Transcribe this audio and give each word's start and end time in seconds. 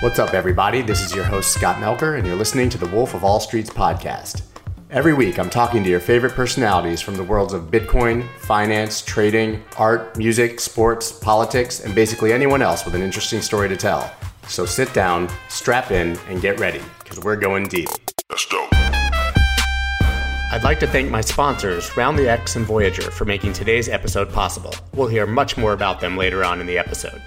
What's 0.00 0.18
up, 0.18 0.32
everybody? 0.32 0.80
This 0.80 1.02
is 1.02 1.14
your 1.14 1.24
host, 1.24 1.52
Scott 1.52 1.76
Melker, 1.76 2.16
and 2.16 2.26
you're 2.26 2.34
listening 2.34 2.70
to 2.70 2.78
the 2.78 2.86
Wolf 2.86 3.12
of 3.12 3.22
All 3.22 3.38
Streets 3.38 3.68
podcast. 3.68 4.40
Every 4.88 5.12
week, 5.12 5.38
I'm 5.38 5.50
talking 5.50 5.84
to 5.84 5.90
your 5.90 6.00
favorite 6.00 6.32
personalities 6.32 7.02
from 7.02 7.16
the 7.16 7.22
worlds 7.22 7.52
of 7.52 7.64
Bitcoin, 7.64 8.26
finance, 8.38 9.02
trading, 9.02 9.62
art, 9.76 10.16
music, 10.16 10.58
sports, 10.58 11.12
politics, 11.12 11.84
and 11.84 11.94
basically 11.94 12.32
anyone 12.32 12.62
else 12.62 12.86
with 12.86 12.94
an 12.94 13.02
interesting 13.02 13.42
story 13.42 13.68
to 13.68 13.76
tell. 13.76 14.10
So 14.48 14.64
sit 14.64 14.90
down, 14.94 15.28
strap 15.50 15.90
in, 15.90 16.18
and 16.30 16.40
get 16.40 16.58
ready, 16.58 16.80
because 17.00 17.20
we're 17.20 17.36
going 17.36 17.68
deep. 17.68 17.90
Let's 18.30 18.46
go. 18.46 18.66
I'd 18.72 20.62
like 20.64 20.80
to 20.80 20.86
thank 20.86 21.10
my 21.10 21.20
sponsors, 21.20 21.90
RoundlyX 21.90 22.56
and 22.56 22.64
Voyager, 22.64 23.10
for 23.10 23.26
making 23.26 23.52
today's 23.52 23.90
episode 23.90 24.32
possible. 24.32 24.72
We'll 24.94 25.08
hear 25.08 25.26
much 25.26 25.58
more 25.58 25.74
about 25.74 26.00
them 26.00 26.16
later 26.16 26.42
on 26.42 26.58
in 26.62 26.66
the 26.66 26.78
episode. 26.78 27.20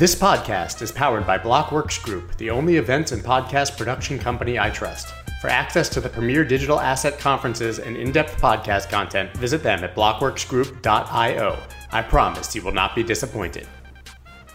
This 0.00 0.14
podcast 0.14 0.80
is 0.80 0.90
powered 0.90 1.26
by 1.26 1.36
Blockworks 1.36 2.02
Group, 2.02 2.34
the 2.38 2.48
only 2.48 2.76
events 2.76 3.12
and 3.12 3.22
podcast 3.22 3.76
production 3.76 4.18
company 4.18 4.58
I 4.58 4.70
trust. 4.70 5.12
For 5.42 5.48
access 5.48 5.90
to 5.90 6.00
the 6.00 6.08
premier 6.08 6.42
digital 6.42 6.80
asset 6.80 7.18
conferences 7.18 7.78
and 7.78 7.98
in 7.98 8.10
depth 8.10 8.40
podcast 8.40 8.88
content, 8.88 9.36
visit 9.36 9.62
them 9.62 9.84
at 9.84 9.94
blockworksgroup.io. 9.94 11.58
I 11.92 12.00
promise 12.00 12.54
you 12.54 12.62
will 12.62 12.72
not 12.72 12.94
be 12.94 13.02
disappointed. 13.02 13.68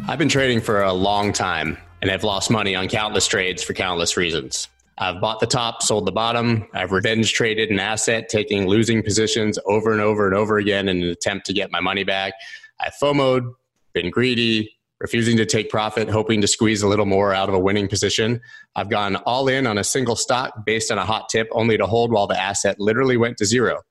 I've 0.08 0.18
been 0.18 0.30
trading 0.30 0.62
for 0.62 0.82
a 0.82 0.92
long 0.92 1.32
time 1.32 1.78
and 2.02 2.10
have 2.10 2.24
lost 2.24 2.50
money 2.50 2.74
on 2.74 2.88
countless 2.88 3.28
trades 3.28 3.62
for 3.62 3.74
countless 3.74 4.18
reasons. 4.18 4.68
I've 4.98 5.22
bought 5.22 5.42
the 5.42 5.46
top, 5.46 5.84
sold 5.84 6.08
the 6.08 6.12
bottom. 6.12 6.68
I've 6.74 6.92
revenge 6.92 7.34
traded 7.34 7.70
an 7.70 7.80
asset, 7.80 8.30
taking 8.30 8.66
losing 8.66 9.04
positions 9.04 9.60
over 9.68 9.92
and 9.92 10.02
over 10.02 10.26
and 10.26 10.36
over 10.36 10.58
again 10.58 10.90
in 10.90 11.04
an 11.04 11.10
attempt 11.10 11.46
to 11.46 11.54
get 11.54 11.70
my 11.70 11.82
money 11.82 12.04
back. 12.04 12.34
I 12.80 12.90
FOMO'd, 13.00 13.54
been 13.94 14.10
greedy, 14.10 14.75
refusing 15.00 15.38
to 15.38 15.46
take 15.46 15.70
profit, 15.70 16.10
hoping 16.10 16.42
to 16.42 16.48
squeeze 16.48 16.82
a 16.82 16.88
little 16.88 17.06
more 17.06 17.34
out 17.34 17.50
of 17.50 17.56
a 17.56 17.60
winning 17.60 17.88
position. 17.88 18.40
I've 18.76 18.90
gone 18.90 19.18
all 19.18 19.48
in 19.48 19.68
on 19.68 19.78
a 19.78 19.84
single 19.84 20.16
stock 20.16 20.66
based 20.66 20.92
on 20.92 20.98
a 20.98 21.06
hot 21.06 21.30
tip, 21.30 21.48
only 21.52 21.78
to 21.78 21.86
hold 21.86 22.12
while 22.12 22.28
the 22.28 22.40
asset 22.40 22.80
literally 22.80 23.18
went 23.18 23.38
to 23.38 23.46
zero. 23.46 23.82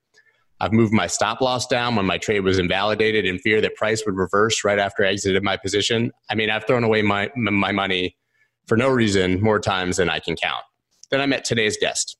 I've 0.61 0.73
moved 0.73 0.93
my 0.93 1.07
stop 1.07 1.41
loss 1.41 1.67
down 1.67 1.97
when 1.97 2.07
my 2.07 2.17
trade 2.17 2.41
was 2.41 2.59
invalidated 2.59 3.27
in 3.27 3.39
fear 3.39 3.61
that 3.61 3.75
price 3.75 4.05
would 4.07 4.17
reverse 4.17 4.65
right 4.65 4.79
after 4.79 5.05
I 5.05 5.09
exited 5.09 5.43
my 5.43 5.57
position. 5.57 6.11
I 6.31 6.37
mean, 6.37 6.49
I've 6.49 6.67
thrown 6.67 6.85
away 6.85 7.03
my, 7.03 7.31
my 7.35 7.73
money 7.73 8.17
for 8.67 8.77
no 8.77 8.89
reason 8.89 9.43
more 9.43 9.61
times 9.61 9.99
than 9.99 10.09
I 10.09 10.21
can 10.21 10.37
count. 10.37 10.63
Then 11.11 11.21
I 11.21 11.27
met 11.27 11.45
today's 11.45 11.77
guest. 11.77 12.17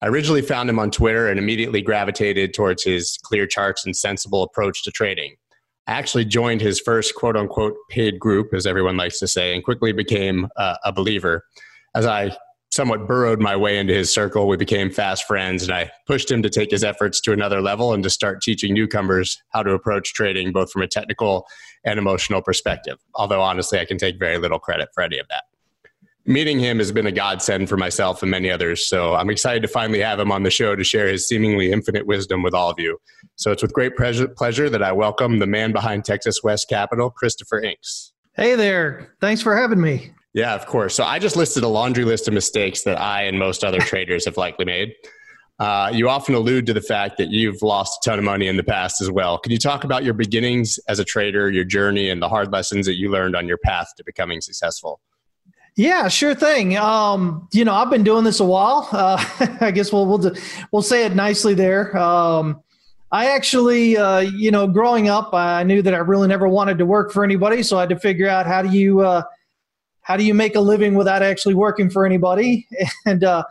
I 0.00 0.08
originally 0.08 0.42
found 0.42 0.70
him 0.70 0.78
on 0.78 0.90
Twitter 0.90 1.28
and 1.28 1.38
immediately 1.38 1.82
gravitated 1.82 2.54
towards 2.54 2.84
his 2.84 3.18
clear 3.22 3.46
charts 3.46 3.84
and 3.84 3.96
sensible 3.96 4.42
approach 4.42 4.84
to 4.84 4.90
trading 4.90 5.36
actually 5.86 6.24
joined 6.24 6.60
his 6.60 6.80
first 6.80 7.14
quote 7.14 7.36
unquote 7.36 7.74
paid 7.90 8.18
group, 8.18 8.52
as 8.52 8.66
everyone 8.66 8.96
likes 8.96 9.18
to 9.20 9.28
say, 9.28 9.54
and 9.54 9.64
quickly 9.64 9.92
became 9.92 10.48
uh, 10.56 10.76
a 10.84 10.92
believer. 10.92 11.44
As 11.94 12.06
I 12.06 12.36
somewhat 12.70 13.06
burrowed 13.06 13.40
my 13.40 13.56
way 13.56 13.78
into 13.78 13.94
his 13.94 14.12
circle, 14.12 14.48
we 14.48 14.56
became 14.56 14.90
fast 14.90 15.24
friends, 15.26 15.62
and 15.62 15.72
I 15.72 15.90
pushed 16.06 16.30
him 16.30 16.42
to 16.42 16.50
take 16.50 16.70
his 16.70 16.84
efforts 16.84 17.20
to 17.22 17.32
another 17.32 17.60
level 17.62 17.94
and 17.94 18.02
to 18.02 18.10
start 18.10 18.42
teaching 18.42 18.74
newcomers 18.74 19.40
how 19.50 19.62
to 19.62 19.72
approach 19.72 20.12
trading, 20.12 20.52
both 20.52 20.70
from 20.70 20.82
a 20.82 20.88
technical 20.88 21.46
and 21.84 21.98
emotional 21.98 22.42
perspective. 22.42 22.98
Although, 23.14 23.40
honestly, 23.40 23.78
I 23.78 23.84
can 23.84 23.98
take 23.98 24.18
very 24.18 24.38
little 24.38 24.58
credit 24.58 24.88
for 24.94 25.02
any 25.02 25.18
of 25.18 25.28
that 25.28 25.44
meeting 26.26 26.58
him 26.58 26.78
has 26.78 26.90
been 26.92 27.06
a 27.06 27.12
godsend 27.12 27.68
for 27.68 27.76
myself 27.76 28.22
and 28.22 28.30
many 28.30 28.50
others. 28.50 28.88
So 28.88 29.14
I'm 29.14 29.30
excited 29.30 29.62
to 29.62 29.68
finally 29.68 30.00
have 30.00 30.18
him 30.18 30.32
on 30.32 30.42
the 30.42 30.50
show 30.50 30.74
to 30.74 30.84
share 30.84 31.08
his 31.08 31.28
seemingly 31.28 31.70
infinite 31.70 32.06
wisdom 32.06 32.42
with 32.42 32.54
all 32.54 32.68
of 32.68 32.78
you. 32.78 32.98
So 33.36 33.52
it's 33.52 33.62
with 33.62 33.72
great 33.72 33.96
pleasure, 33.96 34.28
pleasure 34.28 34.68
that 34.68 34.82
I 34.82 34.92
welcome 34.92 35.38
the 35.38 35.46
man 35.46 35.72
behind 35.72 36.04
Texas 36.04 36.42
West 36.42 36.68
Capital, 36.68 37.10
Christopher 37.10 37.60
Inks. 37.60 38.12
Hey 38.34 38.54
there. 38.54 39.14
Thanks 39.20 39.40
for 39.40 39.56
having 39.56 39.80
me. 39.80 40.12
Yeah, 40.34 40.54
of 40.54 40.66
course. 40.66 40.94
So 40.94 41.04
I 41.04 41.18
just 41.18 41.36
listed 41.36 41.62
a 41.62 41.68
laundry 41.68 42.04
list 42.04 42.28
of 42.28 42.34
mistakes 42.34 42.82
that 42.82 43.00
I 43.00 43.22
and 43.22 43.38
most 43.38 43.64
other 43.64 43.80
traders 43.80 44.24
have 44.26 44.36
likely 44.36 44.64
made. 44.64 44.94
Uh, 45.58 45.90
you 45.94 46.10
often 46.10 46.34
allude 46.34 46.66
to 46.66 46.74
the 46.74 46.82
fact 46.82 47.16
that 47.16 47.30
you've 47.30 47.62
lost 47.62 48.00
a 48.02 48.10
ton 48.10 48.18
of 48.18 48.24
money 48.26 48.46
in 48.46 48.58
the 48.58 48.64
past 48.64 49.00
as 49.00 49.10
well. 49.10 49.38
Can 49.38 49.52
you 49.52 49.58
talk 49.58 49.84
about 49.84 50.04
your 50.04 50.12
beginnings 50.12 50.78
as 50.88 50.98
a 50.98 51.04
trader, 51.04 51.50
your 51.50 51.64
journey, 51.64 52.10
and 52.10 52.20
the 52.20 52.28
hard 52.28 52.52
lessons 52.52 52.84
that 52.84 52.96
you 52.96 53.10
learned 53.10 53.34
on 53.34 53.48
your 53.48 53.56
path 53.56 53.88
to 53.96 54.04
becoming 54.04 54.42
successful? 54.42 55.00
Yeah, 55.76 56.08
sure 56.08 56.34
thing. 56.34 56.78
Um, 56.78 57.48
you 57.52 57.62
know, 57.64 57.74
I've 57.74 57.90
been 57.90 58.02
doing 58.02 58.24
this 58.24 58.40
a 58.40 58.44
while. 58.44 58.88
Uh, 58.96 59.22
I 59.60 59.70
guess 59.72 59.92
we'll 59.92 60.06
we'll 60.06 60.32
we'll 60.72 60.82
say 60.82 61.04
it 61.04 61.14
nicely 61.14 61.52
there. 61.52 61.96
Um, 61.96 62.62
I 63.12 63.26
actually, 63.26 63.96
uh, 63.96 64.20
you 64.20 64.50
know, 64.50 64.66
growing 64.66 65.08
up, 65.08 65.34
I 65.34 65.62
knew 65.64 65.82
that 65.82 65.92
I 65.94 65.98
really 65.98 66.28
never 66.28 66.48
wanted 66.48 66.78
to 66.78 66.86
work 66.86 67.12
for 67.12 67.24
anybody, 67.24 67.62
so 67.62 67.76
I 67.76 67.80
had 67.80 67.90
to 67.90 67.98
figure 67.98 68.28
out 68.28 68.46
how 68.46 68.62
do 68.62 68.70
you 68.76 69.00
uh, 69.00 69.22
how 70.00 70.16
do 70.16 70.24
you 70.24 70.32
make 70.32 70.56
a 70.56 70.60
living 70.60 70.94
without 70.94 71.22
actually 71.22 71.54
working 71.54 71.90
for 71.90 72.06
anybody. 72.06 72.66
And 73.06 73.22
uh, 73.22 73.44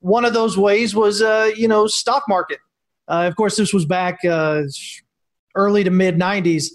one 0.00 0.24
of 0.24 0.34
those 0.34 0.58
ways 0.58 0.94
was, 0.94 1.22
uh, 1.22 1.50
you 1.56 1.68
know, 1.68 1.86
stock 1.86 2.24
market. 2.28 2.58
Uh, 3.08 3.26
of 3.28 3.36
course, 3.36 3.56
this 3.56 3.72
was 3.72 3.84
back 3.84 4.18
early 5.54 5.84
to 5.84 5.90
mid 5.90 6.16
'90s 6.16 6.70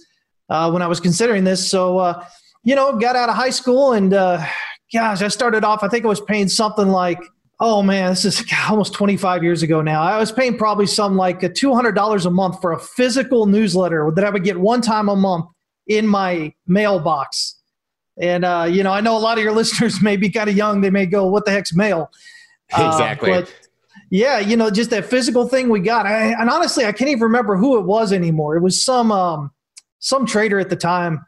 when 0.47 0.81
I 0.81 0.87
was 0.87 0.99
considering 1.01 1.43
this. 1.43 1.69
So, 1.69 2.21
you 2.63 2.75
know, 2.75 2.97
got 2.97 3.15
out 3.17 3.29
of 3.29 3.35
high 3.35 3.51
school 3.51 3.93
and 3.93 4.13
gosh, 4.95 5.21
I 5.21 5.27
started 5.27 5.65
off, 5.65 5.83
I 5.83 5.89
think 5.89 6.05
I 6.05 6.07
was 6.07 6.21
paying 6.21 6.47
something 6.47 6.87
like, 6.87 7.21
oh 7.59 7.83
man, 7.83 8.11
this 8.11 8.23
is 8.23 8.43
almost 8.69 8.93
25 8.93 9.43
years 9.43 9.61
ago 9.61 9.81
now. 9.81 10.01
I 10.01 10.17
was 10.17 10.31
paying 10.31 10.57
probably 10.57 10.87
some 10.87 11.17
like 11.17 11.41
$200 11.41 12.25
a 12.25 12.29
month 12.29 12.61
for 12.61 12.71
a 12.71 12.79
physical 12.79 13.45
newsletter 13.45 14.11
that 14.15 14.23
I 14.23 14.29
would 14.29 14.43
get 14.43 14.57
one 14.57 14.81
time 14.81 15.09
a 15.09 15.15
month 15.15 15.45
in 15.87 16.07
my 16.07 16.53
mailbox. 16.65 17.59
And, 18.19 18.45
uh, 18.45 18.67
you 18.69 18.83
know, 18.83 18.93
I 18.93 19.01
know 19.01 19.17
a 19.17 19.19
lot 19.19 19.37
of 19.37 19.43
your 19.43 19.53
listeners 19.61 20.01
may 20.01 20.15
be 20.15 20.29
kind 20.29 20.49
of 20.49 20.55
young. 20.55 20.79
They 20.79 20.89
may 20.89 21.05
go, 21.05 21.27
what 21.27 21.45
the 21.45 21.51
heck's 21.51 21.75
mail? 21.75 22.09
Uh, 22.73 22.89
exactly. 22.91 23.29
but 23.29 23.53
yeah, 24.09 24.39
you 24.39 24.57
know, 24.57 24.71
just 24.71 24.89
that 24.89 25.05
physical 25.05 25.47
thing 25.47 25.69
we 25.69 25.79
got. 25.79 26.07
I, 26.07 26.31
and 26.31 26.49
honestly, 26.49 26.83
I 26.83 26.91
can't 26.91 27.11
even 27.11 27.21
remember 27.21 27.55
who 27.57 27.77
it 27.77 27.85
was 27.85 28.11
anymore. 28.11 28.57
It 28.57 28.61
was 28.61 28.83
some, 28.83 29.11
um, 29.11 29.51
some 29.99 30.25
trader 30.25 30.59
at 30.59 30.71
the 30.71 30.75
time 30.75 31.23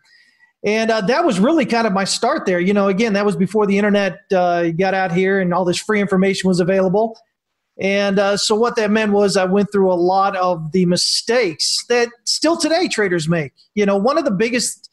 and 0.67 0.91
uh, 0.91 0.99
that 0.99 1.23
was 1.23 1.39
really 1.39 1.65
kind 1.65 1.87
of 1.87 1.93
my 1.93 2.03
start 2.03 2.45
there. 2.45 2.59
You 2.59 2.73
know, 2.73 2.89
again, 2.89 3.13
that 3.13 3.25
was 3.25 3.37
before 3.37 3.65
the 3.65 3.77
internet 3.77 4.19
uh, 4.33 4.71
got 4.71 4.93
out 4.93 5.13
here 5.13 5.39
and 5.39 5.53
all 5.53 5.63
this 5.63 5.77
free 5.77 6.01
information 6.01 6.49
was 6.49 6.59
available. 6.59 7.17
And 7.79 8.19
uh, 8.19 8.35
so 8.35 8.53
what 8.53 8.75
that 8.75 8.91
meant 8.91 9.13
was 9.13 9.37
I 9.37 9.45
went 9.45 9.71
through 9.71 9.89
a 9.89 9.95
lot 9.95 10.35
of 10.35 10.73
the 10.73 10.85
mistakes 10.85 11.85
that 11.87 12.09
still 12.25 12.57
today 12.57 12.89
traders 12.89 13.29
make. 13.29 13.53
You 13.75 13.85
know, 13.85 13.95
one 13.95 14.17
of 14.17 14.25
the 14.25 14.31
biggest 14.31 14.89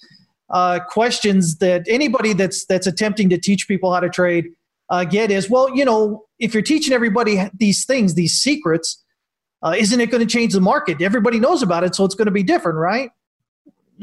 uh, 0.51 0.79
questions 0.79 1.57
that 1.57 1.83
anybody 1.89 2.35
that's 2.35 2.65
that's 2.67 2.87
attempting 2.87 3.29
to 3.31 3.39
teach 3.39 3.67
people 3.67 3.93
how 3.93 3.99
to 3.99 4.09
trade 4.09 4.47
uh, 4.91 5.03
get 5.03 5.33
is, 5.33 5.51
well, 5.51 5.75
you 5.75 5.85
know, 5.85 6.25
if 6.39 6.55
you're 6.55 6.63
teaching 6.63 6.93
everybody 6.93 7.51
these 7.53 7.85
things, 7.85 8.15
these 8.15 8.35
secrets, 8.35 9.03
uh, 9.65 9.75
isn't 9.77 10.01
it 10.01 10.09
going 10.13 10.25
to 10.25 10.33
change 10.33 10.53
the 10.53 10.61
market? 10.61 11.03
Everybody 11.03 11.41
knows 11.41 11.65
about 11.65 11.83
it, 11.83 11.97
so 11.97 12.05
it's 12.05 12.15
going 12.15 12.27
to 12.27 12.33
be 12.33 12.45
different, 12.45 12.79
right? 12.79 13.11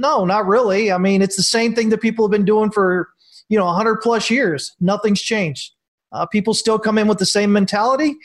No, 0.01 0.25
not 0.25 0.47
really. 0.47 0.91
I 0.91 0.97
mean, 0.97 1.21
it's 1.21 1.35
the 1.35 1.43
same 1.43 1.75
thing 1.75 1.89
that 1.89 2.01
people 2.01 2.25
have 2.25 2.31
been 2.31 2.43
doing 2.43 2.71
for, 2.71 3.09
you 3.49 3.57
know, 3.57 3.65
100 3.65 3.97
plus 3.97 4.31
years. 4.31 4.75
Nothing's 4.79 5.21
changed. 5.21 5.73
Uh, 6.11 6.25
people 6.25 6.55
still 6.55 6.79
come 6.79 6.97
in 6.97 7.07
with 7.07 7.19
the 7.19 7.25
same 7.25 7.53
mentality. 7.53 8.15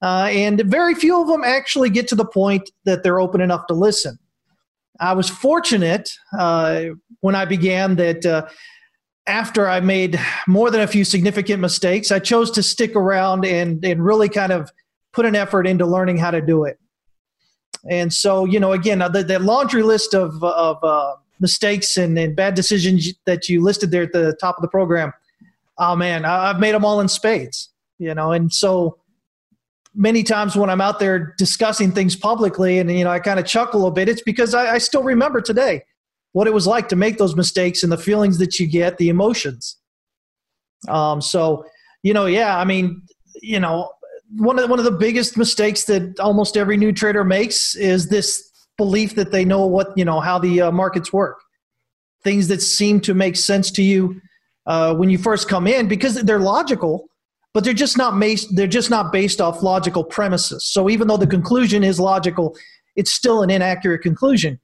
Uh, 0.00 0.28
and 0.30 0.62
very 0.64 0.94
few 0.94 1.20
of 1.20 1.28
them 1.28 1.44
actually 1.44 1.90
get 1.90 2.08
to 2.08 2.14
the 2.14 2.24
point 2.24 2.70
that 2.86 3.02
they're 3.02 3.20
open 3.20 3.42
enough 3.42 3.66
to 3.66 3.74
listen. 3.74 4.18
I 4.98 5.12
was 5.12 5.28
fortunate 5.28 6.10
uh, 6.38 6.84
when 7.20 7.34
I 7.34 7.44
began 7.44 7.96
that 7.96 8.24
uh, 8.24 8.48
after 9.26 9.68
I 9.68 9.80
made 9.80 10.18
more 10.48 10.70
than 10.70 10.80
a 10.80 10.86
few 10.86 11.04
significant 11.04 11.60
mistakes, 11.60 12.10
I 12.10 12.18
chose 12.18 12.50
to 12.52 12.62
stick 12.62 12.96
around 12.96 13.44
and, 13.44 13.84
and 13.84 14.02
really 14.02 14.30
kind 14.30 14.52
of 14.52 14.70
put 15.12 15.26
an 15.26 15.36
effort 15.36 15.66
into 15.66 15.84
learning 15.84 16.16
how 16.16 16.30
to 16.30 16.40
do 16.40 16.64
it. 16.64 16.78
And 17.88 18.12
so, 18.12 18.44
you 18.44 18.60
know, 18.60 18.72
again, 18.72 18.98
the, 18.98 19.24
the 19.26 19.38
laundry 19.38 19.82
list 19.82 20.14
of, 20.14 20.42
of 20.42 20.82
uh, 20.84 21.14
mistakes 21.40 21.96
and, 21.96 22.18
and 22.18 22.36
bad 22.36 22.54
decisions 22.54 23.08
that 23.24 23.48
you 23.48 23.62
listed 23.62 23.90
there 23.90 24.02
at 24.02 24.12
the 24.12 24.36
top 24.40 24.56
of 24.58 24.62
the 24.62 24.68
program, 24.68 25.12
oh 25.78 25.96
man, 25.96 26.24
I've 26.24 26.60
made 26.60 26.74
them 26.74 26.84
all 26.84 27.00
in 27.00 27.08
spades, 27.08 27.70
you 27.98 28.14
know, 28.14 28.32
and 28.32 28.52
so 28.52 28.98
many 29.94 30.22
times 30.22 30.56
when 30.56 30.70
I'm 30.70 30.80
out 30.80 30.98
there 31.00 31.34
discussing 31.38 31.90
things 31.90 32.14
publicly 32.14 32.78
and, 32.78 32.90
you 32.90 33.04
know, 33.04 33.10
I 33.10 33.18
kind 33.18 33.40
of 33.40 33.46
chuckle 33.46 33.86
a 33.86 33.90
bit, 33.90 34.08
it's 34.08 34.22
because 34.22 34.54
I, 34.54 34.74
I 34.74 34.78
still 34.78 35.02
remember 35.02 35.40
today 35.40 35.82
what 36.32 36.46
it 36.46 36.54
was 36.54 36.66
like 36.66 36.88
to 36.90 36.96
make 36.96 37.18
those 37.18 37.34
mistakes 37.34 37.82
and 37.82 37.90
the 37.90 37.98
feelings 37.98 38.38
that 38.38 38.60
you 38.60 38.66
get, 38.66 38.98
the 38.98 39.08
emotions. 39.08 39.78
Um, 40.88 41.20
so, 41.20 41.64
you 42.02 42.14
know, 42.14 42.26
yeah, 42.26 42.58
I 42.58 42.64
mean, 42.64 43.02
you 43.42 43.58
know, 43.58 43.90
one 44.36 44.58
of 44.58 44.62
the, 44.62 44.68
one 44.68 44.78
of 44.78 44.84
the 44.84 44.90
biggest 44.90 45.36
mistakes 45.36 45.84
that 45.84 46.18
almost 46.20 46.56
every 46.56 46.76
new 46.76 46.92
trader 46.92 47.24
makes 47.24 47.74
is 47.74 48.08
this 48.08 48.50
belief 48.76 49.14
that 49.14 49.32
they 49.32 49.44
know 49.44 49.66
what 49.66 49.96
you 49.96 50.04
know 50.04 50.20
how 50.20 50.38
the 50.38 50.62
uh, 50.62 50.70
markets 50.70 51.12
work. 51.12 51.40
Things 52.22 52.48
that 52.48 52.62
seem 52.62 53.00
to 53.00 53.14
make 53.14 53.36
sense 53.36 53.70
to 53.72 53.82
you 53.82 54.20
uh, 54.66 54.94
when 54.94 55.10
you 55.10 55.18
first 55.18 55.48
come 55.48 55.66
in 55.66 55.88
because 55.88 56.14
they're 56.14 56.38
logical 56.40 57.06
but 57.52 57.64
they're 57.64 57.72
just 57.72 57.98
not 57.98 58.18
based 58.20 58.54
they're 58.54 58.66
just 58.66 58.90
not 58.90 59.12
based 59.12 59.40
off 59.40 59.62
logical 59.62 60.04
premises. 60.04 60.64
So 60.64 60.88
even 60.88 61.08
though 61.08 61.16
the 61.16 61.26
conclusion 61.26 61.82
is 61.82 61.98
logical 61.98 62.56
it's 62.96 63.12
still 63.12 63.42
an 63.42 63.50
inaccurate 63.50 64.00
conclusion. 64.00 64.60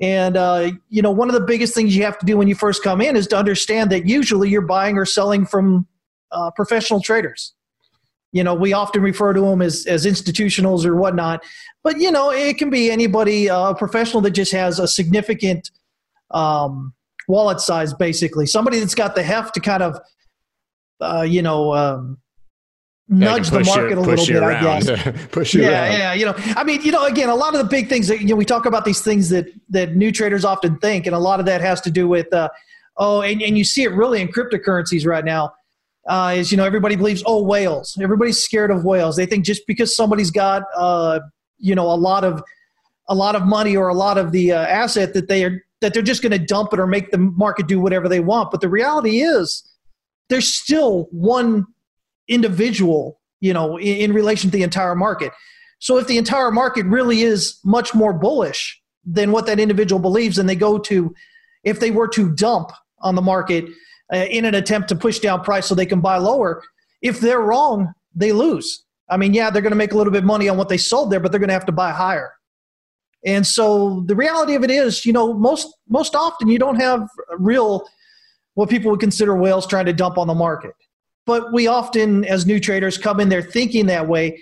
And, 0.00 0.36
uh, 0.36 0.72
you 0.88 1.02
know, 1.02 1.10
one 1.10 1.28
of 1.28 1.34
the 1.34 1.40
biggest 1.40 1.74
things 1.74 1.96
you 1.96 2.04
have 2.04 2.18
to 2.18 2.26
do 2.26 2.36
when 2.36 2.48
you 2.48 2.54
first 2.54 2.82
come 2.82 3.00
in 3.00 3.16
is 3.16 3.26
to 3.28 3.36
understand 3.36 3.90
that 3.90 4.06
usually 4.06 4.48
you're 4.48 4.62
buying 4.62 4.96
or 4.96 5.04
selling 5.04 5.44
from 5.44 5.86
uh, 6.30 6.50
professional 6.52 7.00
traders. 7.00 7.54
You 8.32 8.44
know, 8.44 8.54
we 8.54 8.72
often 8.72 9.02
refer 9.02 9.32
to 9.32 9.40
them 9.40 9.62
as, 9.62 9.86
as 9.86 10.04
institutionals 10.04 10.84
or 10.84 10.96
whatnot, 10.96 11.42
but, 11.82 11.98
you 11.98 12.10
know, 12.10 12.30
it 12.30 12.58
can 12.58 12.68
be 12.68 12.90
anybody, 12.90 13.46
a 13.46 13.54
uh, 13.54 13.74
professional 13.74 14.20
that 14.22 14.32
just 14.32 14.52
has 14.52 14.78
a 14.78 14.86
significant 14.86 15.70
um, 16.30 16.92
wallet 17.26 17.60
size, 17.60 17.94
basically. 17.94 18.46
Somebody 18.46 18.80
that's 18.80 18.94
got 18.94 19.14
the 19.14 19.22
heft 19.22 19.54
to 19.54 19.60
kind 19.60 19.82
of, 19.82 19.98
uh, 21.00 21.22
you 21.22 21.42
know, 21.42 21.74
um, 21.74 22.18
nudge 23.08 23.50
the 23.50 23.64
market 23.64 23.90
you, 23.90 23.98
a 23.98 24.00
little 24.00 24.26
bit, 24.26 24.42
I 24.42 24.60
guess. 24.60 25.28
push 25.30 25.54
you 25.54 25.62
yeah, 25.62 25.68
around. 25.68 25.92
yeah. 25.92 26.12
You 26.12 26.26
know, 26.26 26.34
I 26.56 26.64
mean, 26.64 26.82
you 26.82 26.92
know, 26.92 27.06
again, 27.06 27.28
a 27.28 27.34
lot 27.34 27.54
of 27.54 27.62
the 27.62 27.68
big 27.68 27.88
things 27.88 28.08
that 28.08 28.20
you 28.20 28.26
know, 28.26 28.36
we 28.36 28.44
talk 28.44 28.66
about 28.66 28.84
these 28.84 29.00
things 29.00 29.28
that 29.30 29.46
that 29.70 29.96
new 29.96 30.12
traders 30.12 30.44
often 30.44 30.78
think, 30.78 31.06
and 31.06 31.14
a 31.14 31.18
lot 31.18 31.40
of 31.40 31.46
that 31.46 31.60
has 31.60 31.80
to 31.82 31.90
do 31.90 32.06
with, 32.08 32.32
uh, 32.32 32.48
oh, 32.96 33.22
and, 33.22 33.42
and 33.42 33.56
you 33.56 33.64
see 33.64 33.82
it 33.82 33.92
really 33.92 34.20
in 34.20 34.28
cryptocurrencies 34.28 35.06
right 35.06 35.24
now. 35.24 35.52
Uh, 36.08 36.34
is 36.36 36.50
you 36.50 36.56
know 36.56 36.64
everybody 36.64 36.96
believes 36.96 37.22
oh 37.26 37.42
whales. 37.42 37.96
Everybody's 38.00 38.42
scared 38.42 38.70
of 38.70 38.84
whales. 38.84 39.16
They 39.16 39.26
think 39.26 39.44
just 39.44 39.66
because 39.66 39.94
somebody's 39.94 40.30
got 40.30 40.62
uh, 40.76 41.20
you 41.58 41.74
know 41.74 41.86
a 41.86 41.94
lot 41.96 42.24
of 42.24 42.42
a 43.08 43.14
lot 43.14 43.36
of 43.36 43.46
money 43.46 43.76
or 43.76 43.88
a 43.88 43.94
lot 43.94 44.18
of 44.18 44.32
the 44.32 44.52
uh, 44.52 44.66
asset 44.66 45.14
that 45.14 45.28
they 45.28 45.44
are 45.44 45.62
that 45.80 45.94
they're 45.94 46.02
just 46.02 46.22
going 46.22 46.32
to 46.32 46.38
dump 46.38 46.72
it 46.72 46.80
or 46.80 46.86
make 46.86 47.10
the 47.10 47.18
market 47.18 47.68
do 47.68 47.80
whatever 47.80 48.08
they 48.08 48.20
want. 48.20 48.50
But 48.50 48.60
the 48.60 48.68
reality 48.68 49.20
is 49.20 49.62
there's 50.28 50.52
still 50.52 51.08
one 51.10 51.66
individual, 52.26 53.20
you 53.40 53.52
know, 53.52 53.76
in, 53.78 53.96
in 53.96 54.12
relation 54.12 54.50
to 54.50 54.56
the 54.56 54.62
entire 54.62 54.94
market. 54.94 55.32
So 55.78 55.98
if 55.98 56.06
the 56.06 56.18
entire 56.18 56.50
market 56.50 56.84
really 56.86 57.22
is 57.22 57.58
much 57.64 57.94
more 57.94 58.12
bullish 58.12 58.80
than 59.04 59.30
what 59.30 59.46
that 59.46 59.60
individual 59.60 60.00
believes, 60.00 60.38
and 60.38 60.48
they 60.48 60.56
go 60.56 60.78
to, 60.78 61.14
if 61.64 61.80
they 61.80 61.90
were 61.90 62.08
to 62.08 62.34
dump 62.34 62.72
on 63.00 63.14
the 63.14 63.22
market 63.22 63.66
uh, 64.12 64.26
in 64.30 64.44
an 64.44 64.54
attempt 64.54 64.88
to 64.88 64.96
push 64.96 65.18
down 65.18 65.42
price 65.42 65.66
so 65.66 65.74
they 65.74 65.86
can 65.86 66.00
buy 66.00 66.16
lower, 66.16 66.62
if 67.02 67.20
they're 67.20 67.40
wrong, 67.40 67.92
they 68.14 68.32
lose. 68.32 68.84
I 69.10 69.16
mean, 69.16 69.34
yeah, 69.34 69.50
they're 69.50 69.62
going 69.62 69.72
to 69.72 69.76
make 69.76 69.92
a 69.92 69.96
little 69.96 70.12
bit 70.12 70.24
money 70.24 70.48
on 70.48 70.56
what 70.56 70.68
they 70.68 70.76
sold 70.76 71.10
there, 71.10 71.20
but 71.20 71.30
they're 71.30 71.40
going 71.40 71.48
to 71.48 71.54
have 71.54 71.66
to 71.66 71.72
buy 71.72 71.90
higher. 71.90 72.32
And 73.24 73.46
so 73.46 74.04
the 74.06 74.14
reality 74.14 74.54
of 74.54 74.64
it 74.64 74.70
is, 74.70 75.04
you 75.04 75.12
know, 75.12 75.32
most 75.34 75.74
most 75.88 76.14
often 76.14 76.48
you 76.48 76.58
don't 76.58 76.80
have 76.80 77.08
real 77.38 77.86
what 78.54 78.70
people 78.70 78.90
would 78.90 79.00
consider 79.00 79.36
whales 79.36 79.66
trying 79.66 79.86
to 79.86 79.92
dump 79.92 80.18
on 80.18 80.26
the 80.26 80.34
market. 80.34 80.72
But 81.26 81.52
we 81.52 81.66
often, 81.66 82.24
as 82.24 82.46
new 82.46 82.58
traders, 82.58 82.96
come 82.96 83.20
in 83.20 83.28
there 83.28 83.42
thinking 83.42 83.86
that 83.86 84.08
way, 84.08 84.40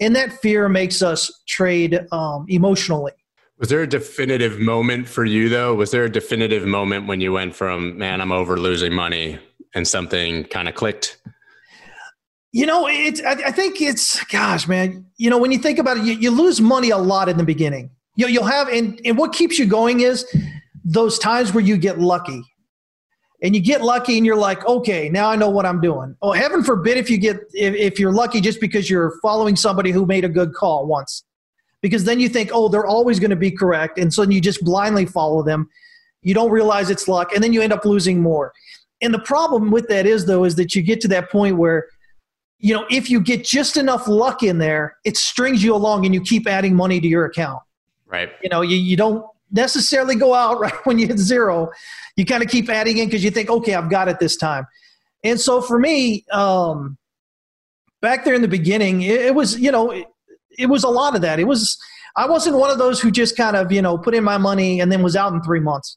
and 0.00 0.14
that 0.16 0.32
fear 0.32 0.68
makes 0.68 1.02
us 1.02 1.32
trade 1.48 2.00
um, 2.12 2.46
emotionally. 2.48 3.12
Was 3.58 3.70
there 3.70 3.82
a 3.82 3.86
definitive 3.86 4.58
moment 4.58 5.08
for 5.08 5.24
you, 5.24 5.48
though? 5.48 5.74
Was 5.74 5.90
there 5.90 6.04
a 6.04 6.10
definitive 6.10 6.66
moment 6.66 7.06
when 7.06 7.22
you 7.22 7.32
went 7.32 7.54
from, 7.54 7.96
man, 7.96 8.20
I'm 8.20 8.30
over 8.30 8.58
losing 8.58 8.92
money, 8.92 9.38
and 9.74 9.88
something 9.88 10.44
kind 10.44 10.68
of 10.68 10.74
clicked? 10.74 11.18
You 12.52 12.66
know, 12.66 12.86
it's. 12.86 13.22
I, 13.22 13.32
I, 13.32 13.50
think 13.52 13.80
it's. 13.80 14.22
Gosh, 14.24 14.68
man. 14.68 15.06
You 15.16 15.30
know, 15.30 15.38
when 15.38 15.52
you 15.52 15.58
think 15.58 15.78
about 15.78 15.96
it, 15.96 16.04
you, 16.04 16.12
you 16.12 16.30
lose 16.30 16.60
money 16.60 16.90
a 16.90 16.98
lot 16.98 17.28
in 17.30 17.38
the 17.38 17.44
beginning. 17.44 17.90
You, 18.14 18.28
you'll 18.28 18.44
have, 18.44 18.68
and, 18.68 19.00
and 19.04 19.16
what 19.16 19.32
keeps 19.32 19.58
you 19.58 19.66
going 19.66 20.00
is 20.00 20.26
those 20.84 21.18
times 21.18 21.52
where 21.52 21.64
you 21.64 21.76
get 21.76 21.98
lucky 21.98 22.42
and 23.42 23.54
you 23.54 23.60
get 23.60 23.82
lucky 23.82 24.16
and 24.16 24.24
you're 24.24 24.36
like 24.36 24.64
okay 24.66 25.08
now 25.08 25.28
i 25.28 25.36
know 25.36 25.50
what 25.50 25.66
i'm 25.66 25.80
doing 25.80 26.16
oh 26.22 26.32
heaven 26.32 26.62
forbid 26.62 26.96
if 26.96 27.10
you 27.10 27.18
get 27.18 27.36
if, 27.52 27.74
if 27.74 27.98
you're 27.98 28.12
lucky 28.12 28.40
just 28.40 28.60
because 28.60 28.88
you're 28.88 29.18
following 29.20 29.56
somebody 29.56 29.90
who 29.90 30.06
made 30.06 30.24
a 30.24 30.28
good 30.28 30.54
call 30.54 30.86
once 30.86 31.24
because 31.86 32.04
then 32.04 32.18
you 32.18 32.28
think 32.28 32.50
oh 32.52 32.68
they're 32.68 32.86
always 32.86 33.20
going 33.20 33.30
to 33.30 33.36
be 33.36 33.50
correct 33.50 33.98
and 33.98 34.12
so 34.12 34.22
you 34.22 34.40
just 34.40 34.64
blindly 34.64 35.06
follow 35.06 35.42
them 35.42 35.68
you 36.22 36.34
don't 36.34 36.50
realize 36.50 36.90
it's 36.90 37.06
luck 37.08 37.32
and 37.34 37.42
then 37.42 37.52
you 37.52 37.62
end 37.62 37.72
up 37.72 37.84
losing 37.84 38.20
more 38.20 38.52
and 39.00 39.14
the 39.14 39.18
problem 39.20 39.70
with 39.70 39.86
that 39.88 40.06
is 40.06 40.26
though 40.26 40.44
is 40.44 40.56
that 40.56 40.74
you 40.74 40.82
get 40.82 41.00
to 41.00 41.08
that 41.08 41.30
point 41.30 41.56
where 41.56 41.86
you 42.58 42.74
know 42.74 42.84
if 42.90 43.08
you 43.08 43.20
get 43.20 43.44
just 43.44 43.76
enough 43.76 44.08
luck 44.08 44.42
in 44.42 44.58
there 44.58 44.96
it 45.04 45.16
strings 45.16 45.62
you 45.62 45.74
along 45.74 46.04
and 46.04 46.14
you 46.14 46.20
keep 46.20 46.46
adding 46.46 46.74
money 46.74 47.00
to 47.00 47.06
your 47.06 47.24
account 47.24 47.62
right 48.06 48.30
you 48.42 48.48
know 48.48 48.62
you, 48.62 48.76
you 48.76 48.96
don't 48.96 49.24
necessarily 49.50 50.14
go 50.14 50.34
out 50.34 50.60
right 50.60 50.74
when 50.84 50.98
you 50.98 51.06
hit 51.06 51.18
zero. 51.18 51.70
You 52.16 52.24
kind 52.24 52.42
of 52.42 52.48
keep 52.48 52.68
adding 52.68 52.98
in 52.98 53.06
because 53.06 53.24
you 53.24 53.30
think, 53.30 53.50
okay, 53.50 53.74
I've 53.74 53.90
got 53.90 54.08
it 54.08 54.18
this 54.18 54.36
time. 54.36 54.66
And 55.24 55.40
so 55.40 55.60
for 55.60 55.78
me, 55.78 56.24
um, 56.30 56.96
back 58.00 58.24
there 58.24 58.34
in 58.34 58.42
the 58.42 58.48
beginning, 58.48 59.02
it, 59.02 59.20
it 59.20 59.34
was, 59.34 59.58
you 59.58 59.72
know, 59.72 59.90
it, 59.90 60.06
it, 60.58 60.66
was 60.66 60.84
a 60.84 60.88
lot 60.88 61.14
of 61.14 61.22
that. 61.22 61.38
It 61.38 61.44
was, 61.44 61.78
I 62.16 62.28
wasn't 62.28 62.56
one 62.56 62.70
of 62.70 62.78
those 62.78 63.00
who 63.00 63.10
just 63.10 63.36
kind 63.36 63.56
of, 63.56 63.72
you 63.72 63.82
know, 63.82 63.98
put 63.98 64.14
in 64.14 64.24
my 64.24 64.38
money 64.38 64.80
and 64.80 64.90
then 64.90 65.02
was 65.02 65.16
out 65.16 65.32
in 65.32 65.42
three 65.42 65.60
months. 65.60 65.96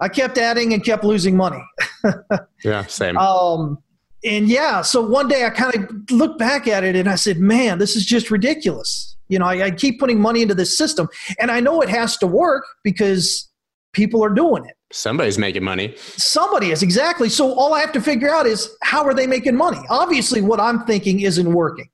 I 0.00 0.08
kept 0.08 0.38
adding 0.38 0.72
and 0.72 0.84
kept 0.84 1.04
losing 1.04 1.36
money. 1.36 1.62
yeah, 2.64 2.86
same. 2.86 3.18
Um, 3.18 3.78
and 4.24 4.48
yeah, 4.48 4.82
so 4.82 5.06
one 5.06 5.28
day 5.28 5.44
I 5.44 5.50
kind 5.50 5.74
of 5.74 6.10
looked 6.10 6.38
back 6.38 6.66
at 6.66 6.84
it 6.84 6.96
and 6.96 7.08
I 7.08 7.14
said, 7.14 7.38
man, 7.38 7.78
this 7.78 7.96
is 7.96 8.04
just 8.04 8.30
ridiculous. 8.30 9.16
You 9.28 9.38
know, 9.38 9.46
I, 9.46 9.66
I 9.66 9.70
keep 9.70 10.00
putting 10.00 10.20
money 10.20 10.42
into 10.42 10.54
this 10.54 10.76
system, 10.76 11.08
and 11.38 11.52
I 11.52 11.60
know 11.60 11.80
it 11.82 11.88
has 11.88 12.16
to 12.18 12.26
work 12.26 12.64
because 12.82 13.48
people 13.92 14.24
are 14.24 14.30
doing 14.30 14.64
it. 14.64 14.74
Somebody's 14.92 15.38
making 15.38 15.62
money. 15.62 15.94
Somebody 15.96 16.72
is, 16.72 16.82
exactly. 16.82 17.28
So 17.28 17.54
all 17.54 17.72
I 17.72 17.80
have 17.80 17.92
to 17.92 18.00
figure 18.00 18.28
out 18.28 18.46
is 18.46 18.68
how 18.82 19.04
are 19.04 19.14
they 19.14 19.28
making 19.28 19.56
money? 19.56 19.78
Obviously, 19.88 20.42
what 20.42 20.58
I'm 20.58 20.84
thinking 20.84 21.20
isn't 21.20 21.52
working. 21.52 21.88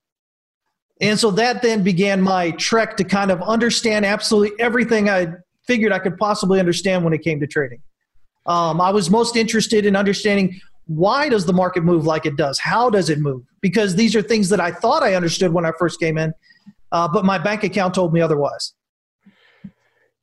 And 1.00 1.19
so 1.19 1.31
that 1.32 1.62
then 1.62 1.82
began 1.82 2.20
my 2.20 2.52
trek 2.52 2.96
to 2.96 3.04
kind 3.04 3.31
of 3.31 3.43
understand 3.43 4.06
absolutely 4.06 4.58
everything 4.58 5.10
I 5.10 5.28
figured 5.66 5.93
I 5.93 5.98
could 5.98 6.16
possibly 6.16 6.58
understand 6.58 7.04
when 7.04 7.12
it 7.12 7.22
came 7.22 7.40
to 7.40 7.46
trading. 7.46 7.82
Um, 8.46 8.81
I 8.81 8.90
was 8.90 9.10
most 9.10 9.37
interested 9.37 9.84
in 9.84 9.96
understanding 9.96 10.58
why 10.87 11.28
does 11.28 11.44
the 11.46 11.52
market 11.52 11.82
move 11.82 12.06
like 12.06 12.26
it 12.26 12.37
does? 12.37 12.58
How 12.58 12.88
does 12.88 13.10
it 13.10 13.19
move? 13.19 13.43
Because 13.60 13.96
these 13.96 14.14
are 14.14 14.22
things 14.22 14.48
that 14.50 14.60
I 14.60 14.70
thought 14.70 15.02
I 15.02 15.14
understood 15.14 15.52
when 15.52 15.66
I 15.66 15.72
first 15.78 15.98
came 15.98 16.16
in, 16.16 16.32
uh, 16.93 17.08
but 17.08 17.25
my 17.25 17.38
bank 17.38 17.64
account 17.64 17.94
told 17.94 18.12
me 18.12 18.20
otherwise. 18.20 18.72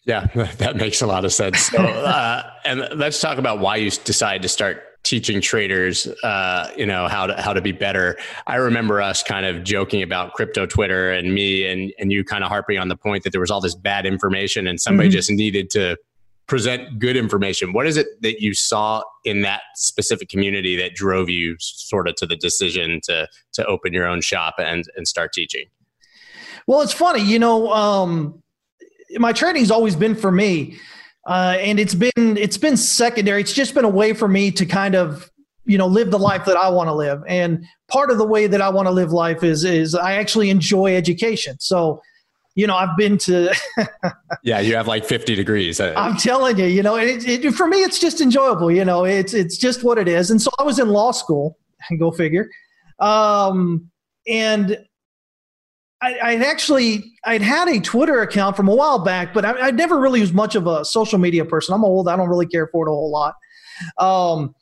Yeah, 0.05 0.27
that 0.57 0.77
makes 0.77 1.01
a 1.01 1.07
lot 1.07 1.25
of 1.25 1.33
sense. 1.33 1.59
So, 1.63 1.77
uh, 1.77 2.49
and 2.65 2.87
let's 2.95 3.19
talk 3.19 3.37
about 3.37 3.59
why 3.59 3.77
you 3.77 3.89
decided 3.89 4.41
to 4.43 4.49
start 4.49 4.83
teaching 5.03 5.41
traders, 5.41 6.07
uh, 6.23 6.71
you 6.77 6.85
know, 6.85 7.07
how 7.07 7.27
to 7.27 7.41
how 7.41 7.53
to 7.53 7.61
be 7.61 7.71
better. 7.71 8.17
I 8.47 8.55
remember 8.55 9.01
us 9.01 9.21
kind 9.21 9.45
of 9.45 9.63
joking 9.63 10.01
about 10.01 10.33
crypto 10.33 10.65
Twitter 10.65 11.11
and 11.11 11.33
me 11.33 11.65
and 11.67 11.93
and 11.99 12.11
you 12.11 12.23
kind 12.23 12.43
of 12.43 12.49
harping 12.49 12.77
on 12.77 12.87
the 12.87 12.97
point 12.97 13.23
that 13.23 13.31
there 13.31 13.41
was 13.41 13.51
all 13.51 13.61
this 13.61 13.75
bad 13.75 14.05
information 14.05 14.67
and 14.67 14.79
somebody 14.79 15.09
mm-hmm. 15.09 15.15
just 15.15 15.29
needed 15.29 15.69
to 15.71 15.97
present 16.47 16.99
good 16.99 17.15
information. 17.15 17.73
What 17.73 17.87
is 17.87 17.97
it 17.97 18.07
that 18.21 18.41
you 18.41 18.53
saw 18.53 19.03
in 19.23 19.41
that 19.41 19.61
specific 19.75 20.29
community 20.29 20.75
that 20.77 20.93
drove 20.93 21.29
you 21.29 21.55
sort 21.59 22.07
of 22.07 22.15
to 22.15 22.25
the 22.25 22.35
decision 22.35 22.99
to 23.03 23.27
to 23.53 23.65
open 23.65 23.93
your 23.93 24.07
own 24.07 24.21
shop 24.21 24.55
and 24.57 24.85
and 24.95 25.07
start 25.07 25.33
teaching? 25.33 25.65
Well, 26.65 26.81
it's 26.81 26.93
funny, 26.93 27.21
you 27.21 27.39
know, 27.39 27.73
um, 27.73 28.41
my 29.17 29.33
trading's 29.33 29.71
always 29.71 29.97
been 29.97 30.15
for 30.15 30.31
me, 30.31 30.77
uh, 31.25 31.57
and 31.59 31.79
it's 31.79 31.95
been 31.95 32.11
it's 32.15 32.57
been 32.57 32.77
secondary. 32.77 33.41
It's 33.41 33.53
just 33.53 33.73
been 33.73 33.85
a 33.85 33.89
way 33.89 34.13
for 34.13 34.27
me 34.27 34.51
to 34.51 34.65
kind 34.65 34.95
of 34.95 35.29
you 35.65 35.77
know 35.77 35.87
live 35.87 36.11
the 36.11 36.19
life 36.19 36.45
that 36.45 36.57
I 36.57 36.69
want 36.69 36.87
to 36.87 36.93
live, 36.93 37.21
and 37.27 37.65
part 37.87 38.11
of 38.11 38.17
the 38.17 38.27
way 38.27 38.47
that 38.47 38.61
I 38.61 38.69
want 38.69 38.87
to 38.87 38.91
live 38.91 39.11
life 39.11 39.43
is 39.43 39.63
is 39.63 39.95
I 39.95 40.13
actually 40.13 40.49
enjoy 40.49 40.95
education. 40.95 41.57
So 41.59 42.01
you 42.55 42.67
know, 42.67 42.75
I've 42.75 42.95
been 42.97 43.17
to. 43.19 43.53
yeah, 44.43 44.59
you 44.59 44.75
have 44.75 44.87
like 44.87 45.05
50 45.05 45.35
degrees. 45.35 45.79
I'm 45.81 46.17
telling 46.17 46.59
you, 46.59 46.65
you 46.65 46.83
know, 46.83 46.97
it, 46.97 47.27
it, 47.27 47.51
for 47.53 47.67
me, 47.67 47.77
it's 47.77 47.99
just 47.99 48.21
enjoyable. 48.21 48.71
You 48.71 48.85
know, 48.85 49.05
it's 49.05 49.33
it's 49.33 49.57
just 49.57 49.83
what 49.83 49.97
it 49.97 50.07
is. 50.07 50.29
And 50.29 50.41
so 50.41 50.51
I 50.59 50.63
was 50.63 50.79
in 50.79 50.89
law 50.89 51.11
school. 51.11 51.57
Go 51.99 52.11
figure. 52.11 52.49
Um, 52.99 53.89
and 54.27 54.77
I, 56.03 56.33
would 56.33 56.43
actually 56.43 57.13
I'd 57.23 57.41
had 57.41 57.67
a 57.67 57.79
Twitter 57.79 58.21
account 58.21 58.55
from 58.57 58.67
a 58.67 58.75
while 58.75 58.99
back, 58.99 59.33
but 59.33 59.45
I, 59.45 59.67
would 59.67 59.75
never 59.75 59.99
really 59.99 60.21
was 60.21 60.33
much 60.33 60.55
of 60.55 60.67
a 60.67 60.83
social 60.83 61.17
media 61.17 61.45
person. 61.45 61.73
I'm 61.73 61.83
old. 61.83 62.07
I 62.07 62.15
don't 62.15 62.29
really 62.29 62.47
care 62.47 62.67
for 62.67 62.87
it 62.87 62.89
a 62.89 62.93
whole 62.93 63.11
lot. 63.11 63.35
Um, 63.97 64.55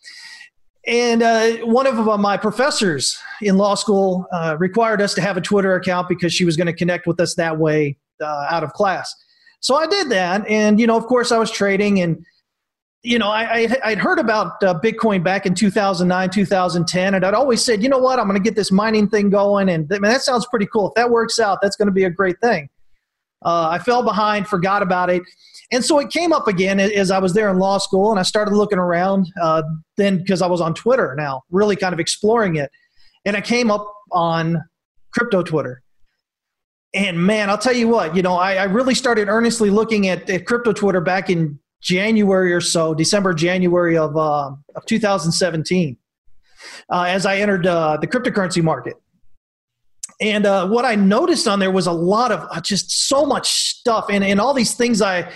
and 0.88 1.22
uh, 1.22 1.58
one 1.66 1.86
of 1.86 2.08
uh, 2.08 2.18
my 2.18 2.38
professors 2.38 3.20
in 3.42 3.58
law 3.58 3.76
school 3.76 4.26
uh, 4.34 4.58
required 4.60 5.02
us 5.02 5.14
to 5.16 5.22
have 5.22 5.38
a 5.38 5.42
Twitter 5.42 5.76
account 5.76 6.10
because 6.10 6.34
she 6.34 6.46
was 6.46 6.58
going 6.58 6.68
to 6.68 6.74
connect 6.74 7.06
with 7.06 7.20
us 7.20 7.36
that 7.36 7.58
way 7.58 7.98
uh, 8.22 8.48
out 8.50 8.64
of 8.64 8.74
class. 8.74 9.14
So 9.60 9.76
I 9.76 9.86
did 9.86 10.10
that, 10.10 10.48
and 10.48 10.80
you 10.80 10.88
know, 10.88 10.98
of 10.98 11.06
course, 11.06 11.32
I 11.32 11.38
was 11.38 11.52
trading 11.52 12.02
and 12.02 12.26
you 13.04 13.18
know, 13.18 13.30
I, 13.30 13.68
I 13.84 13.90
would 13.90 13.98
heard 13.98 14.20
about 14.20 14.62
uh, 14.64 14.80
Bitcoin 14.80 15.24
back 15.24 15.46
in 15.46 15.56
2009, 15.56 16.30
2010, 16.30 17.16
and 17.16 17.26
I'd 17.26 17.34
always 17.34 17.64
said, 17.64 17.82
you 17.82 17.90
know 17.90 17.98
what, 17.98 18.20
I'm 18.20 18.28
going 18.28 18.38
to 18.38 18.44
get 18.44 18.56
this 18.56 18.72
mining 18.72 19.10
thing 19.10 19.30
going, 19.30 19.70
and 19.70 19.92
I 19.92 19.96
mean, 19.96 20.12
that 20.12 20.22
sounds 20.22 20.46
pretty 20.48 20.68
cool. 20.68 20.90
If 20.90 20.94
that 20.96 21.10
works 21.10 21.40
out, 21.40 21.60
that's 21.62 21.76
going 21.76 21.88
to 21.88 21.94
be 21.94 22.04
a 22.04 22.12
great 22.12 22.40
thing. 22.42 22.70
Uh, 23.44 23.70
I 23.72 23.80
fell 23.80 24.04
behind, 24.04 24.48
forgot 24.48 24.84
about 24.84 25.10
it, 25.10 25.24
and 25.72 25.84
so 25.84 25.98
it 25.98 26.12
came 26.12 26.32
up 26.32 26.48
again 26.48 26.80
as 26.80 27.10
I 27.10 27.18
was 27.18 27.34
there 27.34 27.50
in 27.50 27.58
law 27.58 27.80
school, 27.80 28.12
and 28.12 28.20
I 28.20 28.24
started 28.24 28.54
looking 28.54 28.78
around. 28.78 29.32
Uh, 29.42 29.64
then 29.98 30.20
because 30.20 30.44
I 30.44 30.48
was 30.48 30.62
on 30.62 30.76
Twitter 30.76 31.16
now, 31.18 31.42
really 31.50 31.76
kind 31.76 31.94
of 31.94 32.00
exploring 32.00 32.58
it, 32.58 32.70
and 33.26 33.36
I 33.36 33.42
came 33.42 33.72
up 33.72 33.92
on 34.12 34.64
crypto 35.12 35.42
Twitter. 35.42 35.82
And 36.94 37.26
man, 37.26 37.50
I'll 37.50 37.58
tell 37.58 37.76
you 37.76 37.88
what, 37.88 38.18
you 38.18 38.22
know, 38.22 38.36
I, 38.36 38.56
I 38.56 38.64
really 38.66 38.96
started 38.96 39.30
earnestly 39.30 39.70
looking 39.70 40.10
at, 40.10 40.30
at 40.30 40.46
crypto 40.46 40.74
Twitter 40.74 41.00
back 41.00 41.30
in 41.30 41.58
January 41.82 42.54
or 42.54 42.62
so, 42.62 42.94
December, 42.94 43.34
January 43.34 43.98
of, 43.98 44.16
uh, 44.16 44.52
of 44.76 44.86
2017, 44.86 45.98
uh, 46.90 47.04
as 47.04 47.26
I 47.26 47.38
entered 47.38 47.66
uh, 47.66 47.98
the 47.98 48.08
cryptocurrency 48.08 48.64
market. 48.64 48.96
And 50.20 50.46
uh, 50.46 50.68
what 50.68 50.86
I 50.86 50.96
noticed 50.96 51.48
on 51.48 51.60
there 51.60 51.72
was 51.72 51.88
a 51.88 51.92
lot 51.92 52.32
of 52.32 52.48
uh, 52.52 52.62
just 52.62 53.08
so 53.08 53.26
much 53.26 53.50
stuff 53.50 54.06
and, 54.10 54.24
and 54.24 54.40
all 54.40 54.54
these 54.54 54.76
things 54.76 55.02
I 55.02 55.32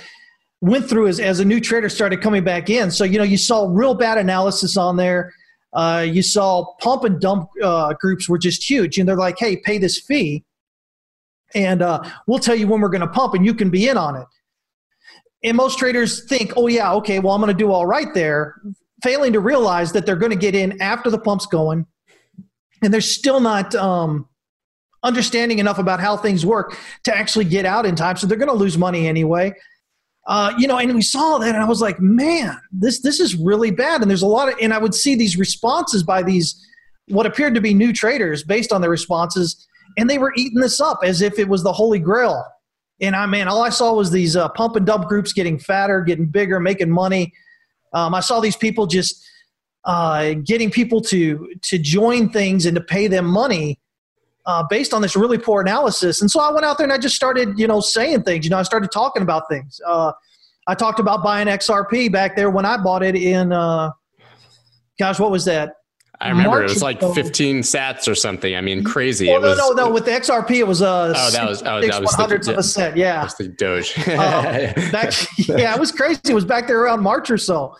went 0.61 0.87
through 0.87 1.07
as, 1.07 1.19
as 1.19 1.39
a 1.39 1.45
new 1.45 1.59
trader 1.59 1.89
started 1.89 2.21
coming 2.21 2.43
back 2.43 2.69
in. 2.69 2.91
So, 2.91 3.03
you 3.03 3.17
know, 3.17 3.23
you 3.23 3.37
saw 3.37 3.67
real 3.71 3.95
bad 3.95 4.19
analysis 4.19 4.77
on 4.77 4.95
there. 4.95 5.33
Uh, 5.73 6.05
you 6.07 6.21
saw 6.21 6.75
pump 6.79 7.03
and 7.03 7.19
dump 7.19 7.49
groups 7.99 8.29
were 8.29 8.37
just 8.37 8.69
huge. 8.69 8.97
And 8.97 9.09
they're 9.09 9.17
like, 9.17 9.37
hey, 9.39 9.57
pay 9.57 9.77
this 9.79 9.99
fee 9.99 10.45
and 11.55 11.81
uh, 11.81 12.03
we'll 12.27 12.39
tell 12.39 12.55
you 12.55 12.67
when 12.67 12.81
we're 12.81 12.89
going 12.89 13.01
to 13.01 13.07
pump 13.07 13.33
and 13.33 13.45
you 13.45 13.53
can 13.53 13.69
be 13.69 13.87
in 13.87 13.97
on 13.97 14.15
it. 14.15 14.27
And 15.45 15.55
most 15.55 15.79
traders 15.79 16.25
think, 16.25 16.53
oh, 16.57 16.67
yeah, 16.67 16.91
okay, 16.93 17.19
well, 17.19 17.33
I'm 17.33 17.41
going 17.41 17.55
to 17.55 17.57
do 17.57 17.71
all 17.71 17.85
right 17.85 18.13
there, 18.13 18.55
failing 19.03 19.31
to 19.33 19.39
realize 19.39 19.91
that 19.93 20.05
they're 20.05 20.15
going 20.15 20.31
to 20.31 20.37
get 20.37 20.55
in 20.55 20.81
after 20.81 21.09
the 21.09 21.19
pump's 21.19 21.45
going 21.45 21.85
and 22.81 22.93
they're 22.93 23.01
still 23.01 23.39
not 23.39 23.73
um, 23.75 24.27
understanding 25.03 25.59
enough 25.59 25.79
about 25.79 25.99
how 25.99 26.17
things 26.17 26.45
work 26.45 26.77
to 27.03 27.15
actually 27.15 27.45
get 27.45 27.65
out 27.65 27.85
in 27.85 27.95
time. 27.95 28.17
So 28.17 28.27
they're 28.27 28.37
going 28.37 28.49
to 28.49 28.55
lose 28.55 28.77
money 28.77 29.07
anyway. 29.07 29.53
Uh, 30.27 30.53
you 30.57 30.67
know, 30.67 30.77
and 30.77 30.93
we 30.95 31.03
saw 31.03 31.37
that, 31.37 31.53
and 31.53 31.63
I 31.63 31.67
was 31.67 31.81
like, 31.81 31.99
man, 31.99 32.59
this 32.71 33.01
this 33.01 33.19
is 33.19 33.35
really 33.35 33.69
bad. 33.69 34.01
And 34.01 34.09
there's 34.09 34.23
a 34.23 34.27
lot 34.27 34.49
of, 34.49 34.55
and 34.59 34.73
I 34.73 34.79
would 34.79 34.95
see 34.95 35.13
these 35.13 35.37
responses 35.37 36.01
by 36.01 36.23
these 36.23 36.59
what 37.09 37.27
appeared 37.27 37.53
to 37.53 37.61
be 37.61 37.75
new 37.75 37.93
traders 37.93 38.43
based 38.43 38.73
on 38.73 38.81
their 38.81 38.89
responses, 38.89 39.67
and 39.99 40.09
they 40.09 40.17
were 40.17 40.33
eating 40.35 40.59
this 40.59 40.81
up 40.81 41.01
as 41.03 41.21
if 41.21 41.37
it 41.37 41.47
was 41.47 41.61
the 41.61 41.73
holy 41.73 41.99
grail. 41.99 42.43
And 43.01 43.15
I 43.15 43.25
mean, 43.25 43.47
all 43.47 43.61
I 43.61 43.69
saw 43.69 43.93
was 43.93 44.11
these 44.11 44.35
uh, 44.35 44.49
pump 44.49 44.75
and 44.75 44.85
dump 44.85 45.07
groups 45.07 45.33
getting 45.33 45.59
fatter, 45.59 46.01
getting 46.01 46.27
bigger, 46.27 46.59
making 46.59 46.89
money. 46.89 47.33
Um, 47.93 48.13
I 48.13 48.21
saw 48.21 48.39
these 48.39 48.55
people 48.55 48.87
just 48.87 49.23
uh, 49.83 50.33
getting 50.45 50.71
people 50.71 51.01
to 51.01 51.49
to 51.63 51.77
join 51.77 52.29
things 52.29 52.65
and 52.65 52.75
to 52.75 52.81
pay 52.81 53.07
them 53.07 53.25
money 53.25 53.79
uh, 54.45 54.63
based 54.69 54.93
on 54.93 55.01
this 55.01 55.15
really 55.15 55.37
poor 55.37 55.61
analysis. 55.61 56.21
And 56.21 56.29
so 56.29 56.39
I 56.39 56.51
went 56.51 56.65
out 56.65 56.77
there 56.77 56.85
and 56.85 56.93
I 56.93 56.97
just 56.97 57.15
started, 57.15 57.57
you 57.57 57.67
know, 57.67 57.79
saying 57.79 58.23
things. 58.23 58.45
You 58.45 58.51
know, 58.51 58.57
I 58.57 58.63
started 58.63 58.91
talking 58.91 59.23
about 59.23 59.43
things. 59.49 59.79
Uh, 59.85 60.11
I 60.67 60.75
talked 60.75 60.99
about 60.99 61.23
buying 61.23 61.47
XRP 61.47 62.11
back 62.11 62.35
there 62.35 62.49
when 62.49 62.65
I 62.65 62.77
bought 62.77 63.03
it 63.03 63.15
in, 63.15 63.51
uh, 63.51 63.91
gosh, 64.99 65.19
what 65.19 65.31
was 65.31 65.45
that? 65.45 65.73
I 66.21 66.29
remember 66.29 66.49
March 66.49 66.71
it 66.71 66.73
was 66.73 66.83
like 66.83 67.01
15 67.01 67.59
sats 67.59 68.07
or 68.07 68.15
something. 68.15 68.55
I 68.55 68.61
mean, 68.61 68.83
crazy. 68.83 69.27
Well, 69.27 69.41
no, 69.41 69.49
was, 69.49 69.57
no, 69.57 69.71
no. 69.71 69.89
With 69.91 70.05
the 70.05 70.11
XRP, 70.11 70.51
it 70.57 70.67
was 70.67 70.81
uh, 70.81 71.13
oh, 71.15 71.31
that 71.31 71.47
was 71.47 71.61
oh, 71.63 71.81
that 71.81 72.01
was 72.01 72.13
hundredths 72.13 72.47
of 72.47 72.57
a 72.57 72.63
cent. 72.63 72.95
Yeah, 72.95 73.21
that's 73.21 73.35
the 73.35 73.47
Doge. 73.49 73.97
uh, 74.07 74.73
back, 74.91 75.13
yeah, 75.37 75.73
it 75.73 75.79
was 75.79 75.91
crazy. 75.91 76.21
It 76.29 76.33
was 76.33 76.45
back 76.45 76.67
there 76.67 76.81
around 76.81 77.03
March 77.03 77.29
or 77.29 77.37
so 77.37 77.75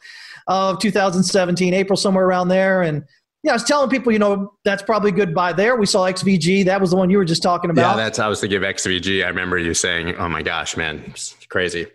of 0.48 0.80
2017, 0.80 1.74
April, 1.74 1.98
somewhere 1.98 2.26
around 2.26 2.50
there, 2.50 2.84
and 2.84 3.04
yeah, 3.46 3.52
I 3.52 3.54
was 3.54 3.64
telling 3.64 3.92
people, 3.92 4.12
you 4.12 4.18
know, 4.18 4.54
that's 4.64 4.82
probably 4.82 5.12
good 5.12 5.34
buy 5.34 5.54
there. 5.54 5.76
We 5.76 5.86
saw 5.86 6.10
XVG. 6.10 6.66
That 6.66 6.82
was 6.82 6.90
the 6.90 6.96
one 6.98 7.12
you 7.12 7.20
were 7.20 7.26
just 7.26 7.44
talking 7.44 7.70
about. 7.70 7.96
Yeah, 7.96 8.04
that's 8.04 8.18
I 8.18 8.28
was 8.28 8.42
thinking 8.42 8.58
of 8.58 8.64
XVG. 8.64 9.24
I 9.24 9.28
remember 9.28 9.60
you 9.60 9.74
saying, 9.76 10.16
"Oh 10.16 10.28
my 10.28 10.42
gosh, 10.42 10.76
man, 10.76 11.04
it's 11.08 11.36
crazy." 11.48 11.88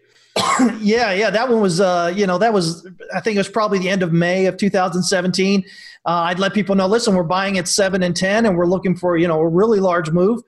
yeah, 0.81 1.13
yeah, 1.13 1.31
that 1.31 1.49
one 1.49 1.61
was, 1.61 1.81
uh, 1.81 2.13
you 2.15 2.27
know, 2.27 2.39
that 2.39 2.53
was, 2.53 2.89
I 3.15 3.21
think 3.21 3.37
it 3.37 3.39
was 3.39 3.49
probably 3.49 3.79
the 3.79 3.89
end 3.89 4.03
of 4.03 4.13
May 4.13 4.47
of 4.47 4.57
2017. 4.57 5.65
Uh, 6.07 6.09
I'd 6.09 6.39
let 6.39 6.55
people 6.55 6.75
know, 6.75 6.87
listen, 6.87 7.15
we're 7.15 7.23
buying 7.23 7.59
at 7.59 7.69
seven 7.69 8.03
and 8.03 8.17
10 8.17 8.47
and 8.47 8.57
we're 8.57 8.67
looking 8.67 8.97
for, 8.97 9.17
you 9.17 9.29
know, 9.29 9.41
a 9.41 9.49
really 9.49 9.81
large 9.81 10.11
move. 10.11 10.41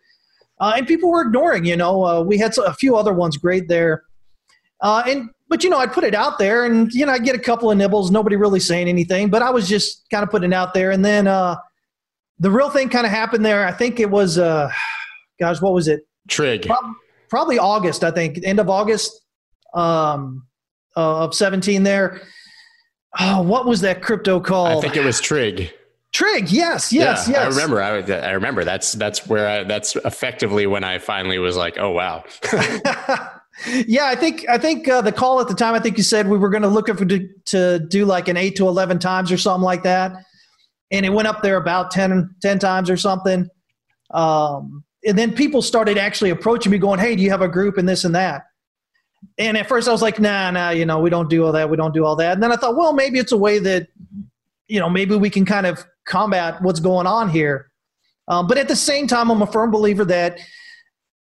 Uh, 0.61 0.75
and 0.77 0.87
people 0.87 1.11
were 1.11 1.23
ignoring, 1.23 1.65
you 1.65 1.77
know, 1.77 2.05
uh, 2.05 2.23
we 2.23 2.39
had 2.39 2.57
a 2.59 2.75
few 2.75 2.97
other 2.97 3.13
ones 3.13 3.37
great 3.37 3.69
there. 3.69 4.05
Uh, 4.81 5.03
and 5.07 5.31
but 5.49 5.63
you 5.63 5.69
know, 5.69 5.77
I'd 5.77 5.93
put 5.93 6.03
it 6.03 6.15
out 6.15 6.39
there, 6.39 6.65
and 6.65 6.91
you 6.95 7.05
know, 7.05 7.13
I 7.13 7.19
get 7.19 7.37
a 7.37 7.39
couple 7.39 7.71
of 7.71 7.77
nibbles. 7.77 8.11
Nobody 8.11 8.37
really 8.37 8.59
saying 8.59 8.89
anything, 8.89 9.29
but 9.29 9.43
I 9.43 9.51
was 9.51 9.69
just 9.69 10.09
kind 10.11 10.23
of 10.23 10.31
putting 10.31 10.51
it 10.51 10.55
out 10.55 10.73
there. 10.73 10.91
And 10.91 11.05
then 11.05 11.27
uh, 11.27 11.57
the 12.39 12.51
real 12.51 12.71
thing 12.71 12.89
kind 12.89 13.05
of 13.05 13.13
happened 13.13 13.45
there. 13.45 13.67
I 13.67 13.71
think 13.71 14.01
it 14.01 14.11
was, 14.11 14.39
uh, 14.39 14.73
gosh, 15.39 15.61
what 15.61 15.75
was 15.75 15.89
it? 15.89 16.07
Trig. 16.27 16.65
Pro- 16.65 16.95
probably 17.29 17.59
August. 17.59 18.03
I 18.03 18.11
think 18.11 18.41
end 18.43 18.61
of 18.61 18.71
August 18.71 19.22
um, 19.75 20.47
uh, 20.97 21.25
of 21.25 21.35
seventeen. 21.35 21.83
There. 21.83 22.21
Oh, 23.21 23.43
what 23.43 23.67
was 23.67 23.83
that 23.83 24.03
crypto 24.03 24.41
called? 24.41 24.79
I 24.79 24.81
think 24.81 24.97
it 24.97 25.05
was 25.05 25.21
Trig. 25.21 25.73
Trig, 26.13 26.51
yes, 26.51 26.93
yes, 26.93 27.27
yeah, 27.27 27.45
yes. 27.45 27.45
I 27.45 27.49
remember. 27.49 27.83
I, 27.83 28.29
I 28.29 28.33
remember. 28.33 28.65
That's 28.65 28.93
that's 28.93 29.27
where 29.27 29.49
I, 29.49 29.65
that's 29.65 29.97
effectively 29.97 30.67
when 30.67 30.85
I 30.85 30.99
finally 30.99 31.39
was 31.39 31.57
like, 31.57 31.79
oh 31.79 31.91
wow. 31.91 32.25
yeah, 33.87 34.07
I 34.07 34.15
think 34.15 34.47
I 34.49 34.59
think 34.59 34.89
uh, 34.89 35.01
the 35.01 35.13
call 35.13 35.41
at 35.41 35.49
the 35.49 35.55
time. 35.55 35.75
I 35.75 35.79
think 35.79 35.97
you 35.97 36.03
said 36.03 36.29
we 36.29 36.39
were 36.39 36.51
going 36.51 36.63
to 36.63 36.69
look 36.69 36.89
for 36.89 37.05
to, 37.05 37.29
to 37.47 37.79
do 37.79 38.05
like 38.05 38.29
an 38.29 38.37
eight 38.37 38.57
to 38.57 38.69
eleven 38.69 38.99
times 38.99 39.33
or 39.33 39.39
something 39.39 39.65
like 39.65 39.83
that, 39.85 40.13
and 40.91 41.07
it 41.07 41.11
went 41.11 41.29
up 41.29 41.43
there 41.43 41.57
about 41.57 41.91
10, 41.91 42.35
10 42.43 42.59
times 42.59 42.91
or 42.91 42.97
something. 42.97 43.49
Um, 44.11 44.85
and 45.07 45.19
then 45.19 45.35
people 45.35 45.63
started 45.63 45.97
actually 45.97 46.31
approaching 46.31 46.71
me, 46.71 46.79
going, 46.79 47.01
"Hey, 47.01 47.17
do 47.17 47.23
you 47.23 47.31
have 47.31 47.43
a 47.43 47.49
group 47.49 47.79
and 47.79 47.89
this 47.89 48.05
and 48.05 48.15
that?" 48.15 48.45
And 49.39 49.57
at 49.57 49.69
first, 49.69 49.89
I 49.89 49.93
was 49.93 50.03
like, 50.03 50.21
"Nah, 50.21 50.51
nah, 50.51 50.71
you 50.71 50.85
know, 50.85 51.01
we 51.01 51.11
don't 51.11 51.31
do 51.31 51.45
all 51.45 51.53
that. 51.53 51.71
We 51.71 51.77
don't 51.77 51.95
do 51.95 52.05
all 52.05 52.17
that." 52.17 52.35
And 52.35 52.43
then 52.43 52.53
I 52.53 52.57
thought, 52.57 52.77
well, 52.77 52.93
maybe 52.93 53.19
it's 53.19 53.33
a 53.33 53.37
way 53.37 53.59
that, 53.61 53.89
you 54.69 54.79
know, 54.79 54.91
maybe 54.91 55.17
we 55.17 55.31
can 55.31 55.45
kind 55.45 55.67
of 55.67 55.85
combat 56.07 56.61
what's 56.63 56.81
going 56.81 57.07
on 57.07 57.29
here. 57.29 57.71
Um, 58.29 58.47
but 58.47 58.59
at 58.59 58.69
the 58.69 58.77
same 58.77 59.07
time, 59.07 59.31
I'm 59.31 59.43
a 59.43 59.47
firm 59.47 59.71
believer 59.71 60.05
that 60.07 60.39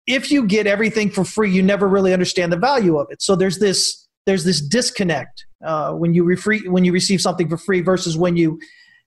if 0.07 0.30
you 0.30 0.47
get 0.47 0.66
everything 0.66 1.11
for 1.11 1.25
free, 1.25 1.50
you 1.50 1.62
never 1.62 1.88
really 1.88 2.12
understand 2.12 2.52
the 2.52 2.57
value 2.57 2.99
of 2.99 3.09
it. 3.11 3.23
So 3.23 3.37
there's 3.37 3.59
this 3.59 4.09
there's 4.26 4.45
this 4.45 4.61
disconnect 4.61 5.47
uh, 5.64 5.92
when 5.92 6.14
you 6.14 6.25
when 6.66 6.85
you 6.85 6.92
receive 6.92 7.21
something 7.21 7.49
for 7.49 7.57
free 7.57 7.80
versus 7.80 8.16
when 8.16 8.37
you 8.37 8.61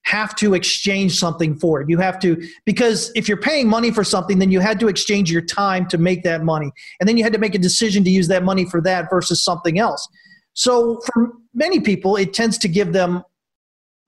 have 0.04 0.36
to 0.36 0.54
exchange 0.54 1.18
something 1.18 1.56
for 1.58 1.82
it. 1.82 1.90
You 1.90 1.98
have 1.98 2.20
to 2.20 2.42
because 2.66 3.12
if 3.16 3.28
you're 3.28 3.38
paying 3.38 3.68
money 3.68 3.92
for 3.92 4.04
something, 4.04 4.40
then 4.40 4.52
you 4.52 4.60
had 4.60 4.80
to 4.80 4.88
exchange 4.88 5.32
your 5.32 5.42
time 5.42 5.88
to 5.88 5.98
make 5.98 6.24
that 6.24 6.44
money, 6.44 6.72
and 7.00 7.08
then 7.08 7.18
you 7.18 7.24
had 7.24 7.34
to 7.34 7.40
make 7.40 7.56
a 7.56 7.60
decision 7.60 8.04
to 8.04 8.10
use 8.10 8.28
that 8.28 8.44
money 8.44 8.66
for 8.66 8.82
that 8.82 9.10
versus 9.10 9.44
something 9.44 9.80
else. 9.80 10.08
So 10.54 11.00
for 11.14 11.32
many 11.54 11.80
people, 11.80 12.16
it 12.16 12.34
tends 12.34 12.58
to 12.60 12.68
give 12.68 12.94
them 12.94 13.24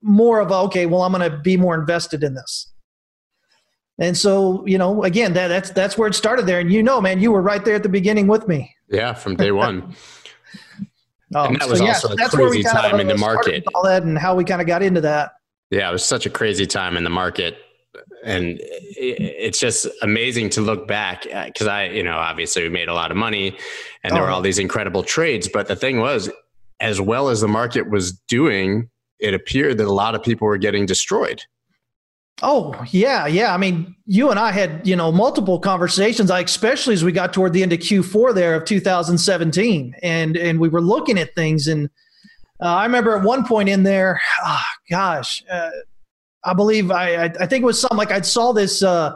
more 0.02 0.40
of 0.40 0.52
a 0.52 0.56
okay, 0.56 0.86
well, 0.86 1.02
I'm 1.02 1.12
going 1.12 1.30
to 1.30 1.38
be 1.38 1.58
more 1.58 1.76
invested 1.76 2.24
in 2.24 2.36
this. 2.36 2.72
And 3.98 4.18
so, 4.18 4.66
you 4.68 4.78
know, 4.78 5.04
again, 5.04 5.34
that, 5.34 5.48
that's 5.48 5.70
that's 5.72 5.98
where 5.98 6.08
it 6.08 6.16
started 6.16 6.46
there. 6.46 6.60
And 6.60 6.72
you 6.72 6.84
know, 6.84 7.00
man, 7.00 7.22
you 7.22 7.32
were 7.32 7.42
right 7.42 7.64
there 7.64 7.76
at 7.76 7.84
the 7.84 7.90
beginning 7.90 8.28
with 8.28 8.48
me. 8.48 8.76
Yeah, 8.90 9.14
from 9.14 9.36
day 9.36 9.52
one. 9.52 9.96
oh, 11.34 11.46
and 11.46 11.56
that 11.56 11.64
oh, 11.64 11.70
was 11.70 11.80
so, 11.80 11.88
also 11.88 12.16
yeah, 12.18 12.26
a 12.26 12.30
crazy 12.30 12.64
time 12.64 13.00
in 13.00 13.08
the 13.08 13.18
market. 13.18 13.64
All 13.74 13.84
that 13.86 14.04
and 14.04 14.18
how 14.18 14.36
we 14.36 14.44
kind 14.44 14.62
of 14.62 14.68
got 14.68 14.84
into 14.84 15.02
that. 15.02 15.32
Yeah, 15.76 15.90
it 15.90 15.92
was 15.92 16.06
such 16.06 16.26
a 16.26 16.30
crazy 16.30 16.66
time 16.66 16.96
in 16.96 17.04
the 17.04 17.10
market. 17.10 17.58
And 18.24 18.60
it's 18.62 19.60
just 19.60 19.88
amazing 20.02 20.50
to 20.52 20.62
look 20.62 20.88
back 20.88 21.28
uh, 21.34 21.48
because 21.48 21.68
I, 21.68 21.88
you 21.88 22.02
know, 22.02 22.16
obviously 22.16 22.64
we 22.64 22.70
made 22.70 22.88
a 22.88 22.94
lot 22.94 23.12
of 23.12 23.18
money 23.18 23.58
and 24.02 24.16
there 24.16 24.22
oh. 24.22 24.26
were 24.26 24.32
all 24.32 24.42
these 24.42 24.58
incredible 24.58 25.04
trades. 25.04 25.50
But 25.50 25.68
the 25.68 25.76
thing 25.76 26.00
was, 26.00 26.32
as 26.80 27.02
well 27.02 27.28
as 27.28 27.42
the 27.42 27.50
market 27.50 27.90
was 27.90 28.14
doing, 28.14 28.90
it 29.20 29.34
appeared 29.34 29.78
that 29.80 29.86
a 29.86 29.92
lot 29.92 30.16
of 30.16 30.24
people 30.24 30.48
were 30.48 30.58
getting 30.58 30.86
destroyed. 30.86 31.44
Oh 32.42 32.82
yeah, 32.92 33.28
yeah. 33.28 33.54
I 33.54 33.58
mean, 33.58 33.96
you 34.06 34.30
and 34.30 34.40
I 34.40 34.52
had 34.52 34.86
you 34.86 34.96
know 34.96 35.12
multiple 35.12 35.60
conversations. 35.60 36.30
I 36.30 36.42
especially 36.42 36.94
as 36.94 37.04
we 37.04 37.14
got 37.14 37.32
toward 37.32 37.54
the 37.54 37.64
end 37.64 37.72
of 37.72 37.80
Q4 37.80 38.34
there 38.34 38.56
of 38.56 38.66
2017, 38.66 39.96
and 40.02 40.36
and 40.36 40.60
we 40.60 40.68
were 40.68 40.82
looking 40.82 41.18
at 41.18 41.34
things. 41.34 41.68
And 41.68 41.90
uh, 42.62 42.76
I 42.76 42.86
remember 42.86 43.18
at 43.18 43.24
one 43.24 43.46
point 43.46 43.70
in 43.70 43.84
there, 43.84 44.20
oh, 44.46 44.64
gosh, 44.90 45.44
uh, 45.52 45.70
I 46.44 46.54
believe 46.54 46.92
I, 46.92 47.16
I, 47.16 47.24
I 47.26 47.46
think 47.48 47.64
it 47.64 47.66
was 47.66 47.80
something 47.80 47.98
like 47.98 48.12
I 48.12 48.22
saw 48.22 48.52
this. 48.52 48.84
Uh, 48.84 49.16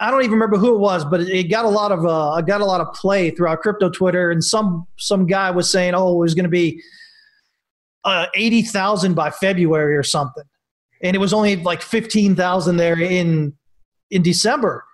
I 0.00 0.10
don't 0.10 0.22
even 0.22 0.32
remember 0.32 0.56
who 0.56 0.74
it 0.74 0.78
was, 0.78 1.04
but 1.04 1.20
it, 1.20 1.44
got 1.44 1.64
a 1.64 1.68
lot 1.68 1.92
of 1.92 2.04
uh, 2.04 2.40
got 2.42 2.60
a 2.60 2.64
lot 2.64 2.80
of 2.80 2.92
play 2.94 3.30
throughout 3.30 3.60
crypto 3.60 3.88
Twitter, 3.88 4.30
and 4.30 4.42
some 4.42 4.86
some 4.98 5.26
guy 5.26 5.50
was 5.50 5.70
saying, 5.70 5.94
"Oh, 5.94 6.14
it 6.14 6.18
was 6.18 6.34
going 6.34 6.44
to 6.44 6.50
be 6.50 6.82
uh, 8.04 8.26
eighty 8.34 8.62
thousand 8.62 9.14
by 9.14 9.30
February 9.30 9.96
or 9.96 10.02
something." 10.02 10.44
and 11.04 11.14
it 11.14 11.18
was 11.18 11.32
only 11.32 11.56
like 11.56 11.82
15,000 11.82 12.76
there 12.76 13.00
in 13.00 13.52
in 14.10 14.22
December. 14.22 14.84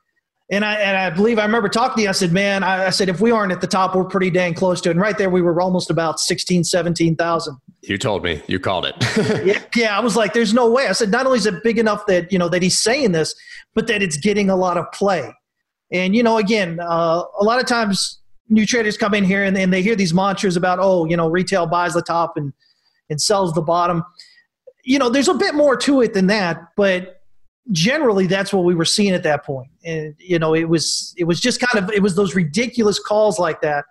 And 0.52 0.64
I 0.64 0.74
and 0.74 0.96
I 0.96 1.10
believe 1.10 1.38
I 1.38 1.44
remember 1.44 1.68
talking 1.68 1.96
to 1.96 2.02
you. 2.02 2.08
I 2.08 2.12
said, 2.12 2.32
"Man, 2.32 2.64
I, 2.64 2.86
I 2.86 2.90
said 2.90 3.08
if 3.08 3.20
we 3.20 3.30
aren't 3.30 3.52
at 3.52 3.60
the 3.60 3.68
top, 3.68 3.94
we're 3.94 4.04
pretty 4.04 4.30
dang 4.30 4.54
close 4.54 4.80
to 4.80 4.88
it." 4.88 4.92
And 4.92 5.00
right 5.00 5.16
there, 5.16 5.30
we 5.30 5.42
were 5.42 5.60
almost 5.60 5.90
about 5.90 6.18
16, 6.18 6.64
17,000. 6.64 7.56
You 7.82 7.96
told 7.96 8.24
me. 8.24 8.42
You 8.48 8.58
called 8.58 8.84
it. 8.84 8.96
yeah, 9.46 9.62
yeah. 9.76 9.96
I 9.96 10.00
was 10.00 10.16
like, 10.16 10.32
"There's 10.32 10.52
no 10.52 10.68
way." 10.68 10.88
I 10.88 10.92
said, 10.92 11.10
"Not 11.10 11.24
only 11.24 11.38
is 11.38 11.46
it 11.46 11.62
big 11.62 11.78
enough 11.78 12.06
that 12.06 12.32
you 12.32 12.38
know 12.38 12.48
that 12.48 12.62
he's 12.62 12.80
saying 12.80 13.12
this, 13.12 13.34
but 13.74 13.86
that 13.86 14.02
it's 14.02 14.16
getting 14.16 14.50
a 14.50 14.56
lot 14.56 14.76
of 14.76 14.90
play." 14.92 15.32
And 15.92 16.16
you 16.16 16.22
know, 16.22 16.36
again, 16.36 16.80
uh, 16.80 17.22
a 17.38 17.44
lot 17.44 17.60
of 17.60 17.66
times 17.66 18.18
new 18.48 18.66
traders 18.66 18.96
come 18.96 19.14
in 19.14 19.24
here 19.24 19.44
and, 19.44 19.56
and 19.56 19.72
they 19.72 19.82
hear 19.82 19.94
these 19.94 20.12
mantras 20.12 20.56
about, 20.56 20.80
"Oh, 20.80 21.04
you 21.04 21.16
know, 21.16 21.28
retail 21.28 21.66
buys 21.66 21.94
the 21.94 22.02
top 22.02 22.36
and 22.36 22.52
and 23.08 23.20
sells 23.20 23.52
the 23.54 23.62
bottom." 23.62 24.04
you 24.84 24.98
know, 24.98 25.08
there's 25.08 25.28
a 25.28 25.34
bit 25.34 25.54
more 25.54 25.76
to 25.76 26.00
it 26.00 26.14
than 26.14 26.26
that, 26.28 26.60
but 26.76 27.19
generally 27.72 28.26
that's 28.26 28.52
what 28.52 28.64
we 28.64 28.74
were 28.74 28.84
seeing 28.84 29.12
at 29.12 29.22
that. 29.22 29.44
And 29.84 30.14
you 30.18 30.38
know, 30.38 30.54
it 30.54 30.68
was 30.68 31.14
it 31.16 31.24
was 31.24 31.40
just 31.40 31.60
kind 31.60 31.82
of 31.82 31.90
it 31.92 32.02
was 32.02 32.16
those 32.16 32.34
ridiculous 32.34 32.98
calls 32.98 33.38
like 33.38 33.60
that 33.62 33.84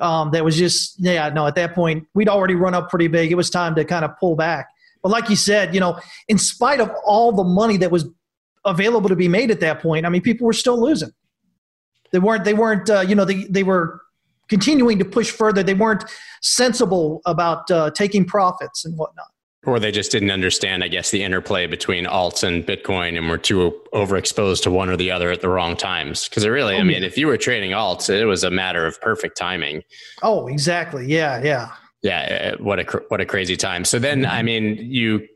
Um, 0.00 0.32
that 0.32 0.44
was 0.44 0.56
just 0.56 0.96
yeah 0.98 1.28
no 1.28 1.46
at 1.46 1.54
that 1.54 1.74
point 1.74 2.06
we'd 2.14 2.28
already 2.28 2.54
run 2.54 2.74
up 2.74 2.90
pretty 2.90 3.08
big. 3.08 3.30
It 3.30 3.36
was 3.36 3.50
time 3.50 3.74
to 3.76 3.84
kind 3.84 4.04
of 4.04 4.10
pull 4.18 4.34
back. 4.36 4.66
But 5.02 5.10
like 5.12 5.28
you 5.28 5.36
said, 5.36 5.74
you 5.74 5.80
know, 5.80 6.00
in 6.28 6.38
spite 6.38 6.80
of 6.80 6.90
all 7.04 7.30
the 7.30 7.44
money 7.44 7.76
that 7.76 7.90
was 7.90 8.06
available 8.64 9.08
to 9.08 9.16
be 9.16 9.28
made 9.28 9.50
at 9.50 9.60
that 9.60 9.82
point, 9.82 10.06
I 10.06 10.08
mean, 10.08 10.22
people 10.22 10.46
were 10.46 10.54
still 10.54 10.80
losing. 10.80 11.12
They 12.10 12.18
weren't. 12.18 12.44
They 12.44 12.54
weren't. 12.54 12.88
Uh, 12.88 13.00
you 13.06 13.14
know, 13.14 13.26
they 13.26 13.44
they 13.44 13.62
were 13.62 14.00
continuing 14.48 14.98
to 14.98 15.04
push 15.04 15.30
further. 15.30 15.62
They 15.62 15.74
weren't 15.74 16.04
sensible 16.40 17.20
about 17.26 17.70
uh, 17.70 17.90
taking 17.90 18.24
profits 18.24 18.84
and 18.84 18.96
whatnot. 18.96 19.26
Or 19.66 19.80
they 19.80 19.90
just 19.90 20.10
didn't 20.10 20.30
understand, 20.30 20.84
I 20.84 20.88
guess, 20.88 21.10
the 21.10 21.22
interplay 21.22 21.66
between 21.66 22.04
alts 22.04 22.42
and 22.42 22.66
Bitcoin 22.66 23.16
and 23.16 23.28
were 23.28 23.38
too 23.38 23.74
overexposed 23.92 24.62
to 24.64 24.70
one 24.70 24.90
or 24.90 24.96
the 24.96 25.10
other 25.10 25.30
at 25.30 25.40
the 25.40 25.48
wrong 25.48 25.76
times. 25.76 26.28
Because 26.28 26.44
it 26.44 26.48
really, 26.48 26.76
I 26.76 26.80
oh, 26.80 26.84
mean, 26.84 27.02
if 27.02 27.16
you 27.16 27.26
were 27.26 27.38
trading 27.38 27.70
alts, 27.70 28.10
it 28.10 28.26
was 28.26 28.44
a 28.44 28.50
matter 28.50 28.86
of 28.86 29.00
perfect 29.00 29.36
timing. 29.36 29.82
Oh, 30.22 30.46
exactly. 30.48 31.06
Yeah, 31.06 31.42
yeah. 31.42 31.70
Yeah, 32.02 32.52
uh, 32.52 32.62
what 32.62 32.80
a 32.80 33.02
what 33.08 33.22
a 33.22 33.24
crazy 33.24 33.56
time. 33.56 33.86
So 33.86 33.98
then, 33.98 34.26
I 34.26 34.42
mean, 34.42 34.76
you 34.78 35.26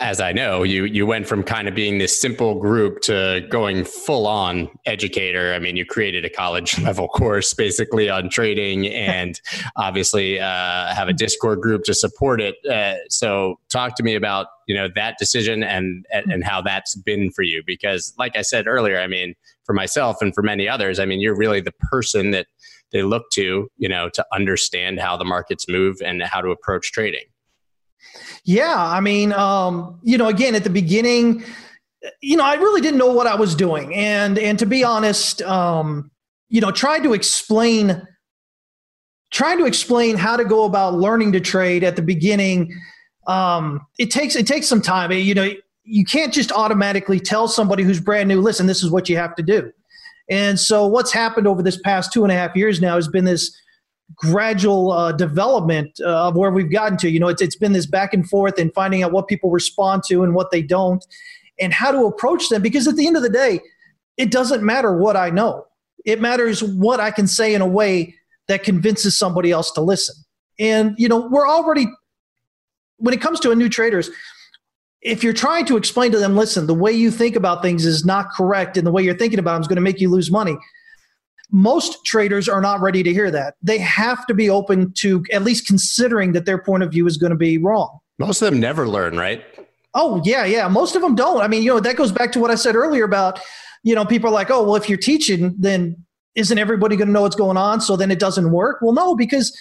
as 0.00 0.20
I 0.20 0.32
know, 0.32 0.62
you 0.62 0.84
you 0.84 1.06
went 1.06 1.26
from 1.26 1.42
kind 1.42 1.68
of 1.68 1.74
being 1.74 1.98
this 1.98 2.20
simple 2.20 2.58
group 2.58 3.00
to 3.02 3.46
going 3.48 3.84
full 3.84 4.26
on 4.26 4.68
educator. 4.86 5.54
I 5.54 5.58
mean, 5.58 5.76
you 5.76 5.84
created 5.84 6.24
a 6.24 6.30
college 6.30 6.78
level 6.82 7.08
course 7.08 7.54
basically 7.54 8.10
on 8.10 8.28
trading, 8.28 8.86
and 8.88 9.40
obviously 9.76 10.40
uh, 10.40 10.94
have 10.94 11.08
a 11.08 11.12
Discord 11.12 11.60
group 11.60 11.84
to 11.84 11.94
support 11.94 12.40
it. 12.40 12.56
Uh, 12.68 12.96
so, 13.08 13.58
talk 13.70 13.96
to 13.96 14.02
me 14.02 14.14
about 14.14 14.46
you 14.66 14.74
know 14.74 14.88
that 14.94 15.16
decision 15.18 15.62
and 15.62 16.04
and 16.10 16.44
how 16.44 16.60
that's 16.60 16.94
been 16.94 17.30
for 17.30 17.42
you. 17.42 17.62
Because, 17.64 18.12
like 18.18 18.36
I 18.36 18.42
said 18.42 18.66
earlier, 18.66 18.98
I 18.98 19.06
mean, 19.06 19.34
for 19.64 19.74
myself 19.74 20.16
and 20.20 20.34
for 20.34 20.42
many 20.42 20.68
others, 20.68 20.98
I 20.98 21.06
mean, 21.06 21.20
you're 21.20 21.36
really 21.36 21.60
the 21.60 21.72
person 21.90 22.32
that 22.32 22.46
they 22.92 23.02
look 23.02 23.24
to, 23.32 23.68
you 23.76 23.88
know, 23.88 24.08
to 24.10 24.24
understand 24.32 25.00
how 25.00 25.16
the 25.16 25.24
markets 25.24 25.68
move 25.68 25.96
and 26.04 26.22
how 26.22 26.40
to 26.40 26.50
approach 26.50 26.92
trading. 26.92 27.24
Yeah, 28.44 28.74
I 28.76 29.00
mean, 29.00 29.32
um, 29.32 29.98
you 30.02 30.18
know, 30.18 30.28
again 30.28 30.54
at 30.54 30.64
the 30.64 30.70
beginning, 30.70 31.44
you 32.20 32.36
know, 32.36 32.44
I 32.44 32.54
really 32.54 32.82
didn't 32.82 32.98
know 32.98 33.12
what 33.12 33.26
I 33.26 33.34
was 33.34 33.54
doing, 33.54 33.94
and 33.94 34.38
and 34.38 34.58
to 34.58 34.66
be 34.66 34.84
honest, 34.84 35.40
um, 35.42 36.10
you 36.48 36.60
know, 36.60 36.70
trying 36.70 37.02
to 37.04 37.14
explain, 37.14 38.06
trying 39.30 39.58
to 39.58 39.64
explain 39.64 40.16
how 40.16 40.36
to 40.36 40.44
go 40.44 40.64
about 40.64 40.94
learning 40.94 41.32
to 41.32 41.40
trade 41.40 41.82
at 41.84 41.96
the 41.96 42.02
beginning, 42.02 42.78
um, 43.26 43.80
it 43.98 44.10
takes 44.10 44.36
it 44.36 44.46
takes 44.46 44.66
some 44.66 44.82
time. 44.82 45.10
You 45.10 45.34
know, 45.34 45.50
you 45.84 46.04
can't 46.04 46.32
just 46.32 46.52
automatically 46.52 47.20
tell 47.20 47.48
somebody 47.48 47.82
who's 47.82 48.00
brand 48.00 48.28
new, 48.28 48.42
listen, 48.42 48.66
this 48.66 48.82
is 48.82 48.90
what 48.90 49.08
you 49.08 49.16
have 49.16 49.34
to 49.36 49.42
do. 49.42 49.72
And 50.28 50.58
so, 50.60 50.86
what's 50.86 51.12
happened 51.12 51.46
over 51.46 51.62
this 51.62 51.78
past 51.78 52.12
two 52.12 52.24
and 52.24 52.32
a 52.32 52.34
half 52.34 52.54
years 52.56 52.80
now 52.80 52.96
has 52.96 53.08
been 53.08 53.24
this 53.24 53.58
gradual 54.16 54.92
uh, 54.92 55.12
development 55.12 55.98
uh, 56.00 56.28
of 56.28 56.36
where 56.36 56.50
we've 56.50 56.70
gotten 56.70 56.96
to. 56.98 57.10
You 57.10 57.20
know, 57.20 57.28
it's, 57.28 57.42
it's 57.42 57.56
been 57.56 57.72
this 57.72 57.86
back 57.86 58.14
and 58.14 58.28
forth 58.28 58.58
and 58.58 58.72
finding 58.74 59.02
out 59.02 59.12
what 59.12 59.28
people 59.28 59.50
respond 59.50 60.02
to 60.08 60.22
and 60.22 60.34
what 60.34 60.50
they 60.50 60.62
don't 60.62 61.04
and 61.58 61.72
how 61.72 61.90
to 61.90 62.04
approach 62.04 62.48
them. 62.48 62.62
Because 62.62 62.86
at 62.86 62.96
the 62.96 63.06
end 63.06 63.16
of 63.16 63.22
the 63.22 63.28
day, 63.28 63.60
it 64.16 64.30
doesn't 64.30 64.62
matter 64.62 64.96
what 64.96 65.16
I 65.16 65.30
know, 65.30 65.66
it 66.04 66.20
matters 66.20 66.62
what 66.62 67.00
I 67.00 67.10
can 67.10 67.26
say 67.26 67.54
in 67.54 67.60
a 67.60 67.66
way 67.66 68.14
that 68.46 68.62
convinces 68.62 69.16
somebody 69.16 69.50
else 69.50 69.70
to 69.72 69.80
listen. 69.80 70.14
And, 70.58 70.94
you 70.98 71.08
know, 71.08 71.28
we're 71.28 71.48
already, 71.48 71.86
when 72.98 73.14
it 73.14 73.20
comes 73.20 73.40
to 73.40 73.50
a 73.50 73.54
new 73.54 73.68
traders, 73.68 74.10
if 75.00 75.24
you're 75.24 75.32
trying 75.32 75.64
to 75.66 75.76
explain 75.76 76.12
to 76.12 76.18
them, 76.18 76.36
listen, 76.36 76.66
the 76.66 76.74
way 76.74 76.92
you 76.92 77.10
think 77.10 77.36
about 77.36 77.62
things 77.62 77.84
is 77.84 78.04
not 78.04 78.30
correct 78.30 78.76
and 78.76 78.86
the 78.86 78.92
way 78.92 79.02
you're 79.02 79.16
thinking 79.16 79.38
about 79.38 79.54
them 79.54 79.62
is 79.62 79.68
going 79.68 79.76
to 79.76 79.82
make 79.82 80.00
you 80.00 80.10
lose 80.10 80.30
money 80.30 80.56
most 81.50 82.04
traders 82.04 82.48
are 82.48 82.60
not 82.60 82.80
ready 82.80 83.02
to 83.02 83.12
hear 83.12 83.30
that. 83.30 83.54
They 83.62 83.78
have 83.78 84.26
to 84.26 84.34
be 84.34 84.50
open 84.50 84.92
to 84.98 85.24
at 85.32 85.42
least 85.42 85.66
considering 85.66 86.32
that 86.32 86.46
their 86.46 86.58
point 86.58 86.82
of 86.82 86.90
view 86.90 87.06
is 87.06 87.16
going 87.16 87.30
to 87.30 87.36
be 87.36 87.58
wrong. 87.58 87.98
Most 88.18 88.42
of 88.42 88.50
them 88.50 88.60
never 88.60 88.88
learn, 88.88 89.16
right? 89.16 89.44
Oh, 89.94 90.20
yeah, 90.24 90.44
yeah. 90.44 90.66
Most 90.68 90.96
of 90.96 91.02
them 91.02 91.14
don't. 91.14 91.40
I 91.40 91.48
mean, 91.48 91.62
you 91.62 91.70
know, 91.70 91.80
that 91.80 91.96
goes 91.96 92.12
back 92.12 92.32
to 92.32 92.40
what 92.40 92.50
I 92.50 92.56
said 92.56 92.74
earlier 92.74 93.04
about, 93.04 93.40
you 93.82 93.94
know, 93.94 94.04
people 94.04 94.30
are 94.30 94.32
like, 94.32 94.50
oh, 94.50 94.64
well, 94.64 94.76
if 94.76 94.88
you're 94.88 94.98
teaching, 94.98 95.54
then 95.58 96.04
isn't 96.34 96.58
everybody 96.58 96.96
going 96.96 97.08
to 97.08 97.12
know 97.12 97.22
what's 97.22 97.36
going 97.36 97.56
on? 97.56 97.80
So 97.80 97.96
then 97.96 98.10
it 98.10 98.18
doesn't 98.18 98.50
work. 98.50 98.78
Well, 98.82 98.92
no, 98.92 99.14
because 99.14 99.56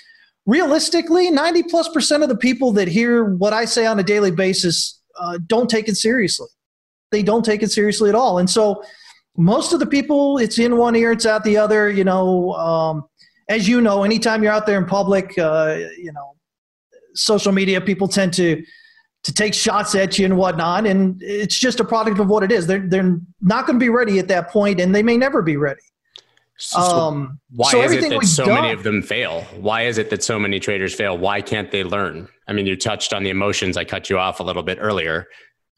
realistically, 0.45 1.29
90 1.29 1.63
plus 1.63 1.87
percent 1.89 2.23
of 2.23 2.29
the 2.29 2.37
people 2.37 2.71
that 2.73 2.87
hear 2.87 3.25
what 3.25 3.53
I 3.53 3.65
say 3.65 3.85
on 3.85 3.99
a 3.99 4.03
daily 4.03 4.31
basis 4.31 4.99
uh, 5.19 5.37
don't 5.45 5.69
take 5.69 5.87
it 5.87 5.95
seriously. 5.95 6.47
They 7.11 7.21
don't 7.21 7.45
take 7.45 7.61
it 7.61 7.71
seriously 7.71 8.09
at 8.09 8.15
all. 8.15 8.39
And 8.39 8.49
so, 8.49 8.83
most 9.37 9.73
of 9.73 9.79
the 9.79 9.85
people, 9.85 10.37
it's 10.37 10.59
in 10.59 10.77
one 10.77 10.95
ear, 10.95 11.11
it's 11.11 11.25
out 11.25 11.43
the 11.43 11.57
other. 11.57 11.89
You 11.89 12.03
know, 12.03 12.53
um, 12.53 13.05
as 13.49 13.67
you 13.67 13.81
know, 13.81 14.03
anytime 14.03 14.43
you're 14.43 14.51
out 14.51 14.65
there 14.65 14.77
in 14.77 14.85
public, 14.85 15.37
uh, 15.37 15.77
you 15.97 16.11
know, 16.13 16.35
social 17.15 17.51
media, 17.51 17.81
people 17.81 18.07
tend 18.07 18.33
to 18.33 18.63
to 19.23 19.33
take 19.33 19.53
shots 19.53 19.95
at 19.95 20.19
you 20.19 20.25
and 20.25 20.37
whatnot, 20.37 20.85
and 20.85 21.21
it's 21.21 21.57
just 21.57 21.79
a 21.79 21.85
product 21.85 22.19
of 22.19 22.27
what 22.27 22.43
it 22.43 22.51
is. 22.51 22.67
They're 22.67 22.87
they're 22.87 23.17
not 23.41 23.65
going 23.65 23.79
to 23.79 23.83
be 23.83 23.89
ready 23.89 24.19
at 24.19 24.27
that 24.27 24.49
point, 24.49 24.79
and 24.79 24.93
they 24.93 25.03
may 25.03 25.17
never 25.17 25.41
be 25.41 25.57
ready. 25.57 25.81
So, 26.57 26.79
um, 26.79 27.39
why 27.49 27.71
so 27.71 27.81
is 27.81 27.91
it 27.93 28.09
that 28.09 28.25
so 28.25 28.45
done, 28.45 28.61
many 28.61 28.73
of 28.73 28.83
them 28.83 29.01
fail? 29.01 29.41
Why 29.59 29.83
is 29.83 29.97
it 29.97 30.09
that 30.11 30.23
so 30.23 30.37
many 30.37 30.59
traders 30.59 30.93
fail? 30.93 31.17
Why 31.17 31.41
can't 31.41 31.71
they 31.71 31.83
learn? 31.83 32.27
I 32.47 32.53
mean, 32.53 32.67
you 32.67 32.75
touched 32.75 33.11
on 33.11 33.23
the 33.23 33.31
emotions. 33.31 33.75
I 33.75 33.85
cut 33.85 34.09
you 34.09 34.19
off 34.19 34.39
a 34.39 34.43
little 34.43 34.63
bit 34.63 34.77
earlier. 34.79 35.27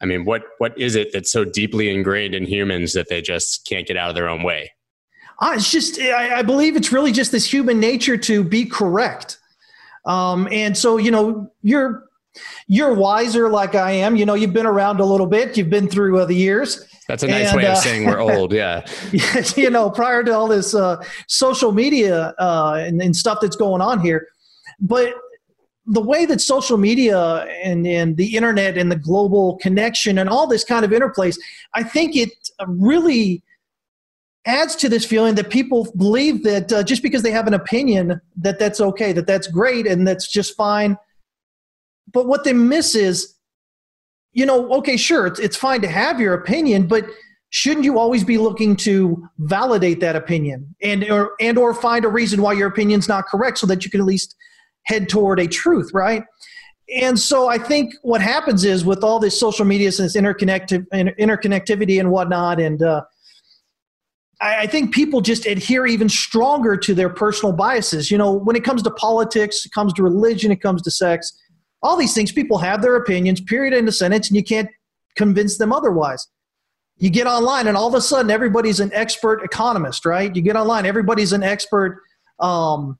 I 0.00 0.06
mean, 0.06 0.24
what 0.24 0.44
what 0.58 0.78
is 0.78 0.94
it 0.94 1.12
that's 1.12 1.32
so 1.32 1.44
deeply 1.44 1.88
ingrained 1.90 2.34
in 2.34 2.44
humans 2.44 2.92
that 2.92 3.08
they 3.08 3.22
just 3.22 3.66
can't 3.66 3.86
get 3.86 3.96
out 3.96 4.10
of 4.10 4.14
their 4.14 4.28
own 4.28 4.42
way? 4.42 4.72
Uh, 5.38 5.52
it's 5.54 5.70
just, 5.70 6.00
I, 6.00 6.38
I 6.38 6.42
believe 6.42 6.76
it's 6.76 6.92
really 6.92 7.12
just 7.12 7.30
this 7.30 7.50
human 7.50 7.78
nature 7.78 8.16
to 8.16 8.42
be 8.42 8.64
correct. 8.64 9.38
Um, 10.06 10.48
and 10.50 10.76
so, 10.76 10.96
you 10.96 11.10
know, 11.10 11.50
you're 11.62 12.04
you're 12.68 12.94
wiser 12.94 13.48
like 13.48 13.74
I 13.74 13.92
am. 13.92 14.16
You 14.16 14.26
know, 14.26 14.34
you've 14.34 14.52
been 14.52 14.66
around 14.66 15.00
a 15.00 15.04
little 15.04 15.26
bit. 15.26 15.56
You've 15.56 15.70
been 15.70 15.88
through 15.88 16.20
uh, 16.20 16.26
the 16.26 16.34
years. 16.34 16.86
That's 17.08 17.22
a 17.22 17.28
nice 17.28 17.48
and, 17.48 17.56
way 17.56 17.64
of 17.64 17.72
uh, 17.72 17.74
saying 17.76 18.04
we're 18.04 18.20
old. 18.20 18.52
Yeah. 18.52 18.84
you 19.56 19.70
know, 19.70 19.90
prior 19.90 20.22
to 20.24 20.32
all 20.32 20.48
this 20.48 20.74
uh, 20.74 21.02
social 21.28 21.72
media 21.72 22.34
uh, 22.38 22.82
and, 22.84 23.00
and, 23.00 23.14
stuff 23.14 23.38
that's 23.40 23.56
going 23.56 23.80
on 23.80 24.00
here, 24.00 24.26
but 24.80 25.14
the 25.86 26.00
way 26.00 26.26
that 26.26 26.40
social 26.40 26.76
media 26.76 27.18
and, 27.62 27.86
and 27.86 28.16
the 28.16 28.36
internet 28.36 28.76
and 28.76 28.90
the 28.90 28.96
global 28.96 29.56
connection 29.58 30.18
and 30.18 30.28
all 30.28 30.46
this 30.46 30.64
kind 30.64 30.84
of 30.84 30.90
interplays, 30.90 31.38
I 31.74 31.84
think 31.84 32.16
it 32.16 32.32
really 32.66 33.44
adds 34.46 34.74
to 34.76 34.88
this 34.88 35.04
feeling 35.04 35.36
that 35.36 35.50
people 35.50 35.88
believe 35.96 36.42
that 36.44 36.72
uh, 36.72 36.82
just 36.82 37.02
because 37.02 37.22
they 37.22 37.30
have 37.30 37.46
an 37.46 37.54
opinion 37.54 38.20
that 38.36 38.58
that's 38.58 38.80
okay, 38.80 39.12
that 39.12 39.26
that's 39.26 39.46
great 39.46 39.86
and 39.86 40.06
that's 40.06 40.28
just 40.28 40.56
fine. 40.56 40.96
But 42.12 42.26
what 42.26 42.44
they 42.44 42.52
miss 42.52 42.94
is, 42.94 43.34
you 44.32 44.46
know, 44.46 44.72
okay, 44.74 44.96
sure, 44.96 45.26
it's, 45.26 45.40
it's 45.40 45.56
fine 45.56 45.80
to 45.82 45.88
have 45.88 46.20
your 46.20 46.34
opinion, 46.34 46.86
but 46.86 47.06
shouldn't 47.50 47.84
you 47.84 47.98
always 47.98 48.24
be 48.24 48.38
looking 48.38 48.76
to 48.76 49.28
validate 49.38 50.00
that 50.00 50.16
opinion 50.16 50.74
and 50.82 51.04
or 51.04 51.34
and 51.40 51.56
or 51.56 51.72
find 51.72 52.04
a 52.04 52.08
reason 52.08 52.42
why 52.42 52.52
your 52.52 52.68
opinion's 52.68 53.08
not 53.08 53.24
correct 53.26 53.58
so 53.58 53.66
that 53.68 53.84
you 53.84 53.90
can 53.90 54.00
at 54.00 54.06
least– 54.06 54.34
head 54.86 55.08
toward 55.08 55.38
a 55.38 55.46
truth, 55.46 55.90
right? 55.92 56.24
And 56.96 57.18
so 57.18 57.48
I 57.48 57.58
think 57.58 57.94
what 58.02 58.20
happens 58.20 58.64
is 58.64 58.84
with 58.84 59.02
all 59.02 59.18
this 59.18 59.38
social 59.38 59.64
media, 59.64 59.88
and 59.88 60.04
this 60.04 60.16
interconnective, 60.16 60.86
interconnectivity 60.92 61.98
and 61.98 62.10
whatnot, 62.10 62.60
and 62.60 62.82
uh, 62.82 63.02
I, 64.40 64.62
I 64.62 64.66
think 64.66 64.94
people 64.94 65.20
just 65.20 65.46
adhere 65.46 65.86
even 65.86 66.08
stronger 66.08 66.76
to 66.76 66.94
their 66.94 67.08
personal 67.08 67.52
biases. 67.52 68.10
You 68.10 68.18
know, 68.18 68.32
when 68.32 68.54
it 68.54 68.64
comes 68.64 68.82
to 68.84 68.90
politics, 68.92 69.66
it 69.66 69.72
comes 69.72 69.92
to 69.94 70.02
religion, 70.02 70.52
it 70.52 70.60
comes 70.60 70.82
to 70.82 70.90
sex, 70.90 71.36
all 71.82 71.96
these 71.96 72.14
things, 72.14 72.32
people 72.32 72.58
have 72.58 72.82
their 72.82 72.96
opinions, 72.96 73.40
period, 73.40 73.74
in 73.74 73.86
a 73.86 73.92
sentence, 73.92 74.28
and 74.28 74.36
you 74.36 74.42
can't 74.42 74.68
convince 75.16 75.58
them 75.58 75.72
otherwise. 75.72 76.26
You 76.98 77.10
get 77.10 77.26
online, 77.26 77.66
and 77.66 77.76
all 77.76 77.88
of 77.88 77.94
a 77.94 78.00
sudden, 78.00 78.30
everybody's 78.30 78.80
an 78.80 78.90
expert 78.94 79.42
economist, 79.44 80.06
right? 80.06 80.34
You 80.34 80.42
get 80.42 80.56
online, 80.56 80.86
everybody's 80.86 81.32
an 81.32 81.42
expert 81.42 82.00
um, 82.40 82.98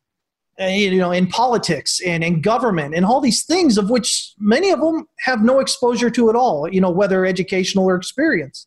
you 0.58 0.98
know, 0.98 1.12
in 1.12 1.26
politics 1.26 2.00
and 2.00 2.24
in 2.24 2.40
government 2.40 2.94
and 2.94 3.04
all 3.04 3.20
these 3.20 3.44
things 3.44 3.76
of 3.76 3.90
which 3.90 4.32
many 4.38 4.70
of 4.70 4.80
them 4.80 5.06
have 5.18 5.42
no 5.42 5.60
exposure 5.60 6.10
to 6.10 6.30
at 6.30 6.36
all, 6.36 6.68
you 6.72 6.80
know, 6.80 6.90
whether 6.90 7.26
educational 7.26 7.84
or 7.84 7.94
experience. 7.94 8.66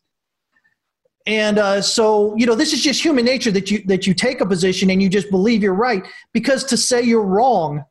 And 1.26 1.58
uh, 1.58 1.82
so, 1.82 2.34
you 2.36 2.46
know, 2.46 2.54
this 2.54 2.72
is 2.72 2.82
just 2.82 3.04
human 3.04 3.24
nature 3.24 3.50
that 3.50 3.70
you 3.70 3.82
that 3.86 4.06
you 4.06 4.14
take 4.14 4.40
a 4.40 4.46
position 4.46 4.88
and 4.90 5.02
you 5.02 5.08
just 5.08 5.30
believe 5.30 5.62
you're 5.62 5.74
right 5.74 6.06
because 6.32 6.64
to 6.64 6.76
say 6.76 7.02
you're 7.02 7.26
wrong 7.26 7.84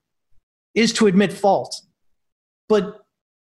is 0.74 0.94
to 0.94 1.08
admit 1.08 1.32
fault. 1.32 1.76
But 2.68 3.02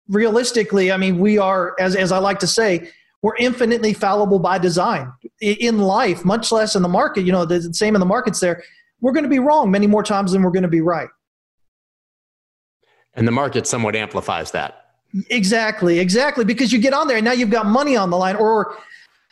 realistically, 0.08 0.90
I 0.90 0.96
mean, 0.96 1.18
we 1.18 1.36
are, 1.36 1.74
as 1.78 1.96
as 1.96 2.12
I 2.12 2.18
like 2.18 2.38
to 2.40 2.46
say, 2.46 2.90
we're 3.22 3.36
infinitely 3.36 3.92
fallible 3.92 4.38
by 4.38 4.58
design 4.58 5.12
in 5.40 5.78
life, 5.78 6.24
much 6.24 6.50
less 6.52 6.76
in 6.76 6.82
the 6.82 6.88
market. 6.88 7.22
You 7.22 7.32
know, 7.32 7.44
the 7.44 7.74
same 7.74 7.94
in 7.94 8.00
the 8.00 8.06
markets 8.06 8.40
there 8.40 8.62
we're 9.04 9.12
going 9.12 9.24
to 9.24 9.28
be 9.28 9.38
wrong 9.38 9.70
many 9.70 9.86
more 9.86 10.02
times 10.02 10.32
than 10.32 10.42
we're 10.42 10.50
going 10.50 10.62
to 10.62 10.68
be 10.68 10.80
right. 10.80 11.10
And 13.12 13.28
the 13.28 13.32
market 13.32 13.66
somewhat 13.66 13.94
amplifies 13.94 14.50
that. 14.52 14.86
Exactly, 15.28 15.98
exactly. 15.98 16.42
Because 16.42 16.72
you 16.72 16.78
get 16.78 16.94
on 16.94 17.06
there 17.06 17.18
and 17.18 17.24
now 17.24 17.32
you've 17.32 17.50
got 17.50 17.66
money 17.66 17.98
on 17.98 18.08
the 18.08 18.16
line. 18.16 18.34
Or 18.34 18.78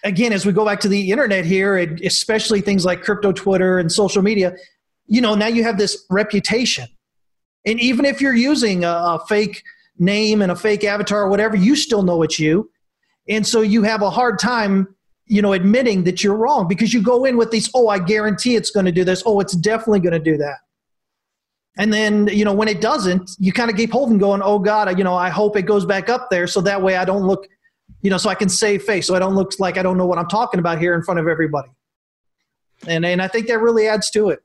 again, 0.04 0.34
as 0.34 0.44
we 0.44 0.52
go 0.52 0.66
back 0.66 0.78
to 0.80 0.88
the 0.88 1.10
internet 1.10 1.46
here, 1.46 1.78
and 1.78 1.98
especially 2.02 2.60
things 2.60 2.84
like 2.84 3.02
crypto 3.02 3.32
Twitter 3.32 3.78
and 3.78 3.90
social 3.90 4.20
media, 4.20 4.54
you 5.06 5.22
know, 5.22 5.34
now 5.34 5.46
you 5.46 5.62
have 5.62 5.78
this 5.78 6.04
reputation. 6.10 6.86
And 7.64 7.80
even 7.80 8.04
if 8.04 8.20
you're 8.20 8.34
using 8.34 8.84
a, 8.84 8.90
a 8.90 9.24
fake 9.26 9.62
name 9.98 10.42
and 10.42 10.52
a 10.52 10.56
fake 10.56 10.84
avatar 10.84 11.22
or 11.22 11.30
whatever, 11.30 11.56
you 11.56 11.76
still 11.76 12.02
know 12.02 12.22
it's 12.22 12.38
you. 12.38 12.70
And 13.26 13.46
so 13.46 13.62
you 13.62 13.84
have 13.84 14.02
a 14.02 14.10
hard 14.10 14.38
time, 14.38 14.94
you 15.32 15.40
know, 15.40 15.54
admitting 15.54 16.04
that 16.04 16.22
you're 16.22 16.36
wrong 16.36 16.68
because 16.68 16.92
you 16.92 17.02
go 17.02 17.24
in 17.24 17.38
with 17.38 17.50
these, 17.50 17.70
oh, 17.74 17.88
I 17.88 17.98
guarantee 17.98 18.54
it's 18.54 18.70
going 18.70 18.84
to 18.84 18.92
do 18.92 19.02
this. 19.02 19.22
Oh, 19.24 19.40
it's 19.40 19.54
definitely 19.54 20.00
going 20.00 20.12
to 20.12 20.18
do 20.18 20.36
that. 20.36 20.58
And 21.78 21.90
then, 21.90 22.26
you 22.26 22.44
know, 22.44 22.52
when 22.52 22.68
it 22.68 22.82
doesn't, 22.82 23.30
you 23.38 23.50
kind 23.50 23.70
of 23.70 23.76
keep 23.76 23.90
holding 23.92 24.18
going, 24.18 24.42
oh 24.44 24.58
God, 24.58 24.98
you 24.98 25.04
know, 25.04 25.14
I 25.14 25.30
hope 25.30 25.56
it 25.56 25.62
goes 25.62 25.86
back 25.86 26.10
up 26.10 26.28
there 26.30 26.46
so 26.46 26.60
that 26.60 26.82
way 26.82 26.96
I 26.96 27.06
don't 27.06 27.22
look, 27.22 27.48
you 28.02 28.10
know, 28.10 28.18
so 28.18 28.28
I 28.28 28.34
can 28.34 28.50
save 28.50 28.82
face. 28.82 29.06
So 29.06 29.14
I 29.14 29.18
don't 29.18 29.34
look 29.34 29.52
like 29.58 29.78
I 29.78 29.82
don't 29.82 29.96
know 29.96 30.04
what 30.04 30.18
I'm 30.18 30.28
talking 30.28 30.60
about 30.60 30.78
here 30.78 30.94
in 30.94 31.02
front 31.02 31.18
of 31.18 31.26
everybody. 31.26 31.70
And, 32.86 33.06
and 33.06 33.22
I 33.22 33.28
think 33.28 33.46
that 33.46 33.58
really 33.58 33.88
adds 33.88 34.10
to 34.10 34.28
it. 34.28 34.40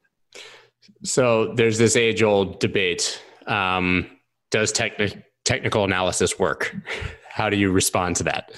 So 1.04 1.54
there's 1.56 1.78
this 1.78 1.98
age 1.98 2.24
old 2.24 2.62
debate. 2.62 3.22
Um, 3.46 4.10
does 4.52 4.72
techni- 4.72 5.22
technical 5.44 5.84
analysis 5.84 6.40
work? 6.40 6.74
How 7.30 7.50
do 7.50 7.58
you 7.58 7.74
respond 7.74 8.16
to 8.18 8.24
that? 8.24 8.54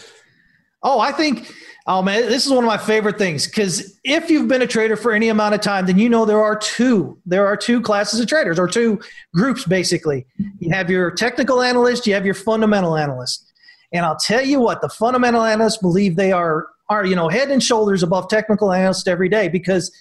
Oh, 0.84 1.00
I 1.00 1.12
think, 1.12 1.52
oh 1.90 2.04
man, 2.04 2.22
this 2.28 2.46
is 2.46 2.52
one 2.52 2.64
of 2.64 2.68
my 2.68 2.78
favorite 2.78 3.18
things 3.18 3.48
because 3.48 4.00
if 4.04 4.30
you've 4.30 4.48
been 4.48 4.62
a 4.62 4.68
trader 4.68 4.96
for 4.96 5.12
any 5.12 5.30
amount 5.30 5.56
of 5.56 5.62
time, 5.62 5.88
then 5.88 5.98
you 5.98 6.08
know 6.08 6.24
there 6.24 6.42
are 6.42 6.56
two. 6.56 7.20
There 7.26 7.48
are 7.48 7.58
two 7.58 7.82
classes 7.82 8.20
of 8.20 8.28
traders 8.28 8.60
or 8.60 8.68
two 8.68 9.02
groups 9.34 9.66
basically. 9.66 10.28
You 10.60 10.70
have 10.72 10.90
your 10.92 11.10
technical 11.10 11.64
analyst, 11.64 12.06
you 12.06 12.14
have 12.14 12.26
your 12.26 12.36
fundamental 12.36 12.96
analyst. 12.96 13.52
And 13.92 14.06
I'll 14.06 14.20
tell 14.20 14.46
you 14.46 14.62
what, 14.62 14.82
the 14.82 14.90
fundamental 14.90 15.42
analysts 15.42 15.78
believe 15.78 16.16
they 16.16 16.32
are 16.32 16.68
are 16.90 17.06
you 17.06 17.16
know 17.16 17.28
head 17.28 17.50
and 17.50 17.62
shoulders 17.62 18.04
above 18.04 18.30
technical 18.30 18.72
analysts 18.72 19.08
every 19.08 19.28
day 19.28 19.50
because 19.50 19.92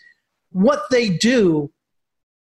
what 0.50 0.82
they 0.90 1.08
do 1.08 1.70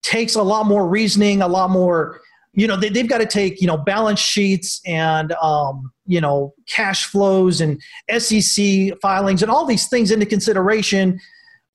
takes 0.04 0.36
a 0.36 0.44
lot 0.44 0.66
more 0.66 0.88
reasoning, 0.88 1.42
a 1.42 1.48
lot 1.48 1.70
more 1.70 2.20
you 2.54 2.68
know 2.68 2.76
they, 2.76 2.90
they've 2.90 3.08
got 3.08 3.20
to 3.20 3.26
take 3.26 3.62
you 3.62 3.68
know 3.68 3.78
balance 3.78 4.20
sheets 4.20 4.82
and 4.86 5.32
um, 5.42 5.94
you 6.10 6.20
know 6.20 6.54
cash 6.68 7.06
flows 7.06 7.62
and 7.62 7.80
SEC 8.18 9.00
filings 9.00 9.42
and 9.44 9.52
all 9.52 9.66
these 9.66 9.88
things 9.88 10.10
into 10.12 10.26
consideration 10.26 11.20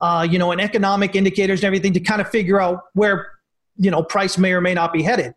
uh, 0.01 0.27
you 0.29 0.37
know 0.37 0.51
and 0.51 0.59
economic 0.59 1.15
indicators 1.15 1.61
and 1.61 1.65
everything 1.65 1.93
to 1.93 2.01
kind 2.01 2.21
of 2.21 2.29
figure 2.29 2.59
out 2.61 2.83
where 2.93 3.31
you 3.77 3.89
know 3.89 4.03
price 4.03 4.37
may 4.37 4.51
or 4.51 4.61
may 4.61 4.73
not 4.73 4.93
be 4.93 5.01
headed. 5.01 5.33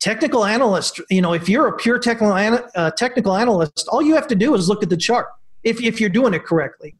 Technical 0.00 0.44
analyst 0.44 1.00
you 1.10 1.20
know 1.20 1.34
if 1.34 1.48
you're 1.48 1.68
a 1.68 1.76
pure 1.76 1.98
technical, 1.98 2.32
uh, 2.74 2.90
technical 2.92 3.36
analyst 3.36 3.86
all 3.88 4.02
you 4.02 4.14
have 4.14 4.26
to 4.26 4.34
do 4.34 4.54
is 4.54 4.68
look 4.68 4.82
at 4.82 4.88
the 4.88 4.96
chart 4.96 5.28
if, 5.62 5.80
if 5.80 6.00
you're 6.00 6.10
doing 6.10 6.34
it 6.34 6.44
correctly. 6.44 6.96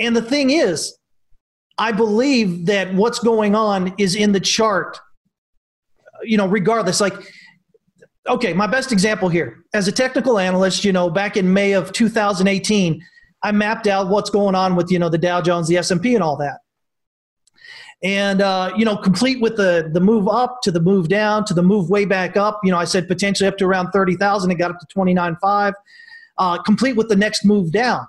And 0.00 0.16
the 0.16 0.22
thing 0.22 0.50
is 0.50 0.96
i 1.76 1.92
believe 1.92 2.66
that 2.66 2.94
what's 2.94 3.18
going 3.18 3.54
on 3.54 3.92
is 3.98 4.14
in 4.14 4.32
the 4.32 4.40
chart 4.40 4.98
you 6.24 6.36
know, 6.36 6.46
regardless, 6.46 7.00
like, 7.00 7.14
okay, 8.28 8.52
my 8.52 8.66
best 8.66 8.92
example 8.92 9.28
here 9.28 9.64
as 9.74 9.88
a 9.88 9.92
technical 9.92 10.38
analyst, 10.38 10.84
you 10.84 10.92
know, 10.92 11.10
back 11.10 11.36
in 11.36 11.52
May 11.52 11.72
of 11.72 11.92
2018, 11.92 13.04
I 13.42 13.52
mapped 13.52 13.86
out 13.86 14.08
what's 14.08 14.30
going 14.30 14.54
on 14.54 14.74
with, 14.76 14.90
you 14.90 14.98
know, 14.98 15.08
the 15.08 15.18
Dow 15.18 15.40
Jones, 15.42 15.68
the 15.68 15.76
S&P 15.76 16.14
and 16.14 16.24
all 16.24 16.36
that. 16.38 16.60
And, 18.02 18.42
uh, 18.42 18.72
you 18.76 18.84
know, 18.84 18.96
complete 18.96 19.40
with 19.40 19.56
the, 19.56 19.90
the 19.92 20.00
move 20.00 20.28
up 20.28 20.60
to 20.62 20.70
the 20.70 20.80
move 20.80 21.08
down 21.08 21.44
to 21.46 21.54
the 21.54 21.62
move 21.62 21.88
way 21.90 22.04
back 22.04 22.36
up, 22.36 22.60
you 22.62 22.70
know, 22.70 22.78
I 22.78 22.84
said 22.84 23.08
potentially 23.08 23.48
up 23.48 23.56
to 23.58 23.64
around 23.64 23.92
30,000. 23.92 24.50
It 24.50 24.56
got 24.56 24.70
up 24.70 24.78
to 24.80 24.86
29.5, 24.94 25.72
uh, 26.38 26.62
complete 26.62 26.96
with 26.96 27.08
the 27.08 27.16
next 27.16 27.44
move 27.44 27.72
down. 27.72 28.06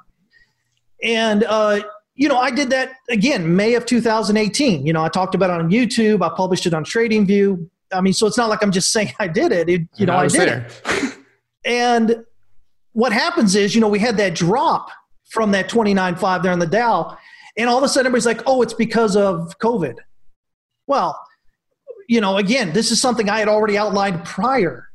And, 1.03 1.43
uh, 1.45 1.81
you 2.15 2.29
know, 2.29 2.37
I 2.37 2.49
did 2.49 2.69
that 2.71 2.93
again, 3.09 3.55
May 3.55 3.75
of 3.75 3.85
2018. 3.85 4.85
You 4.85 4.93
know, 4.93 5.03
I 5.03 5.09
talked 5.09 5.35
about 5.35 5.49
it 5.49 5.61
on 5.61 5.69
YouTube. 5.69 6.21
I 6.21 6.33
published 6.35 6.65
it 6.65 6.73
on 6.73 6.83
TradingView. 6.83 7.69
I 7.95 8.01
mean, 8.01 8.13
so 8.13 8.27
it's 8.27 8.37
not 8.37 8.49
like 8.49 8.61
I'm 8.63 8.71
just 8.71 8.91
saying 8.91 9.13
I 9.19 9.27
did 9.27 9.51
it. 9.51 9.69
it 9.69 9.81
you 9.95 10.05
know, 10.05 10.13
I, 10.13 10.23
I 10.23 10.27
did 10.27 10.49
there. 10.49 10.67
it. 10.85 11.17
and 11.65 12.25
what 12.93 13.11
happens 13.11 13.55
is, 13.55 13.75
you 13.75 13.81
know, 13.81 13.87
we 13.87 13.99
had 13.99 14.17
that 14.17 14.35
drop 14.35 14.89
from 15.29 15.51
that 15.51 15.69
29.5 15.69 16.43
there 16.43 16.53
in 16.53 16.59
the 16.59 16.67
Dow, 16.67 17.17
and 17.57 17.69
all 17.69 17.77
of 17.77 17.83
a 17.83 17.89
sudden 17.89 18.07
everybody's 18.07 18.25
like, 18.25 18.41
oh, 18.45 18.61
it's 18.61 18.73
because 18.73 19.15
of 19.15 19.57
COVID. 19.59 19.97
Well, 20.87 21.19
you 22.07 22.21
know, 22.21 22.37
again, 22.37 22.71
this 22.73 22.91
is 22.91 23.01
something 23.01 23.29
I 23.29 23.39
had 23.39 23.47
already 23.47 23.77
outlined 23.77 24.23
prior. 24.23 24.89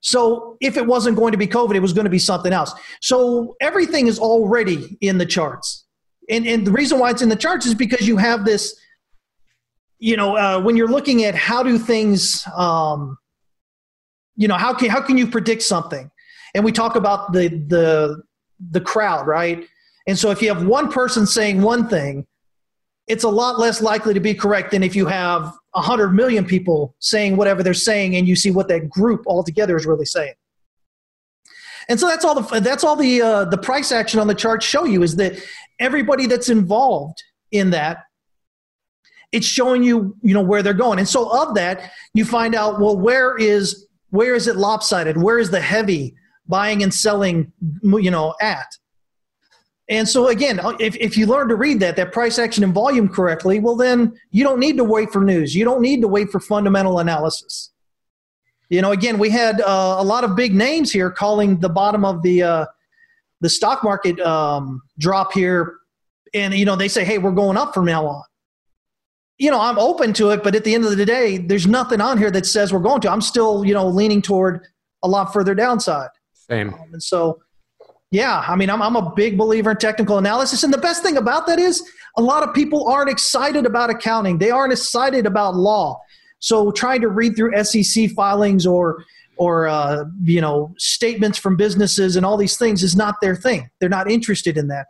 So 0.00 0.56
if 0.60 0.76
it 0.76 0.84
wasn't 0.84 1.16
going 1.16 1.32
to 1.32 1.38
be 1.38 1.46
COVID, 1.46 1.76
it 1.76 1.80
was 1.80 1.92
going 1.92 2.04
to 2.04 2.10
be 2.10 2.18
something 2.18 2.52
else. 2.52 2.74
So 3.00 3.56
everything 3.60 4.08
is 4.08 4.18
already 4.18 4.98
in 5.00 5.18
the 5.18 5.26
charts. 5.26 5.84
And, 6.28 6.46
and 6.46 6.66
the 6.66 6.72
reason 6.72 6.98
why 6.98 7.10
it's 7.10 7.22
in 7.22 7.28
the 7.28 7.36
charts 7.36 7.66
is 7.66 7.74
because 7.74 8.06
you 8.06 8.16
have 8.16 8.44
this 8.44 8.76
you 10.02 10.16
know, 10.16 10.36
uh, 10.36 10.60
when 10.60 10.76
you're 10.76 10.88
looking 10.88 11.22
at 11.22 11.36
how 11.36 11.62
do 11.62 11.78
things, 11.78 12.44
um, 12.56 13.16
you 14.34 14.48
know, 14.48 14.56
how 14.56 14.74
can 14.74 14.90
how 14.90 15.00
can 15.00 15.16
you 15.16 15.28
predict 15.28 15.62
something? 15.62 16.10
And 16.56 16.64
we 16.64 16.72
talk 16.72 16.96
about 16.96 17.32
the 17.32 17.46
the 17.68 18.20
the 18.72 18.80
crowd, 18.80 19.28
right? 19.28 19.64
And 20.08 20.18
so 20.18 20.32
if 20.32 20.42
you 20.42 20.52
have 20.52 20.66
one 20.66 20.90
person 20.90 21.24
saying 21.24 21.62
one 21.62 21.88
thing, 21.88 22.26
it's 23.06 23.22
a 23.22 23.28
lot 23.28 23.60
less 23.60 23.80
likely 23.80 24.12
to 24.12 24.18
be 24.18 24.34
correct 24.34 24.72
than 24.72 24.82
if 24.82 24.96
you 24.96 25.06
have 25.06 25.54
a 25.72 25.80
hundred 25.80 26.10
million 26.14 26.44
people 26.44 26.96
saying 26.98 27.36
whatever 27.36 27.62
they're 27.62 27.72
saying, 27.72 28.16
and 28.16 28.26
you 28.26 28.34
see 28.34 28.50
what 28.50 28.66
that 28.66 28.90
group 28.90 29.22
altogether 29.28 29.76
is 29.76 29.86
really 29.86 30.04
saying. 30.04 30.34
And 31.88 32.00
so 32.00 32.08
that's 32.08 32.24
all 32.24 32.42
the 32.42 32.58
that's 32.58 32.82
all 32.82 32.96
the 32.96 33.22
uh, 33.22 33.44
the 33.44 33.58
price 33.58 33.92
action 33.92 34.18
on 34.18 34.26
the 34.26 34.34
chart 34.34 34.64
show 34.64 34.82
you 34.82 35.04
is 35.04 35.14
that 35.14 35.34
everybody 35.78 36.26
that's 36.26 36.48
involved 36.48 37.22
in 37.52 37.70
that 37.70 37.98
it's 39.32 39.46
showing 39.46 39.82
you 39.82 40.14
you 40.22 40.34
know 40.34 40.42
where 40.42 40.62
they're 40.62 40.74
going. 40.74 40.98
And 40.98 41.08
so 41.08 41.28
of 41.36 41.54
that 41.54 41.90
you 42.14 42.24
find 42.24 42.54
out 42.54 42.78
well 42.80 42.96
where 42.96 43.36
is 43.36 43.86
where 44.10 44.34
is 44.34 44.46
it 44.46 44.56
lopsided? 44.56 45.16
Where 45.16 45.38
is 45.38 45.50
the 45.50 45.60
heavy 45.60 46.14
buying 46.46 46.82
and 46.82 46.92
selling 46.92 47.50
you 47.82 48.10
know 48.10 48.34
at? 48.40 48.66
And 49.88 50.08
so 50.08 50.28
again 50.28 50.60
if, 50.78 50.94
if 50.96 51.16
you 51.16 51.26
learn 51.26 51.48
to 51.48 51.56
read 51.56 51.80
that 51.80 51.96
that 51.96 52.12
price 52.12 52.38
action 52.38 52.62
and 52.62 52.74
volume 52.74 53.08
correctly 53.08 53.58
well 53.58 53.74
then 53.74 54.12
you 54.30 54.44
don't 54.44 54.60
need 54.60 54.76
to 54.76 54.84
wait 54.84 55.10
for 55.10 55.24
news. 55.24 55.54
You 55.54 55.64
don't 55.64 55.80
need 55.80 56.02
to 56.02 56.08
wait 56.08 56.30
for 56.30 56.38
fundamental 56.38 56.98
analysis. 56.98 57.70
You 58.68 58.82
know 58.82 58.92
again 58.92 59.18
we 59.18 59.30
had 59.30 59.62
uh, 59.62 59.96
a 59.98 60.04
lot 60.04 60.24
of 60.24 60.36
big 60.36 60.54
names 60.54 60.92
here 60.92 61.10
calling 61.10 61.58
the 61.58 61.70
bottom 61.70 62.04
of 62.04 62.22
the 62.22 62.42
uh, 62.42 62.66
the 63.40 63.48
stock 63.48 63.82
market 63.82 64.20
um, 64.20 64.82
drop 64.98 65.32
here. 65.32 65.78
And 66.34 66.52
you 66.52 66.66
know 66.66 66.76
they 66.76 66.88
say 66.88 67.02
hey 67.02 67.16
we're 67.16 67.32
going 67.32 67.56
up 67.56 67.72
from 67.72 67.86
now 67.86 68.06
on 68.06 68.22
you 69.42 69.50
know, 69.50 69.60
I'm 69.60 69.76
open 69.76 70.12
to 70.12 70.30
it, 70.30 70.44
but 70.44 70.54
at 70.54 70.62
the 70.62 70.72
end 70.72 70.84
of 70.84 70.96
the 70.96 71.04
day, 71.04 71.36
there's 71.36 71.66
nothing 71.66 72.00
on 72.00 72.16
here 72.16 72.30
that 72.30 72.46
says 72.46 72.72
we're 72.72 72.78
going 72.78 73.00
to. 73.00 73.10
I'm 73.10 73.20
still, 73.20 73.64
you 73.64 73.74
know, 73.74 73.88
leaning 73.88 74.22
toward 74.22 74.64
a 75.02 75.08
lot 75.08 75.32
further 75.32 75.52
downside. 75.52 76.10
Same. 76.32 76.72
Um, 76.72 76.90
and 76.92 77.02
so, 77.02 77.42
yeah, 78.12 78.44
I 78.46 78.54
mean, 78.54 78.70
I'm, 78.70 78.80
I'm 78.80 78.94
a 78.94 79.12
big 79.16 79.36
believer 79.36 79.72
in 79.72 79.78
technical 79.78 80.16
analysis. 80.16 80.62
And 80.62 80.72
the 80.72 80.78
best 80.78 81.02
thing 81.02 81.16
about 81.16 81.48
that 81.48 81.58
is 81.58 81.82
a 82.16 82.22
lot 82.22 82.46
of 82.46 82.54
people 82.54 82.86
aren't 82.86 83.10
excited 83.10 83.66
about 83.66 83.90
accounting, 83.90 84.38
they 84.38 84.52
aren't 84.52 84.72
excited 84.72 85.26
about 85.26 85.56
law. 85.56 86.00
So 86.38 86.70
trying 86.70 87.00
to 87.00 87.08
read 87.08 87.34
through 87.34 87.60
SEC 87.64 88.10
filings 88.10 88.64
or, 88.64 89.04
or 89.38 89.66
uh, 89.66 90.04
you 90.22 90.40
know 90.40 90.72
statements 90.78 91.36
from 91.36 91.56
businesses 91.56 92.14
and 92.14 92.24
all 92.24 92.36
these 92.36 92.56
things 92.56 92.84
is 92.84 92.94
not 92.94 93.16
their 93.20 93.34
thing. 93.34 93.70
They're 93.80 93.88
not 93.88 94.08
interested 94.08 94.56
in 94.56 94.68
that. 94.68 94.86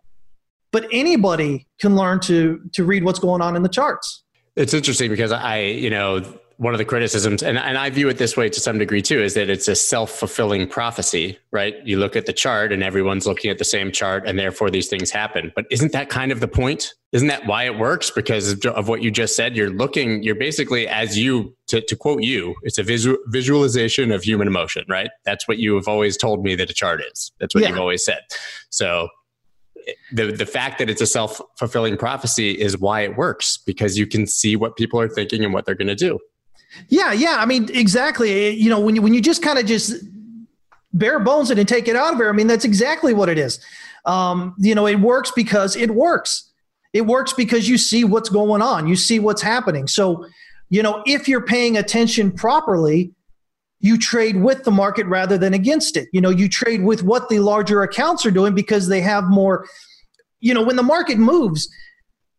But 0.72 0.88
anybody 0.92 1.68
can 1.80 1.96
learn 1.96 2.20
to 2.20 2.60
to 2.74 2.84
read 2.84 3.02
what's 3.02 3.18
going 3.18 3.40
on 3.40 3.56
in 3.56 3.62
the 3.62 3.70
charts. 3.70 4.21
It's 4.56 4.74
interesting 4.74 5.10
because 5.10 5.32
I, 5.32 5.60
you 5.60 5.90
know, 5.90 6.22
one 6.58 6.74
of 6.74 6.78
the 6.78 6.84
criticisms, 6.84 7.42
and, 7.42 7.58
and 7.58 7.76
I 7.76 7.90
view 7.90 8.08
it 8.08 8.18
this 8.18 8.36
way 8.36 8.48
to 8.48 8.60
some 8.60 8.78
degree 8.78 9.02
too, 9.02 9.20
is 9.20 9.34
that 9.34 9.50
it's 9.50 9.66
a 9.66 9.74
self 9.74 10.10
fulfilling 10.10 10.68
prophecy, 10.68 11.38
right? 11.50 11.74
You 11.84 11.98
look 11.98 12.14
at 12.14 12.26
the 12.26 12.32
chart 12.32 12.72
and 12.72 12.82
everyone's 12.84 13.26
looking 13.26 13.50
at 13.50 13.58
the 13.58 13.64
same 13.64 13.90
chart, 13.90 14.24
and 14.26 14.38
therefore 14.38 14.70
these 14.70 14.88
things 14.88 15.10
happen. 15.10 15.52
But 15.56 15.66
isn't 15.70 15.92
that 15.92 16.08
kind 16.08 16.30
of 16.30 16.40
the 16.40 16.48
point? 16.48 16.94
Isn't 17.12 17.28
that 17.28 17.46
why 17.46 17.64
it 17.64 17.78
works? 17.78 18.10
Because 18.10 18.64
of 18.64 18.88
what 18.88 19.02
you 19.02 19.10
just 19.10 19.34
said, 19.34 19.56
you're 19.56 19.70
looking, 19.70 20.22
you're 20.22 20.34
basically, 20.34 20.86
as 20.86 21.18
you, 21.18 21.54
to, 21.68 21.80
to 21.80 21.96
quote 21.96 22.22
you, 22.22 22.54
it's 22.62 22.78
a 22.78 22.82
visual, 22.82 23.18
visualization 23.26 24.12
of 24.12 24.22
human 24.22 24.46
emotion, 24.46 24.84
right? 24.88 25.10
That's 25.24 25.48
what 25.48 25.58
you 25.58 25.74
have 25.74 25.88
always 25.88 26.16
told 26.16 26.44
me 26.44 26.54
that 26.54 26.70
a 26.70 26.74
chart 26.74 27.02
is. 27.12 27.32
That's 27.40 27.54
what 27.54 27.62
yeah. 27.62 27.70
you've 27.70 27.80
always 27.80 28.04
said. 28.04 28.20
So 28.70 29.08
the 30.12 30.32
the 30.32 30.46
fact 30.46 30.78
that 30.78 30.90
it's 30.90 31.00
a 31.00 31.06
self 31.06 31.40
fulfilling 31.58 31.96
prophecy 31.96 32.52
is 32.52 32.78
why 32.78 33.02
it 33.02 33.16
works 33.16 33.58
because 33.58 33.98
you 33.98 34.06
can 34.06 34.26
see 34.26 34.56
what 34.56 34.76
people 34.76 35.00
are 35.00 35.08
thinking 35.08 35.44
and 35.44 35.52
what 35.52 35.66
they're 35.66 35.74
going 35.74 35.88
to 35.88 35.94
do. 35.94 36.18
Yeah, 36.88 37.12
yeah. 37.12 37.36
I 37.38 37.46
mean, 37.46 37.68
exactly. 37.74 38.50
You 38.50 38.70
know, 38.70 38.80
when 38.80 38.96
you 38.96 39.02
when 39.02 39.14
you 39.14 39.20
just 39.20 39.42
kind 39.42 39.58
of 39.58 39.66
just 39.66 39.94
bare 40.92 41.18
bones 41.18 41.50
it 41.50 41.58
and 41.58 41.68
take 41.68 41.88
it 41.88 41.96
out 41.96 42.12
of 42.12 42.18
there, 42.18 42.28
I 42.28 42.32
mean, 42.32 42.46
that's 42.46 42.64
exactly 42.64 43.14
what 43.14 43.28
it 43.28 43.38
is. 43.38 43.60
Um, 44.04 44.54
you 44.58 44.74
know, 44.74 44.86
it 44.86 45.00
works 45.00 45.30
because 45.30 45.76
it 45.76 45.90
works. 45.90 46.50
It 46.92 47.06
works 47.06 47.32
because 47.32 47.68
you 47.68 47.78
see 47.78 48.04
what's 48.04 48.28
going 48.28 48.60
on. 48.62 48.86
You 48.86 48.96
see 48.96 49.18
what's 49.18 49.42
happening. 49.42 49.86
So, 49.86 50.26
you 50.68 50.82
know, 50.82 51.02
if 51.06 51.28
you're 51.28 51.44
paying 51.44 51.76
attention 51.76 52.32
properly, 52.32 53.12
you 53.82 53.98
trade 53.98 54.36
with 54.36 54.62
the 54.62 54.70
market 54.70 55.06
rather 55.06 55.36
than 55.36 55.52
against 55.52 55.96
it. 55.96 56.08
You 56.12 56.20
know, 56.20 56.30
you 56.30 56.48
trade 56.48 56.84
with 56.84 57.02
what 57.02 57.28
the 57.28 57.40
larger 57.40 57.82
accounts 57.82 58.24
are 58.24 58.30
doing 58.30 58.54
because 58.54 58.86
they 58.86 59.00
have 59.00 59.24
more, 59.24 59.66
you 60.40 60.54
know, 60.54 60.62
when 60.62 60.76
the 60.76 60.84
market 60.84 61.18
moves, 61.18 61.68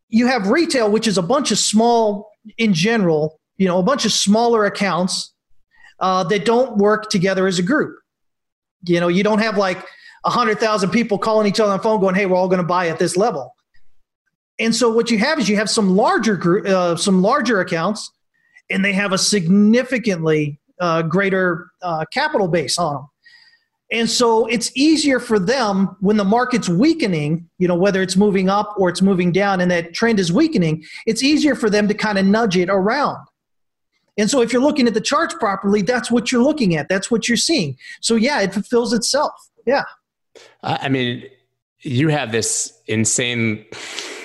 you 0.08 0.26
have 0.26 0.48
retail, 0.48 0.90
which 0.90 1.06
is 1.06 1.18
a 1.18 1.22
bunch 1.22 1.52
of 1.52 1.58
small 1.58 2.30
in 2.56 2.72
general, 2.72 3.38
you 3.58 3.68
know, 3.68 3.78
a 3.78 3.82
bunch 3.82 4.06
of 4.06 4.12
smaller 4.12 4.64
accounts 4.64 5.34
uh, 6.00 6.24
that 6.24 6.46
don't 6.46 6.78
work 6.78 7.10
together 7.10 7.46
as 7.46 7.58
a 7.58 7.62
group. 7.62 7.94
You 8.84 8.98
know, 9.00 9.08
you 9.08 9.22
don't 9.22 9.40
have 9.40 9.58
like 9.58 9.84
a 10.24 10.30
hundred 10.30 10.58
thousand 10.58 10.90
people 10.90 11.18
calling 11.18 11.46
each 11.46 11.60
other 11.60 11.72
on 11.72 11.78
the 11.78 11.82
phone, 11.82 12.00
going, 12.00 12.14
"Hey, 12.14 12.24
we're 12.24 12.36
all 12.36 12.48
going 12.48 12.60
to 12.60 12.66
buy 12.66 12.88
at 12.88 12.98
this 12.98 13.18
level." 13.18 13.54
And 14.58 14.74
so 14.74 14.90
what 14.90 15.10
you 15.10 15.18
have 15.18 15.38
is 15.38 15.48
you 15.48 15.56
have 15.56 15.68
some 15.68 15.94
larger 15.94 16.36
group, 16.36 16.66
uh, 16.66 16.96
some 16.96 17.20
larger 17.20 17.60
accounts, 17.60 18.10
and 18.70 18.84
they 18.84 18.92
have 18.92 19.12
a 19.12 19.18
significantly 19.18 20.58
uh, 20.80 21.02
greater 21.02 21.70
uh, 21.82 22.04
capital 22.12 22.48
base 22.48 22.78
on 22.78 22.94
them. 22.94 23.08
And 23.92 24.10
so 24.10 24.46
it's 24.46 24.74
easier 24.76 25.20
for 25.20 25.38
them 25.38 25.96
when 26.00 26.16
the 26.16 26.24
market's 26.24 26.68
weakening, 26.68 27.48
you 27.58 27.68
know, 27.68 27.76
whether 27.76 28.02
it's 28.02 28.16
moving 28.16 28.48
up 28.48 28.74
or 28.76 28.88
it's 28.88 29.02
moving 29.02 29.30
down 29.30 29.60
and 29.60 29.70
that 29.70 29.94
trend 29.94 30.18
is 30.18 30.32
weakening, 30.32 30.84
it's 31.06 31.22
easier 31.22 31.54
for 31.54 31.70
them 31.70 31.86
to 31.88 31.94
kind 31.94 32.18
of 32.18 32.24
nudge 32.26 32.56
it 32.56 32.68
around. 32.70 33.24
And 34.16 34.30
so 34.30 34.40
if 34.40 34.52
you're 34.52 34.62
looking 34.62 34.86
at 34.86 34.94
the 34.94 35.00
charts 35.00 35.34
properly, 35.34 35.82
that's 35.82 36.10
what 36.10 36.32
you're 36.32 36.42
looking 36.42 36.76
at. 36.76 36.88
That's 36.88 37.10
what 37.10 37.28
you're 37.28 37.36
seeing. 37.36 37.76
So 38.00 38.14
yeah, 38.14 38.40
it 38.40 38.54
fulfills 38.54 38.92
itself. 38.92 39.32
Yeah. 39.66 39.84
I 40.62 40.88
mean, 40.88 41.24
you 41.80 42.08
have 42.08 42.32
this 42.32 42.80
insane 42.86 43.64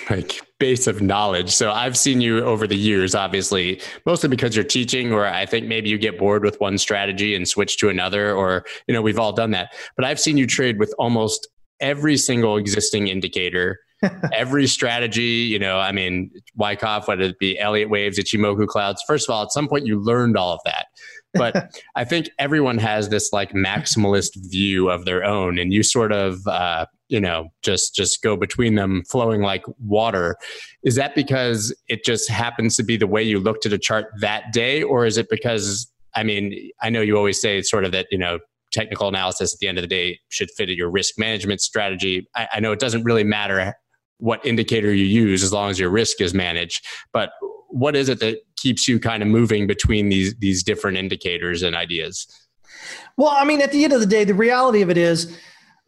like 0.10 0.42
base 0.60 0.88
of 0.88 1.02
knowledge. 1.02 1.50
So 1.50 1.72
I've 1.72 1.98
seen 1.98 2.22
you 2.22 2.44
over 2.44 2.68
the 2.68 2.76
years, 2.76 3.16
obviously, 3.16 3.82
mostly 4.06 4.30
because 4.30 4.56
you're 4.56 4.66
teaching, 4.66 5.12
or 5.12 5.26
I 5.26 5.46
think 5.46 5.68
maybe 5.68 5.90
you 5.90 5.98
get 5.98 6.20
bored 6.20 6.44
with 6.44 6.60
one 6.60 6.78
strategy 6.78 7.34
and 7.34 7.48
switch 7.48 7.78
to 7.78 7.90
another, 7.90 8.36
or, 8.36 8.66
you 8.88 8.94
know, 8.94 9.02
we've 9.02 9.20
all 9.20 9.34
done 9.34 9.52
that. 9.52 9.74
But 9.96 10.06
I've 10.06 10.20
seen 10.20 10.38
you 10.38 10.46
trade 10.46 10.78
with 10.78 10.94
almost 11.00 11.48
every 11.80 12.18
single 12.18 12.58
existing 12.58 13.08
indicator. 13.08 13.80
every 14.34 14.66
strategy, 14.66 15.22
you 15.24 15.60
know, 15.60 15.78
I 15.78 15.92
mean, 15.92 16.32
Wyckoff, 16.56 17.10
whether 17.10 17.24
it 17.24 17.38
be 17.38 17.60
Elliott 17.60 17.90
waves, 17.90 18.18
Ichimoku 18.18 18.66
clouds. 18.66 19.04
First 19.06 19.28
of 19.28 19.34
all, 19.34 19.44
at 19.44 19.52
some 19.52 19.68
point 19.68 19.86
you 19.86 20.00
learned 20.00 20.38
all 20.38 20.54
of 20.54 20.62
that. 20.64 20.86
But 21.34 21.76
I 21.96 22.04
think 22.04 22.30
everyone 22.40 22.78
has 22.80 23.10
this 23.10 23.32
like 23.32 23.52
maximalist 23.54 24.32
view 24.50 24.90
of 24.90 25.06
their 25.06 25.24
own, 25.24 25.60
and 25.60 25.74
you 25.74 25.84
sort 25.84 26.12
of 26.12 26.46
uh, 26.48 26.86
you 27.08 27.20
know 27.20 27.50
just 27.62 27.96
just 27.96 28.22
go 28.22 28.36
between 28.36 28.76
them 28.76 29.04
flowing 29.10 29.42
like 29.42 29.64
water. 29.80 30.36
Is 30.84 30.96
that 30.96 31.16
because 31.16 31.76
it 31.88 32.04
just 32.06 32.30
happens 32.30 32.76
to 32.78 32.84
be 32.84 32.98
the 32.98 33.08
way 33.08 33.24
you 33.24 33.40
looked 33.40 33.66
at 33.66 33.74
a 33.74 33.78
chart 33.78 34.08
that 34.22 34.54
day 34.54 34.82
or 34.84 35.06
is 35.06 35.18
it 35.18 35.28
because 35.30 35.92
i 36.16 36.24
mean 36.24 36.72
i 36.82 36.90
know 36.90 37.02
you 37.02 37.16
always 37.16 37.40
say 37.40 37.62
sort 37.62 37.86
of 37.86 37.92
that 37.92 38.08
you 38.10 38.18
know 38.18 38.40
technical 38.72 39.08
analysis 39.08 39.54
at 39.54 39.60
the 39.60 39.68
end 39.68 39.78
of 39.78 39.82
the 39.82 39.88
day 39.88 40.20
should 40.30 40.50
fit 40.56 40.70
in 40.70 40.78
your 40.78 40.90
risk 40.90 41.16
management 41.18 41.62
strategy. 41.62 42.28
I, 42.36 42.48
I 42.54 42.60
know 42.60 42.72
it 42.72 42.80
doesn't 42.80 43.04
really 43.04 43.24
matter 43.24 43.74
what 44.20 44.46
indicator 44.46 44.94
you 44.94 45.06
use 45.06 45.44
as 45.44 45.54
long 45.54 45.70
as 45.70 45.80
your 45.80 45.90
risk 45.90 46.20
is 46.20 46.34
managed 46.34 46.86
but 47.14 47.32
what 47.70 47.96
is 47.96 48.10
it 48.10 48.20
that 48.20 48.38
keeps 48.56 48.88
you 48.88 49.00
kind 49.00 49.24
of 49.24 49.30
moving 49.30 49.68
between 49.68 50.10
these 50.10 50.36
these 50.36 50.64
different 50.64 50.98
indicators 50.98 51.64
and 51.64 51.76
ideas 51.76 52.28
well 53.18 53.30
i 53.30 53.46
mean 53.46 53.62
at 53.62 53.72
the 53.72 53.84
end 53.84 53.94
of 53.94 54.00
the 54.00 54.06
day 54.06 54.24
the 54.24 54.34
reality 54.34 54.82
of 54.82 54.90
it 54.90 54.98
is 54.98 55.38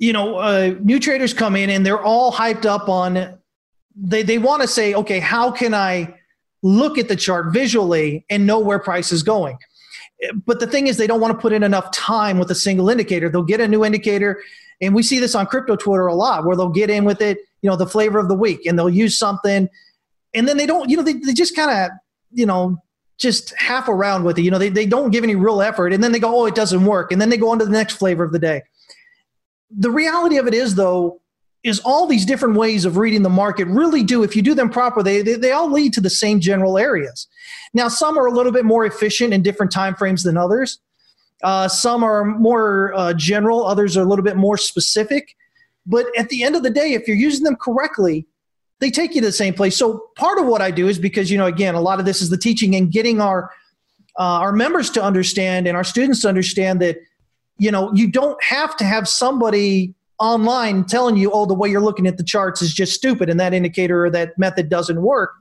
you 0.02 0.14
know, 0.14 0.38
uh, 0.38 0.74
new 0.82 1.00
traders 1.00 1.32
come 1.32 1.56
in 1.56 1.70
and 1.70 1.86
they're 1.86 2.02
all 2.02 2.34
hyped 2.34 2.66
up 2.66 2.90
on. 2.90 3.38
They 3.96 4.24
they 4.24 4.40
want 4.40 4.64
to 4.64 4.68
say, 4.68 4.96
okay, 4.96 5.20
how 5.20 5.52
can 5.52 5.76
I 5.76 6.16
look 6.64 6.98
at 6.98 7.08
the 7.08 7.16
chart 7.16 7.54
visually 7.54 8.26
and 8.28 8.48
know 8.48 8.60
where 8.60 8.80
price 8.80 9.12
is 9.12 9.22
going? 9.22 9.60
But 10.44 10.60
the 10.60 10.66
thing 10.66 10.88
is, 10.88 10.98
they 10.98 11.06
don't 11.06 11.22
want 11.22 11.34
to 11.36 11.40
put 11.40 11.54
in 11.54 11.62
enough 11.62 11.92
time 11.92 12.40
with 12.40 12.50
a 12.50 12.56
single 12.56 12.90
indicator. 12.90 13.30
They'll 13.30 13.44
get 13.44 13.62
a 13.62 13.68
new 13.68 13.86
indicator, 13.86 14.42
and 14.82 14.96
we 14.96 15.04
see 15.04 15.20
this 15.20 15.36
on 15.36 15.46
crypto 15.46 15.76
Twitter 15.76 16.08
a 16.08 16.16
lot, 16.16 16.46
where 16.46 16.56
they'll 16.56 16.70
get 16.70 16.90
in 16.90 17.06
with 17.06 17.22
it, 17.22 17.38
you 17.62 17.70
know, 17.70 17.76
the 17.76 17.88
flavor 17.88 18.18
of 18.18 18.28
the 18.28 18.36
week, 18.36 18.66
and 18.66 18.80
they'll 18.80 18.90
use 18.90 19.20
something, 19.20 19.70
and 20.34 20.48
then 20.48 20.58
they 20.58 20.66
don't, 20.66 20.90
you 20.90 20.98
know, 20.98 21.04
they, 21.04 21.14
they 21.14 21.34
just 21.34 21.56
kind 21.56 21.72
of, 21.72 21.92
you 22.32 22.46
know, 22.46 22.82
just 23.18 23.54
half 23.58 23.88
around 23.88 24.24
with 24.24 24.40
it. 24.40 24.42
You 24.42 24.52
know, 24.52 24.58
they, 24.58 24.70
they 24.70 24.86
don't 24.86 25.12
give 25.12 25.24
any 25.24 25.36
real 25.36 25.62
effort, 25.62 25.94
and 25.94 26.04
then 26.04 26.12
they 26.12 26.20
go, 26.20 26.42
oh, 26.42 26.46
it 26.46 26.56
doesn't 26.56 26.86
work, 26.86 27.12
and 27.12 27.22
then 27.22 27.30
they 27.30 27.38
go 27.38 27.50
on 27.50 27.60
to 27.60 27.66
the 27.66 27.72
next 27.72 27.96
flavor 27.96 28.24
of 28.24 28.32
the 28.32 28.40
day 28.40 28.64
the 29.72 29.92
reality 29.92 30.38
of 30.38 30.48
it 30.48 30.54
is, 30.54 30.76
though, 30.76 31.22
is 31.64 31.80
all 31.82 32.08
these 32.08 32.26
different 32.26 32.56
ways 32.56 32.86
of 32.86 32.98
reading 32.98 33.22
the 33.22 33.30
market 33.30 33.68
really 33.68 34.04
do, 34.04 34.24
if 34.24 34.36
you 34.36 34.42
do 34.42 34.56
them 34.56 34.70
properly, 34.70 35.22
they, 35.22 35.36
they 35.36 35.52
all 35.52 35.72
lead 35.72 35.94
to 35.94 36.02
the 36.02 36.10
same 36.10 36.40
general 36.40 36.78
areas. 36.78 37.28
Now, 37.74 37.88
some 37.88 38.18
are 38.18 38.26
a 38.26 38.32
little 38.32 38.52
bit 38.52 38.66
more 38.66 38.86
efficient 38.86 39.34
in 39.34 39.44
different 39.44 39.72
time 39.72 39.96
frames 39.96 40.24
than 40.24 40.38
others. 40.38 40.80
Uh, 41.44 41.68
some 41.68 42.04
are 42.04 42.26
more 42.26 42.94
uh, 42.96 43.14
general, 43.14 43.66
others 43.66 43.96
are 43.96 44.02
a 44.02 44.06
little 44.06 44.26
bit 44.26 44.38
more 44.38 44.58
specific. 44.58 45.36
But 45.86 46.08
at 46.18 46.30
the 46.30 46.44
end 46.44 46.56
of 46.56 46.64
the 46.64 46.70
day, 46.70 46.94
if 46.94 47.08
you're 47.08 47.18
using 47.18 47.44
them 47.44 47.56
correctly, 47.56 48.28
they 48.82 48.92
take 48.92 49.16
you 49.16 49.22
to 49.22 49.28
the 49.28 49.32
same 49.32 49.54
place. 49.54 49.78
So 49.78 50.08
part 50.18 50.40
of 50.40 50.48
what 50.48 50.62
I 50.62 50.72
do 50.72 50.90
is 50.90 51.00
because 51.00 51.32
you 51.32 51.38
know, 51.38 51.46
again, 51.46 51.76
a 51.76 51.82
lot 51.82 52.00
of 52.00 52.06
this 52.06 52.22
is 52.22 52.30
the 52.30 52.38
teaching 52.38 52.76
and 52.76 52.92
getting 52.92 53.22
our 53.22 53.52
uh, 54.20 54.44
our 54.44 54.52
members 54.52 54.90
to 54.90 55.02
understand 55.02 55.68
and 55.68 55.78
our 55.78 55.86
students 55.86 56.22
to 56.24 56.28
understand 56.28 56.82
that 56.82 56.98
you 57.58 57.70
know, 57.70 57.94
you 57.94 58.12
don't 58.12 58.42
have 58.44 58.76
to 58.78 58.84
have 58.84 59.08
somebody 59.08 59.94
online 60.20 60.84
telling 60.84 61.16
you, 61.16 61.32
oh, 61.32 61.46
the 61.46 61.54
way 61.54 61.70
you're 61.70 61.80
looking 61.80 62.08
at 62.08 62.18
the 62.18 62.24
charts 62.24 62.62
is 62.64 62.74
just 62.74 62.94
stupid 62.94 63.30
and 63.30 63.40
that 63.40 63.54
indicator 63.54 64.04
or 64.04 64.10
that 64.10 64.36
method 64.38 64.68
doesn't 64.68 65.00
work. 65.00 65.32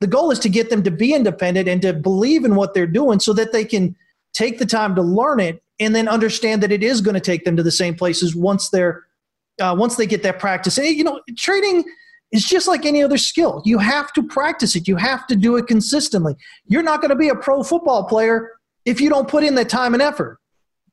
The 0.00 0.08
goal 0.08 0.32
is 0.32 0.40
to 0.40 0.48
get 0.48 0.70
them 0.70 0.82
to 0.82 0.90
be 0.90 1.14
independent 1.14 1.68
and 1.68 1.80
to 1.82 1.92
believe 1.92 2.44
in 2.44 2.56
what 2.56 2.74
they're 2.74 2.86
doing 2.86 3.20
so 3.20 3.32
that 3.34 3.52
they 3.52 3.64
can 3.64 3.94
take 4.32 4.58
the 4.58 4.66
time 4.66 4.96
to 4.96 5.02
learn 5.02 5.38
it 5.38 5.62
and 5.78 5.94
then 5.94 6.08
understand 6.08 6.64
that 6.64 6.72
it 6.72 6.82
is 6.82 7.00
going 7.00 7.14
to 7.14 7.20
take 7.20 7.44
them 7.44 7.56
to 7.56 7.62
the 7.62 7.70
same 7.70 7.94
places 7.94 8.34
once 8.34 8.70
they're 8.70 9.04
uh, 9.60 9.74
once 9.78 9.94
they 9.94 10.06
get 10.06 10.24
that 10.24 10.40
practice. 10.40 10.78
And 10.78 10.88
you 10.88 11.04
know, 11.04 11.20
trading 11.36 11.84
is 12.36 12.44
just 12.44 12.68
like 12.68 12.86
any 12.86 13.02
other 13.02 13.18
skill. 13.18 13.62
You 13.64 13.78
have 13.78 14.12
to 14.12 14.22
practice 14.22 14.76
it. 14.76 14.86
You 14.86 14.96
have 14.96 15.26
to 15.26 15.36
do 15.36 15.56
it 15.56 15.66
consistently. 15.66 16.34
You're 16.66 16.82
not 16.82 17.00
going 17.00 17.10
to 17.10 17.16
be 17.16 17.28
a 17.28 17.34
pro 17.34 17.62
football 17.62 18.04
player 18.04 18.52
if 18.84 19.00
you 19.00 19.08
don't 19.08 19.28
put 19.28 19.42
in 19.42 19.54
that 19.56 19.68
time 19.68 19.94
and 19.94 20.02
effort. 20.02 20.38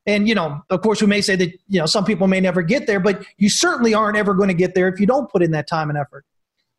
And, 0.06 0.28
you 0.28 0.36
know, 0.36 0.62
of 0.70 0.82
course, 0.82 1.02
we 1.02 1.08
may 1.08 1.22
say 1.22 1.36
that, 1.38 1.52
you 1.68 1.80
know, 1.80 1.86
some 1.86 2.04
people 2.04 2.28
may 2.28 2.42
never 2.42 2.62
get 2.62 2.88
there, 2.88 3.00
but 3.00 3.26
you 3.38 3.50
certainly 3.50 3.94
aren't 3.94 4.18
ever 4.18 4.34
going 4.34 4.50
to 4.50 4.54
get 4.54 4.76
there 4.76 4.88
if 4.88 5.00
you 5.00 5.06
don't 5.06 5.32
put 5.32 5.42
in 5.42 5.52
that 5.52 5.68
time 5.68 5.90
and 5.90 5.98
effort. 5.98 6.26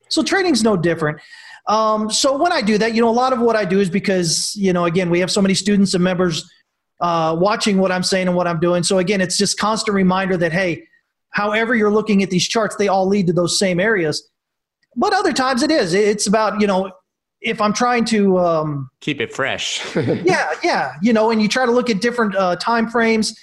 So 0.09 0.23
trading's 0.23 0.63
no 0.63 0.77
different. 0.77 1.21
Um, 1.67 2.11
so 2.11 2.37
when 2.37 2.53
I 2.53 2.61
do 2.61 2.77
that, 2.79 2.95
you 2.95 3.01
know, 3.01 3.09
a 3.09 3.11
lot 3.11 3.33
of 3.33 3.41
what 3.41 3.57
I 3.57 3.65
do 3.65 3.81
is 3.81 3.89
because, 3.89 4.55
you 4.55 4.73
know, 4.73 4.85
again, 4.85 5.09
we 5.09 5.21
have 5.21 5.31
so 5.31 5.41
many 5.41 5.55
students 5.55 5.95
and 5.95 6.05
members 6.05 6.51
uh, 7.01 7.35
watching 7.39 7.79
what 7.79 7.91
I'm 7.91 8.03
saying 8.03 8.29
and 8.29 8.37
what 8.37 8.47
I'm 8.47 8.61
doing. 8.61 8.83
So 8.83 8.99
again, 8.99 9.23
it's 9.23 9.39
just 9.39 9.59
constant 9.59 9.95
reminder 9.95 10.37
that, 10.37 10.53
hey, 10.53 10.87
however 11.31 11.75
you're 11.75 11.91
looking 11.91 12.23
at 12.23 12.29
these 12.29 12.47
charts, 12.47 12.77
they 12.77 12.89
all 12.89 13.07
lead 13.09 13.27
to 13.29 13.33
those 13.33 13.59
same 13.59 13.81
areas. 13.81 14.29
But 14.97 15.13
other 15.13 15.33
times 15.33 15.63
it 15.63 15.71
is. 15.71 15.95
It's 15.95 16.27
about, 16.27 16.61
you 16.61 16.67
know, 16.67 16.93
if 17.45 17.61
I'm 17.61 17.73
trying 17.73 18.05
to 18.07 18.39
um, 18.39 18.91
keep 19.01 19.21
it 19.21 19.33
fresh. 19.33 19.83
yeah, 19.97 20.53
yeah, 20.63 20.95
you 21.03 21.13
know, 21.13 21.31
and 21.31 21.41
you 21.41 21.49
try 21.49 21.67
to 21.67 21.73
look 21.73 21.91
at 21.91 22.01
different 22.01 22.35
uh, 22.35 22.57
time 22.57 22.89
frames, 22.89 23.39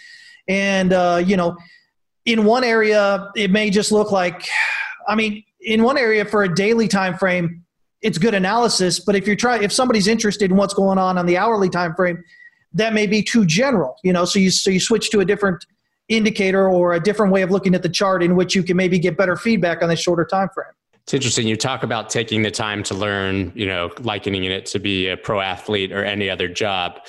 and 0.48 0.92
uh, 0.92 1.22
you 1.24 1.38
know, 1.38 1.56
in 2.26 2.44
one 2.44 2.64
area 2.64 3.30
it 3.36 3.52
may 3.52 3.70
just 3.70 3.92
look 3.92 4.12
like, 4.12 4.48
I 5.08 5.16
mean, 5.16 5.44
in 5.62 5.84
one 5.84 5.98
area 5.98 6.26
for 6.26 6.44
a 6.44 6.54
daily 6.54 6.88
time 6.88 7.16
frame, 7.16 7.64
it's 8.02 8.18
good 8.18 8.34
analysis. 8.34 9.00
But 9.00 9.16
if 9.16 9.28
you're 9.28 9.36
trying, 9.36 9.64
if 9.64 9.72
somebody's 9.72 10.08
interested 10.08 10.50
in 10.50 10.58
what's 10.58 10.74
going 10.74 10.98
on 10.98 11.18
on 11.18 11.28
the 11.28 11.38
hourly 11.38 11.70
time 11.70 11.94
frame, 11.94 12.24
that 12.74 12.94
may 12.94 13.06
be 13.06 13.22
too 13.22 13.46
general. 13.46 13.98
You 14.04 14.14
know, 14.14 14.26
so 14.26 14.40
you 14.40 14.50
so 14.50 14.72
you 14.72 14.80
switch 14.80 15.12
to 15.12 15.20
a 15.20 15.26
different 15.26 15.66
indicator 16.10 16.68
or 16.68 16.94
a 16.94 17.00
different 17.00 17.32
way 17.32 17.44
of 17.44 17.52
looking 17.52 17.76
at 17.76 17.84
the 17.84 17.90
chart 17.90 18.24
in 18.24 18.36
which 18.36 18.56
you 18.56 18.64
can 18.64 18.76
maybe 18.76 18.98
get 18.98 19.16
better 19.16 19.36
feedback 19.36 19.84
on 19.84 19.90
the 19.90 19.96
shorter 19.96 20.26
time 20.26 20.50
frame. 20.54 20.74
It's 21.04 21.14
interesting. 21.14 21.48
You 21.48 21.56
talk 21.56 21.84
about 21.84 22.10
taking 22.10 22.42
the 22.44 22.52
time 22.52 22.84
to 22.84 22.94
learn, 22.94 23.52
you 23.56 23.66
know, 23.66 23.90
likening 24.00 24.44
it 24.44 24.66
to 24.68 24.80
be 24.80 25.08
a 25.08 25.18
pro 25.18 25.40
athlete 25.40 25.92
or 25.92 26.04
any 26.04 26.30
other 26.30 26.48
job. 26.48 27.00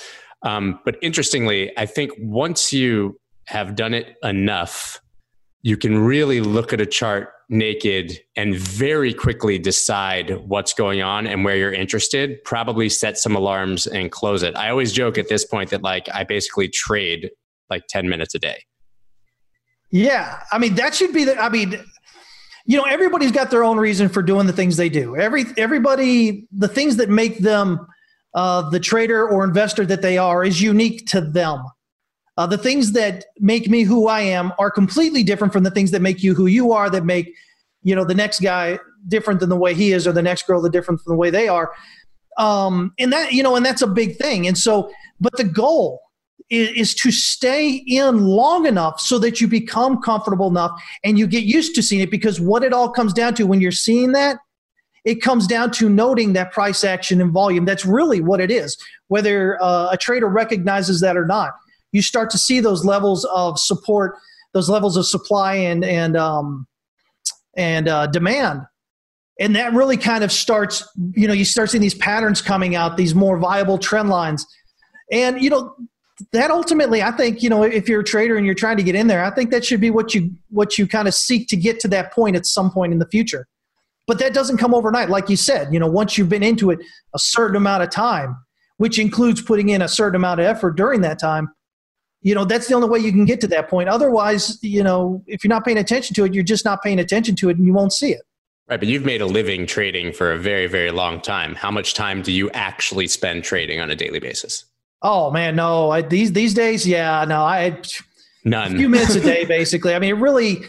Um, 0.43 0.79
but 0.83 0.97
interestingly, 1.01 1.71
I 1.77 1.85
think 1.85 2.11
once 2.17 2.73
you 2.73 3.19
have 3.47 3.75
done 3.75 3.93
it 3.93 4.15
enough, 4.23 4.99
you 5.61 5.77
can 5.77 5.97
really 5.97 6.41
look 6.41 6.73
at 6.73 6.81
a 6.81 6.85
chart 6.85 7.29
naked 7.49 8.19
and 8.35 8.55
very 8.55 9.13
quickly 9.13 9.59
decide 9.59 10.37
what's 10.47 10.73
going 10.73 11.01
on 11.01 11.27
and 11.27 11.45
where 11.45 11.55
you're 11.55 11.73
interested. 11.73 12.43
Probably 12.43 12.89
set 12.89 13.17
some 13.17 13.35
alarms 13.35 13.87
and 13.87 14.11
close 14.11 14.43
it. 14.43 14.55
I 14.55 14.69
always 14.69 14.91
joke 14.91 15.17
at 15.17 15.29
this 15.29 15.45
point 15.45 15.69
that 15.69 15.83
like 15.83 16.07
I 16.13 16.23
basically 16.23 16.67
trade 16.67 17.29
like 17.69 17.83
10 17.87 18.09
minutes 18.09 18.35
a 18.35 18.39
day. 18.39 18.63
Yeah. 19.91 20.39
I 20.51 20.57
mean, 20.57 20.75
that 20.75 20.95
should 20.95 21.13
be 21.13 21.23
the, 21.23 21.39
I 21.39 21.49
mean, 21.49 21.79
you 22.65 22.77
know 22.77 22.83
everybody's 22.83 23.31
got 23.31 23.51
their 23.51 23.63
own 23.63 23.77
reason 23.77 24.09
for 24.09 24.21
doing 24.21 24.47
the 24.47 24.53
things 24.53 24.77
they 24.77 24.89
do. 24.89 25.15
Every 25.17 25.45
everybody 25.57 26.47
the 26.51 26.67
things 26.67 26.95
that 26.97 27.09
make 27.09 27.39
them 27.39 27.85
uh, 28.33 28.69
the 28.69 28.79
trader 28.79 29.27
or 29.27 29.43
investor 29.43 29.85
that 29.85 30.01
they 30.01 30.17
are 30.17 30.43
is 30.43 30.61
unique 30.61 31.05
to 31.07 31.21
them. 31.21 31.63
Uh, 32.37 32.47
the 32.47 32.57
things 32.57 32.93
that 32.93 33.25
make 33.39 33.69
me 33.69 33.83
who 33.83 34.07
i 34.07 34.21
am 34.21 34.51
are 34.57 34.71
completely 34.71 35.23
different 35.23 35.53
from 35.53 35.63
the 35.63 35.69
things 35.69 35.91
that 35.91 36.01
make 36.01 36.23
you 36.23 36.33
who 36.33 36.47
you 36.47 36.71
are 36.71 36.89
that 36.89 37.05
make 37.05 37.31
you 37.83 37.95
know 37.95 38.03
the 38.03 38.15
next 38.15 38.39
guy 38.39 38.79
different 39.07 39.39
than 39.39 39.49
the 39.49 39.55
way 39.55 39.73
he 39.73 39.91
is 39.91 40.07
or 40.07 40.13
the 40.13 40.21
next 40.21 40.47
girl 40.47 40.61
the 40.61 40.69
different 40.69 40.99
from 41.01 41.11
the 41.11 41.17
way 41.17 41.29
they 41.29 41.47
are. 41.47 41.71
Um, 42.37 42.93
and 42.97 43.13
that 43.13 43.33
you 43.33 43.43
know 43.43 43.55
and 43.55 43.65
that's 43.65 43.81
a 43.81 43.87
big 43.87 44.15
thing. 44.15 44.47
And 44.47 44.57
so 44.57 44.89
but 45.19 45.35
the 45.37 45.43
goal 45.43 46.01
is, 46.49 46.69
is 46.69 46.95
to 46.95 47.11
stay 47.11 47.83
in 47.87 48.25
long 48.25 48.65
enough 48.65 48.99
so 48.99 49.19
that 49.19 49.41
you 49.41 49.47
become 49.47 50.01
comfortable 50.01 50.47
enough 50.47 50.71
and 51.03 51.17
you 51.17 51.27
get 51.27 51.43
used 51.43 51.75
to 51.75 51.83
seeing 51.83 52.01
it 52.01 52.11
because 52.11 52.39
what 52.39 52.63
it 52.63 52.73
all 52.73 52.89
comes 52.89 53.13
down 53.13 53.33
to 53.35 53.45
when 53.45 53.61
you're 53.61 53.71
seeing 53.71 54.11
that 54.11 54.37
it 55.05 55.21
comes 55.21 55.47
down 55.47 55.71
to 55.71 55.89
noting 55.89 56.33
that 56.33 56.51
price 56.51 56.83
action 56.83 57.19
and 57.19 57.31
volume. 57.31 57.65
That's 57.65 57.85
really 57.85 58.21
what 58.21 58.39
it 58.39 58.49
is, 58.49 58.77
whether 59.07 59.61
uh, 59.61 59.89
a 59.91 59.97
trader 59.97 60.27
recognizes 60.27 61.01
that 61.01 61.17
or 61.17 61.25
not. 61.25 61.51
You 61.91 62.01
start 62.01 62.29
to 62.31 62.37
see 62.37 62.59
those 62.59 62.85
levels 62.85 63.25
of 63.25 63.59
support, 63.59 64.15
those 64.53 64.69
levels 64.69 64.97
of 64.97 65.05
supply 65.05 65.55
and 65.55 65.83
and 65.83 66.15
um, 66.15 66.67
and 67.55 67.87
uh, 67.87 68.07
demand, 68.07 68.61
and 69.39 69.55
that 69.55 69.73
really 69.73 69.97
kind 69.97 70.23
of 70.23 70.31
starts. 70.31 70.87
You 71.15 71.27
know, 71.27 71.33
you 71.33 71.45
start 71.45 71.69
seeing 71.69 71.81
these 71.81 71.93
patterns 71.93 72.41
coming 72.41 72.75
out, 72.75 72.97
these 72.97 73.13
more 73.13 73.37
viable 73.37 73.77
trend 73.77 74.09
lines, 74.09 74.47
and 75.11 75.41
you 75.41 75.49
know 75.49 75.75
that 76.31 76.51
ultimately, 76.51 77.01
I 77.01 77.11
think 77.11 77.41
you 77.41 77.49
know 77.49 77.63
if 77.63 77.89
you're 77.89 78.01
a 78.01 78.05
trader 78.05 78.37
and 78.37 78.45
you're 78.45 78.55
trying 78.55 78.77
to 78.77 78.83
get 78.83 78.95
in 78.95 79.07
there, 79.07 79.23
I 79.23 79.31
think 79.31 79.51
that 79.51 79.65
should 79.65 79.81
be 79.81 79.89
what 79.89 80.13
you 80.13 80.31
what 80.49 80.77
you 80.77 80.87
kind 80.87 81.07
of 81.07 81.13
seek 81.13 81.47
to 81.49 81.55
get 81.55 81.79
to 81.81 81.87
that 81.89 82.13
point 82.13 82.35
at 82.35 82.45
some 82.45 82.71
point 82.71 82.93
in 82.93 82.99
the 82.99 83.07
future 83.07 83.47
but 84.07 84.19
that 84.19 84.33
doesn't 84.33 84.57
come 84.57 84.73
overnight. 84.73 85.09
Like 85.09 85.29
you 85.29 85.37
said, 85.37 85.73
you 85.73 85.79
know, 85.79 85.87
once 85.87 86.17
you've 86.17 86.29
been 86.29 86.43
into 86.43 86.71
it 86.71 86.79
a 87.13 87.19
certain 87.19 87.55
amount 87.55 87.83
of 87.83 87.89
time, 87.89 88.37
which 88.77 88.99
includes 88.99 89.41
putting 89.41 89.69
in 89.69 89.81
a 89.81 89.87
certain 89.87 90.15
amount 90.15 90.39
of 90.39 90.45
effort 90.45 90.71
during 90.75 91.01
that 91.01 91.19
time, 91.19 91.49
you 92.21 92.33
know, 92.33 92.45
that's 92.45 92.67
the 92.67 92.73
only 92.73 92.87
way 92.87 92.99
you 92.99 93.11
can 93.11 93.25
get 93.25 93.41
to 93.41 93.47
that 93.47 93.69
point. 93.69 93.89
Otherwise, 93.89 94.57
you 94.61 94.83
know, 94.83 95.23
if 95.27 95.43
you're 95.43 95.49
not 95.49 95.65
paying 95.65 95.77
attention 95.77 96.13
to 96.15 96.25
it, 96.25 96.33
you're 96.33 96.43
just 96.43 96.65
not 96.65 96.81
paying 96.81 96.99
attention 96.99 97.35
to 97.35 97.49
it 97.49 97.57
and 97.57 97.65
you 97.65 97.73
won't 97.73 97.93
see 97.93 98.11
it. 98.11 98.21
Right, 98.69 98.79
but 98.79 98.87
you've 98.87 99.05
made 99.05 99.21
a 99.21 99.25
living 99.25 99.67
trading 99.67 100.13
for 100.13 100.31
a 100.31 100.37
very, 100.37 100.67
very 100.67 100.91
long 100.91 101.19
time. 101.19 101.53
How 101.53 101.69
much 101.69 101.93
time 101.93 102.21
do 102.21 102.31
you 102.31 102.49
actually 102.51 103.07
spend 103.07 103.43
trading 103.43 103.81
on 103.81 103.91
a 103.91 103.95
daily 103.95 104.19
basis? 104.19 104.65
Oh 105.03 105.29
man, 105.29 105.55
no. 105.55 105.91
I, 105.91 106.01
these 106.01 106.31
these 106.31 106.53
days, 106.53 106.87
yeah, 106.87 107.25
no. 107.25 107.43
I 107.43 107.77
none. 108.45 108.73
A 108.73 108.77
few 108.77 108.89
minutes 108.89 109.15
a 109.15 109.21
day, 109.33 109.45
basically. 109.45 109.93
I 109.93 109.99
mean, 109.99 110.11
it 110.11 110.19
really 110.19 110.63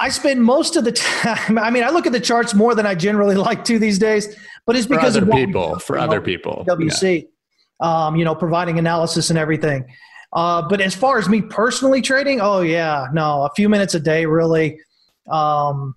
I 0.00 0.08
spend 0.08 0.42
most 0.42 0.76
of 0.76 0.84
the 0.84 0.92
time. 0.92 1.58
I 1.58 1.70
mean, 1.70 1.84
I 1.84 1.90
look 1.90 2.06
at 2.06 2.12
the 2.12 2.20
charts 2.20 2.54
more 2.54 2.74
than 2.74 2.86
I 2.86 2.94
generally 2.94 3.36
like 3.48 3.64
to 3.66 3.78
these 3.78 3.98
days, 3.98 4.34
but 4.66 4.74
it's 4.74 4.86
because 4.86 5.16
for 5.16 5.22
other 5.22 5.32
people. 5.32 5.78
For 5.78 5.98
other 5.98 6.20
people, 6.20 6.64
WC, 6.68 7.28
yeah. 7.80 8.06
um, 8.06 8.16
you 8.16 8.24
know, 8.24 8.34
providing 8.34 8.78
analysis 8.78 9.30
and 9.30 9.38
everything. 9.38 9.84
Uh, 10.32 10.62
but 10.66 10.80
as 10.80 10.94
far 10.94 11.18
as 11.18 11.28
me 11.28 11.42
personally 11.42 12.00
trading, 12.00 12.40
oh 12.40 12.60
yeah, 12.62 13.08
no, 13.12 13.42
a 13.42 13.50
few 13.54 13.68
minutes 13.68 13.94
a 13.94 14.00
day, 14.00 14.26
really. 14.26 14.80
Um, 15.30 15.94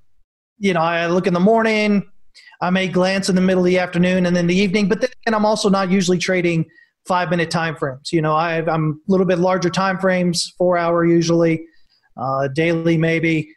you 0.60 0.74
know, 0.74 0.82
I 0.82 1.08
look 1.08 1.28
in 1.28 1.34
the 1.34 1.40
morning, 1.40 2.04
I 2.64 2.70
may 2.70 2.88
glance 2.88 3.30
in 3.30 3.36
the 3.36 3.42
middle 3.42 3.64
of 3.64 3.66
the 3.66 3.78
afternoon, 3.80 4.26
and 4.26 4.36
then 4.36 4.48
the 4.48 4.56
evening. 4.56 4.88
But 4.88 5.02
then 5.02 5.34
I'm 5.34 5.46
also 5.46 5.70
not 5.70 5.92
usually 5.92 6.18
trading 6.18 6.66
five 7.06 7.30
minute 7.30 7.52
time 7.52 7.76
frames. 7.76 8.12
You 8.14 8.22
know, 8.22 8.34
I, 8.34 8.58
am 8.74 9.02
a 9.08 9.12
little 9.12 9.26
bit 9.26 9.40
larger 9.40 9.70
time 9.70 10.00
frames, 10.00 10.54
four 10.58 10.78
hour 10.78 11.06
usually, 11.06 11.66
uh, 12.18 12.48
daily 12.50 12.98
maybe 12.98 13.50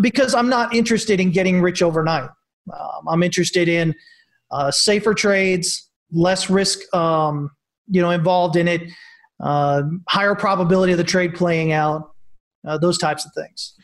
because 0.00 0.34
I'm 0.34 0.48
not 0.48 0.74
interested 0.74 1.20
in 1.20 1.30
getting 1.30 1.60
rich 1.60 1.82
overnight. 1.82 2.30
Um, 2.72 3.08
I'm 3.08 3.22
interested 3.22 3.68
in 3.68 3.94
uh, 4.50 4.70
safer 4.70 5.14
trades, 5.14 5.90
less 6.12 6.50
risk, 6.50 6.80
um, 6.94 7.50
you 7.88 8.02
know, 8.02 8.10
involved 8.10 8.56
in 8.56 8.68
it, 8.68 8.82
uh, 9.40 9.82
higher 10.08 10.34
probability 10.34 10.92
of 10.92 10.98
the 10.98 11.04
trade 11.04 11.34
playing 11.34 11.72
out, 11.72 12.10
uh, 12.66 12.78
those 12.78 12.98
types 12.98 13.24
of 13.24 13.32
things. 13.34 13.74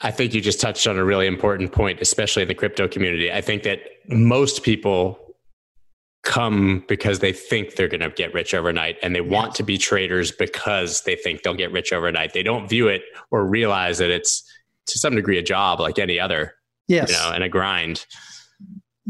I 0.00 0.10
think 0.10 0.32
you 0.32 0.40
just 0.40 0.60
touched 0.60 0.86
on 0.86 0.96
a 0.96 1.04
really 1.04 1.26
important 1.26 1.72
point, 1.72 2.00
especially 2.00 2.42
in 2.42 2.48
the 2.48 2.54
crypto 2.54 2.86
community. 2.86 3.32
I 3.32 3.40
think 3.40 3.64
that 3.64 3.80
most 4.08 4.62
people 4.62 5.18
come 6.22 6.84
because 6.88 7.18
they 7.20 7.32
think 7.32 7.74
they're 7.74 7.88
going 7.88 8.00
to 8.00 8.10
get 8.10 8.32
rich 8.34 8.54
overnight 8.54 8.96
and 9.02 9.14
they 9.14 9.20
yes. 9.20 9.30
want 9.30 9.54
to 9.56 9.62
be 9.62 9.78
traders 9.78 10.30
because 10.30 11.02
they 11.02 11.16
think 11.16 11.42
they'll 11.42 11.54
get 11.54 11.72
rich 11.72 11.92
overnight. 11.92 12.32
They 12.32 12.42
don't 12.42 12.68
view 12.68 12.88
it 12.88 13.02
or 13.30 13.46
realize 13.46 13.98
that 13.98 14.10
it's 14.10 14.44
to 14.86 14.98
some 14.98 15.14
degree 15.14 15.38
a 15.38 15.42
job 15.42 15.80
like 15.80 15.98
any 15.98 16.20
other. 16.20 16.54
Yes. 16.86 17.10
You 17.10 17.16
know, 17.16 17.32
and 17.34 17.44
a 17.44 17.48
grind. 17.48 18.06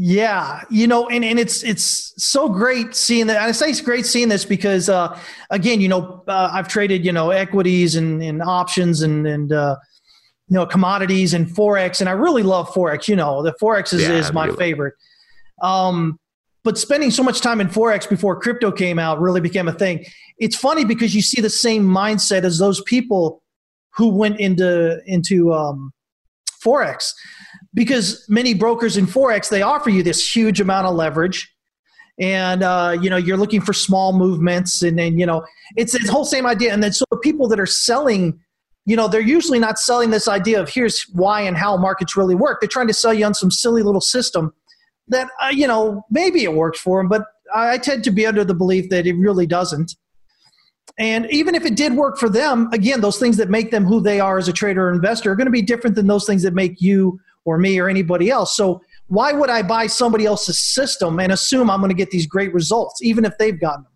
Yeah, 0.00 0.62
you 0.70 0.86
know, 0.86 1.08
and, 1.08 1.24
and 1.24 1.40
it's 1.40 1.64
it's 1.64 2.14
so 2.24 2.48
great 2.48 2.94
seeing 2.94 3.26
that. 3.26 3.36
I 3.36 3.50
say 3.50 3.70
it's 3.70 3.80
great 3.80 4.06
seeing 4.06 4.28
this 4.28 4.44
because, 4.44 4.88
uh, 4.88 5.18
again, 5.50 5.80
you 5.80 5.88
know, 5.88 6.22
uh, 6.28 6.50
I've 6.52 6.68
traded 6.68 7.04
you 7.04 7.10
know 7.10 7.30
equities 7.30 7.96
and, 7.96 8.22
and 8.22 8.40
options 8.40 9.02
and 9.02 9.26
and 9.26 9.52
uh, 9.52 9.74
you 10.48 10.54
know 10.54 10.66
commodities 10.66 11.34
and 11.34 11.46
forex, 11.46 12.00
and 12.00 12.08
I 12.08 12.12
really 12.12 12.42
love 12.42 12.68
forex. 12.70 13.08
You 13.08 13.16
know, 13.16 13.42
the 13.42 13.54
forex 13.60 13.92
is, 13.92 14.02
yeah, 14.02 14.12
is 14.12 14.32
my 14.32 14.46
really. 14.46 14.58
favorite. 14.58 14.94
Um, 15.62 16.18
but 16.64 16.76
spending 16.78 17.10
so 17.10 17.22
much 17.22 17.40
time 17.40 17.60
in 17.60 17.68
forex 17.68 18.08
before 18.08 18.38
crypto 18.38 18.70
came 18.70 18.98
out 18.98 19.20
really 19.20 19.40
became 19.40 19.68
a 19.68 19.72
thing. 19.72 20.04
It's 20.38 20.56
funny 20.56 20.84
because 20.84 21.14
you 21.14 21.22
see 21.22 21.40
the 21.40 21.50
same 21.50 21.84
mindset 21.84 22.44
as 22.44 22.58
those 22.58 22.82
people 22.82 23.42
who 23.96 24.08
went 24.08 24.38
into 24.40 25.00
into 25.06 25.52
um, 25.52 25.92
forex 26.64 27.12
because 27.74 28.24
many 28.28 28.54
brokers 28.54 28.96
in 28.96 29.06
forex 29.06 29.48
they 29.48 29.62
offer 29.62 29.90
you 29.90 30.02
this 30.02 30.34
huge 30.34 30.60
amount 30.60 30.86
of 30.86 30.94
leverage 30.94 31.52
and 32.20 32.62
uh, 32.62 32.96
you 33.00 33.10
know 33.10 33.16
you're 33.16 33.36
looking 33.36 33.60
for 33.60 33.72
small 33.72 34.12
movements 34.12 34.82
and 34.82 34.98
then 34.98 35.18
you 35.18 35.26
know 35.26 35.44
it's 35.76 35.92
the 35.92 36.12
whole 36.12 36.24
same 36.24 36.46
idea 36.46 36.72
and 36.72 36.82
then 36.82 36.92
so 36.92 37.04
the 37.10 37.18
people 37.18 37.48
that 37.48 37.60
are 37.60 37.66
selling 37.66 38.38
you 38.88 38.96
know 38.96 39.06
they're 39.06 39.20
usually 39.20 39.58
not 39.58 39.78
selling 39.78 40.10
this 40.10 40.26
idea 40.26 40.60
of 40.60 40.68
here's 40.68 41.02
why 41.12 41.42
and 41.42 41.56
how 41.56 41.76
markets 41.76 42.16
really 42.16 42.34
work 42.34 42.60
they're 42.60 42.68
trying 42.68 42.88
to 42.88 42.94
sell 42.94 43.12
you 43.12 43.24
on 43.24 43.34
some 43.34 43.50
silly 43.50 43.82
little 43.82 44.00
system 44.00 44.52
that 45.08 45.28
uh, 45.42 45.48
you 45.48 45.66
know 45.66 46.02
maybe 46.10 46.42
it 46.42 46.54
works 46.54 46.80
for 46.80 47.00
them 47.00 47.08
but 47.08 47.26
i 47.54 47.76
tend 47.76 48.02
to 48.02 48.10
be 48.10 48.26
under 48.26 48.44
the 48.44 48.54
belief 48.54 48.88
that 48.88 49.06
it 49.06 49.14
really 49.14 49.46
doesn't 49.46 49.94
and 50.98 51.30
even 51.30 51.54
if 51.54 51.64
it 51.64 51.76
did 51.76 51.94
work 51.94 52.18
for 52.18 52.28
them, 52.28 52.68
again, 52.72 53.00
those 53.00 53.18
things 53.18 53.36
that 53.36 53.48
make 53.48 53.70
them 53.70 53.84
who 53.84 54.00
they 54.00 54.18
are 54.18 54.36
as 54.36 54.48
a 54.48 54.52
trader 54.52 54.88
or 54.88 54.92
investor 54.92 55.30
are 55.30 55.36
going 55.36 55.46
to 55.46 55.52
be 55.52 55.62
different 55.62 55.94
than 55.94 56.08
those 56.08 56.26
things 56.26 56.42
that 56.42 56.54
make 56.54 56.80
you 56.80 57.20
or 57.44 57.56
me 57.56 57.78
or 57.78 57.88
anybody 57.88 58.30
else. 58.30 58.56
So 58.56 58.82
why 59.06 59.32
would 59.32 59.48
I 59.48 59.62
buy 59.62 59.86
somebody 59.86 60.26
else's 60.26 60.58
system 60.58 61.20
and 61.20 61.30
assume 61.30 61.70
I'm 61.70 61.78
going 61.80 61.90
to 61.90 61.94
get 61.94 62.10
these 62.10 62.26
great 62.26 62.52
results, 62.52 63.00
even 63.02 63.24
if 63.24 63.38
they've 63.38 63.58
gotten 63.58 63.84
them? 63.84 63.92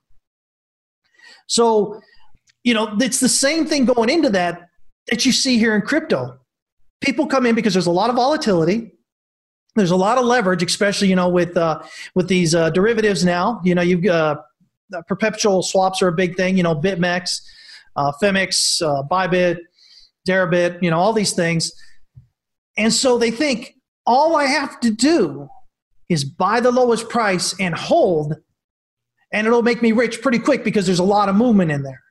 So, 1.49 2.01
you 2.63 2.73
know, 2.73 2.97
it's 3.01 3.19
the 3.19 3.29
same 3.29 3.67
thing 3.67 3.85
going 3.85 4.09
into 4.09 4.31
that 4.31 4.69
that 5.09 5.27
you 5.27 5.33
see 5.33 5.59
here 5.59 5.75
in 5.75 5.83
crypto. 5.83 6.39
People 7.01 7.27
come 7.27 7.47
in 7.47 7.55
because 7.55 7.73
there's 7.73 7.87
a 7.87 7.93
lot 7.93 8.11
of 8.11 8.17
volatility. 8.17 8.93
There's 9.75 9.91
a 9.91 9.97
lot 9.97 10.19
of 10.19 10.25
leverage, 10.25 10.63
especially 10.63 11.09
you 11.09 11.17
know 11.17 11.29
with 11.29 11.57
uh, 11.57 11.83
with 12.15 12.29
these 12.29 12.55
uh, 12.55 12.71
derivatives 12.71 13.25
now. 13.25 13.61
You 13.65 13.75
know, 13.75 13.83
you've 13.83 14.05
uh, 14.07 14.37
perpetual 15.09 15.63
swaps 15.63 16.03
are 16.03 16.09
a 16.09 16.13
big 16.13 16.37
thing. 16.37 16.57
You 16.57 16.63
know, 16.63 16.75
BitMEX, 16.75 17.41
uh, 17.97 18.13
Phemex, 18.23 18.83
uh, 18.83 19.03
Bybit, 19.09 19.59
Deribit, 20.29 20.83
you 20.83 20.91
know, 20.91 20.99
all 20.99 21.13
these 21.13 21.33
things. 21.33 21.73
And 22.77 22.93
so 22.93 23.19
they 23.19 23.31
think 23.31 23.75
all 24.07 24.37
I 24.37 24.45
have 24.45 24.81
to 24.81 24.91
do 24.91 25.49
is 26.09 26.25
buy 26.25 26.61
the 26.61 26.71
lowest 26.71 27.09
price 27.09 27.55
and 27.59 27.75
hold, 27.75 28.35
and 29.33 29.47
it'll 29.47 29.63
make 29.63 29.83
me 29.83 29.93
rich 29.93 30.21
pretty 30.21 30.39
quick 30.39 30.65
because 30.65 30.87
there's 30.87 30.99
a 30.99 31.05
lot 31.05 31.29
of 31.29 31.35
movement 31.35 31.71
in 31.71 31.83
there. 31.83 32.02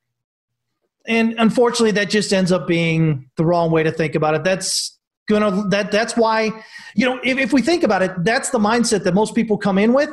And 1.07 1.35
unfortunately, 1.37 1.91
that 1.91 2.09
just 2.09 2.31
ends 2.31 2.51
up 2.51 2.67
being 2.67 3.29
the 3.37 3.45
wrong 3.45 3.71
way 3.71 3.83
to 3.83 3.91
think 3.91 4.15
about 4.15 4.35
it. 4.35 4.43
That's 4.43 4.97
gonna 5.29 5.67
that 5.69 5.91
that's 5.91 6.17
why 6.17 6.51
you 6.95 7.05
know 7.05 7.19
if, 7.23 7.37
if 7.37 7.53
we 7.53 7.61
think 7.61 7.83
about 7.83 8.01
it, 8.01 8.11
that's 8.23 8.49
the 8.49 8.59
mindset 8.59 9.03
that 9.03 9.13
most 9.13 9.33
people 9.33 9.57
come 9.57 9.77
in 9.77 9.93
with, 9.93 10.09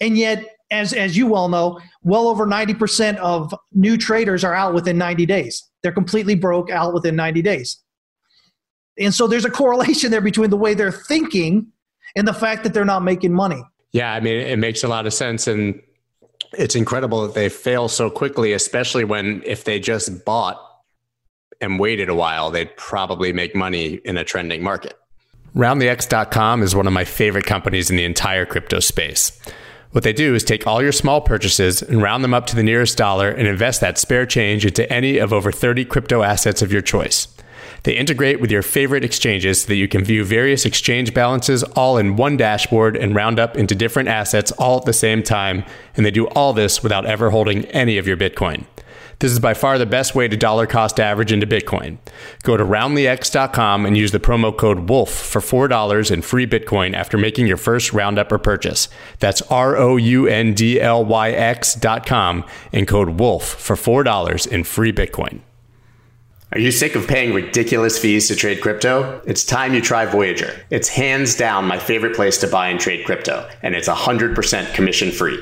and 0.00 0.16
yet 0.16 0.44
as 0.70 0.92
as 0.92 1.16
you 1.16 1.26
well 1.26 1.48
know, 1.48 1.80
well 2.02 2.28
over 2.28 2.46
90% 2.46 3.16
of 3.16 3.52
new 3.72 3.96
traders 3.96 4.44
are 4.44 4.54
out 4.54 4.74
within 4.74 4.96
90 4.96 5.26
days. 5.26 5.68
They're 5.82 5.92
completely 5.92 6.34
broke 6.34 6.70
out 6.70 6.94
within 6.94 7.16
90 7.16 7.42
days. 7.42 7.82
And 8.98 9.14
so 9.14 9.26
there's 9.26 9.44
a 9.44 9.50
correlation 9.50 10.10
there 10.10 10.20
between 10.20 10.50
the 10.50 10.56
way 10.56 10.74
they're 10.74 10.92
thinking 10.92 11.68
and 12.16 12.26
the 12.28 12.34
fact 12.34 12.64
that 12.64 12.74
they're 12.74 12.84
not 12.84 13.02
making 13.02 13.32
money. 13.32 13.62
Yeah, 13.92 14.12
I 14.12 14.20
mean 14.20 14.36
it 14.40 14.58
makes 14.58 14.84
a 14.84 14.88
lot 14.88 15.06
of 15.06 15.14
sense 15.14 15.48
and 15.48 15.80
it's 16.52 16.74
incredible 16.74 17.22
that 17.22 17.34
they 17.34 17.48
fail 17.48 17.88
so 17.88 18.10
quickly, 18.10 18.52
especially 18.52 19.04
when 19.04 19.42
if 19.44 19.64
they 19.64 19.78
just 19.78 20.24
bought 20.24 20.60
and 21.60 21.78
waited 21.78 22.08
a 22.08 22.14
while, 22.14 22.50
they'd 22.50 22.76
probably 22.76 23.32
make 23.32 23.54
money 23.54 24.00
in 24.04 24.16
a 24.16 24.24
trending 24.24 24.62
market. 24.62 24.94
RoundlyX.com 25.54 26.62
is 26.62 26.74
one 26.74 26.86
of 26.86 26.92
my 26.92 27.04
favorite 27.04 27.46
companies 27.46 27.90
in 27.90 27.96
the 27.96 28.04
entire 28.04 28.46
crypto 28.46 28.80
space. 28.80 29.38
What 29.92 30.04
they 30.04 30.12
do 30.12 30.36
is 30.36 30.44
take 30.44 30.66
all 30.66 30.80
your 30.80 30.92
small 30.92 31.20
purchases 31.20 31.82
and 31.82 32.00
round 32.00 32.22
them 32.22 32.32
up 32.32 32.46
to 32.46 32.56
the 32.56 32.62
nearest 32.62 32.96
dollar 32.96 33.28
and 33.30 33.48
invest 33.48 33.80
that 33.80 33.98
spare 33.98 34.24
change 34.24 34.64
into 34.64 34.90
any 34.92 35.18
of 35.18 35.32
over 35.32 35.50
30 35.50 35.84
crypto 35.86 36.22
assets 36.22 36.62
of 36.62 36.72
your 36.72 36.82
choice. 36.82 37.26
They 37.82 37.96
integrate 37.96 38.40
with 38.40 38.50
your 38.50 38.62
favorite 38.62 39.04
exchanges 39.04 39.62
so 39.62 39.68
that 39.68 39.76
you 39.76 39.88
can 39.88 40.04
view 40.04 40.24
various 40.24 40.64
exchange 40.64 41.14
balances 41.14 41.62
all 41.62 41.98
in 41.98 42.16
one 42.16 42.36
dashboard 42.36 42.96
and 42.96 43.14
round 43.14 43.38
up 43.38 43.56
into 43.56 43.74
different 43.74 44.08
assets 44.08 44.52
all 44.52 44.78
at 44.78 44.84
the 44.84 44.92
same 44.92 45.22
time. 45.22 45.64
And 45.96 46.04
they 46.04 46.10
do 46.10 46.26
all 46.28 46.52
this 46.52 46.82
without 46.82 47.06
ever 47.06 47.30
holding 47.30 47.64
any 47.66 47.98
of 47.98 48.06
your 48.06 48.16
Bitcoin. 48.16 48.64
This 49.20 49.32
is 49.32 49.38
by 49.38 49.52
far 49.52 49.76
the 49.76 49.84
best 49.84 50.14
way 50.14 50.28
to 50.28 50.36
dollar 50.36 50.66
cost 50.66 50.98
average 50.98 51.30
into 51.30 51.46
Bitcoin. 51.46 51.98
Go 52.42 52.56
to 52.56 52.64
roundlyx.com 52.64 53.84
and 53.84 53.94
use 53.96 54.12
the 54.12 54.18
promo 54.18 54.56
code 54.56 54.86
WOLF 54.86 55.08
for 55.08 55.68
$4 55.68 56.10
in 56.10 56.22
free 56.22 56.46
Bitcoin 56.46 56.94
after 56.94 57.18
making 57.18 57.46
your 57.46 57.58
first 57.58 57.92
roundup 57.92 58.32
or 58.32 58.38
purchase. 58.38 58.88
That's 59.18 59.42
R 59.42 59.76
O 59.76 59.98
U 59.98 60.26
N 60.26 60.54
D 60.54 60.80
L 60.80 61.04
Y 61.04 61.32
X.com 61.32 62.44
and 62.72 62.88
code 62.88 63.18
WOLF 63.18 63.42
for 63.42 63.76
$4 63.76 64.48
in 64.48 64.64
free 64.64 64.92
Bitcoin. 64.92 65.40
Are 66.52 66.58
you 66.58 66.72
sick 66.72 66.96
of 66.96 67.06
paying 67.06 67.32
ridiculous 67.32 67.96
fees 67.96 68.26
to 68.26 68.34
trade 68.34 68.60
crypto? 68.60 69.22
It's 69.24 69.44
time 69.44 69.72
you 69.72 69.80
try 69.80 70.04
Voyager. 70.04 70.52
It's 70.68 70.88
hands 70.88 71.36
down 71.36 71.64
my 71.64 71.78
favorite 71.78 72.16
place 72.16 72.38
to 72.38 72.48
buy 72.48 72.70
and 72.70 72.80
trade 72.80 73.06
crypto, 73.06 73.48
and 73.62 73.76
it's 73.76 73.86
100% 73.86 74.74
commission 74.74 75.12
free. 75.12 75.38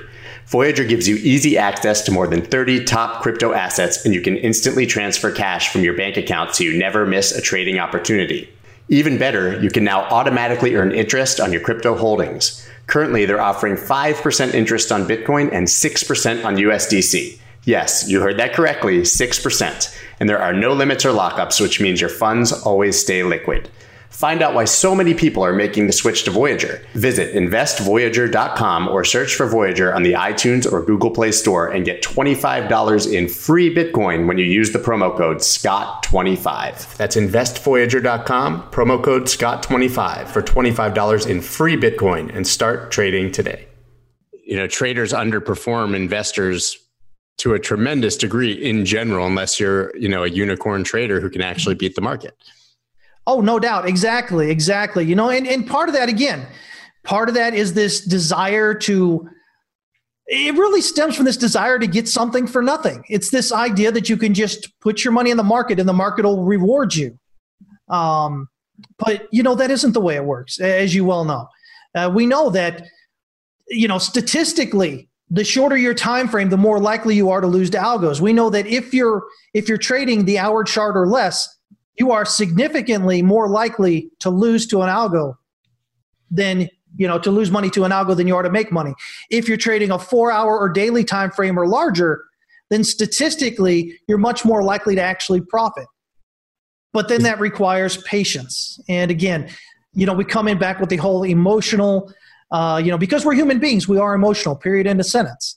Voyager 0.48 0.84
gives 0.84 1.08
you 1.08 1.16
easy 1.16 1.56
access 1.56 2.02
to 2.02 2.12
more 2.12 2.26
than 2.26 2.42
30 2.42 2.84
top 2.84 3.22
crypto 3.22 3.54
assets, 3.54 4.04
and 4.04 4.12
you 4.12 4.20
can 4.20 4.36
instantly 4.36 4.84
transfer 4.84 5.32
cash 5.32 5.70
from 5.70 5.82
your 5.82 5.96
bank 5.96 6.18
account 6.18 6.54
so 6.54 6.64
you 6.64 6.76
never 6.76 7.06
miss 7.06 7.32
a 7.32 7.40
trading 7.40 7.78
opportunity. 7.78 8.46
Even 8.90 9.16
better, 9.16 9.58
you 9.62 9.70
can 9.70 9.84
now 9.84 10.02
automatically 10.10 10.74
earn 10.74 10.92
interest 10.92 11.40
on 11.40 11.52
your 11.52 11.62
crypto 11.62 11.96
holdings. 11.96 12.68
Currently, 12.86 13.24
they're 13.24 13.40
offering 13.40 13.76
5% 13.76 14.52
interest 14.52 14.92
on 14.92 15.08
Bitcoin 15.08 15.50
and 15.54 15.68
6% 15.68 16.44
on 16.44 16.56
USDC. 16.56 17.38
Yes, 17.68 18.08
you 18.08 18.22
heard 18.22 18.38
that 18.38 18.54
correctly 18.54 19.00
6%. 19.00 19.98
And 20.20 20.26
there 20.26 20.40
are 20.40 20.54
no 20.54 20.72
limits 20.72 21.04
or 21.04 21.10
lockups, 21.10 21.60
which 21.60 21.82
means 21.82 22.00
your 22.00 22.08
funds 22.08 22.50
always 22.50 22.98
stay 22.98 23.22
liquid. 23.22 23.68
Find 24.08 24.40
out 24.40 24.54
why 24.54 24.64
so 24.64 24.94
many 24.94 25.12
people 25.12 25.44
are 25.44 25.52
making 25.52 25.86
the 25.86 25.92
switch 25.92 26.24
to 26.24 26.30
Voyager. 26.30 26.82
Visit 26.94 27.34
investvoyager.com 27.34 28.88
or 28.88 29.04
search 29.04 29.34
for 29.34 29.46
Voyager 29.46 29.94
on 29.94 30.02
the 30.02 30.14
iTunes 30.14 30.64
or 30.72 30.82
Google 30.82 31.10
Play 31.10 31.30
Store 31.30 31.68
and 31.68 31.84
get 31.84 32.02
$25 32.02 33.12
in 33.12 33.28
free 33.28 33.74
Bitcoin 33.74 34.26
when 34.26 34.38
you 34.38 34.46
use 34.46 34.72
the 34.72 34.78
promo 34.78 35.14
code 35.14 35.40
SCOTT25. 35.40 36.96
That's 36.96 37.16
investvoyager.com, 37.16 38.62
promo 38.70 39.04
code 39.04 39.24
SCOTT25 39.24 40.28
for 40.28 40.40
$25 40.40 41.28
in 41.28 41.42
free 41.42 41.76
Bitcoin 41.76 42.34
and 42.34 42.46
start 42.46 42.90
trading 42.90 43.30
today. 43.30 43.68
You 44.42 44.56
know, 44.56 44.66
traders 44.66 45.12
underperform 45.12 45.94
investors 45.94 46.78
to 47.38 47.54
a 47.54 47.58
tremendous 47.58 48.16
degree 48.16 48.52
in 48.52 48.84
general, 48.84 49.26
unless 49.26 49.58
you're, 49.60 49.96
you 49.96 50.08
know, 50.08 50.24
a 50.24 50.28
unicorn 50.28 50.84
trader 50.84 51.20
who 51.20 51.30
can 51.30 51.40
actually 51.40 51.74
beat 51.74 51.94
the 51.94 52.00
market. 52.00 52.36
Oh, 53.26 53.40
no 53.40 53.58
doubt. 53.58 53.86
Exactly. 53.86 54.50
Exactly. 54.50 55.04
You 55.04 55.14
know, 55.14 55.30
and, 55.30 55.46
and 55.46 55.66
part 55.66 55.88
of 55.88 55.94
that, 55.94 56.08
again, 56.08 56.46
part 57.04 57.28
of 57.28 57.34
that 57.36 57.54
is 57.54 57.74
this 57.74 58.00
desire 58.00 58.74
to, 58.74 59.28
it 60.26 60.54
really 60.54 60.80
stems 60.80 61.14
from 61.14 61.26
this 61.26 61.36
desire 61.36 61.78
to 61.78 61.86
get 61.86 62.08
something 62.08 62.46
for 62.46 62.60
nothing. 62.60 63.04
It's 63.08 63.30
this 63.30 63.52
idea 63.52 63.92
that 63.92 64.08
you 64.08 64.16
can 64.16 64.34
just 64.34 64.78
put 64.80 65.04
your 65.04 65.12
money 65.12 65.30
in 65.30 65.36
the 65.36 65.42
market 65.44 65.78
and 65.78 65.88
the 65.88 65.92
market 65.92 66.24
will 66.24 66.44
reward 66.44 66.94
you. 66.94 67.18
Um, 67.88 68.48
but, 68.98 69.28
you 69.30 69.42
know, 69.42 69.54
that 69.54 69.70
isn't 69.70 69.92
the 69.92 70.00
way 70.00 70.16
it 70.16 70.24
works, 70.24 70.60
as 70.60 70.94
you 70.94 71.04
well 71.04 71.24
know. 71.24 71.48
Uh, 71.94 72.10
we 72.12 72.26
know 72.26 72.50
that, 72.50 72.84
you 73.68 73.88
know, 73.88 73.98
statistically, 73.98 75.07
the 75.30 75.44
shorter 75.44 75.76
your 75.76 75.94
time 75.94 76.28
frame 76.28 76.48
the 76.48 76.56
more 76.56 76.80
likely 76.80 77.14
you 77.14 77.30
are 77.30 77.40
to 77.40 77.46
lose 77.46 77.70
to 77.70 77.78
algos. 77.78 78.20
We 78.20 78.32
know 78.32 78.50
that 78.50 78.66
if 78.66 78.94
you're 78.94 79.24
if 79.54 79.68
you're 79.68 79.78
trading 79.78 80.24
the 80.24 80.38
hour 80.38 80.64
chart 80.64 80.96
or 80.96 81.06
less 81.06 81.48
you 81.98 82.12
are 82.12 82.24
significantly 82.24 83.22
more 83.22 83.48
likely 83.48 84.10
to 84.20 84.30
lose 84.30 84.66
to 84.68 84.82
an 84.82 84.88
algo 84.88 85.34
than 86.30 86.68
you 86.96 87.06
know 87.06 87.18
to 87.18 87.30
lose 87.30 87.50
money 87.50 87.68
to 87.70 87.84
an 87.84 87.92
algo 87.92 88.16
than 88.16 88.26
you 88.26 88.36
are 88.36 88.42
to 88.42 88.50
make 88.50 88.72
money. 88.72 88.94
If 89.30 89.48
you're 89.48 89.58
trading 89.58 89.90
a 89.90 89.98
four 89.98 90.32
hour 90.32 90.58
or 90.58 90.68
daily 90.68 91.04
time 91.04 91.30
frame 91.30 91.58
or 91.58 91.66
larger 91.66 92.24
then 92.70 92.84
statistically 92.84 93.98
you're 94.08 94.18
much 94.18 94.44
more 94.44 94.62
likely 94.62 94.94
to 94.94 95.02
actually 95.02 95.40
profit. 95.40 95.86
But 96.92 97.08
then 97.08 97.22
that 97.22 97.40
requires 97.40 98.02
patience. 98.02 98.80
And 98.88 99.10
again 99.10 99.50
you 99.92 100.06
know 100.06 100.14
we 100.14 100.24
come 100.24 100.48
in 100.48 100.58
back 100.58 100.80
with 100.80 100.88
the 100.88 100.96
whole 100.96 101.24
emotional 101.24 102.12
uh, 102.50 102.80
you 102.82 102.90
know, 102.90 102.98
because 102.98 103.24
we're 103.24 103.34
human 103.34 103.58
beings, 103.58 103.88
we 103.88 103.98
are 103.98 104.14
emotional. 104.14 104.56
Period. 104.56 104.86
End 104.86 105.00
of 105.00 105.06
sentence. 105.06 105.56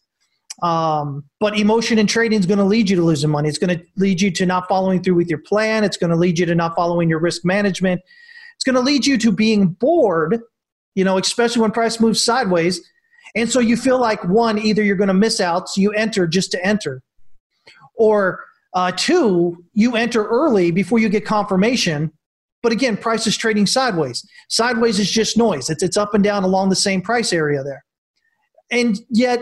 Um, 0.61 1.23
but 1.39 1.57
emotion 1.57 1.97
in 1.97 2.05
trading 2.05 2.39
is 2.39 2.45
going 2.45 2.59
to 2.59 2.65
lead 2.65 2.89
you 2.89 2.95
to 2.95 3.01
losing 3.01 3.29
money. 3.29 3.49
It's 3.49 3.57
going 3.57 3.75
to 3.75 3.83
lead 3.95 4.21
you 4.21 4.29
to 4.31 4.45
not 4.45 4.67
following 4.67 5.01
through 5.01 5.15
with 5.15 5.29
your 5.29 5.39
plan. 5.39 5.83
It's 5.83 5.97
going 5.97 6.11
to 6.11 6.15
lead 6.15 6.37
you 6.37 6.45
to 6.45 6.53
not 6.53 6.75
following 6.75 7.09
your 7.09 7.19
risk 7.19 7.43
management. 7.43 8.01
It's 8.55 8.63
going 8.63 8.75
to 8.75 8.81
lead 8.81 9.05
you 9.05 9.17
to 9.17 9.31
being 9.31 9.67
bored. 9.67 10.39
You 10.93 11.05
know, 11.05 11.17
especially 11.17 11.61
when 11.61 11.71
price 11.71 11.99
moves 11.99 12.21
sideways. 12.21 12.81
And 13.33 13.49
so 13.49 13.59
you 13.59 13.77
feel 13.77 13.99
like 13.99 14.23
one, 14.25 14.59
either 14.59 14.83
you're 14.83 14.97
going 14.97 15.07
to 15.07 15.13
miss 15.13 15.39
out, 15.39 15.69
so 15.69 15.79
you 15.79 15.91
enter 15.93 16.27
just 16.27 16.51
to 16.51 16.65
enter, 16.65 17.01
or 17.95 18.43
uh, 18.73 18.91
two, 18.95 19.63
you 19.73 19.95
enter 19.95 20.25
early 20.25 20.71
before 20.71 20.99
you 20.99 21.07
get 21.07 21.25
confirmation 21.25 22.11
but 22.61 22.71
again, 22.71 22.95
price 22.95 23.25
is 23.25 23.35
trading 23.37 23.65
sideways. 23.65 24.25
Sideways 24.49 24.99
is 24.99 25.09
just 25.09 25.37
noise. 25.37 25.69
It's, 25.69 25.81
it's 25.81 25.97
up 25.97 26.13
and 26.13 26.23
down 26.23 26.43
along 26.43 26.69
the 26.69 26.75
same 26.75 27.01
price 27.01 27.33
area 27.33 27.63
there. 27.63 27.83
And 28.69 28.99
yet, 29.09 29.41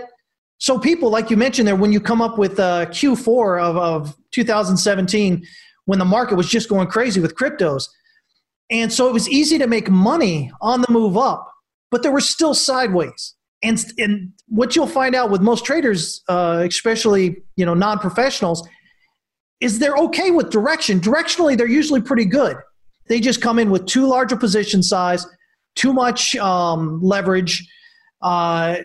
so 0.58 0.80
people, 0.80 1.10
like 1.10 1.30
you 1.30 1.38
mentioned 1.38 1.68
there, 1.68 1.76
when 1.76 1.92
you 1.92 2.00
come 2.00 2.22
up 2.22 2.38
with 2.38 2.60
uh, 2.60 2.88
Q4 2.88 3.62
of, 3.62 3.78
of 3.78 4.18
2017, 4.32 5.46
when 5.86 6.00
the 6.00 6.06
market 6.06 6.36
was 6.36 6.50
just 6.50 6.70
going 6.70 6.88
crazy 6.88 7.20
with 7.20 7.36
cryptos. 7.36 7.88
And 8.70 8.92
so 8.92 9.08
it 9.08 9.14
was 9.14 9.28
easy 9.30 9.58
to 9.58 9.68
make 9.68 9.90
money 9.90 10.52
on 10.62 10.82
the 10.82 10.92
move 10.92 11.18
up, 11.18 11.52
but 11.92 12.04
there 12.04 12.12
were 12.12 12.22
still 12.22 12.54
sideways. 12.54 13.36
And, 13.64 13.84
and 13.98 14.32
what 14.48 14.76
you'll 14.76 14.88
find 14.88 15.16
out 15.16 15.30
with 15.32 15.42
most 15.42 15.66
traders, 15.66 16.22
uh, 16.30 16.66
especially 16.68 17.44
you 17.58 17.66
know 17.66 17.74
non-professionals, 17.74 18.66
is 19.60 19.80
they're 19.80 19.98
okay 19.98 20.32
with 20.32 20.50
direction. 20.50 21.02
Directionally, 21.02 21.58
they're 21.58 21.68
usually 21.68 22.00
pretty 22.00 22.24
good 22.26 22.56
they 23.10 23.20
just 23.20 23.42
come 23.42 23.60
in 23.60 23.70
with 23.70 23.86
too 23.86 24.08
large 24.08 24.32
a 24.32 24.38
position 24.38 24.82
size, 24.82 25.26
too 25.76 25.92
much 25.92 26.36
um, 26.38 27.02
leverage, 27.02 27.68
uh, 28.22 28.78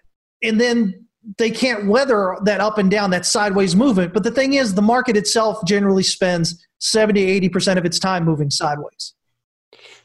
and 0.42 0.60
then 0.60 1.06
they 1.38 1.50
can't 1.50 1.86
weather 1.86 2.36
that 2.44 2.60
up 2.60 2.78
and 2.78 2.90
down, 2.90 3.10
that 3.10 3.24
sideways 3.24 3.76
movement. 3.76 4.12
But 4.12 4.24
the 4.24 4.30
thing 4.30 4.54
is, 4.54 4.74
the 4.74 4.82
market 4.82 5.16
itself 5.16 5.58
generally 5.66 6.02
spends 6.02 6.66
70, 6.80 7.48
80% 7.48 7.78
of 7.78 7.84
its 7.84 7.98
time 7.98 8.24
moving 8.24 8.50
sideways. 8.50 9.14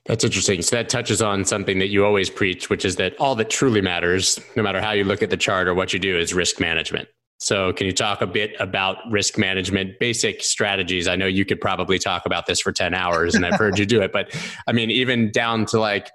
That's 0.05 0.24
interesting. 0.24 0.61
So 0.61 0.78
that 0.78 0.89
touches 0.89 1.22
on 1.22 1.43
something 1.43 1.78
that 1.80 1.89
you 1.89 2.05
always 2.05 2.30
preach, 2.30 2.70
which 2.70 2.86
is 2.86 2.95
that 2.95 3.17
all 3.20 3.36
that 3.36 3.49
truly 3.49 3.82
matters, 3.82 4.39
no 4.55 4.63
matter 4.63 4.82
how 4.82 4.91
you 4.91 5.03
look 5.03 5.22
at 5.22 5.30
the 5.30 5.38
chart 5.38 5.67
or 5.67 5.74
what 5.74 5.93
you 5.93 5.99
do, 5.99 6.17
is 6.17 6.34
risk 6.34 6.59
management. 6.59 7.09
So, 7.41 7.71
can 7.71 7.87
you 7.87 7.93
talk 7.93 8.21
a 8.21 8.27
bit 8.27 8.53
about 8.59 8.97
risk 9.09 9.37
management, 9.37 9.97
basic 9.97 10.43
strategies? 10.43 11.07
I 11.07 11.15
know 11.15 11.25
you 11.25 11.45
could 11.45 11.61
probably 11.61 11.97
talk 11.97 12.25
about 12.25 12.47
this 12.47 12.59
for 12.59 12.73
10 12.73 12.93
hours 12.93 13.33
and 13.33 13.45
I've 13.45 13.57
heard 13.57 13.79
you 13.79 13.85
do 13.85 14.01
it, 14.01 14.11
but 14.11 14.35
I 14.67 14.73
mean, 14.73 14.91
even 14.91 15.31
down 15.31 15.65
to 15.67 15.79
like 15.79 16.11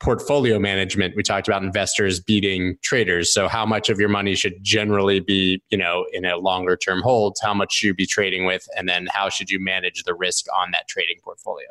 portfolio 0.00 0.58
management, 0.58 1.16
we 1.16 1.22
talked 1.22 1.48
about 1.48 1.62
investors 1.62 2.20
beating 2.20 2.76
traders. 2.82 3.32
So, 3.32 3.48
how 3.48 3.64
much 3.64 3.88
of 3.88 3.98
your 3.98 4.10
money 4.10 4.34
should 4.34 4.62
generally 4.62 5.20
be, 5.20 5.62
you 5.70 5.78
know, 5.78 6.04
in 6.12 6.24
a 6.24 6.36
longer 6.36 6.76
term 6.76 7.00
hold? 7.02 7.36
How 7.42 7.54
much 7.54 7.72
should 7.72 7.86
you 7.86 7.94
be 7.94 8.06
trading 8.06 8.44
with? 8.44 8.68
And 8.76 8.88
then, 8.88 9.08
how 9.10 9.28
should 9.30 9.50
you 9.50 9.58
manage 9.58 10.02
the 10.04 10.14
risk 10.14 10.44
on 10.54 10.72
that 10.72 10.88
trading 10.88 11.16
portfolio? 11.24 11.68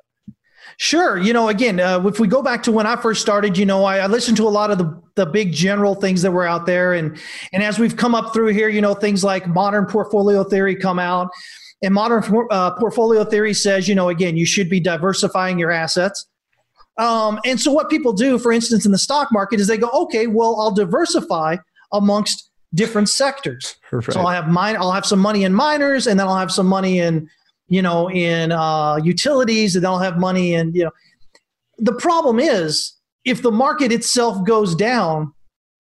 Sure. 0.78 1.18
You 1.18 1.32
know, 1.32 1.50
again, 1.50 1.80
uh, 1.80 2.06
if 2.06 2.20
we 2.20 2.28
go 2.28 2.42
back 2.42 2.62
to 2.64 2.72
when 2.72 2.86
I 2.86 2.96
first 2.96 3.22
started, 3.22 3.58
you 3.58 3.66
know, 3.66 3.86
I, 3.86 4.00
I, 4.00 4.08
listened 4.08 4.38
to 4.38 4.48
a 4.48 4.50
lot 4.50 4.72
of 4.72 4.78
the, 4.78 5.02
the 5.16 5.26
big 5.26 5.54
general 5.54 5.96
things 5.96 6.22
that 6.22 6.32
were 6.32 6.46
out 6.46 6.66
there. 6.66 6.94
And, 6.94 7.18
and 7.54 7.64
as 7.64 7.80
we've 7.80 7.96
come 7.96 8.14
up 8.14 8.34
through 8.34 8.48
here, 8.48 8.68
you 8.68 8.82
know, 8.82 8.94
things 8.94 9.24
like 9.24 9.48
modern 9.48 9.86
portfolio 9.86 10.44
theory 10.44 10.76
come 10.76 11.00
out. 11.00 11.30
And 11.82 11.94
modern 11.94 12.24
uh, 12.52 12.72
portfolio 12.72 13.24
theory 13.24 13.54
says, 13.54 13.88
you 13.88 13.96
know, 13.96 14.10
again, 14.10 14.36
you 14.36 14.46
should 14.46 14.70
be 14.70 14.80
diversifying 14.80 15.60
your 15.60 15.72
assets. 15.72 16.26
Um, 16.98 17.40
and 17.46 17.60
so 17.60 17.72
what 17.72 17.90
people 17.90 18.14
do, 18.14 18.40
for 18.40 18.52
instance, 18.52 18.86
in 18.86 18.92
the 18.92 18.98
stock 18.98 19.30
market 19.32 19.60
is 19.60 19.68
they 19.68 19.78
go, 19.78 19.90
okay, 19.90 20.28
well, 20.28 20.60
I'll 20.60 20.74
diversify 20.74 21.58
amongst 21.92 22.50
different 22.74 23.10
sectors. 23.10 23.76
Right. 23.92 24.12
So 24.12 24.20
I'll 24.20 24.28
have 24.28 24.50
mine, 24.50 24.76
I'll 24.76 24.92
have 24.92 25.06
some 25.06 25.20
money 25.20 25.46
in 25.46 25.54
miners 25.54 26.06
and 26.06 26.20
then 26.20 26.28
I'll 26.28 26.36
have 26.36 26.52
some 26.52 26.68
money 26.68 27.00
in 27.00 27.30
you 27.68 27.82
know, 27.82 28.10
in 28.10 28.52
uh, 28.52 28.98
utilities, 28.98 29.76
and 29.76 29.84
they'll 29.84 30.00
have 30.00 30.18
money. 30.18 30.54
And 30.54 30.76
you 30.76 30.84
know, 30.84 30.92
the 31.78 31.94
problem 31.94 32.40
is 32.40 32.96
if 33.24 33.42
the 33.42 33.52
market 33.52 33.92
itself 33.92 34.46
goes 34.46 34.76
down, 34.76 35.34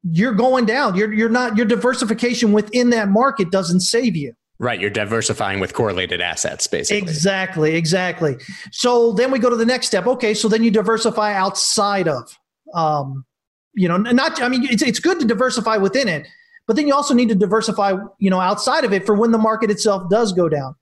you're 0.03 0.33
going 0.33 0.65
down. 0.65 0.95
You're 0.95 1.13
you're 1.13 1.29
not 1.29 1.57
your 1.57 1.65
diversification 1.65 2.51
within 2.51 2.89
that 2.91 3.09
market 3.09 3.51
doesn't 3.51 3.81
save 3.81 4.15
you. 4.15 4.33
Right, 4.57 4.79
you're 4.79 4.89
diversifying 4.89 5.59
with 5.59 5.73
correlated 5.73 6.21
assets, 6.21 6.65
basically. 6.65 6.99
Exactly, 6.99 7.75
exactly. 7.75 8.37
So 8.71 9.11
then 9.11 9.29
we 9.29 9.37
go 9.37 9.49
to 9.49 9.55
the 9.57 9.65
next 9.65 9.87
step. 9.87 10.07
Okay, 10.07 10.33
so 10.33 10.47
then 10.47 10.63
you 10.63 10.71
diversify 10.71 11.33
outside 11.33 12.07
of, 12.07 12.37
um, 12.73 13.25
you 13.73 13.89
know, 13.89 13.97
not. 13.97 14.41
I 14.41 14.47
mean, 14.47 14.65
it's 14.65 14.81
it's 14.81 14.99
good 14.99 15.19
to 15.19 15.25
diversify 15.25 15.77
within 15.77 16.07
it, 16.07 16.27
but 16.67 16.77
then 16.77 16.87
you 16.87 16.93
also 16.93 17.13
need 17.13 17.29
to 17.29 17.35
diversify, 17.35 17.95
you 18.19 18.29
know, 18.29 18.39
outside 18.39 18.85
of 18.85 18.93
it 18.93 19.05
for 19.05 19.13
when 19.13 19.31
the 19.31 19.37
market 19.37 19.69
itself 19.69 20.09
does 20.09 20.31
go 20.31 20.47
down 20.47 20.75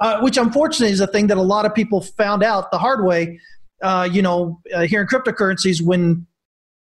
uh, 0.00 0.20
which 0.20 0.36
unfortunately 0.36 0.92
is 0.92 1.00
a 1.00 1.06
thing 1.06 1.26
that 1.28 1.36
a 1.36 1.42
lot 1.42 1.64
of 1.64 1.74
people 1.74 2.00
found 2.00 2.42
out 2.42 2.70
the 2.70 2.78
hard 2.78 3.04
way. 3.04 3.38
Uh, 3.82 4.08
you 4.10 4.22
know, 4.22 4.60
uh, 4.74 4.82
here 4.82 5.00
in 5.00 5.06
cryptocurrencies, 5.06 5.82
when 5.82 6.26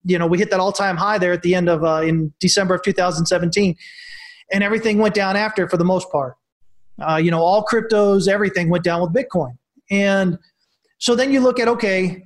you 0.03 0.18
know 0.18 0.28
we 0.28 0.38
hit 0.38 0.51
that 0.51 0.60
all-time 0.60 0.97
high 0.97 1.18
there 1.18 1.34
at 1.34 1.41
the 1.41 1.56
end 1.56 1.70
of 1.70 1.84
uh, 1.84 2.01
in 2.01 2.34
December 2.39 2.76
of 2.76 2.84
2017, 2.84 3.76
and 4.51 4.64
everything 4.64 4.97
went 4.99 5.16
down 5.16 5.36
after 5.36 5.68
for 5.68 5.78
the 5.78 5.86
most 5.86 6.12
part. 6.12 6.36
Uh, 7.06 7.18
you 7.18 7.30
know, 7.30 7.41
all 7.41 7.66
cryptos, 7.66 8.28
everything 8.28 8.70
went 8.70 8.84
down 8.84 9.01
with 9.01 9.12
Bitcoin, 9.14 9.58
and 9.89 10.38
so 10.99 11.16
then 11.16 11.32
you 11.32 11.39
look 11.39 11.60
at 11.60 11.68
okay, 11.68 12.24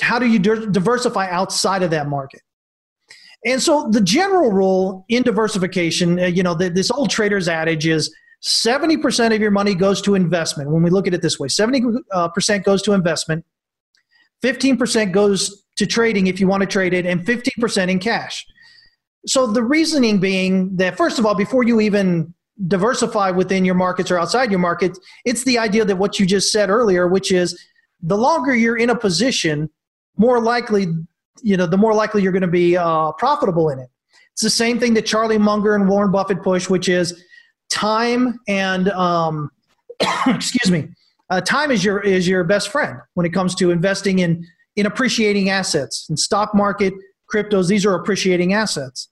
how 0.00 0.18
do 0.18 0.26
you 0.26 0.38
diversify 0.38 1.28
outside 1.30 1.82
of 1.82 1.90
that 1.90 2.08
market? 2.08 2.40
And 3.46 3.62
so 3.62 3.88
the 3.90 4.00
general 4.00 4.50
rule 4.50 5.04
in 5.08 5.22
diversification, 5.22 6.18
uh, 6.18 6.26
you 6.26 6.42
know, 6.42 6.54
the, 6.54 6.70
this 6.70 6.90
old 6.90 7.10
trader's 7.10 7.46
adage 7.46 7.86
is 7.86 8.14
70% 8.44 9.34
of 9.34 9.40
your 9.40 9.50
money 9.50 9.74
goes 9.74 10.02
to 10.02 10.14
investment. 10.14 10.70
When 10.70 10.82
we 10.82 10.90
look 10.90 11.06
at 11.06 11.14
it 11.14 11.22
this 11.22 11.38
way, 11.38 11.48
70% 11.48 12.02
uh, 12.12 12.58
goes 12.58 12.82
to 12.82 12.92
investment, 12.92 13.44
15% 14.42 15.12
goes 15.12 15.64
to 15.76 15.86
trading 15.86 16.26
if 16.26 16.38
you 16.38 16.46
want 16.46 16.60
to 16.60 16.66
trade 16.66 16.92
it, 16.92 17.06
and 17.06 17.24
15% 17.24 17.88
in 17.88 17.98
cash. 17.98 18.46
So 19.26 19.46
the 19.46 19.62
reasoning 19.62 20.20
being 20.20 20.76
that, 20.76 20.98
first 20.98 21.18
of 21.18 21.24
all, 21.24 21.34
before 21.34 21.62
you 21.62 21.80
even 21.80 22.34
diversify 22.68 23.30
within 23.30 23.64
your 23.64 23.74
markets 23.74 24.10
or 24.10 24.18
outside 24.18 24.50
your 24.50 24.60
markets, 24.60 25.00
it's 25.24 25.44
the 25.44 25.58
idea 25.58 25.84
that 25.86 25.96
what 25.96 26.20
you 26.20 26.26
just 26.26 26.52
said 26.52 26.68
earlier, 26.68 27.08
which 27.08 27.32
is 27.32 27.58
the 28.02 28.18
longer 28.18 28.54
you're 28.54 28.76
in 28.76 28.90
a 28.90 28.94
position, 28.94 29.70
more 30.18 30.40
likely, 30.40 30.86
you 31.42 31.56
know, 31.56 31.66
the 31.66 31.78
more 31.78 31.94
likely 31.94 32.22
you're 32.22 32.32
going 32.32 32.42
to 32.42 32.48
be 32.48 32.76
uh, 32.76 33.12
profitable 33.12 33.70
in 33.70 33.78
it. 33.78 33.88
It's 34.32 34.42
the 34.42 34.50
same 34.50 34.78
thing 34.78 34.92
that 34.94 35.06
Charlie 35.06 35.38
Munger 35.38 35.74
and 35.74 35.88
Warren 35.88 36.12
Buffett 36.12 36.42
push, 36.42 36.68
which 36.68 36.90
is 36.90 37.24
time 37.74 38.40
and 38.48 38.88
um, 38.90 39.50
excuse 40.26 40.70
me, 40.70 40.88
uh, 41.30 41.40
time 41.40 41.70
is 41.70 41.84
your 41.84 42.00
is 42.00 42.26
your 42.28 42.44
best 42.44 42.68
friend 42.68 42.98
when 43.14 43.26
it 43.26 43.30
comes 43.30 43.54
to 43.56 43.70
investing 43.70 44.20
in 44.20 44.46
in 44.76 44.86
appreciating 44.86 45.50
assets. 45.50 46.06
In 46.08 46.16
stock 46.16 46.54
market, 46.54 46.94
cryptos, 47.32 47.68
these 47.68 47.84
are 47.84 47.94
appreciating 47.94 48.54
assets. 48.54 49.08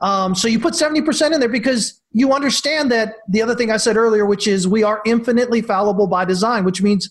Um, 0.00 0.34
so 0.34 0.46
you 0.46 0.60
put 0.60 0.74
70% 0.74 1.32
in 1.32 1.40
there 1.40 1.48
because 1.48 2.02
you 2.12 2.34
understand 2.34 2.90
that 2.92 3.14
the 3.28 3.40
other 3.40 3.54
thing 3.54 3.70
I 3.70 3.78
said 3.78 3.96
earlier, 3.96 4.26
which 4.26 4.46
is 4.46 4.68
we 4.68 4.82
are 4.82 5.00
infinitely 5.06 5.62
fallible 5.62 6.06
by 6.06 6.26
design, 6.26 6.64
which 6.64 6.82
means 6.82 7.08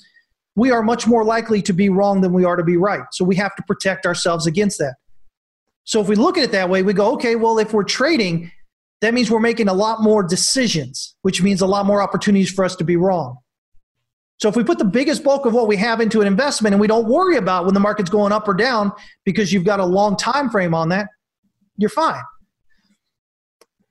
we 0.56 0.72
are 0.72 0.84
much 0.84 1.08
more 1.08 1.24
likely 1.24 1.64
to 1.64 1.74
be 1.74 1.90
wrong 1.90 2.22
than 2.22 2.32
we 2.32 2.46
are 2.46 2.56
to 2.56 2.64
be 2.64 2.78
right. 2.78 3.02
So 3.12 3.26
we 3.26 3.36
have 3.38 3.56
to 3.56 3.64
protect 3.64 4.06
ourselves 4.06 4.46
against 4.46 4.78
that. 4.80 4.96
So 5.84 6.00
if 6.00 6.08
we 6.08 6.16
look 6.16 6.38
at 6.38 6.44
it 6.44 6.52
that 6.52 6.70
way, 6.70 6.84
we 6.84 6.94
go, 6.94 7.14
okay, 7.14 7.36
well, 7.36 7.58
if 7.58 7.74
we're 7.74 7.84
trading, 7.84 8.52
that 9.02 9.14
means 9.14 9.30
we're 9.30 9.40
making 9.40 9.68
a 9.68 9.74
lot 9.74 10.02
more 10.02 10.24
decisions, 10.24 11.16
which 11.22 11.42
means 11.42 11.62
a 11.62 11.68
lot 11.68 11.86
more 11.86 12.02
opportunities 12.02 12.50
for 12.50 12.64
us 12.66 12.76
to 12.78 12.84
be 12.84 12.96
wrong. 12.96 13.38
So 14.38 14.50
if 14.50 14.56
we 14.56 14.64
put 14.64 14.80
the 14.80 14.86
biggest 14.86 15.24
bulk 15.24 15.46
of 15.46 15.54
what 15.54 15.68
we 15.68 15.78
have 15.78 16.02
into 16.02 16.22
an 16.22 16.28
investment 16.28 16.74
and 16.74 16.82
we 16.82 16.88
don't 16.88 17.08
worry 17.08 17.38
about 17.38 17.66
when 17.66 17.74
the 17.74 17.80
market's 17.80 18.10
going 18.10 18.32
up 18.32 18.48
or 18.48 18.54
down 18.54 18.92
because 19.24 19.54
you've 19.54 19.64
got 19.64 19.80
a 19.80 19.86
long 19.86 20.18
time 20.18 20.50
frame 20.50 20.74
on 20.74 20.90
that, 20.90 21.08
you're 21.78 21.90
fine. 21.90 22.22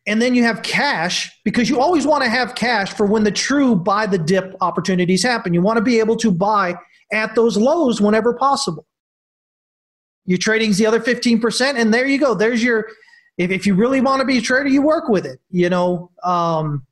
And 0.07 0.21
then 0.21 0.35
you 0.35 0.43
have 0.45 0.63
cash 0.63 1.31
because 1.45 1.71
you 1.71 1.81
always 1.81 2.07
want 2.07 2.25
to 2.25 2.29
have 2.29 2.55
cash 2.55 2.93
for 2.93 3.07
when 3.07 3.25
the 3.25 3.31
true 3.31 3.75
buy 3.75 4.07
the 4.07 4.19
dip 4.19 4.55
opportunities 4.61 5.23
happen. 5.23 5.55
You 5.55 5.63
want 5.63 5.79
to 5.79 5.83
be 5.83 5.99
able 5.99 6.17
to 6.17 6.31
buy 6.31 6.75
at 7.11 7.35
those 7.35 7.57
lows 7.57 8.03
whenever 8.03 8.35
possible. 8.35 8.87
Your 10.27 10.39
trading's 10.39 10.77
the 10.77 10.87
other 10.87 11.01
15%, 11.01 11.77
and 11.77 11.93
there 11.93 12.07
you 12.07 12.19
go. 12.19 12.35
There's 12.35 12.63
your 12.63 12.87
if, 13.39 13.51
if 13.51 13.67
you 13.67 13.75
really 13.75 14.01
want 14.01 14.21
to 14.21 14.27
be 14.27 14.39
a 14.39 14.41
trader, 14.41 14.69
you 14.69 14.83
work 14.83 15.09
with 15.09 15.27
it, 15.27 15.41
you 15.51 15.69
know. 15.69 16.11
Um, 16.23 16.87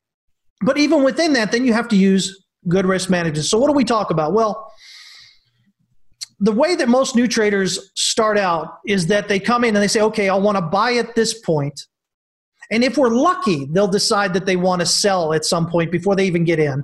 but 0.63 0.79
even 0.79 1.03
within 1.03 1.33
that, 1.35 1.53
then 1.53 1.65
you 1.65 1.73
have 1.73 1.89
to 1.89 1.97
use 1.97 2.45
good 2.69 2.87
risk 2.87 3.11
management. 3.11 3.47
So 3.47 3.59
what 3.59 3.69
do 3.69 3.73
we 3.73 3.85
talk 3.85 4.11
about? 4.11 4.33
Well, 4.33 4.73
the 6.41 6.53
way 6.53 6.75
that 6.75 6.89
most 6.89 7.15
new 7.15 7.29
traders 7.29 7.93
start 7.95 8.39
out 8.39 8.79
is 8.87 9.07
that 9.07 9.29
they 9.29 9.39
come 9.39 9.65
in 9.65 9.75
and 9.77 9.83
they 9.83 9.89
say, 9.89 10.01
okay, 10.01 10.29
I 10.29 10.35
want 10.35 10.57
to 10.57 10.63
buy 10.63 10.95
at 10.95 11.15
this 11.15 11.41
point. 11.41 11.43
point 11.43 11.87
and 12.73 12.83
if 12.83 12.97
we're 12.97 13.11
lucky, 13.11 13.67
they'll 13.67 13.87
decide 13.87 14.33
that 14.33 14.47
they 14.47 14.57
want 14.57 14.81
to 14.81 14.87
sell 14.87 15.35
at 15.35 15.45
some 15.45 15.69
point 15.69 15.93
before 15.93 16.17
they 16.17 16.27
even 16.27 16.43
get 16.43 16.59
in. 16.59 16.83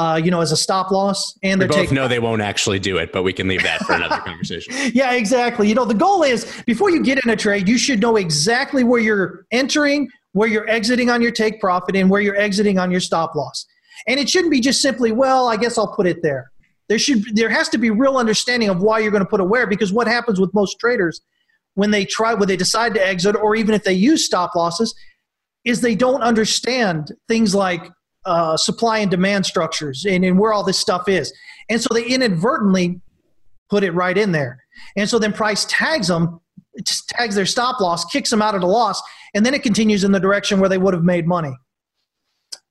Uh, 0.00 0.16
you 0.16 0.30
know, 0.30 0.40
as 0.40 0.50
a 0.50 0.56
stop 0.56 0.90
loss, 0.90 1.36
and 1.42 1.60
we 1.60 1.66
both 1.66 1.76
taking- 1.76 1.94
know 1.94 2.08
they 2.08 2.18
won't 2.18 2.40
actually 2.40 2.78
do 2.78 2.96
it, 2.96 3.12
but 3.12 3.22
we 3.22 3.34
can 3.34 3.46
leave 3.46 3.62
that 3.62 3.84
for 3.84 3.92
another 3.92 4.16
conversation. 4.24 4.72
Yeah, 4.94 5.12
exactly. 5.12 5.68
You 5.68 5.74
know, 5.74 5.84
the 5.84 6.00
goal 6.06 6.22
is 6.22 6.62
before 6.64 6.88
you 6.90 7.02
get 7.02 7.22
in 7.22 7.28
a 7.28 7.36
trade, 7.36 7.68
you 7.68 7.76
should 7.76 8.00
know 8.00 8.16
exactly 8.16 8.82
where 8.82 8.98
you're 8.98 9.44
entering, 9.50 10.08
where 10.32 10.48
you're 10.48 10.66
exiting 10.70 11.10
on 11.10 11.20
your 11.20 11.32
take 11.32 11.60
profit, 11.60 11.96
and 11.96 12.08
where 12.08 12.22
you're 12.22 12.36
exiting 12.36 12.78
on 12.78 12.90
your 12.90 13.00
stop 13.00 13.34
loss. 13.34 13.66
And 14.08 14.18
it 14.18 14.30
shouldn't 14.30 14.50
be 14.50 14.60
just 14.60 14.80
simply, 14.80 15.12
well, 15.12 15.48
I 15.48 15.58
guess 15.58 15.76
I'll 15.76 15.94
put 15.94 16.06
it 16.06 16.22
there. 16.22 16.50
There 16.88 16.98
should 16.98 17.22
there 17.36 17.50
has 17.50 17.68
to 17.68 17.76
be 17.76 17.90
real 17.90 18.16
understanding 18.16 18.70
of 18.70 18.80
why 18.80 19.00
you're 19.00 19.12
going 19.12 19.24
to 19.24 19.28
put 19.28 19.40
it 19.40 19.48
where, 19.50 19.66
because 19.66 19.92
what 19.92 20.06
happens 20.06 20.40
with 20.40 20.54
most 20.54 20.80
traders 20.80 21.20
when 21.74 21.90
they 21.90 22.06
try 22.06 22.32
when 22.32 22.48
they 22.48 22.56
decide 22.56 22.94
to 22.94 23.06
exit, 23.06 23.36
or 23.36 23.54
even 23.54 23.74
if 23.74 23.84
they 23.84 23.92
use 23.92 24.24
stop 24.24 24.54
losses, 24.54 24.94
is 25.66 25.82
they 25.82 25.94
don't 25.94 26.22
understand 26.22 27.12
things 27.28 27.54
like 27.54 27.90
uh, 28.24 28.56
supply 28.56 28.98
and 28.98 29.10
demand 29.10 29.46
structures 29.46 30.04
and, 30.04 30.24
and 30.24 30.38
where 30.38 30.52
all 30.52 30.62
this 30.62 30.78
stuff 30.78 31.08
is. 31.08 31.32
And 31.68 31.80
so 31.80 31.88
they 31.94 32.04
inadvertently 32.04 33.00
put 33.68 33.84
it 33.84 33.92
right 33.92 34.16
in 34.16 34.32
there. 34.32 34.62
And 34.96 35.08
so 35.08 35.18
then 35.18 35.32
price 35.32 35.66
tags 35.68 36.08
them, 36.08 36.40
tags 37.08 37.34
their 37.34 37.46
stop 37.46 37.80
loss, 37.80 38.04
kicks 38.06 38.30
them 38.30 38.42
out 38.42 38.54
of 38.54 38.60
the 38.60 38.66
loss, 38.66 39.00
and 39.34 39.46
then 39.46 39.54
it 39.54 39.62
continues 39.62 40.04
in 40.04 40.12
the 40.12 40.20
direction 40.20 40.60
where 40.60 40.68
they 40.68 40.78
would 40.78 40.94
have 40.94 41.04
made 41.04 41.26
money. 41.26 41.52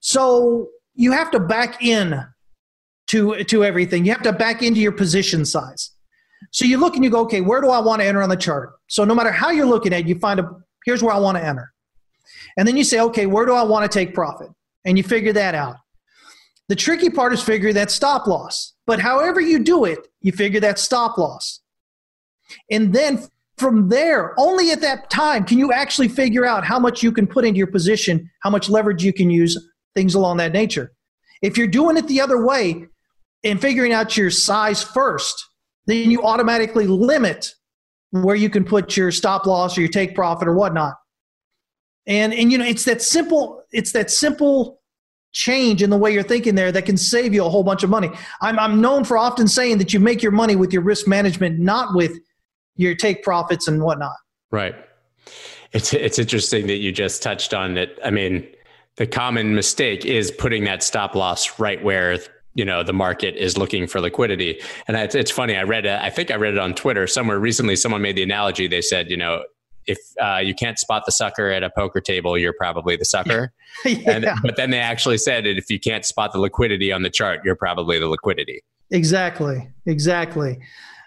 So 0.02 0.70
you 0.94 1.12
have 1.12 1.32
to 1.32 1.40
back 1.40 1.84
in 1.84 2.24
to, 3.08 3.44
to 3.44 3.64
everything. 3.64 4.06
You 4.06 4.12
have 4.12 4.24
to 4.24 4.34
back 4.34 4.62
into 4.62 4.82
your 4.82 4.92
position 4.92 5.46
size. 5.46 5.92
So 6.52 6.66
you 6.66 6.78
look 6.78 6.96
and 6.96 7.04
you 7.04 7.10
go, 7.10 7.22
okay, 7.22 7.42
where 7.42 7.62
do 7.62 7.70
I 7.70 7.80
want 7.80 8.02
to 8.02 8.08
enter 8.08 8.22
on 8.22 8.30
the 8.30 8.38
chart? 8.38 8.74
So 8.88 9.04
no 9.04 9.14
matter 9.14 9.32
how 9.32 9.52
you're 9.52 9.66
looking 9.66 9.94
at 9.94 10.02
it, 10.02 10.08
you 10.08 10.18
find 10.20 10.40
a 10.40 10.50
here's 10.86 11.04
where 11.04 11.14
I 11.14 11.20
want 11.20 11.38
to 11.38 11.46
enter. 11.46 11.74
And 12.58 12.68
then 12.68 12.78
you 12.78 12.84
say, 12.84 13.00
okay, 13.00 13.26
where 13.26 13.46
do 13.46 13.54
I 13.54 13.64
want 13.64 13.90
to 13.90 13.96
take 13.96 14.14
profit? 14.14 14.50
And 14.86 14.98
you 14.98 15.04
figure 15.04 15.34
that 15.34 15.56
out. 15.56 15.76
The 16.70 16.76
tricky 16.76 17.10
part 17.10 17.34
is 17.34 17.42
figuring 17.42 17.76
that 17.76 17.92
stop 17.92 18.28
loss. 18.28 18.74
But 18.86 19.00
however 19.00 19.42
you 19.42 19.60
do 19.60 19.86
it, 19.86 20.08
you 20.22 20.32
figure 20.32 20.60
that 20.60 20.80
stop 20.80 21.18
loss. 21.18 21.62
And 22.72 22.94
then 22.94 23.24
from 23.58 23.90
there, 23.90 24.34
only 24.38 24.72
at 24.72 24.82
that 24.82 25.10
time 25.10 25.46
can 25.46 25.58
you 25.58 25.74
actually 25.74 26.08
figure 26.08 26.46
out 26.46 26.64
how 26.64 26.80
much 26.80 27.04
you 27.04 27.12
can 27.12 27.28
put 27.28 27.46
into 27.46 27.58
your 27.58 27.68
position, 27.68 28.30
how 28.42 28.50
much 28.50 28.70
leverage 28.70 29.04
you 29.04 29.12
can 29.12 29.30
use, 29.30 29.58
things 29.96 30.16
along 30.16 30.38
that 30.38 30.54
nature. 30.54 30.94
If 31.42 31.58
you're 31.58 31.68
doing 31.68 31.98
it 31.98 32.08
the 32.08 32.22
other 32.22 32.46
way 32.46 32.88
and 33.44 33.60
figuring 33.60 33.94
out 33.94 34.16
your 34.18 34.30
size 34.30 34.84
first, 34.84 35.46
then 35.88 36.12
you 36.12 36.24
automatically 36.24 36.88
limit 36.88 37.54
where 38.12 38.36
you 38.36 38.50
can 38.50 38.64
put 38.64 38.96
your 38.98 39.12
stop 39.12 39.46
loss 39.46 39.78
or 39.78 39.82
your 39.82 39.90
take 39.90 40.16
profit 40.16 40.48
or 40.48 40.54
whatnot. 40.54 40.96
And 42.08 42.34
and 42.34 42.52
you 42.52 42.58
know, 42.58 42.66
it's 42.66 42.86
that 42.86 43.02
simple, 43.02 43.59
it's 43.72 43.92
that 43.94 44.12
simple 44.12 44.80
change 45.32 45.84
in 45.84 45.90
the 45.90 45.98
way 45.98 46.12
you're 46.12 46.24
thinking 46.24 46.56
there 46.56 46.72
that 46.72 46.86
can 46.86 46.98
save 46.98 47.34
you 47.34 47.46
a 47.46 47.50
whole 47.50 47.64
bunch 47.64 47.84
of 47.84 47.90
money. 47.90 48.10
I'm 48.42 48.58
I'm 48.60 48.82
known 48.82 49.04
for 49.04 49.18
often 49.18 49.48
saying 49.48 49.78
that 49.78 49.94
you 49.94 50.00
make 50.00 50.24
your 50.24 50.32
money 50.32 50.56
with 50.56 50.74
your 50.74 50.82
risk 50.82 51.08
management, 51.08 51.60
not 51.60 51.96
with 51.96 52.12
your 52.76 52.96
take 52.96 53.24
profits 53.24 53.68
and 53.68 53.82
whatnot. 53.84 54.16
Right. 54.52 54.76
It's 55.72 55.94
it's 55.94 56.18
interesting 56.18 56.68
that 56.68 56.78
you 56.78 56.92
just 56.92 57.22
touched 57.22 57.54
on 57.54 57.76
that. 57.76 57.90
I 58.04 58.10
mean, 58.10 58.48
the 58.96 59.08
common 59.08 59.56
mistake 59.56 60.06
is 60.06 60.30
putting 60.30 60.66
that 60.66 60.84
stop 60.84 61.16
loss 61.16 61.60
right 61.60 61.84
where 61.84 62.20
you 62.54 62.66
know 62.66 62.84
the 62.84 62.94
market 62.94 63.36
is 63.36 63.58
looking 63.58 63.88
for 63.88 64.02
liquidity 64.02 64.60
and 64.88 64.98
it's, 64.98 65.32
funny 65.32 65.56
i 65.56 65.64
read 65.64 65.86
it 65.86 66.00
i 66.02 66.10
think 66.10 66.32
i 66.32 66.36
read 66.36 66.54
it 66.54 66.60
on 66.60 66.74
twitter 66.74 67.08
somewhere 67.08 67.40
recently 67.40 67.76
someone 67.76 68.02
made 68.02 68.18
the 68.18 68.24
analogy 68.24 68.68
they 68.68 68.82
said 68.82 69.10
you 69.10 69.16
know 69.16 69.44
if 69.90 69.98
uh, 70.22 70.38
you 70.38 70.54
can't 70.54 70.78
spot 70.78 71.04
the 71.06 71.12
sucker 71.12 71.50
at 71.50 71.64
a 71.64 71.70
poker 71.72 72.00
table, 72.00 72.38
you're 72.38 72.54
probably 72.54 72.96
the 72.96 73.06
sucker. 73.06 73.52
yeah. 73.86 74.12
and, 74.12 74.26
but 74.44 74.56
then 74.56 74.70
they 74.70 74.80
actually 74.80 75.18
said 75.18 75.46
that 75.46 75.58
if 75.58 75.70
you 75.72 75.80
can't 75.80 76.06
spot 76.06 76.32
the 76.32 76.40
liquidity 76.40 76.92
on 76.92 77.02
the 77.02 77.10
chart, 77.10 77.42
you're 77.44 77.56
probably 77.56 78.00
the 78.00 78.08
liquidity. 78.08 78.62
Exactly. 78.92 79.68
Exactly. 79.88 80.60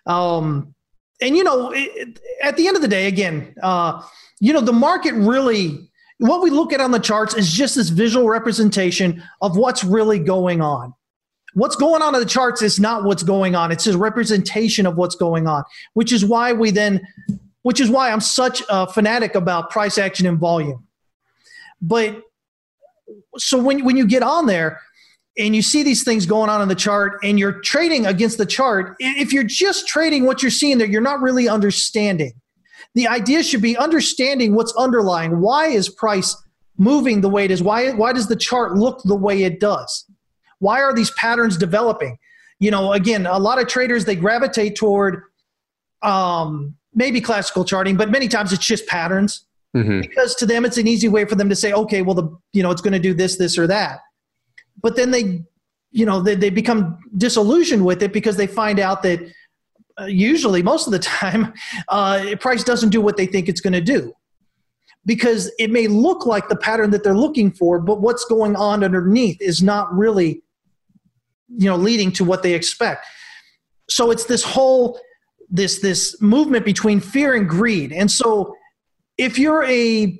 Um, 0.06 0.74
and 1.20 1.36
you 1.36 1.44
know, 1.44 1.70
it, 1.72 2.18
at 2.42 2.56
the 2.56 2.66
end 2.66 2.74
of 2.74 2.82
the 2.82 2.88
day, 2.88 3.06
again, 3.06 3.54
uh, 3.62 4.02
you 4.40 4.52
know, 4.52 4.60
the 4.60 4.72
market 4.72 5.14
really, 5.14 5.88
what 6.18 6.42
we 6.42 6.50
look 6.50 6.72
at 6.72 6.80
on 6.80 6.90
the 6.90 6.98
charts 6.98 7.34
is 7.34 7.52
just 7.52 7.76
this 7.76 7.88
visual 7.88 8.28
representation 8.28 9.22
of 9.40 9.56
what's 9.56 9.84
really 9.84 10.18
going 10.18 10.60
on. 10.60 10.92
What's 11.54 11.76
going 11.76 12.02
on 12.02 12.14
in 12.14 12.20
the 12.20 12.26
charts 12.26 12.62
is 12.62 12.80
not 12.80 13.04
what's 13.04 13.22
going 13.22 13.54
on. 13.54 13.70
It's 13.70 13.86
a 13.86 13.96
representation 13.96 14.86
of 14.86 14.96
what's 14.96 15.14
going 15.14 15.46
on, 15.46 15.62
which 15.94 16.12
is 16.12 16.24
why 16.24 16.52
we 16.52 16.72
then 16.72 17.06
which 17.62 17.80
is 17.80 17.90
why 17.90 18.10
I'm 18.10 18.20
such 18.20 18.62
a 18.68 18.86
fanatic 18.86 19.34
about 19.34 19.70
price 19.70 19.98
action 19.98 20.26
and 20.26 20.38
volume. 20.38 20.86
But 21.80 22.22
so 23.36 23.58
when, 23.58 23.84
when 23.84 23.96
you 23.96 24.06
get 24.06 24.22
on 24.22 24.46
there 24.46 24.80
and 25.38 25.56
you 25.56 25.62
see 25.62 25.82
these 25.82 26.04
things 26.04 26.26
going 26.26 26.50
on 26.50 26.60
in 26.60 26.68
the 26.68 26.74
chart 26.74 27.18
and 27.22 27.38
you're 27.38 27.60
trading 27.60 28.06
against 28.06 28.38
the 28.38 28.46
chart, 28.46 28.96
if 28.98 29.32
you're 29.32 29.42
just 29.44 29.88
trading 29.88 30.24
what 30.24 30.42
you're 30.42 30.50
seeing 30.50 30.78
there, 30.78 30.86
you're 30.86 31.00
not 31.00 31.20
really 31.20 31.48
understanding. 31.48 32.32
The 32.94 33.08
idea 33.08 33.42
should 33.42 33.62
be 33.62 33.76
understanding 33.76 34.54
what's 34.54 34.74
underlying. 34.76 35.40
Why 35.40 35.68
is 35.68 35.88
price 35.88 36.36
moving 36.76 37.20
the 37.20 37.28
way 37.28 37.44
it 37.44 37.50
is? 37.50 37.62
Why, 37.62 37.92
why 37.92 38.12
does 38.12 38.28
the 38.28 38.36
chart 38.36 38.74
look 38.74 39.02
the 39.04 39.16
way 39.16 39.44
it 39.44 39.60
does? 39.60 40.04
Why 40.58 40.82
are 40.82 40.92
these 40.94 41.10
patterns 41.12 41.56
developing? 41.56 42.18
You 42.58 42.70
know, 42.70 42.92
again, 42.92 43.26
a 43.26 43.38
lot 43.38 43.60
of 43.60 43.66
traders, 43.66 44.04
they 44.04 44.14
gravitate 44.14 44.76
toward 44.76 45.22
um, 46.02 46.76
maybe 46.94 47.20
classical 47.20 47.64
charting, 47.64 47.96
but 47.96 48.10
many 48.10 48.28
times 48.28 48.52
it's 48.52 48.66
just 48.66 48.86
patterns 48.86 49.44
mm-hmm. 49.76 50.00
because 50.00 50.34
to 50.36 50.46
them 50.46 50.64
it's 50.64 50.76
an 50.78 50.86
easy 50.86 51.08
way 51.08 51.24
for 51.24 51.34
them 51.34 51.48
to 51.48 51.56
say, 51.56 51.72
okay, 51.72 52.02
well, 52.02 52.14
the 52.14 52.28
you 52.52 52.62
know 52.62 52.70
it's 52.70 52.82
going 52.82 52.92
to 52.92 52.98
do 52.98 53.14
this, 53.14 53.36
this, 53.36 53.58
or 53.58 53.66
that. 53.66 54.00
But 54.82 54.96
then 54.96 55.10
they, 55.10 55.42
you 55.90 56.04
know, 56.06 56.20
they, 56.20 56.34
they 56.34 56.50
become 56.50 56.98
disillusioned 57.16 57.84
with 57.84 58.02
it 58.02 58.12
because 58.12 58.36
they 58.36 58.46
find 58.46 58.78
out 58.78 59.02
that 59.02 59.20
uh, 60.00 60.06
usually 60.06 60.62
most 60.62 60.86
of 60.86 60.92
the 60.92 60.98
time 61.22 61.52
uh, 61.88 62.34
price 62.40 62.64
doesn't 62.64 62.90
do 62.90 63.00
what 63.00 63.16
they 63.16 63.26
think 63.26 63.48
it's 63.48 63.60
going 63.60 63.74
to 63.74 63.80
do. 63.80 64.12
because 65.04 65.50
it 65.58 65.70
may 65.70 65.86
look 65.88 66.26
like 66.26 66.48
the 66.48 66.56
pattern 66.56 66.90
that 66.90 67.02
they're 67.02 67.16
looking 67.16 67.50
for, 67.50 67.80
but 67.80 68.00
what's 68.00 68.24
going 68.24 68.54
on 68.56 68.84
underneath 68.84 69.40
is 69.40 69.62
not 69.62 69.92
really, 69.96 70.42
you 71.48 71.68
know, 71.68 71.76
leading 71.76 72.12
to 72.12 72.24
what 72.24 72.42
they 72.42 72.54
expect. 72.54 73.04
So 73.88 74.10
it's 74.10 74.24
this 74.26 74.44
whole 74.44 74.98
this 75.52 75.80
this 75.80 76.20
movement 76.20 76.64
between 76.64 76.98
fear 76.98 77.34
and 77.34 77.48
greed. 77.48 77.92
And 77.92 78.10
so 78.10 78.54
if 79.18 79.38
you're 79.38 79.62
a 79.64 80.18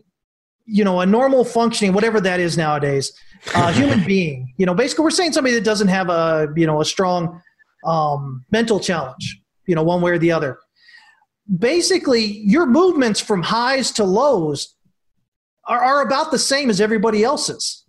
you 0.64 0.84
know 0.84 1.00
a 1.00 1.06
normal 1.06 1.44
functioning 1.44 1.92
whatever 1.92 2.20
that 2.20 2.38
is 2.38 2.56
nowadays 2.56 3.12
uh, 3.54 3.72
human 3.80 4.04
being 4.04 4.52
you 4.58 4.66
know 4.66 4.74
basically 4.74 5.02
we're 5.02 5.10
saying 5.10 5.32
somebody 5.32 5.54
that 5.54 5.64
doesn't 5.64 5.88
have 5.88 6.08
a 6.08 6.48
you 6.56 6.66
know 6.66 6.80
a 6.80 6.84
strong 6.84 7.40
um, 7.84 8.44
mental 8.52 8.78
challenge 8.78 9.40
you 9.66 9.74
know 9.74 9.82
one 9.82 10.00
way 10.00 10.12
or 10.12 10.18
the 10.18 10.30
other 10.30 10.58
basically 11.58 12.22
your 12.22 12.66
movements 12.66 13.18
from 13.18 13.42
highs 13.42 13.90
to 13.90 14.04
lows 14.04 14.76
are, 15.66 15.82
are 15.82 16.02
about 16.02 16.30
the 16.30 16.38
same 16.38 16.70
as 16.70 16.80
everybody 16.80 17.24
else's 17.24 17.84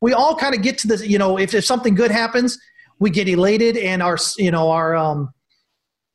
we 0.00 0.14
all 0.14 0.34
kind 0.34 0.54
of 0.54 0.62
get 0.62 0.78
to 0.78 0.88
the 0.88 1.06
you 1.06 1.18
know 1.18 1.38
if, 1.38 1.52
if 1.52 1.64
something 1.64 1.94
good 1.94 2.10
happens 2.10 2.58
we 2.98 3.10
get 3.10 3.28
elated 3.28 3.76
and 3.76 4.02
our 4.02 4.16
you 4.38 4.50
know 4.50 4.70
our 4.70 4.96
um, 4.96 5.32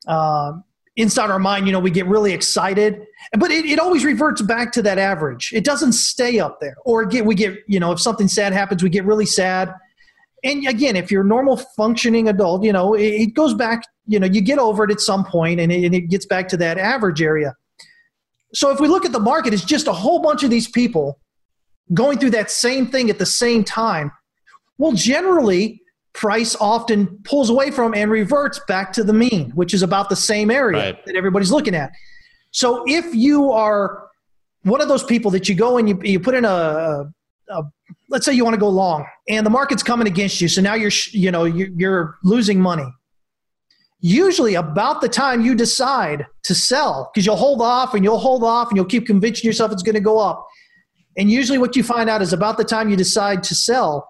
uh, 0.07 0.53
inside 0.99 1.31
our 1.31 1.39
mind, 1.39 1.65
you 1.65 1.71
know, 1.71 1.79
we 1.79 1.91
get 1.91 2.05
really 2.07 2.33
excited, 2.33 3.01
but 3.37 3.51
it, 3.51 3.65
it 3.65 3.79
always 3.79 4.03
reverts 4.03 4.41
back 4.41 4.71
to 4.73 4.81
that 4.81 4.97
average. 4.97 5.51
It 5.53 5.63
doesn't 5.63 5.93
stay 5.93 6.39
up 6.39 6.59
there. 6.59 6.75
Or 6.83 7.05
get, 7.05 7.25
we 7.25 7.35
get, 7.35 7.57
you 7.67 7.79
know, 7.79 7.93
if 7.93 8.01
something 8.01 8.27
sad 8.27 8.51
happens, 8.51 8.83
we 8.83 8.89
get 8.89 9.05
really 9.05 9.25
sad. 9.25 9.73
And 10.43 10.67
again, 10.67 10.97
if 10.97 11.09
you're 11.09 11.23
a 11.23 11.27
normal 11.27 11.57
functioning 11.57 12.27
adult, 12.27 12.63
you 12.63 12.73
know, 12.73 12.95
it, 12.95 13.01
it 13.03 13.33
goes 13.33 13.53
back, 13.53 13.83
you 14.07 14.19
know, 14.19 14.27
you 14.27 14.41
get 14.41 14.59
over 14.59 14.83
it 14.83 14.91
at 14.91 14.99
some 14.99 15.23
point 15.23 15.61
and 15.61 15.71
it, 15.71 15.85
and 15.85 15.95
it 15.95 16.09
gets 16.09 16.25
back 16.25 16.49
to 16.49 16.57
that 16.57 16.77
average 16.77 17.21
area. 17.21 17.55
So 18.53 18.69
if 18.71 18.79
we 18.79 18.87
look 18.87 19.05
at 19.05 19.13
the 19.13 19.19
market, 19.19 19.53
it's 19.53 19.63
just 19.63 19.87
a 19.87 19.93
whole 19.93 20.19
bunch 20.19 20.43
of 20.43 20.49
these 20.49 20.67
people 20.67 21.19
going 21.93 22.17
through 22.19 22.31
that 22.31 22.51
same 22.51 22.87
thing 22.87 23.09
at 23.09 23.19
the 23.19 23.25
same 23.25 23.63
time. 23.63 24.11
Well, 24.77 24.91
generally, 24.91 25.81
price 26.19 26.53
often 26.59 27.17
pulls 27.23 27.49
away 27.49 27.71
from 27.71 27.93
and 27.93 28.11
reverts 28.11 28.59
back 28.67 28.91
to 28.91 29.05
the 29.05 29.13
mean, 29.13 29.51
which 29.51 29.73
is 29.73 29.81
about 29.81 30.09
the 30.09 30.17
same 30.17 30.51
area 30.51 30.91
right. 30.91 31.05
that 31.05 31.15
everybody's 31.15 31.49
looking 31.49 31.73
at. 31.73 31.91
So 32.51 32.83
if 32.87 33.15
you 33.15 33.53
are 33.53 34.09
one 34.63 34.81
of 34.81 34.89
those 34.89 35.01
people 35.01 35.31
that 35.31 35.47
you 35.47 35.55
go 35.55 35.77
and 35.77 35.87
you, 35.87 35.97
you 36.03 36.19
put 36.19 36.35
in 36.35 36.43
a, 36.43 37.09
a 37.49 37.63
let's 38.09 38.25
say 38.25 38.33
you 38.33 38.43
want 38.43 38.53
to 38.53 38.59
go 38.59 38.67
long 38.67 39.05
and 39.29 39.45
the 39.45 39.49
market's 39.49 39.81
coming 39.81 40.07
against 40.07 40.41
you. 40.41 40.49
So 40.49 40.61
now 40.61 40.73
you're, 40.73 40.91
you 41.11 41.31
know, 41.31 41.45
you're, 41.45 41.69
you're 41.77 42.17
losing 42.25 42.59
money. 42.59 42.91
Usually 44.01 44.55
about 44.55 44.99
the 44.99 45.09
time 45.09 45.41
you 45.45 45.55
decide 45.55 46.25
to 46.43 46.53
sell, 46.53 47.11
because 47.13 47.25
you'll 47.25 47.37
hold 47.37 47.61
off 47.61 47.93
and 47.93 48.03
you'll 48.03 48.17
hold 48.17 48.43
off 48.43 48.67
and 48.67 48.75
you'll 48.75 48.85
keep 48.85 49.07
convincing 49.07 49.47
yourself 49.47 49.71
it's 49.71 49.83
going 49.83 49.95
to 49.95 50.01
go 50.01 50.19
up. 50.19 50.45
And 51.17 51.31
usually 51.31 51.57
what 51.57 51.77
you 51.77 51.83
find 51.83 52.09
out 52.09 52.21
is 52.21 52.33
about 52.33 52.57
the 52.57 52.65
time 52.65 52.89
you 52.89 52.97
decide 52.97 53.41
to 53.43 53.55
sell, 53.55 54.08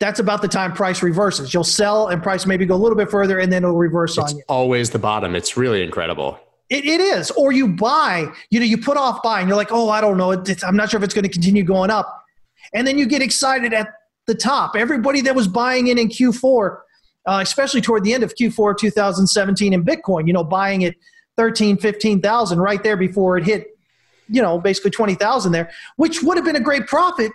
that's 0.00 0.18
about 0.18 0.40
the 0.40 0.48
time 0.48 0.72
price 0.72 1.02
reverses. 1.02 1.52
You'll 1.52 1.62
sell 1.62 2.08
and 2.08 2.22
price 2.22 2.46
maybe 2.46 2.64
go 2.64 2.74
a 2.74 2.76
little 2.76 2.96
bit 2.96 3.10
further 3.10 3.38
and 3.38 3.52
then 3.52 3.62
it'll 3.62 3.76
reverse 3.76 4.12
it's 4.12 4.18
on 4.18 4.30
you. 4.30 4.38
It's 4.38 4.46
always 4.48 4.90
the 4.90 4.98
bottom. 4.98 5.36
It's 5.36 5.56
really 5.56 5.82
incredible. 5.82 6.40
It, 6.70 6.86
it 6.86 7.00
is. 7.00 7.30
Or 7.32 7.52
you 7.52 7.68
buy, 7.68 8.26
you 8.50 8.60
know, 8.60 8.66
you 8.66 8.78
put 8.78 8.96
off 8.96 9.22
buying. 9.22 9.46
You're 9.46 9.58
like, 9.58 9.70
oh, 9.70 9.90
I 9.90 10.00
don't 10.00 10.16
know. 10.16 10.32
I'm 10.66 10.76
not 10.76 10.90
sure 10.90 10.98
if 10.98 11.04
it's 11.04 11.14
going 11.14 11.24
to 11.24 11.28
continue 11.28 11.62
going 11.62 11.90
up. 11.90 12.24
And 12.72 12.86
then 12.86 12.96
you 12.96 13.06
get 13.06 13.20
excited 13.20 13.74
at 13.74 13.88
the 14.26 14.34
top. 14.34 14.74
Everybody 14.74 15.20
that 15.22 15.34
was 15.34 15.46
buying 15.46 15.88
in 15.88 15.98
in 15.98 16.08
Q4, 16.08 16.78
uh, 17.26 17.40
especially 17.42 17.82
toward 17.82 18.02
the 18.04 18.14
end 18.14 18.22
of 18.22 18.34
Q4 18.34 18.78
2017 18.78 19.72
in 19.74 19.84
Bitcoin, 19.84 20.26
you 20.26 20.32
know, 20.32 20.44
buying 20.44 20.82
it 20.82 20.94
13, 21.36 21.76
15,000 21.76 22.58
right 22.58 22.82
there 22.82 22.96
before 22.96 23.36
it 23.36 23.44
hit, 23.44 23.66
you 24.28 24.40
know, 24.40 24.58
basically 24.58 24.92
20,000 24.92 25.52
there, 25.52 25.70
which 25.96 26.22
would 26.22 26.38
have 26.38 26.44
been 26.44 26.56
a 26.56 26.60
great 26.60 26.86
profit 26.86 27.32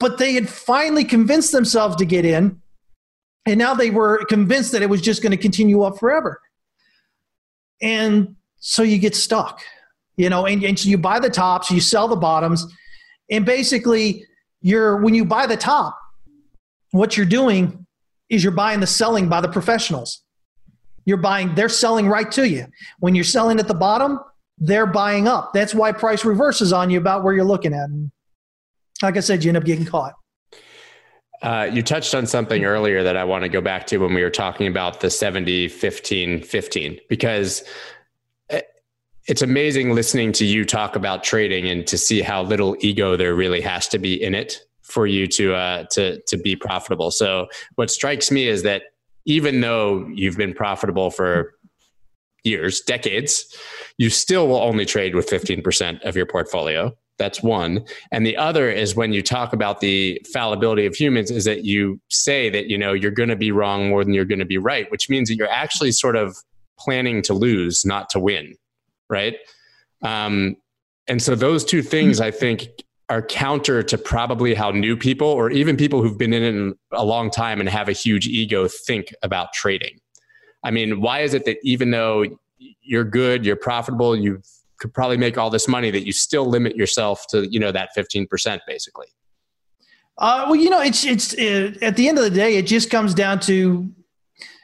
but 0.00 0.18
they 0.18 0.32
had 0.32 0.48
finally 0.48 1.04
convinced 1.04 1.52
themselves 1.52 1.94
to 1.96 2.04
get 2.04 2.24
in, 2.24 2.60
and 3.46 3.58
now 3.58 3.74
they 3.74 3.90
were 3.90 4.24
convinced 4.24 4.72
that 4.72 4.82
it 4.82 4.90
was 4.90 5.00
just 5.00 5.22
going 5.22 5.30
to 5.30 5.36
continue 5.36 5.82
up 5.82 5.98
forever. 5.98 6.40
And 7.80 8.36
so 8.58 8.82
you 8.82 8.98
get 8.98 9.14
stuck, 9.14 9.62
you 10.16 10.28
know, 10.28 10.46
and, 10.46 10.64
and 10.64 10.78
so 10.78 10.88
you 10.88 10.98
buy 10.98 11.20
the 11.20 11.30
tops, 11.30 11.70
you 11.70 11.80
sell 11.80 12.08
the 12.08 12.16
bottoms, 12.16 12.66
and 13.30 13.46
basically 13.46 14.26
you're 14.60 14.96
when 14.96 15.14
you 15.14 15.24
buy 15.24 15.46
the 15.46 15.56
top, 15.56 15.96
what 16.90 17.16
you're 17.16 17.26
doing 17.26 17.86
is 18.28 18.42
you're 18.42 18.52
buying 18.52 18.80
the 18.80 18.86
selling 18.86 19.28
by 19.28 19.40
the 19.40 19.48
professionals. 19.48 20.22
You're 21.04 21.16
buying, 21.16 21.54
they're 21.54 21.68
selling 21.68 22.08
right 22.08 22.30
to 22.32 22.48
you. 22.48 22.66
When 22.98 23.14
you're 23.14 23.24
selling 23.24 23.58
at 23.58 23.68
the 23.68 23.74
bottom, 23.74 24.20
they're 24.58 24.86
buying 24.86 25.26
up. 25.26 25.52
That's 25.52 25.74
why 25.74 25.92
price 25.92 26.24
reverses 26.24 26.72
on 26.72 26.90
you 26.90 26.98
about 26.98 27.24
where 27.24 27.34
you're 27.34 27.44
looking 27.44 27.72
at. 27.72 27.88
And 27.88 28.12
like 29.02 29.16
I 29.16 29.20
said, 29.20 29.44
you 29.44 29.50
end 29.50 29.56
up 29.56 29.64
getting 29.64 29.84
caught. 29.84 30.14
Uh, 31.42 31.68
you 31.72 31.82
touched 31.82 32.14
on 32.14 32.26
something 32.26 32.64
earlier 32.64 33.02
that 33.02 33.16
I 33.16 33.24
want 33.24 33.44
to 33.44 33.48
go 33.48 33.62
back 33.62 33.86
to 33.88 33.98
when 33.98 34.12
we 34.12 34.22
were 34.22 34.30
talking 34.30 34.66
about 34.66 35.00
the 35.00 35.08
70, 35.08 35.68
15, 35.68 36.42
15, 36.42 36.98
because 37.08 37.64
it's 39.26 39.42
amazing 39.42 39.94
listening 39.94 40.32
to 40.32 40.44
you 40.44 40.64
talk 40.64 40.96
about 40.96 41.22
trading 41.22 41.68
and 41.68 41.86
to 41.86 41.96
see 41.96 42.20
how 42.20 42.42
little 42.42 42.76
ego 42.80 43.16
there 43.16 43.34
really 43.34 43.60
has 43.60 43.86
to 43.88 43.98
be 43.98 44.20
in 44.20 44.34
it 44.34 44.60
for 44.82 45.06
you 45.06 45.26
to 45.28 45.54
uh, 45.54 45.84
to 45.92 46.20
to 46.22 46.36
be 46.36 46.56
profitable. 46.56 47.10
So 47.10 47.46
what 47.76 47.90
strikes 47.90 48.30
me 48.30 48.48
is 48.48 48.64
that 48.64 48.82
even 49.26 49.60
though 49.60 50.08
you've 50.12 50.36
been 50.36 50.52
profitable 50.52 51.10
for 51.10 51.54
years, 52.42 52.80
decades, 52.80 53.56
you 53.98 54.10
still 54.10 54.48
will 54.48 54.60
only 54.60 54.84
trade 54.84 55.14
with 55.14 55.28
15% 55.28 56.02
of 56.02 56.16
your 56.16 56.26
portfolio. 56.26 56.96
That's 57.20 57.42
one. 57.42 57.84
And 58.10 58.24
the 58.24 58.34
other 58.38 58.70
is 58.70 58.96
when 58.96 59.12
you 59.12 59.20
talk 59.20 59.52
about 59.52 59.80
the 59.80 60.20
fallibility 60.32 60.86
of 60.86 60.94
humans, 60.94 61.30
is 61.30 61.44
that 61.44 61.66
you 61.66 62.00
say 62.08 62.48
that, 62.48 62.70
you 62.70 62.78
know, 62.78 62.94
you're 62.94 63.10
going 63.10 63.28
to 63.28 63.36
be 63.36 63.52
wrong 63.52 63.90
more 63.90 64.02
than 64.02 64.14
you're 64.14 64.24
going 64.24 64.38
to 64.38 64.46
be 64.46 64.56
right, 64.56 64.90
which 64.90 65.10
means 65.10 65.28
that 65.28 65.36
you're 65.36 65.50
actually 65.50 65.92
sort 65.92 66.16
of 66.16 66.34
planning 66.78 67.20
to 67.20 67.34
lose, 67.34 67.84
not 67.84 68.08
to 68.08 68.18
win. 68.18 68.54
Right. 69.10 69.36
Um, 70.02 70.56
and 71.08 71.20
so 71.20 71.34
those 71.34 71.62
two 71.62 71.82
things, 71.82 72.22
I 72.22 72.30
think, 72.30 72.68
are 73.10 73.20
counter 73.20 73.82
to 73.82 73.98
probably 73.98 74.54
how 74.54 74.70
new 74.70 74.96
people 74.96 75.28
or 75.28 75.50
even 75.50 75.76
people 75.76 76.00
who've 76.00 76.16
been 76.16 76.32
in 76.32 76.70
it 76.70 76.76
a 76.92 77.04
long 77.04 77.30
time 77.30 77.60
and 77.60 77.68
have 77.68 77.90
a 77.90 77.92
huge 77.92 78.28
ego 78.28 78.66
think 78.66 79.12
about 79.22 79.52
trading. 79.52 79.98
I 80.64 80.70
mean, 80.70 81.02
why 81.02 81.20
is 81.20 81.34
it 81.34 81.44
that 81.44 81.58
even 81.64 81.90
though 81.90 82.24
you're 82.80 83.04
good, 83.04 83.44
you're 83.44 83.56
profitable, 83.56 84.16
you've 84.16 84.46
could 84.80 84.92
probably 84.92 85.16
make 85.16 85.38
all 85.38 85.50
this 85.50 85.68
money 85.68 85.90
that 85.90 86.04
you 86.04 86.12
still 86.12 86.46
limit 86.46 86.74
yourself 86.76 87.24
to 87.28 87.46
you 87.50 87.60
know 87.60 87.70
that 87.72 87.90
15% 87.96 88.60
basically. 88.66 89.06
Uh, 90.18 90.46
well 90.46 90.56
you 90.56 90.70
know 90.70 90.80
it's 90.80 91.04
it's 91.04 91.34
it, 91.34 91.82
at 91.82 91.96
the 91.96 92.08
end 92.08 92.18
of 92.18 92.24
the 92.24 92.30
day 92.30 92.56
it 92.56 92.66
just 92.66 92.90
comes 92.90 93.14
down 93.14 93.38
to 93.40 93.88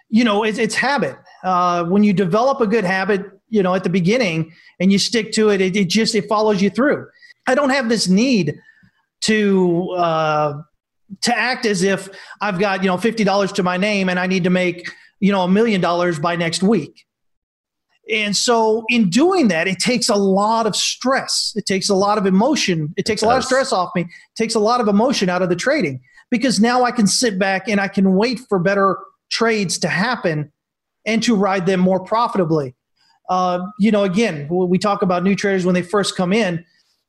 you 0.09 0.25
know 0.25 0.45
it, 0.45 0.59
it's 0.59 0.75
habit. 0.75 1.17
Uh, 1.45 1.85
when 1.85 2.03
you 2.03 2.13
develop 2.13 2.61
a 2.61 2.67
good 2.67 2.85
habit 2.85 3.23
you 3.49 3.63
know 3.63 3.75
at 3.75 3.85
the 3.85 3.91
beginning 3.91 4.53
and 4.81 4.91
you 4.91 4.99
stick 4.99 5.33
to 5.33 5.51
it, 5.51 5.61
it, 5.61 5.77
it 5.77 5.89
just 5.89 6.15
it 6.15 6.29
follows 6.29 6.61
you 6.61 6.71
through. 6.71 7.07
I 7.47 7.55
don't 7.55 7.71
have 7.71 7.89
this 7.89 8.09
need 8.09 8.59
to 9.23 9.91
uh, 9.93 10.63
to 11.23 11.37
act 11.37 11.67
as 11.67 11.83
if 11.83 12.09
i've 12.41 12.59
got 12.59 12.83
you 12.83 12.89
know 12.89 12.97
$50 12.97 13.55
to 13.55 13.63
my 13.63 13.77
name 13.77 14.09
and 14.09 14.19
i 14.19 14.27
need 14.27 14.45
to 14.45 14.51
make 14.51 14.91
you 15.21 15.33
know 15.33 15.43
a 15.43 15.49
million 15.49 15.81
dollars 15.81 16.19
by 16.19 16.37
next 16.37 16.63
week 16.63 17.06
and 18.13 18.37
so, 18.37 18.85
in 18.89 19.11
doing 19.11 19.49
that, 19.49 19.67
it 19.67 19.79
takes 19.81 20.09
a 20.09 20.15
lot 20.15 20.67
of 20.67 20.77
stress. 20.77 21.53
It 21.57 21.67
takes 21.67 21.89
a 21.89 21.95
lot 21.95 22.19
of 22.19 22.27
emotion. 22.27 22.95
It 22.97 23.05
takes 23.05 23.23
it 23.23 23.27
a 23.27 23.29
lot 23.29 23.39
of 23.39 23.45
stress 23.45 23.73
off 23.73 23.91
me. 23.97 24.03
It 24.03 24.37
takes 24.37 24.55
a 24.55 24.61
lot 24.61 24.81
of 24.81 24.87
emotion 24.87 25.29
out 25.29 25.43
of 25.43 25.49
the 25.49 25.57
trading 25.57 26.01
because 26.31 26.61
now 26.61 26.85
I 26.85 26.93
can 26.93 27.07
sit 27.09 27.39
back 27.39 27.69
and 27.69 27.81
I 27.81 27.89
can 27.89 28.15
wait 28.15 28.39
for 28.49 28.61
better 28.61 28.99
trades 29.31 29.79
to 29.79 29.89
happen 29.89 30.53
and 31.05 31.23
to 31.25 31.35
ride 31.35 31.67
them 31.67 31.81
more 31.81 31.99
profitably. 31.99 32.77
Uh, 33.29 33.67
you 33.81 33.91
know, 33.91 34.05
again, 34.05 34.47
we 34.49 34.79
talk 34.79 35.03
about 35.03 35.25
new 35.25 35.35
traders 35.35 35.65
when 35.65 35.75
they 35.75 35.83
first 35.83 36.17
come 36.17 36.33
in. 36.33 36.65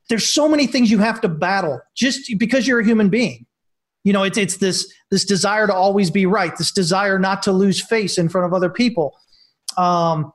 There's 0.09 0.33
so 0.33 0.49
many 0.49 0.65
things 0.65 0.89
you 0.89 0.97
have 0.97 1.21
to 1.21 1.29
battle 1.29 1.79
just 1.95 2.31
because 2.39 2.67
you're 2.67 2.79
a 2.79 2.85
human 2.85 3.09
being. 3.09 3.45
You 4.03 4.13
know, 4.13 4.23
it's 4.23 4.37
it's 4.37 4.57
this 4.57 4.91
this 5.11 5.25
desire 5.25 5.67
to 5.67 5.73
always 5.73 6.09
be 6.09 6.25
right, 6.25 6.55
this 6.57 6.71
desire 6.71 7.19
not 7.19 7.43
to 7.43 7.51
lose 7.51 7.83
face 7.83 8.17
in 8.17 8.29
front 8.29 8.47
of 8.47 8.53
other 8.53 8.69
people. 8.69 9.15
Um, 9.77 10.31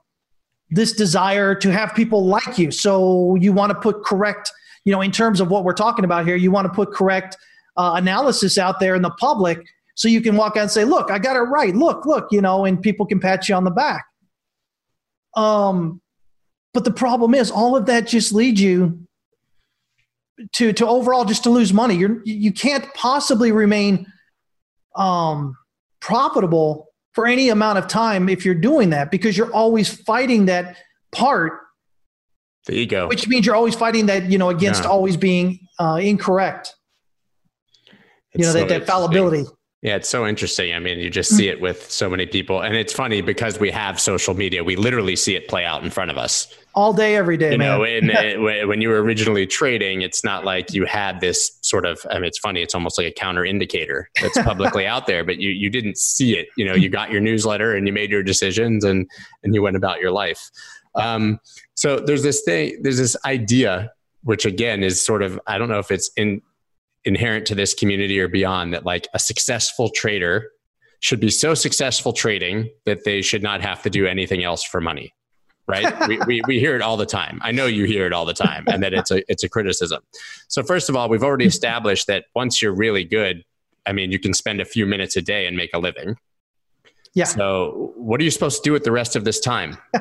this 0.73 0.93
desire 0.93 1.55
to 1.55 1.71
have 1.71 1.95
people 1.95 2.27
like 2.27 2.59
you. 2.59 2.71
So 2.71 3.35
you 3.37 3.53
want 3.53 3.71
to 3.71 3.79
put 3.79 4.05
correct, 4.05 4.51
you 4.85 4.93
know, 4.93 5.01
in 5.01 5.13
terms 5.13 5.41
of 5.41 5.49
what 5.49 5.65
we're 5.65 5.75
talking 5.75 6.05
about 6.05 6.27
here, 6.27 6.37
you 6.37 6.51
want 6.51 6.67
to 6.67 6.73
put 6.73 6.93
correct 6.93 7.37
uh, 7.77 7.93
analysis 7.97 8.59
out 8.59 8.81
there 8.81 8.95
in 8.95 9.03
the 9.03 9.11
public 9.11 9.59
so 9.95 10.09
you 10.09 10.21
can 10.21 10.37
walk 10.37 10.57
out 10.57 10.63
and 10.63 10.71
say, 10.71 10.85
look, 10.85 11.11
I 11.11 11.19
got 11.19 11.37
it 11.37 11.41
right. 11.41 11.75
Look, 11.75 12.07
look, 12.07 12.29
you 12.31 12.41
know, 12.41 12.65
and 12.65 12.81
people 12.81 13.07
can 13.07 13.21
pat 13.21 13.49
you 13.49 13.55
on 13.55 13.65
the 13.65 13.71
back. 13.71 14.05
Um, 15.37 16.01
but 16.73 16.85
the 16.85 16.91
problem 16.91 17.35
is 17.35 17.51
all 17.51 17.77
of 17.77 17.87
that 17.87 18.07
just 18.07 18.33
leads 18.33 18.61
you 18.61 19.07
to, 20.55 20.73
to 20.73 20.87
overall 20.87 21.27
just 21.27 21.45
to 21.45 21.51
lose 21.51 21.73
money. 21.73 21.97
You're, 21.97 22.23
you 22.25 22.53
can't 22.53 22.93
possibly 22.95 23.53
remain 23.53 24.07
um, 24.97 25.55
profitable 26.01 26.92
for 27.13 27.27
any 27.27 27.51
amount 27.51 27.79
of 27.79 27.89
time 27.89 28.29
if 28.29 28.45
you're 28.45 28.55
doing 28.55 28.91
that 28.91 29.11
because 29.11 29.37
you're 29.37 29.53
always 29.53 29.89
fighting 29.89 30.47
that 30.47 30.77
part 31.11 31.61
The 32.67 32.75
ego. 32.75 33.09
Which 33.09 33.29
means 33.29 33.45
you're 33.47 33.57
always 33.57 33.75
fighting 33.75 34.07
that, 34.07 34.31
you 34.31 34.39
know, 34.39 34.51
against 34.51 34.85
yeah. 34.85 34.91
always 34.91 35.17
being 35.17 35.67
uh, 35.79 35.99
incorrect. 36.03 36.75
It's 38.33 38.41
you 38.41 38.45
know, 38.47 38.53
so 38.53 38.59
that, 38.61 38.69
that 38.69 38.87
fallibility. 38.87 39.45
Yeah, 39.83 39.97
it's 39.97 40.09
so 40.09 40.27
interesting. 40.27 40.73
I 40.73 40.79
mean, 40.79 41.01
you 41.01 41.11
just 41.11 41.37
see 41.37 41.49
it 41.49 41.61
with 41.61 41.91
so 41.91 42.09
many 42.09 42.25
people. 42.25 42.63
And 42.63 42.77
it's 42.77 42.93
funny 42.93 43.21
because 43.21 43.59
we 43.59 43.71
have 43.73 43.99
social 44.01 44.33
media, 44.33 44.63
we 44.63 44.77
literally 44.77 45.17
see 45.17 45.35
it 45.35 45.49
play 45.49 45.65
out 45.65 45.83
in 45.83 45.91
front 45.91 46.11
of 46.11 46.17
us. 46.17 46.55
All 46.75 46.93
day, 46.93 47.17
every 47.17 47.37
day, 47.37 47.53
you 47.53 47.59
man. 47.59 47.79
know, 47.79 47.85
and 47.85 48.43
when 48.69 48.81
you 48.81 48.89
were 48.89 49.03
originally 49.03 49.47
trading, 49.47 50.03
it's 50.03 50.25
not 50.25 50.45
like 50.45 50.73
you 50.73 50.87
had 50.87 51.21
this 51.21 51.59
sort 51.61 51.85
of, 51.85 52.01
I 52.11 52.15
mean, 52.15 52.25
it's 52.25 52.39
funny, 52.39 52.63
it's 52.63 52.75
almost 52.75 52.97
like 52.97 53.07
a 53.07 53.13
counter 53.13 53.45
indicator 53.45 54.09
that's 54.21 54.41
publicly 54.43 54.87
out 54.87 55.07
there, 55.07 55.25
but 55.25 55.39
you, 55.39 55.51
you 55.51 55.69
didn't 55.69 55.99
see 55.99 56.37
it. 56.37 56.49
You 56.57 56.65
know, 56.65 56.75
you 56.75 56.89
got 56.89 57.11
your 57.11 57.21
newsletter 57.21 57.75
and 57.75 57.87
you 57.87 57.93
made 57.93 58.11
your 58.11 58.23
decisions 58.23 58.85
and, 58.85 59.07
and 59.43 59.55
you 59.55 59.63
went 59.63 59.77
about 59.77 60.01
your 60.01 60.13
life. 60.13 60.51
Um, 60.95 61.41
so 61.75 61.99
there's 61.99 62.23
this 62.23 62.43
thing, 62.43 62.81
there's 62.83 62.99
this 62.99 63.17
idea, 63.25 63.93
which 64.25 64.47
again 64.47 64.83
is 64.83 65.05
sort 65.05 65.23
of, 65.23 65.39
I 65.47 65.59
don't 65.59 65.69
know 65.69 65.79
if 65.79 65.91
it's 65.91 66.11
in 66.17 66.43
inherent 67.05 67.47
to 67.47 67.55
this 67.55 67.75
community 67.75 68.21
or 68.21 68.29
beyond 68.29 68.73
that 68.73 68.87
like 68.87 69.09
a 69.13 69.19
successful 69.19 69.91
trader 69.91 70.49
should 71.01 71.19
be 71.19 71.31
so 71.31 71.53
successful 71.53 72.13
trading 72.13 72.71
that 72.87 73.05
they 73.05 73.21
should 73.21 73.43
not 73.43 73.61
have 73.61 73.83
to 73.83 73.91
do 73.91 74.07
anything 74.07 74.45
else 74.45 74.63
for 74.63 74.81
money 74.81 75.13
right 75.67 76.09
we, 76.09 76.19
we, 76.27 76.43
we 76.47 76.61
hear 76.61 76.75
it 76.75 76.83
all 76.83 76.97
the 76.97 77.07
time 77.07 77.41
i 77.43 77.53
know 77.53 77.67
you 77.67 77.85
hear 77.85 78.07
it 78.07 78.13
all 78.13 78.25
the 78.25 78.35
time 78.35 78.65
and 78.67 78.83
that 78.83 78.93
it's 78.93 79.11
a 79.11 79.23
it's 79.31 79.45
a 79.45 79.49
criticism 79.49 80.03
so 80.49 80.63
first 80.63 80.89
of 80.89 80.97
all 80.97 81.09
we've 81.09 81.23
already 81.23 81.47
established 81.47 82.07
that 82.07 82.25
once 82.35 82.61
you're 82.61 82.75
really 82.75 83.05
good 83.05 83.45
i 83.87 83.93
mean 83.93 84.11
you 84.11 84.19
can 84.19 84.35
spend 84.35 84.61
a 84.61 84.65
few 84.65 84.87
minutes 84.87 85.17
a 85.17 85.23
day 85.23 85.47
and 85.47 85.57
make 85.57 85.71
a 85.75 85.79
living 85.79 86.17
yeah 87.15 87.25
so 87.25 87.93
what 87.97 88.21
are 88.21 88.25
you 88.25 88.31
supposed 88.31 88.63
to 88.63 88.69
do 88.69 88.73
with 88.73 88.85
the 88.85 88.93
rest 88.93 89.17
of 89.17 89.25
this 89.25 89.41
time 89.41 89.77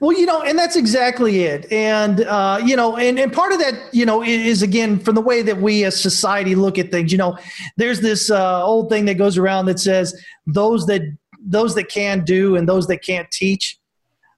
well, 0.00 0.16
you 0.18 0.26
know, 0.26 0.42
and 0.42 0.58
that's 0.58 0.76
exactly 0.76 1.44
it. 1.44 1.70
And, 1.70 2.20
uh, 2.22 2.60
you 2.64 2.76
know, 2.76 2.96
and, 2.96 3.18
and 3.18 3.32
part 3.32 3.52
of 3.52 3.58
that, 3.58 3.74
you 3.92 4.06
know, 4.06 4.22
is 4.22 4.62
again 4.62 4.98
from 4.98 5.14
the 5.14 5.20
way 5.20 5.42
that 5.42 5.60
we 5.60 5.84
as 5.84 6.00
society 6.00 6.54
look 6.54 6.78
at 6.78 6.90
things. 6.90 7.12
You 7.12 7.18
know, 7.18 7.38
there's 7.76 8.00
this 8.00 8.30
uh, 8.30 8.64
old 8.64 8.88
thing 8.88 9.04
that 9.06 9.14
goes 9.14 9.38
around 9.38 9.66
that 9.66 9.78
says 9.78 10.14
those 10.46 10.86
that 10.86 11.02
those 11.46 11.74
that 11.74 11.88
can 11.88 12.24
do 12.24 12.56
and 12.56 12.68
those 12.68 12.86
that 12.86 13.02
can't 13.02 13.30
teach. 13.30 13.78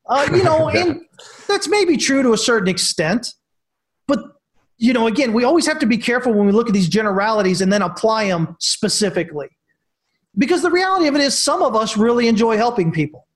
Uh, 0.09 0.29
you 0.33 0.43
know, 0.43 0.69
and 0.75 1.01
that's 1.49 1.69
maybe 1.69 1.97
true 1.97 2.23
to 2.23 2.33
a 2.33 2.39
certain 2.39 2.69
extent. 2.69 3.35
But, 4.07 4.21
you 4.79 4.93
know, 4.93 5.07
again, 5.07 5.33
we 5.33 5.45
always 5.45 5.67
have 5.67 5.79
to 5.81 5.87
be 5.87 5.99
careful 5.99 6.33
when 6.33 6.47
we 6.47 6.53
look 6.53 6.69
at 6.69 6.75
these 6.75 6.89
generalities 6.89 7.61
and 7.61 7.73
then 7.73 7.83
apply 7.83 8.29
them 8.29 8.57
specifically. 8.61 9.49
Because 10.39 10.63
the 10.63 10.71
reality 10.71 11.07
of 11.09 11.15
it 11.15 11.21
is, 11.21 11.37
some 11.37 11.63
of 11.63 11.75
us 11.75 11.97
really 11.97 12.29
enjoy 12.29 12.57
helping 12.57 12.93
people 12.93 13.27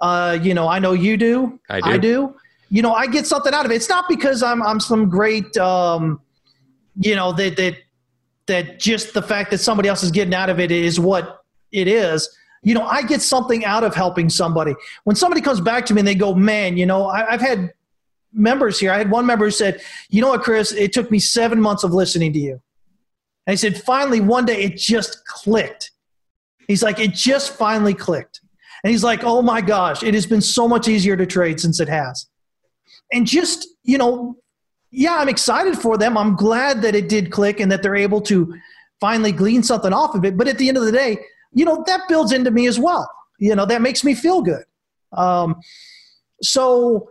uh, 0.00 0.38
you 0.42 0.54
know, 0.54 0.68
I 0.68 0.78
know 0.78 0.92
you 0.92 1.16
do. 1.16 1.60
I 1.68 1.80
do. 1.80 1.90
I 1.90 1.98
do. 1.98 2.36
You 2.70 2.82
know, 2.82 2.94
I 2.94 3.06
get 3.06 3.26
something 3.26 3.52
out 3.52 3.64
of 3.64 3.72
it. 3.72 3.74
It's 3.74 3.88
not 3.88 4.08
because 4.08 4.42
I'm 4.42 4.62
I'm 4.62 4.80
some 4.80 5.08
great, 5.08 5.56
um, 5.56 6.20
you 6.98 7.16
know, 7.16 7.32
that 7.32 7.56
that 7.56 7.76
that 8.46 8.78
just 8.78 9.12
the 9.12 9.22
fact 9.22 9.50
that 9.50 9.58
somebody 9.58 9.88
else 9.88 10.02
is 10.02 10.10
getting 10.10 10.34
out 10.34 10.50
of 10.50 10.60
it 10.60 10.70
is 10.70 10.98
what 10.98 11.42
it 11.72 11.88
is. 11.88 12.28
You 12.62 12.74
know, 12.74 12.84
I 12.84 13.02
get 13.02 13.22
something 13.22 13.64
out 13.64 13.84
of 13.84 13.94
helping 13.94 14.28
somebody. 14.28 14.74
When 15.04 15.16
somebody 15.16 15.40
comes 15.40 15.60
back 15.60 15.86
to 15.86 15.94
me 15.94 16.00
and 16.00 16.08
they 16.08 16.14
go, 16.14 16.34
"Man, 16.34 16.76
you 16.76 16.86
know, 16.86 17.06
I, 17.06 17.32
I've 17.32 17.40
had 17.40 17.72
members 18.32 18.78
here. 18.78 18.92
I 18.92 18.98
had 18.98 19.10
one 19.10 19.26
member 19.26 19.46
who 19.46 19.50
said, 19.50 19.80
"You 20.10 20.20
know 20.20 20.28
what, 20.28 20.42
Chris? 20.42 20.72
It 20.72 20.92
took 20.92 21.10
me 21.10 21.18
seven 21.18 21.60
months 21.60 21.84
of 21.84 21.92
listening 21.92 22.32
to 22.34 22.38
you." 22.38 22.60
And 23.46 23.52
he 23.52 23.56
said, 23.56 23.82
"Finally, 23.82 24.20
one 24.20 24.44
day, 24.44 24.62
it 24.62 24.76
just 24.76 25.24
clicked." 25.24 25.90
He's 26.68 26.82
like, 26.82 26.98
"It 26.98 27.14
just 27.14 27.56
finally 27.56 27.94
clicked." 27.94 28.40
And 28.82 28.90
he's 28.90 29.04
like, 29.04 29.24
oh 29.24 29.42
my 29.42 29.60
gosh, 29.60 30.02
it 30.02 30.14
has 30.14 30.26
been 30.26 30.40
so 30.40 30.66
much 30.66 30.88
easier 30.88 31.16
to 31.16 31.26
trade 31.26 31.60
since 31.60 31.80
it 31.80 31.88
has. 31.88 32.26
And 33.12 33.26
just, 33.26 33.68
you 33.82 33.98
know, 33.98 34.36
yeah, 34.90 35.16
I'm 35.16 35.28
excited 35.28 35.76
for 35.76 35.98
them. 35.98 36.16
I'm 36.16 36.34
glad 36.34 36.82
that 36.82 36.94
it 36.94 37.08
did 37.08 37.30
click 37.30 37.60
and 37.60 37.70
that 37.70 37.82
they're 37.82 37.96
able 37.96 38.20
to 38.22 38.54
finally 39.00 39.32
glean 39.32 39.62
something 39.62 39.92
off 39.92 40.14
of 40.14 40.24
it. 40.24 40.36
But 40.36 40.48
at 40.48 40.58
the 40.58 40.68
end 40.68 40.78
of 40.78 40.84
the 40.84 40.92
day, 40.92 41.18
you 41.52 41.64
know, 41.64 41.82
that 41.86 42.02
builds 42.08 42.32
into 42.32 42.50
me 42.50 42.66
as 42.66 42.78
well. 42.78 43.10
You 43.38 43.54
know, 43.54 43.66
that 43.66 43.82
makes 43.82 44.04
me 44.04 44.14
feel 44.14 44.42
good. 44.42 44.64
Um, 45.12 45.56
so, 46.42 47.10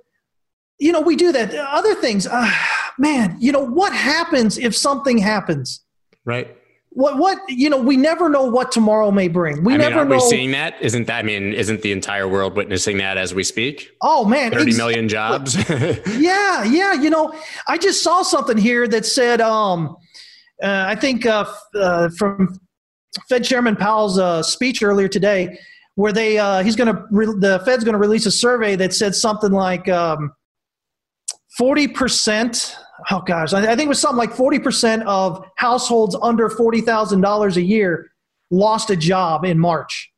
you 0.80 0.92
know, 0.92 1.02
we 1.02 1.16
do 1.16 1.32
that. 1.32 1.54
Other 1.54 1.96
things, 1.96 2.28
uh, 2.28 2.52
man, 2.98 3.36
you 3.40 3.52
know, 3.52 3.66
what 3.66 3.94
happens 3.94 4.58
if 4.58 4.76
something 4.76 5.18
happens? 5.18 5.82
Right 6.26 6.56
what 6.92 7.18
what 7.18 7.40
you 7.48 7.70
know 7.70 7.78
we 7.78 7.96
never 7.96 8.30
know 8.30 8.44
what 8.44 8.72
tomorrow 8.72 9.12
may 9.12 9.28
bring 9.28 9.64
we 9.64 9.76
I 9.76 9.78
never 9.78 10.00
mean, 10.00 10.10
know 10.10 10.16
we 10.16 10.22
seeing 10.22 10.52
that 10.52 10.76
isn't 10.82 11.06
that 11.06 11.20
i 11.20 11.24
mean 11.24 11.54
isn't 11.54 11.82
the 11.82 11.92
entire 11.92 12.28
world 12.28 12.56
witnessing 12.56 12.98
that 12.98 13.18
as 13.18 13.34
we 13.34 13.44
speak 13.44 13.92
oh 14.02 14.26
man 14.26 14.52
thirty 14.52 14.72
exactly. 14.72 14.78
million 14.78 15.08
jobs 15.08 15.56
yeah 16.18 16.64
yeah 16.64 16.94
you 16.94 17.10
know 17.10 17.34
i 17.68 17.78
just 17.78 18.04
saw 18.04 18.24
something 18.24 18.58
here 18.58 18.88
that 18.88 19.06
said 19.06 19.40
um 19.40 19.96
uh, 20.64 20.86
i 20.88 20.96
think 20.96 21.26
uh, 21.26 21.46
uh, 21.76 22.10
from 22.18 22.60
fed 23.28 23.44
chairman 23.44 23.76
powell's 23.76 24.20
uh, 24.20 24.42
speech 24.44 24.84
earlier 24.84 25.08
today 25.08 25.58
where 25.96 26.14
they 26.14 26.38
uh, 26.38 26.64
he's 26.64 26.76
going 26.76 26.94
to 26.94 27.06
re- 27.12 27.26
the 27.26 27.62
fed's 27.66 27.84
going 27.84 27.94
to 27.94 28.00
release 28.00 28.26
a 28.26 28.32
survey 28.32 28.76
that 28.76 28.94
said 28.94 29.16
something 29.16 29.52
like 29.52 29.88
um, 29.90 30.32
40% 31.60 32.76
oh 33.12 33.22
gosh, 33.22 33.54
I 33.54 33.62
think 33.62 33.82
it 33.82 33.88
was 33.88 34.00
something 34.00 34.18
like 34.18 34.34
40% 34.34 35.04
of 35.06 35.46
households 35.56 36.16
under 36.22 36.50
$40,000 36.50 37.56
a 37.56 37.62
year 37.62 38.12
lost 38.52 38.90
a 38.90 38.96
job 38.96 39.46
in 39.46 39.60
March. 39.60 40.12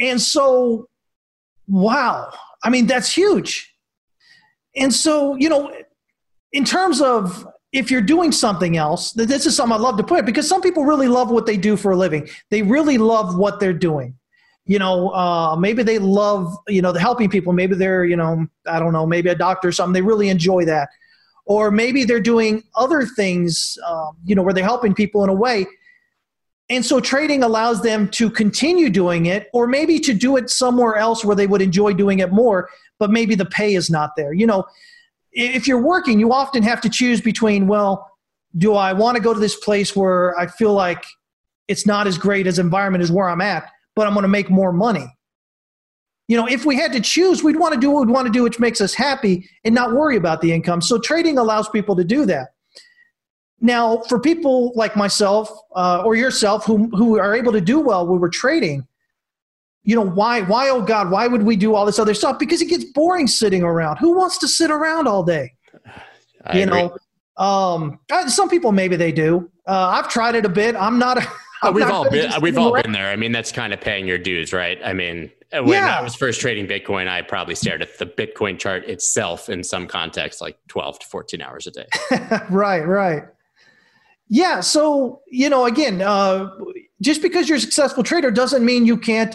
And 0.00 0.20
so, 0.20 0.88
wow, 1.66 2.32
I 2.62 2.70
mean, 2.70 2.86
that's 2.86 3.12
huge. 3.12 3.74
And 4.76 4.92
so, 4.92 5.34
you 5.36 5.48
know, 5.48 5.72
in 6.52 6.64
terms 6.64 7.00
of 7.00 7.46
if 7.72 7.90
you're 7.90 8.00
doing 8.00 8.32
something 8.32 8.76
else, 8.76 9.12
this 9.12 9.46
is 9.46 9.56
something 9.56 9.74
I 9.74 9.80
love 9.80 9.96
to 9.98 10.04
put 10.04 10.24
because 10.24 10.48
some 10.48 10.62
people 10.62 10.84
really 10.84 11.08
love 11.08 11.30
what 11.30 11.46
they 11.46 11.56
do 11.56 11.76
for 11.76 11.92
a 11.92 11.96
living. 11.96 12.28
They 12.50 12.62
really 12.62 12.98
love 12.98 13.36
what 13.36 13.60
they're 13.60 13.72
doing. 13.72 14.14
You 14.64 14.78
know, 14.78 15.10
uh, 15.10 15.56
maybe 15.56 15.82
they 15.82 15.98
love, 15.98 16.54
you 16.68 16.82
know, 16.82 16.92
the 16.92 17.00
helping 17.00 17.30
people. 17.30 17.52
Maybe 17.52 17.74
they're, 17.74 18.04
you 18.04 18.16
know, 18.16 18.46
I 18.66 18.78
don't 18.78 18.92
know, 18.92 19.06
maybe 19.06 19.30
a 19.30 19.34
doctor 19.34 19.68
or 19.68 19.72
something. 19.72 19.94
They 19.94 20.02
really 20.02 20.28
enjoy 20.28 20.64
that 20.66 20.88
or 21.48 21.70
maybe 21.70 22.04
they're 22.04 22.20
doing 22.20 22.62
other 22.76 23.04
things, 23.04 23.78
um, 23.86 24.16
you 24.24 24.34
know, 24.34 24.42
where 24.42 24.52
they're 24.52 24.62
helping 24.62 24.94
people 24.94 25.24
in 25.24 25.30
a 25.30 25.34
way. 25.34 25.66
And 26.68 26.84
so 26.84 27.00
trading 27.00 27.42
allows 27.42 27.82
them 27.82 28.10
to 28.10 28.28
continue 28.28 28.90
doing 28.90 29.26
it, 29.26 29.48
or 29.54 29.66
maybe 29.66 29.98
to 30.00 30.12
do 30.12 30.36
it 30.36 30.50
somewhere 30.50 30.96
else 30.96 31.24
where 31.24 31.34
they 31.34 31.46
would 31.46 31.62
enjoy 31.62 31.94
doing 31.94 32.18
it 32.18 32.30
more, 32.30 32.68
but 32.98 33.10
maybe 33.10 33.34
the 33.34 33.46
pay 33.46 33.74
is 33.74 33.88
not 33.88 34.10
there. 34.14 34.34
You 34.34 34.46
know, 34.46 34.64
if 35.38 35.66
you're 35.66 35.82
working, 35.82 36.20
you 36.20 36.32
often 36.32 36.62
have 36.62 36.80
to 36.82 36.90
choose 36.90 37.20
between, 37.20 37.66
well, 37.66 38.10
do 38.56 38.74
I 38.74 38.92
want 38.92 39.16
to 39.16 39.22
go 39.22 39.32
to 39.32 39.40
this 39.40 39.56
place 39.56 39.94
where 39.94 40.38
I 40.38 40.46
feel 40.46 40.72
like 40.72 41.04
it's 41.68 41.86
not 41.86 42.06
as 42.06 42.18
great 42.18 42.46
as 42.46 42.58
environment 42.58 43.02
as 43.02 43.12
where 43.12 43.28
I'm 43.28 43.40
at, 43.40 43.70
but 43.94 44.06
I'm 44.06 44.14
going 44.14 44.22
to 44.22 44.28
make 44.28 44.50
more 44.50 44.72
money? 44.72 45.06
you 46.28 46.36
know, 46.36 46.46
if 46.46 46.66
we 46.66 46.76
had 46.76 46.92
to 46.92 47.00
choose, 47.00 47.42
we'd 47.42 47.56
want 47.58 47.74
to 47.74 47.80
do 47.80 47.90
what 47.90 48.06
we'd 48.06 48.12
want 48.12 48.26
to 48.26 48.32
do, 48.32 48.42
which 48.42 48.60
makes 48.60 48.82
us 48.82 48.94
happy 48.94 49.48
and 49.64 49.74
not 49.74 49.94
worry 49.94 50.16
about 50.16 50.42
the 50.42 50.52
income. 50.52 50.82
So 50.82 50.98
trading 50.98 51.38
allows 51.38 51.68
people 51.70 51.96
to 51.96 52.04
do 52.04 52.26
that. 52.26 52.48
Now, 53.60 54.02
for 54.08 54.20
people 54.20 54.72
like 54.76 54.94
myself 54.94 55.50
uh, 55.74 56.02
or 56.04 56.14
yourself 56.14 56.64
who, 56.64 56.88
who 56.90 57.18
are 57.18 57.34
able 57.34 57.50
to 57.52 57.62
do 57.62 57.80
well 57.80 58.06
when 58.06 58.20
we're 58.20 58.28
trading, 58.28 58.86
you 59.84 59.94
know, 59.94 60.04
why, 60.04 60.42
why, 60.42 60.68
oh 60.68 60.82
God, 60.82 61.10
why 61.10 61.26
would 61.26 61.42
we 61.42 61.56
do 61.56 61.74
all 61.74 61.86
this 61.86 61.98
other 61.98 62.14
stuff? 62.14 62.38
Because 62.38 62.60
it 62.60 62.66
gets 62.66 62.84
boring 62.84 63.26
sitting 63.26 63.62
around. 63.62 63.96
Who 63.98 64.16
wants 64.16 64.38
to 64.38 64.48
sit 64.48 64.70
around 64.70 65.08
all 65.08 65.22
day? 65.22 65.54
I 66.44 66.58
you 66.58 66.64
agree. 66.64 66.82
know, 66.82 66.96
um, 67.42 68.00
uh, 68.10 68.28
some 68.28 68.48
people 68.48 68.72
maybe 68.72 68.96
they 68.96 69.12
do. 69.12 69.50
Uh, 69.66 70.00
I've 70.00 70.08
tried 70.08 70.34
it 70.34 70.44
a 70.44 70.48
bit. 70.48 70.76
I'm 70.76 70.98
not. 70.98 71.18
A, 71.18 71.26
I'm 71.62 71.74
we've 71.74 71.84
not 71.84 71.92
all 71.92 72.10
been. 72.10 72.30
We've 72.40 72.58
all 72.58 72.74
around. 72.74 72.84
been 72.84 72.92
there. 72.92 73.08
I 73.08 73.16
mean, 73.16 73.32
that's 73.32 73.52
kind 73.52 73.72
of 73.72 73.80
paying 73.80 74.06
your 74.06 74.18
dues, 74.18 74.52
right? 74.52 74.78
I 74.84 74.92
mean, 74.92 75.30
uh, 75.52 75.62
when 75.62 75.82
yeah. 75.82 75.98
I 75.98 76.02
was 76.02 76.14
first 76.14 76.40
trading 76.40 76.66
Bitcoin, 76.66 77.08
I 77.08 77.22
probably 77.22 77.54
stared 77.54 77.80
at 77.80 77.98
the 77.98 78.06
Bitcoin 78.06 78.58
chart 78.58 78.84
itself 78.84 79.48
in 79.48 79.64
some 79.64 79.86
context, 79.86 80.40
like 80.40 80.58
12 80.68 80.98
to 81.00 81.06
14 81.06 81.40
hours 81.40 81.66
a 81.66 81.70
day. 81.70 81.86
right, 82.50 82.86
right. 82.86 83.24
Yeah. 84.28 84.60
So, 84.60 85.22
you 85.26 85.48
know, 85.48 85.64
again, 85.64 86.02
uh, 86.02 86.50
just 87.00 87.22
because 87.22 87.48
you're 87.48 87.56
a 87.56 87.60
successful 87.60 88.02
trader 88.02 88.30
doesn't 88.30 88.64
mean 88.64 88.84
you 88.84 88.98
can't 88.98 89.34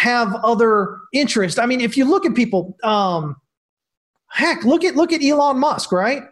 have 0.00 0.34
other 0.36 0.98
interest. 1.12 1.58
I 1.58 1.66
mean, 1.66 1.82
if 1.82 1.96
you 1.96 2.06
look 2.06 2.24
at 2.24 2.34
people, 2.34 2.76
um, 2.82 3.36
heck, 4.30 4.64
look 4.64 4.82
at 4.82 4.96
look 4.96 5.12
at 5.12 5.22
Elon 5.22 5.58
Musk, 5.58 5.92
right? 5.92 6.22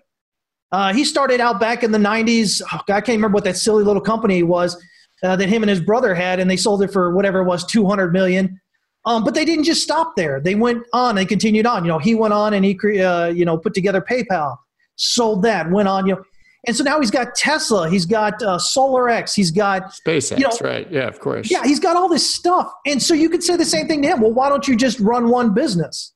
Uh, 0.73 0.93
he 0.93 1.05
started 1.05 1.41
out 1.41 1.61
back 1.61 1.83
in 1.83 1.93
the 1.93 1.99
90s. 1.99 2.63
Oh, 2.73 2.81
I 2.89 3.01
can't 3.01 3.09
remember 3.09 3.35
what 3.35 3.45
that 3.45 3.57
silly 3.57 3.85
little 3.85 4.03
company 4.03 4.43
was 4.43 4.77
uh, 5.23 5.37
that 5.37 5.49
him 5.49 5.63
and 5.63 5.71
his 5.71 5.81
brother 5.81 6.15
had, 6.15 6.41
and 6.41 6.51
they 6.51 6.57
sold 6.57 6.83
it 6.83 6.93
for 6.93 7.15
whatever 7.15 7.41
it 7.41 7.45
was, 7.45 7.65
200 7.67 8.13
million. 8.13 8.61
Um, 9.05 9.25
but 9.25 9.35
they 9.35 9.45
didn't 9.45 9.65
just 9.65 9.83
stop 9.83 10.17
there. 10.17 10.41
They 10.41 10.55
went 10.55 10.83
on. 10.93 11.15
They 11.15 11.25
continued 11.25 11.67
on. 11.67 11.85
You 11.85 11.89
know, 11.89 11.99
he 11.99 12.15
went 12.15 12.35
on 12.35 12.55
and 12.55 12.65
he, 12.65 13.01
uh, 13.01 13.27
you 13.27 13.45
know, 13.45 13.57
put 13.57 13.73
together 13.75 14.01
PayPal, 14.03 14.57
sold 14.97 15.43
that, 15.43 15.71
went 15.71 15.89
on. 15.89 16.07
You 16.07 16.17
know, 16.17 16.23
and 16.67 16.77
so 16.77 16.83
now 16.83 17.01
he's 17.01 17.11
got 17.11 17.35
Tesla. 17.35 17.89
He's 17.89 18.05
got 18.05 18.43
uh, 18.43 18.59
SolarX. 18.59 19.35
He's 19.35 19.51
got 19.51 19.93
SpaceX. 19.93 20.39
You 20.39 20.49
know, 20.49 20.59
right? 20.61 20.91
Yeah, 20.91 21.07
of 21.07 21.21
course. 21.21 21.51
Yeah, 21.51 21.65
he's 21.65 21.81
got 21.81 21.97
all 21.97 22.09
this 22.09 22.35
stuff. 22.35 22.73
And 22.85 23.03
so 23.03 23.15
you 23.15 23.31
could 23.31 23.43
say 23.43 23.57
the 23.57 23.65
same 23.65 23.87
thing 23.87 24.03
to 24.03 24.09
him. 24.09 24.21
Well, 24.21 24.33
why 24.33 24.49
don't 24.49 24.67
you 24.67 24.77
just 24.77 24.99
run 24.99 25.29
one 25.29 25.55
business? 25.55 26.13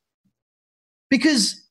Because 1.11 1.68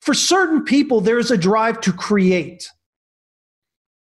for 0.00 0.14
certain 0.14 0.64
people, 0.64 1.00
there's 1.00 1.30
a 1.30 1.36
drive 1.36 1.80
to 1.82 1.92
create. 1.92 2.70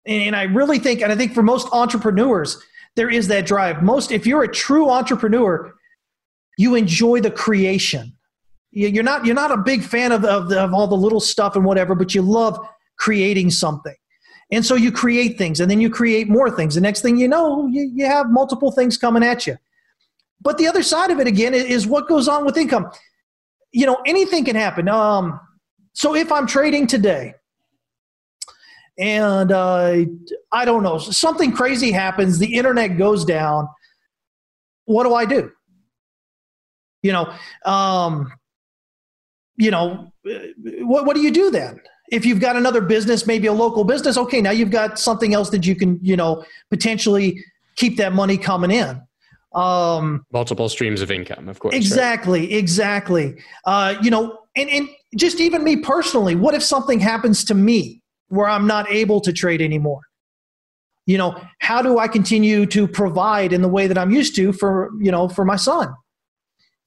And 0.06 0.36
I 0.36 0.44
really 0.44 0.80
think, 0.80 1.02
and 1.02 1.12
I 1.12 1.16
think 1.16 1.34
for 1.34 1.44
most 1.44 1.68
entrepreneurs, 1.72 2.62
there 2.96 3.10
is 3.10 3.28
that 3.30 3.46
drive. 3.46 3.84
Most, 3.84 4.12
if 4.12 4.26
you're 4.26 4.44
a 4.44 4.52
true 4.52 4.90
entrepreneur, 4.90 5.74
you 6.58 6.76
enjoy 6.76 7.22
the 7.22 7.32
creation. 7.32 8.14
You're 8.72 9.04
not, 9.04 9.26
you're 9.26 9.36
not 9.36 9.52
a 9.52 9.58
big 9.58 9.84
fan 9.84 10.12
of, 10.12 10.26
of, 10.26 10.52
of 10.52 10.74
all 10.74 10.88
the 10.88 10.96
little 10.96 11.20
stuff 11.20 11.56
and 11.56 11.64
whatever, 11.64 11.96
but 11.96 12.14
you 12.14 12.22
love 12.22 12.60
creating 12.98 13.52
something. 13.52 13.96
And 14.52 14.66
so 14.66 14.76
you 14.76 14.92
create 14.92 15.38
things 15.38 15.60
and 15.60 15.70
then 15.70 15.82
you 15.82 15.90
create 15.90 16.30
more 16.30 16.50
things. 16.50 16.76
The 16.76 16.82
next 16.82 17.02
thing 17.02 17.18
you 17.18 17.28
know, 17.28 17.68
you, 17.68 17.92
you 17.94 18.06
have 18.06 18.30
multiple 18.30 18.72
things 18.72 18.98
coming 18.98 19.24
at 19.24 19.46
you. 19.46 19.58
But 20.42 20.58
the 20.58 20.68
other 20.68 20.84
side 20.84 21.12
of 21.12 21.20
it 21.20 21.28
again 21.28 21.54
is 21.54 21.88
what 21.88 22.08
goes 22.08 22.28
on 22.28 22.46
with 22.46 22.58
income. 22.58 22.90
You 23.72 23.86
know, 23.86 23.98
anything 24.06 24.46
can 24.46 24.56
happen. 24.56 24.88
Um, 24.88 25.40
so 25.94 26.16
if 26.16 26.32
I'm 26.32 26.48
trading 26.48 26.88
today 26.88 27.34
and 28.98 29.52
uh, 29.52 30.06
I 30.52 30.66
don't 30.66 30.84
know, 30.84 30.98
something 30.98 31.52
crazy 31.52 31.92
happens, 31.92 32.40
the 32.40 32.54
internet 32.54 32.98
goes 32.98 33.26
down, 33.26 33.68
what 34.86 35.04
do 35.04 35.14
I 35.14 35.26
do? 35.26 35.52
You 37.04 37.12
know, 37.12 37.34
um, 37.66 38.32
you 39.58 39.72
know, 39.72 40.14
what, 40.24 41.06
what 41.06 41.16
do 41.16 41.22
you 41.22 41.32
do 41.32 41.52
then? 41.52 41.82
If 42.12 42.26
you've 42.26 42.40
got 42.40 42.56
another 42.56 42.82
business, 42.82 43.28
maybe 43.28 43.48
a 43.48 43.54
local 43.54 43.84
business, 43.84 44.18
okay, 44.18 44.42
now 44.42 44.52
you've 44.52 44.72
got 44.72 44.98
something 44.98 45.34
else 45.34 45.50
that 45.50 45.66
you 45.66 45.76
can, 45.76 46.00
you 46.02 46.16
know, 46.16 46.44
potentially 46.70 47.44
keep 47.76 47.98
that 47.98 48.14
money 48.14 48.38
coming 48.38 48.72
in. 48.72 49.02
Um, 49.54 50.26
Multiple 50.32 50.70
streams 50.70 51.02
of 51.02 51.12
income, 51.12 51.50
of 51.50 51.60
course. 51.60 51.76
Exactly, 51.76 52.42
right? 52.42 52.52
exactly. 52.54 53.42
Uh, 53.66 53.96
you 54.02 54.12
know, 54.12 54.40
and, 54.56 54.70
and 54.70 54.90
just 55.16 55.40
even 55.40 55.64
me 55.64 55.78
personally, 55.78 56.36
what 56.36 56.54
if 56.54 56.64
something 56.64 57.00
happens 57.00 57.44
to 57.46 57.54
me 57.54 58.02
where 58.30 58.48
I'm 58.48 58.68
not 58.68 58.90
able 58.92 59.22
to 59.22 59.34
trade 59.34 59.62
anymore? 59.62 60.02
You 61.06 61.18
know, 61.18 61.42
how 61.60 61.82
do 61.82 62.00
I 62.00 62.08
continue 62.08 62.66
to 62.68 62.88
provide 62.88 63.54
in 63.54 63.62
the 63.62 63.70
way 63.70 63.88
that 63.88 63.98
I'm 63.98 64.12
used 64.12 64.36
to 64.36 64.52
for, 64.52 64.92
you 65.00 65.12
know, 65.12 65.30
for 65.30 65.46
my 65.46 65.56
son? 65.56 65.94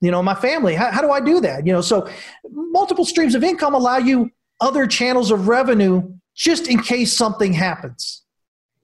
You 0.02 0.10
know, 0.10 0.22
my 0.22 0.34
family. 0.34 0.74
How, 0.74 0.90
how 0.90 1.00
do 1.00 1.10
I 1.10 1.20
do 1.20 1.40
that? 1.40 1.66
You 1.66 1.72
know, 1.72 1.80
so 1.80 2.08
multiple 2.50 3.04
streams 3.04 3.34
of 3.34 3.42
income 3.42 3.74
allow 3.74 3.96
you 3.96 4.30
other 4.60 4.86
channels 4.86 5.30
of 5.30 5.48
revenue 5.48 6.02
just 6.34 6.68
in 6.68 6.82
case 6.82 7.12
something 7.12 7.52
happens. 7.52 8.22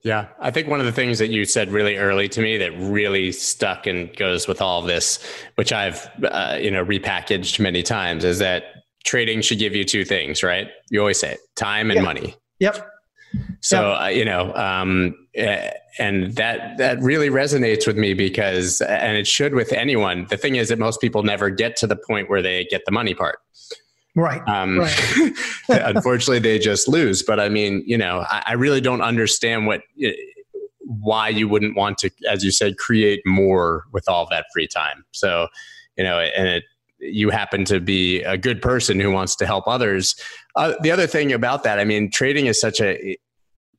Yeah, 0.03 0.27
I 0.39 0.51
think 0.51 0.67
one 0.67 0.79
of 0.79 0.85
the 0.85 0.91
things 0.91 1.19
that 1.19 1.29
you 1.29 1.43
said 1.43 1.69
really 1.69 1.97
early 1.97 2.29
to 2.29 2.41
me 2.41 2.57
that 2.57 2.71
really 2.77 3.31
stuck 3.31 3.87
and 3.87 4.15
goes 4.15 4.47
with 4.47 4.61
all 4.61 4.79
of 4.79 4.87
this, 4.87 5.19
which 5.55 5.73
I've 5.73 6.07
uh, 6.23 6.57
you 6.61 6.71
know 6.71 6.85
repackaged 6.85 7.59
many 7.59 7.83
times, 7.83 8.23
is 8.23 8.39
that 8.39 8.63
trading 9.05 9.41
should 9.41 9.59
give 9.59 9.75
you 9.75 9.83
two 9.83 10.05
things, 10.05 10.43
right? 10.43 10.69
You 10.91 10.99
always 10.99 11.19
say 11.19 11.33
it, 11.33 11.39
time 11.55 11.91
and 11.91 12.03
money. 12.03 12.35
Yep. 12.59 12.87
So 13.61 13.89
yep. 13.91 14.01
Uh, 14.01 14.07
you 14.07 14.25
know, 14.25 14.53
um, 14.55 15.15
and 15.99 16.35
that 16.35 16.77
that 16.77 17.01
really 17.01 17.29
resonates 17.29 17.85
with 17.85 17.97
me 17.97 18.13
because, 18.13 18.81
and 18.81 19.17
it 19.17 19.27
should 19.27 19.53
with 19.53 19.73
anyone. 19.73 20.27
The 20.29 20.37
thing 20.37 20.55
is 20.55 20.69
that 20.69 20.79
most 20.79 21.01
people 21.01 21.23
never 21.23 21.49
get 21.49 21.75
to 21.77 21.87
the 21.87 21.97
point 21.97 22.29
where 22.29 22.41
they 22.41 22.65
get 22.65 22.83
the 22.85 22.91
money 22.91 23.13
part. 23.13 23.39
Right. 24.17 24.41
Um, 24.47 24.79
right. 24.79 25.35
unfortunately, 25.69 26.39
they 26.39 26.57
just 26.57 26.87
lose. 26.87 27.21
But 27.21 27.39
I 27.39 27.49
mean, 27.49 27.83
you 27.85 27.97
know, 27.97 28.25
I, 28.27 28.43
I 28.47 28.53
really 28.53 28.81
don't 28.81 29.01
understand 29.01 29.67
what 29.67 29.81
why 30.81 31.29
you 31.29 31.47
wouldn't 31.47 31.77
want 31.77 31.99
to, 31.99 32.09
as 32.27 32.43
you 32.43 32.49
said, 32.49 32.77
create 32.77 33.21
more 33.25 33.83
with 33.93 34.09
all 34.09 34.27
that 34.31 34.45
free 34.51 34.67
time. 34.67 35.05
So, 35.11 35.47
you 35.97 36.03
know, 36.03 36.19
and 36.19 36.47
it 36.47 36.63
you 36.99 37.29
happen 37.29 37.63
to 37.65 37.79
be 37.79 38.23
a 38.23 38.39
good 38.39 38.59
person 38.59 38.99
who 38.99 39.11
wants 39.11 39.35
to 39.35 39.45
help 39.45 39.67
others. 39.67 40.15
Uh, 40.55 40.73
the 40.81 40.89
other 40.89 41.05
thing 41.05 41.31
about 41.31 41.61
that, 41.61 41.79
I 41.79 41.83
mean, 41.83 42.09
trading 42.09 42.47
is 42.47 42.59
such 42.59 42.81
a 42.81 43.15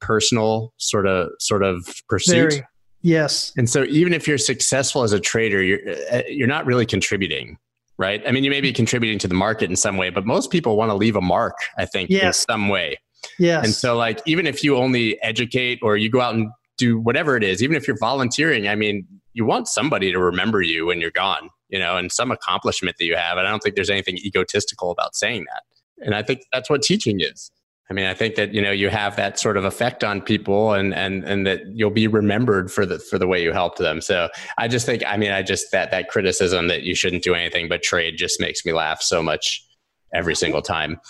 personal 0.01 0.73
sort 0.77 1.09
of 1.09 1.31
sort 1.41 1.65
of 1.65 1.85
pursuit. 2.09 2.53
Very. 2.53 2.67
Yes. 3.03 3.53
And 3.57 3.69
so 3.69 3.85
even 3.85 4.13
if 4.13 4.29
you're 4.29 4.39
successful 4.39 5.03
as 5.03 5.13
a 5.13 5.19
trader, 5.19 5.63
you're 5.63 5.81
uh, 6.13 6.23
you're 6.29 6.47
not 6.47 6.65
really 6.65 6.87
contributing, 6.87 7.59
right? 7.99 8.23
I 8.27 8.33
mean, 8.33 8.45
you 8.45 8.51
may 8.51 8.61
be 8.61 8.73
contributing 8.73 9.19
to 9.21 9.29
the 9.29 9.35
market 9.35 9.69
in 9.71 9.77
some 9.77 9.97
way, 9.97 10.11
but 10.11 10.25
most 10.25 10.51
people 10.51 10.77
want 10.77 10.91
to 10.91 10.95
leave 10.95 11.17
a 11.17 11.21
mark, 11.21 11.57
I 11.77 11.85
think, 11.85 12.11
yes. 12.11 12.23
in 12.25 12.33
some 12.33 12.69
way. 12.69 12.99
Yes. 13.39 13.65
And 13.65 13.75
so 13.75 13.97
like 13.97 14.21
even 14.27 14.47
if 14.47 14.63
you 14.63 14.77
only 14.77 15.21
educate 15.23 15.81
or 15.83 15.97
you 15.97 16.09
go 16.11 16.21
out 16.21 16.35
and 16.35 16.49
do 16.77 16.99
whatever 17.01 17.37
it 17.37 17.43
is, 17.43 17.63
even 17.63 17.77
if 17.77 17.89
you're 17.89 17.99
volunteering, 17.99 18.69
I 18.69 18.77
mean, 18.77 19.07
you 19.33 19.45
want 19.45 19.69
somebody 19.69 20.13
to 20.13 20.19
remember 20.19 20.63
you 20.63 20.87
when 20.87 21.01
you're 21.01 21.11
gone 21.11 21.51
you 21.69 21.79
know, 21.79 21.97
and 21.97 22.11
some 22.11 22.31
accomplishment 22.31 22.97
that 22.99 23.05
you 23.05 23.17
have. 23.17 23.39
And 23.39 23.47
I 23.47 23.51
don't 23.51 23.61
think 23.61 23.75
there's 23.75 23.91
anything 23.91 24.17
egotistical 24.19 24.91
about 24.91 25.15
saying 25.15 25.47
that. 25.53 25.63
And 26.05 26.15
I 26.15 26.23
think 26.23 26.43
that's 26.53 26.71
what 26.71 26.83
teaching 26.83 27.21
is. 27.21 27.51
I 27.91 27.95
mean, 27.95 28.05
I 28.05 28.13
think 28.13 28.35
that 28.35 28.53
you 28.53 28.61
know 28.61 28.71
you 28.71 28.91
have 28.91 29.17
that 29.17 29.39
sort 29.39 29.57
of 29.57 29.65
effect 29.65 30.05
on 30.05 30.21
people, 30.21 30.75
and 30.75 30.95
and 30.95 31.25
and 31.25 31.47
that 31.47 31.63
you'll 31.73 31.91
be 31.91 32.07
remembered 32.07 32.71
for 32.71 32.85
the 32.85 32.99
for 32.99 33.19
the 33.19 33.27
way 33.27 33.43
you 33.43 33.53
helped 33.53 33.79
them. 33.79 34.01
So 34.01 34.29
I 34.59 34.69
just 34.69 34.85
think, 34.85 35.03
I 35.07 35.17
mean, 35.17 35.31
I 35.31 35.43
just 35.43 35.73
that 35.73 35.91
that 35.91 36.09
criticism 36.09 36.69
that 36.69 36.83
you 36.83 36.95
shouldn't 36.95 37.23
do 37.23 37.35
anything 37.35 37.69
but 37.69 37.83
trade 37.83 38.17
just 38.19 38.41
makes 38.41 38.65
me 38.67 38.73
laugh 38.73 39.01
so 39.01 39.23
much 39.23 39.65
every 40.13 40.35
single 40.35 40.63
time. 40.63 41.01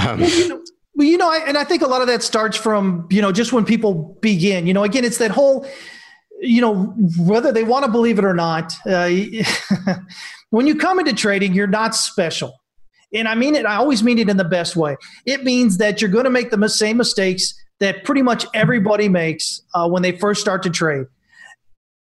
Um, 0.00 0.20
well, 0.94 1.06
you 1.06 1.16
know, 1.16 1.30
I, 1.30 1.38
and 1.46 1.56
I 1.56 1.64
think 1.64 1.82
a 1.82 1.86
lot 1.86 2.02
of 2.02 2.08
that 2.08 2.22
starts 2.22 2.56
from 2.56 3.06
you 3.10 3.22
know 3.22 3.30
just 3.30 3.52
when 3.52 3.64
people 3.64 4.18
begin. 4.20 4.66
You 4.66 4.74
know, 4.74 4.82
again, 4.82 5.04
it's 5.04 5.18
that 5.18 5.30
whole 5.30 5.66
you 6.40 6.60
know, 6.60 6.94
whether 7.18 7.52
they 7.52 7.64
want 7.64 7.84
to 7.84 7.90
believe 7.90 8.18
it 8.18 8.24
or 8.24 8.34
not, 8.34 8.74
uh, 8.86 9.10
when 10.50 10.66
you 10.66 10.76
come 10.76 10.98
into 10.98 11.12
trading, 11.12 11.52
you're 11.52 11.66
not 11.66 11.94
special. 11.94 12.57
And 13.14 13.26
I 13.26 13.34
mean 13.34 13.54
it, 13.54 13.64
I 13.64 13.76
always 13.76 14.02
mean 14.02 14.18
it 14.18 14.28
in 14.28 14.36
the 14.36 14.44
best 14.44 14.76
way. 14.76 14.96
It 15.24 15.44
means 15.44 15.78
that 15.78 16.00
you're 16.00 16.10
going 16.10 16.24
to 16.24 16.30
make 16.30 16.50
the 16.50 16.68
same 16.68 16.96
mistakes 16.96 17.54
that 17.80 18.04
pretty 18.04 18.22
much 18.22 18.44
everybody 18.54 19.08
makes 19.08 19.62
uh, 19.74 19.88
when 19.88 20.02
they 20.02 20.12
first 20.12 20.40
start 20.40 20.62
to 20.64 20.70
trade. 20.70 21.06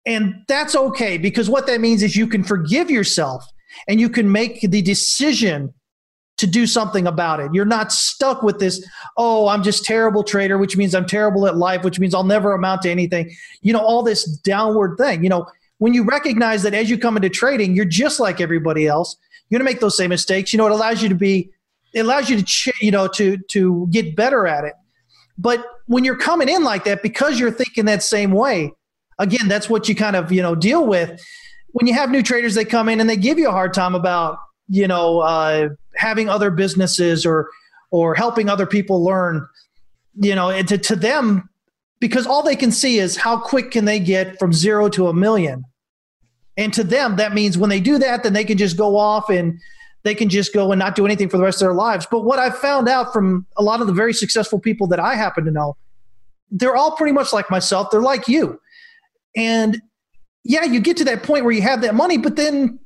And 0.07 0.35
that's 0.49 0.75
okay 0.75 1.17
because 1.19 1.49
what 1.49 1.67
that 1.67 1.81
means 1.81 2.03
is 2.03 2.17
you 2.17 2.27
can 2.27 2.43
forgive 2.43 2.91
yourself 2.91 3.45
and 3.89 4.01
you 4.01 4.09
can 4.09 4.31
make 4.31 4.61
the 4.61 4.83
decision 4.83 5.73
to 6.39 6.47
do 6.47 6.67
something 6.67 7.07
about 7.07 7.39
it. 7.41 7.51
You're 7.55 7.65
not 7.65 7.93
stuck 7.93 8.43
with 8.43 8.59
this, 8.59 8.85
oh, 9.17 9.47
I'm 9.47 9.63
just 9.63 9.85
terrible 9.85 10.25
trader, 10.25 10.59
which 10.59 10.77
means 10.77 10.95
I'm 10.95 11.07
terrible 11.07 11.47
at 11.47 11.57
life, 11.57 11.85
which 11.85 12.01
means 12.01 12.15
I'll 12.15 12.25
never 12.25 12.53
amount 12.53 12.83
to 12.83 12.91
anything. 12.91 13.31
You 13.61 13.73
know, 13.73 13.79
all 13.79 14.03
this 14.03 14.25
downward 14.39 14.97
thing. 14.99 15.23
You 15.23 15.31
know, 15.31 15.47
when 15.79 15.95
you 15.95 16.03
recognize 16.03 16.65
that 16.65 16.75
as 16.75 16.91
you 16.91 16.99
come 16.99 17.17
into 17.17 17.29
trading, 17.29 17.77
you're 17.77 17.85
just 17.85 18.19
like 18.19 18.41
everybody 18.41 18.87
else. 18.89 19.17
You're 19.49 19.59
going 19.59 19.67
to 19.67 19.73
make 19.73 19.81
those 19.81 19.97
same 19.97 20.11
mistakes. 20.11 20.53
You 20.53 20.59
know, 20.59 20.67
it 20.67 20.73
allows 20.73 21.03
you 21.03 21.09
to 21.09 21.15
be, 21.15 21.51
it 21.93 22.01
allows 22.01 22.31
you 22.31 22.43
to, 22.43 22.73
you 22.81 22.91
know, 22.91 23.07
to 23.09 23.37
to 23.37 23.87
get 23.91 24.17
better 24.17 24.47
at 24.47 24.65
it. 24.65 24.75
But 25.39 25.65
when 25.87 26.05
you're 26.05 26.17
coming 26.17 26.49
in 26.49 26.65
like 26.65 26.85
that, 26.85 27.03
because 27.03 27.39
you're 27.39 27.51
thinking 27.51 27.85
that 27.87 28.03
same 28.03 28.33
way, 28.33 28.73
again, 29.19 29.49
that's 29.49 29.69
what 29.69 29.89
you 29.89 29.95
kind 29.95 30.17
of 30.17 30.33
you 30.33 30.43
know 30.43 30.55
deal 30.55 30.87
with. 30.87 31.21
When 31.73 31.87
you 31.87 31.95
have 31.95 32.11
new 32.11 32.23
traders, 32.23 32.55
they 32.55 32.65
come 32.65 32.89
in 32.89 33.01
and 33.01 33.09
they 33.09 33.17
give 33.17 33.39
you 33.39 33.49
a 33.49 33.53
hard 33.53 33.75
time 33.75 33.95
about 33.95 34.39
you 34.69 34.89
know 34.89 35.21
uh, 35.21 35.71
having 35.97 36.29
other 36.29 36.51
businesses 36.51 37.27
or 37.27 37.49
or 37.91 38.15
helping 38.15 38.49
other 38.49 38.67
people 38.67 39.05
learn 39.05 39.47
you 40.15 40.35
know 40.35 40.63
to, 40.63 40.79
to 40.79 40.97
them 40.97 41.49
because 42.01 42.27
all 42.27 42.43
they 42.43 42.57
can 42.57 42.73
see 42.73 42.99
is 42.99 43.17
how 43.17 43.37
quick 43.37 43.71
can 43.71 43.85
they 43.85 44.01
get 44.01 44.39
from 44.39 44.53
zero 44.53 44.89
to 44.89 45.09
a 45.09 45.15
million 45.15 45.65
and 46.57 46.73
to 46.73 46.85
them 46.85 47.17
that 47.17 47.33
means 47.33 47.57
when 47.57 47.71
they 47.71 47.81
do 47.81 47.99
that 47.99 48.23
then 48.23 48.33
they 48.33 48.45
can 48.45 48.59
just 48.59 48.77
go 48.77 48.97
off 48.97 49.29
and 49.31 49.59
they 50.05 50.15
can 50.15 50.29
just 50.29 50.53
go 50.53 50.73
and 50.73 50.79
not 50.79 50.95
do 50.95 51.07
anything 51.07 51.29
for 51.29 51.37
the 51.37 51.43
rest 51.43 51.63
of 51.63 51.67
their 51.67 51.75
lives 51.75 52.07
but 52.11 52.25
what 52.25 52.39
i've 52.39 52.57
found 52.59 52.89
out 52.89 53.13
from 53.13 53.47
a 53.57 53.63
lot 53.63 53.81
of 53.81 53.87
the 53.87 53.93
very 53.93 54.13
successful 54.13 54.59
people 54.59 54.87
that 54.87 55.01
i 55.01 55.15
happen 55.15 55.45
to 55.45 55.51
know 55.51 55.77
they're 56.51 56.77
all 56.77 56.97
pretty 56.97 57.13
much 57.13 57.33
like 57.33 57.51
myself 57.51 57.91
they're 57.91 58.03
like 58.03 58.29
you 58.29 58.61
and 59.37 59.81
yeah 60.45 60.65
you 60.65 60.81
get 60.81 60.97
to 60.97 61.05
that 61.05 61.23
point 61.23 61.45
where 61.45 61.53
you 61.53 61.63
have 61.63 61.81
that 61.81 61.95
money 61.95 62.19
but 62.19 62.37
then 62.37 62.79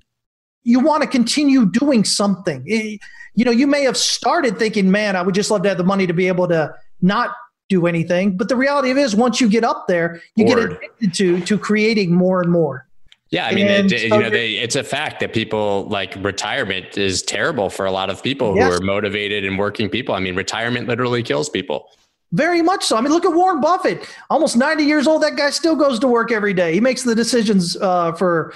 you 0.67 0.81
want 0.81 1.01
to 1.05 1.09
continue 1.09 1.65
doing 1.65 2.03
something. 2.03 2.65
It, 2.67 3.01
you 3.37 3.45
know, 3.45 3.53
you 3.53 3.69
may 3.69 3.83
have 3.83 3.97
started 3.97 4.59
thinking, 4.59 4.91
man, 4.91 5.15
I 5.15 5.23
would 5.23 5.35
just 5.35 5.49
love 5.49 5.63
to 5.63 5.69
have 5.69 5.79
the 5.79 5.85
money 5.85 6.09
to 6.09 6.13
be 6.13 6.27
able 6.27 6.49
to 6.49 6.75
not 7.01 7.31
do 7.69 7.87
anything. 7.87 8.37
But 8.37 8.49
the 8.49 8.57
reality 8.57 8.91
of 8.91 8.99
it 8.99 9.03
is 9.03 9.15
once 9.15 9.41
you 9.41 9.49
get 9.49 9.63
up 9.63 9.87
there, 9.87 10.21
you 10.35 10.45
Bored. 10.45 10.71
get 10.71 10.79
addicted 10.79 11.15
to 11.15 11.41
to 11.43 11.57
creating 11.57 12.13
more 12.13 12.43
and 12.43 12.51
more. 12.51 12.86
Yeah, 13.31 13.47
I 13.47 13.55
mean, 13.55 13.67
it, 13.67 13.91
so 13.91 13.97
you 13.97 14.09
know, 14.09 14.31
they, 14.31 14.53
it's 14.53 14.77
a 14.77 14.85
fact 14.85 15.19
that 15.21 15.33
people 15.33 15.87
like 15.89 16.15
retirement 16.21 16.97
is 16.97 17.23
terrible 17.23 17.71
for 17.71 17.85
a 17.85 17.91
lot 17.91 18.09
of 18.09 18.23
people 18.23 18.55
yes. 18.55 18.69
who 18.69 18.77
are 18.79 18.85
motivated 18.85 19.45
and 19.45 19.59
working 19.59 19.89
people. 19.89 20.15
I 20.15 20.21
mean, 20.21 20.37
retirement 20.37 20.87
literally 20.87 21.25
kills 21.25 21.49
people. 21.49 21.89
Very 22.33 22.63
much 22.63 22.85
so. 22.85 22.97
I 22.97 23.01
mean, 23.01 23.13
look 23.13 23.25
at 23.25 23.33
Warren 23.33 23.61
Buffett, 23.61 24.09
almost 24.31 24.57
90 24.57 24.85
years 24.85 25.09
old. 25.09 25.23
That 25.23 25.37
guy 25.37 25.51
still 25.51 25.75
goes 25.75 25.99
to 26.01 26.09
work 26.09 26.31
every 26.31 26.55
day. 26.55 26.73
He 26.73 26.81
makes 26.81 27.03
the 27.03 27.15
decisions 27.15 27.77
uh, 27.77 28.13
for 28.13 28.55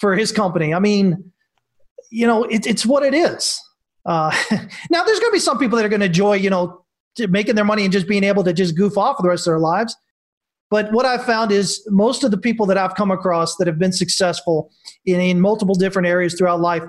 for 0.00 0.16
his 0.16 0.32
company. 0.32 0.72
I 0.72 0.78
mean, 0.78 1.32
you 2.10 2.26
know, 2.26 2.44
it, 2.44 2.66
it's 2.66 2.86
what 2.86 3.02
it 3.02 3.14
is. 3.14 3.60
Uh, 4.06 4.30
now, 4.90 5.04
there's 5.04 5.20
going 5.20 5.30
to 5.30 5.34
be 5.34 5.38
some 5.38 5.58
people 5.58 5.76
that 5.76 5.84
are 5.84 5.88
going 5.88 6.00
to 6.00 6.06
enjoy, 6.06 6.34
you 6.34 6.50
know, 6.50 6.84
making 7.28 7.56
their 7.56 7.64
money 7.64 7.84
and 7.84 7.92
just 7.92 8.08
being 8.08 8.24
able 8.24 8.44
to 8.44 8.52
just 8.52 8.76
goof 8.76 8.96
off 8.96 9.16
for 9.16 9.22
the 9.22 9.28
rest 9.28 9.46
of 9.46 9.52
their 9.52 9.58
lives. 9.58 9.96
But 10.70 10.92
what 10.92 11.06
I've 11.06 11.24
found 11.24 11.50
is 11.50 11.86
most 11.88 12.24
of 12.24 12.30
the 12.30 12.36
people 12.36 12.66
that 12.66 12.76
I've 12.76 12.94
come 12.94 13.10
across 13.10 13.56
that 13.56 13.66
have 13.66 13.78
been 13.78 13.92
successful 13.92 14.70
in, 15.06 15.20
in 15.20 15.40
multiple 15.40 15.74
different 15.74 16.08
areas 16.08 16.34
throughout 16.34 16.60
life, 16.60 16.82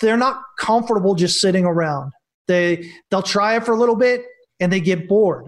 they're 0.00 0.16
not 0.16 0.40
comfortable 0.58 1.14
just 1.14 1.40
sitting 1.40 1.64
around. 1.64 2.12
They 2.46 2.90
they'll 3.10 3.22
try 3.22 3.56
it 3.56 3.64
for 3.64 3.72
a 3.72 3.76
little 3.76 3.96
bit 3.96 4.24
and 4.60 4.72
they 4.72 4.80
get 4.80 5.08
bored. 5.08 5.46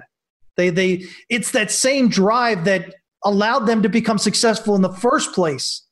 They 0.56 0.70
they 0.70 1.04
it's 1.28 1.52
that 1.52 1.70
same 1.70 2.08
drive 2.08 2.64
that 2.64 2.94
allowed 3.24 3.66
them 3.66 3.82
to 3.82 3.88
become 3.88 4.18
successful 4.18 4.74
in 4.74 4.82
the 4.82 4.92
first 4.92 5.32
place 5.32 5.82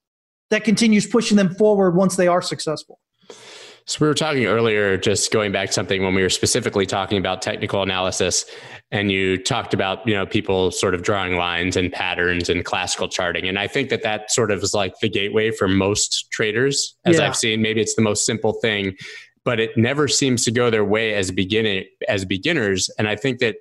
that 0.50 0.64
continues 0.64 1.06
pushing 1.06 1.36
them 1.36 1.54
forward 1.54 1.96
once 1.96 2.16
they 2.16 2.28
are 2.28 2.42
successful. 2.42 2.98
So 3.86 3.98
we 4.00 4.08
were 4.08 4.14
talking 4.14 4.46
earlier, 4.46 4.96
just 4.96 5.30
going 5.30 5.52
back 5.52 5.68
to 5.68 5.72
something 5.74 6.02
when 6.02 6.14
we 6.14 6.22
were 6.22 6.30
specifically 6.30 6.86
talking 6.86 7.18
about 7.18 7.42
technical 7.42 7.82
analysis, 7.82 8.46
and 8.90 9.12
you 9.12 9.36
talked 9.36 9.74
about 9.74 10.06
you 10.08 10.14
know 10.14 10.24
people 10.24 10.70
sort 10.70 10.94
of 10.94 11.02
drawing 11.02 11.36
lines 11.36 11.76
and 11.76 11.92
patterns 11.92 12.48
and 12.48 12.64
classical 12.64 13.08
charting, 13.08 13.46
and 13.46 13.58
I 13.58 13.66
think 13.66 13.90
that 13.90 14.02
that 14.02 14.30
sort 14.30 14.50
of 14.50 14.62
is 14.62 14.72
like 14.72 14.98
the 15.00 15.10
gateway 15.10 15.50
for 15.50 15.68
most 15.68 16.30
traders, 16.30 16.96
as 17.04 17.18
yeah. 17.18 17.26
I've 17.26 17.36
seen. 17.36 17.60
Maybe 17.60 17.82
it's 17.82 17.94
the 17.94 18.02
most 18.02 18.24
simple 18.24 18.54
thing, 18.54 18.96
but 19.44 19.60
it 19.60 19.76
never 19.76 20.08
seems 20.08 20.44
to 20.44 20.50
go 20.50 20.70
their 20.70 20.84
way 20.84 21.12
as 21.14 21.30
beginning 21.30 21.84
as 22.08 22.24
beginners, 22.24 22.88
and 22.98 23.06
I 23.06 23.16
think 23.16 23.38
that 23.40 23.56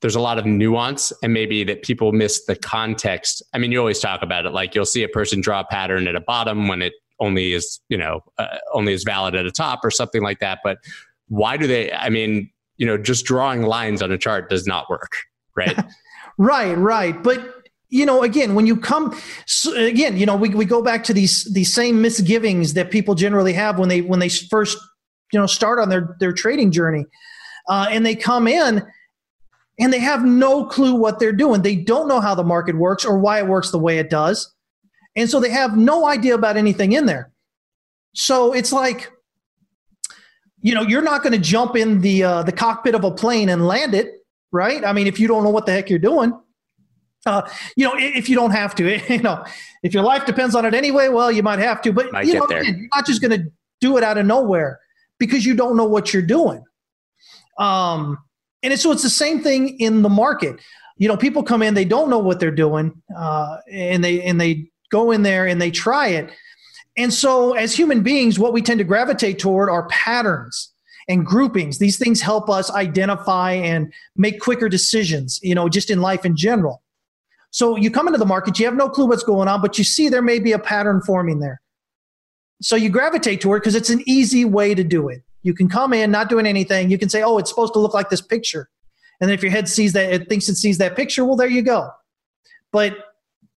there's 0.00 0.16
a 0.16 0.20
lot 0.20 0.36
of 0.36 0.44
nuance 0.44 1.12
and 1.22 1.32
maybe 1.32 1.62
that 1.62 1.82
people 1.82 2.10
miss 2.10 2.44
the 2.46 2.56
context. 2.56 3.40
I 3.54 3.58
mean, 3.58 3.70
you 3.70 3.78
always 3.78 4.00
talk 4.00 4.22
about 4.22 4.44
it 4.44 4.50
like 4.50 4.74
you'll 4.74 4.84
see 4.84 5.04
a 5.04 5.08
person 5.08 5.40
draw 5.40 5.60
a 5.60 5.64
pattern 5.64 6.08
at 6.08 6.16
a 6.16 6.20
bottom 6.20 6.66
when 6.66 6.82
it 6.82 6.92
only 7.22 7.54
is 7.54 7.80
you 7.88 7.96
know 7.96 8.20
uh, 8.38 8.58
only 8.74 8.92
is 8.92 9.04
valid 9.04 9.34
at 9.34 9.46
a 9.46 9.50
top 9.50 9.80
or 9.84 9.90
something 9.90 10.22
like 10.22 10.40
that. 10.40 10.58
But 10.62 10.78
why 11.28 11.56
do 11.56 11.66
they 11.66 11.90
i 11.92 12.10
mean 12.10 12.50
you 12.76 12.84
know 12.84 12.98
just 12.98 13.24
drawing 13.24 13.62
lines 13.62 14.02
on 14.02 14.10
a 14.12 14.18
chart 14.18 14.50
does 14.50 14.66
not 14.66 14.90
work 14.90 15.12
right? 15.56 15.78
Right 16.38 16.74
right. 16.74 17.22
But 17.22 17.40
you 17.90 18.06
know 18.06 18.22
again 18.22 18.54
when 18.54 18.66
you 18.66 18.74
come 18.74 19.14
so 19.46 19.74
again 19.76 20.16
you 20.16 20.24
know 20.24 20.34
we, 20.34 20.48
we 20.48 20.64
go 20.64 20.82
back 20.82 21.04
to 21.04 21.12
these 21.12 21.44
these 21.52 21.72
same 21.72 22.00
misgivings 22.00 22.72
that 22.72 22.90
people 22.90 23.14
generally 23.14 23.52
have 23.52 23.78
when 23.78 23.90
they 23.90 24.00
when 24.00 24.18
they 24.18 24.30
first 24.30 24.78
you 25.30 25.38
know 25.38 25.46
start 25.46 25.78
on 25.78 25.90
their 25.90 26.16
their 26.20 26.32
trading 26.32 26.72
journey. 26.72 27.04
Uh, 27.68 27.86
and 27.90 28.04
they 28.04 28.16
come 28.16 28.48
in 28.48 28.82
and 29.78 29.92
they 29.92 30.00
have 30.00 30.24
no 30.24 30.64
clue 30.64 30.94
what 30.94 31.20
they're 31.20 31.32
doing. 31.32 31.62
They 31.62 31.76
don't 31.76 32.08
know 32.08 32.20
how 32.20 32.34
the 32.34 32.42
market 32.42 32.76
works 32.76 33.04
or 33.04 33.18
why 33.18 33.38
it 33.38 33.46
works 33.46 33.70
the 33.70 33.78
way 33.78 33.98
it 33.98 34.10
does 34.10 34.52
and 35.16 35.28
so 35.28 35.40
they 35.40 35.50
have 35.50 35.76
no 35.76 36.06
idea 36.06 36.34
about 36.34 36.56
anything 36.56 36.92
in 36.92 37.06
there. 37.06 37.30
So 38.14 38.52
it's 38.52 38.72
like, 38.72 39.10
you 40.60 40.74
know, 40.74 40.82
you're 40.82 41.02
not 41.02 41.22
going 41.22 41.32
to 41.32 41.38
jump 41.38 41.76
in 41.76 42.00
the 42.00 42.24
uh, 42.24 42.42
the 42.42 42.52
cockpit 42.52 42.94
of 42.94 43.04
a 43.04 43.10
plane 43.10 43.48
and 43.48 43.66
land 43.66 43.94
it, 43.94 44.24
right? 44.52 44.84
I 44.84 44.92
mean, 44.92 45.06
if 45.06 45.18
you 45.18 45.28
don't 45.28 45.44
know 45.44 45.50
what 45.50 45.66
the 45.66 45.72
heck 45.72 45.90
you're 45.90 45.98
doing, 45.98 46.32
uh, 47.26 47.48
you 47.76 47.86
know, 47.86 47.94
if 47.96 48.28
you 48.28 48.36
don't 48.36 48.50
have 48.50 48.74
to, 48.76 49.00
you 49.12 49.22
know, 49.22 49.44
if 49.82 49.94
your 49.94 50.02
life 50.02 50.26
depends 50.26 50.54
on 50.54 50.64
it 50.64 50.74
anyway, 50.74 51.08
well, 51.08 51.30
you 51.30 51.42
might 51.42 51.58
have 51.58 51.80
to. 51.82 51.92
But 51.92 52.12
might 52.12 52.26
you 52.26 52.34
know, 52.34 52.44
again, 52.44 52.78
you're 52.78 52.88
not 52.94 53.06
just 53.06 53.20
going 53.20 53.42
to 53.42 53.50
do 53.80 53.96
it 53.96 54.04
out 54.04 54.18
of 54.18 54.26
nowhere 54.26 54.80
because 55.18 55.44
you 55.44 55.54
don't 55.54 55.76
know 55.76 55.84
what 55.84 56.12
you're 56.12 56.22
doing. 56.22 56.62
Um, 57.58 58.18
and 58.62 58.72
it's, 58.72 58.82
so 58.82 58.92
it's 58.92 59.02
the 59.02 59.10
same 59.10 59.42
thing 59.42 59.80
in 59.80 60.02
the 60.02 60.08
market. 60.08 60.60
You 60.96 61.08
know, 61.08 61.16
people 61.16 61.42
come 61.42 61.62
in, 61.62 61.74
they 61.74 61.84
don't 61.84 62.10
know 62.10 62.18
what 62.18 62.38
they're 62.38 62.50
doing, 62.50 63.02
uh, 63.16 63.58
and 63.70 64.04
they 64.04 64.22
and 64.22 64.40
they 64.40 64.70
go 64.92 65.10
in 65.10 65.22
there 65.22 65.46
and 65.46 65.60
they 65.60 65.72
try 65.72 66.08
it. 66.08 66.30
And 66.96 67.12
so, 67.12 67.54
as 67.54 67.74
human 67.74 68.02
beings, 68.02 68.38
what 68.38 68.52
we 68.52 68.62
tend 68.62 68.78
to 68.78 68.84
gravitate 68.84 69.38
toward 69.38 69.70
are 69.70 69.88
patterns 69.88 70.70
and 71.08 71.26
groupings. 71.26 71.78
These 71.78 71.98
things 71.98 72.20
help 72.20 72.48
us 72.50 72.70
identify 72.70 73.52
and 73.52 73.92
make 74.14 74.40
quicker 74.40 74.68
decisions, 74.68 75.40
you 75.42 75.54
know, 75.54 75.68
just 75.68 75.90
in 75.90 76.00
life 76.00 76.24
in 76.24 76.36
general. 76.36 76.82
So, 77.50 77.76
you 77.76 77.90
come 77.90 78.06
into 78.06 78.18
the 78.18 78.26
market, 78.26 78.58
you 78.58 78.66
have 78.66 78.76
no 78.76 78.88
clue 78.88 79.06
what's 79.06 79.24
going 79.24 79.48
on, 79.48 79.62
but 79.62 79.78
you 79.78 79.84
see 79.84 80.08
there 80.08 80.22
may 80.22 80.38
be 80.38 80.52
a 80.52 80.58
pattern 80.58 81.00
forming 81.00 81.40
there. 81.40 81.62
So, 82.60 82.76
you 82.76 82.90
gravitate 82.90 83.40
toward 83.40 83.58
it 83.58 83.60
because 83.62 83.74
it's 83.74 83.90
an 83.90 84.02
easy 84.06 84.44
way 84.44 84.74
to 84.74 84.84
do 84.84 85.08
it. 85.08 85.22
You 85.42 85.54
can 85.54 85.68
come 85.68 85.92
in 85.92 86.10
not 86.10 86.28
doing 86.28 86.46
anything. 86.46 86.90
You 86.90 86.98
can 86.98 87.08
say, 87.08 87.22
oh, 87.22 87.38
it's 87.38 87.50
supposed 87.50 87.72
to 87.72 87.80
look 87.80 87.94
like 87.94 88.10
this 88.10 88.20
picture. 88.20 88.68
And 89.20 89.28
then 89.28 89.34
if 89.34 89.42
your 89.42 89.50
head 89.50 89.68
sees 89.68 89.92
that, 89.94 90.12
it 90.12 90.28
thinks 90.28 90.48
it 90.48 90.56
sees 90.56 90.78
that 90.78 90.94
picture, 90.94 91.24
well, 91.24 91.36
there 91.36 91.48
you 91.48 91.62
go. 91.62 91.90
But, 92.70 92.96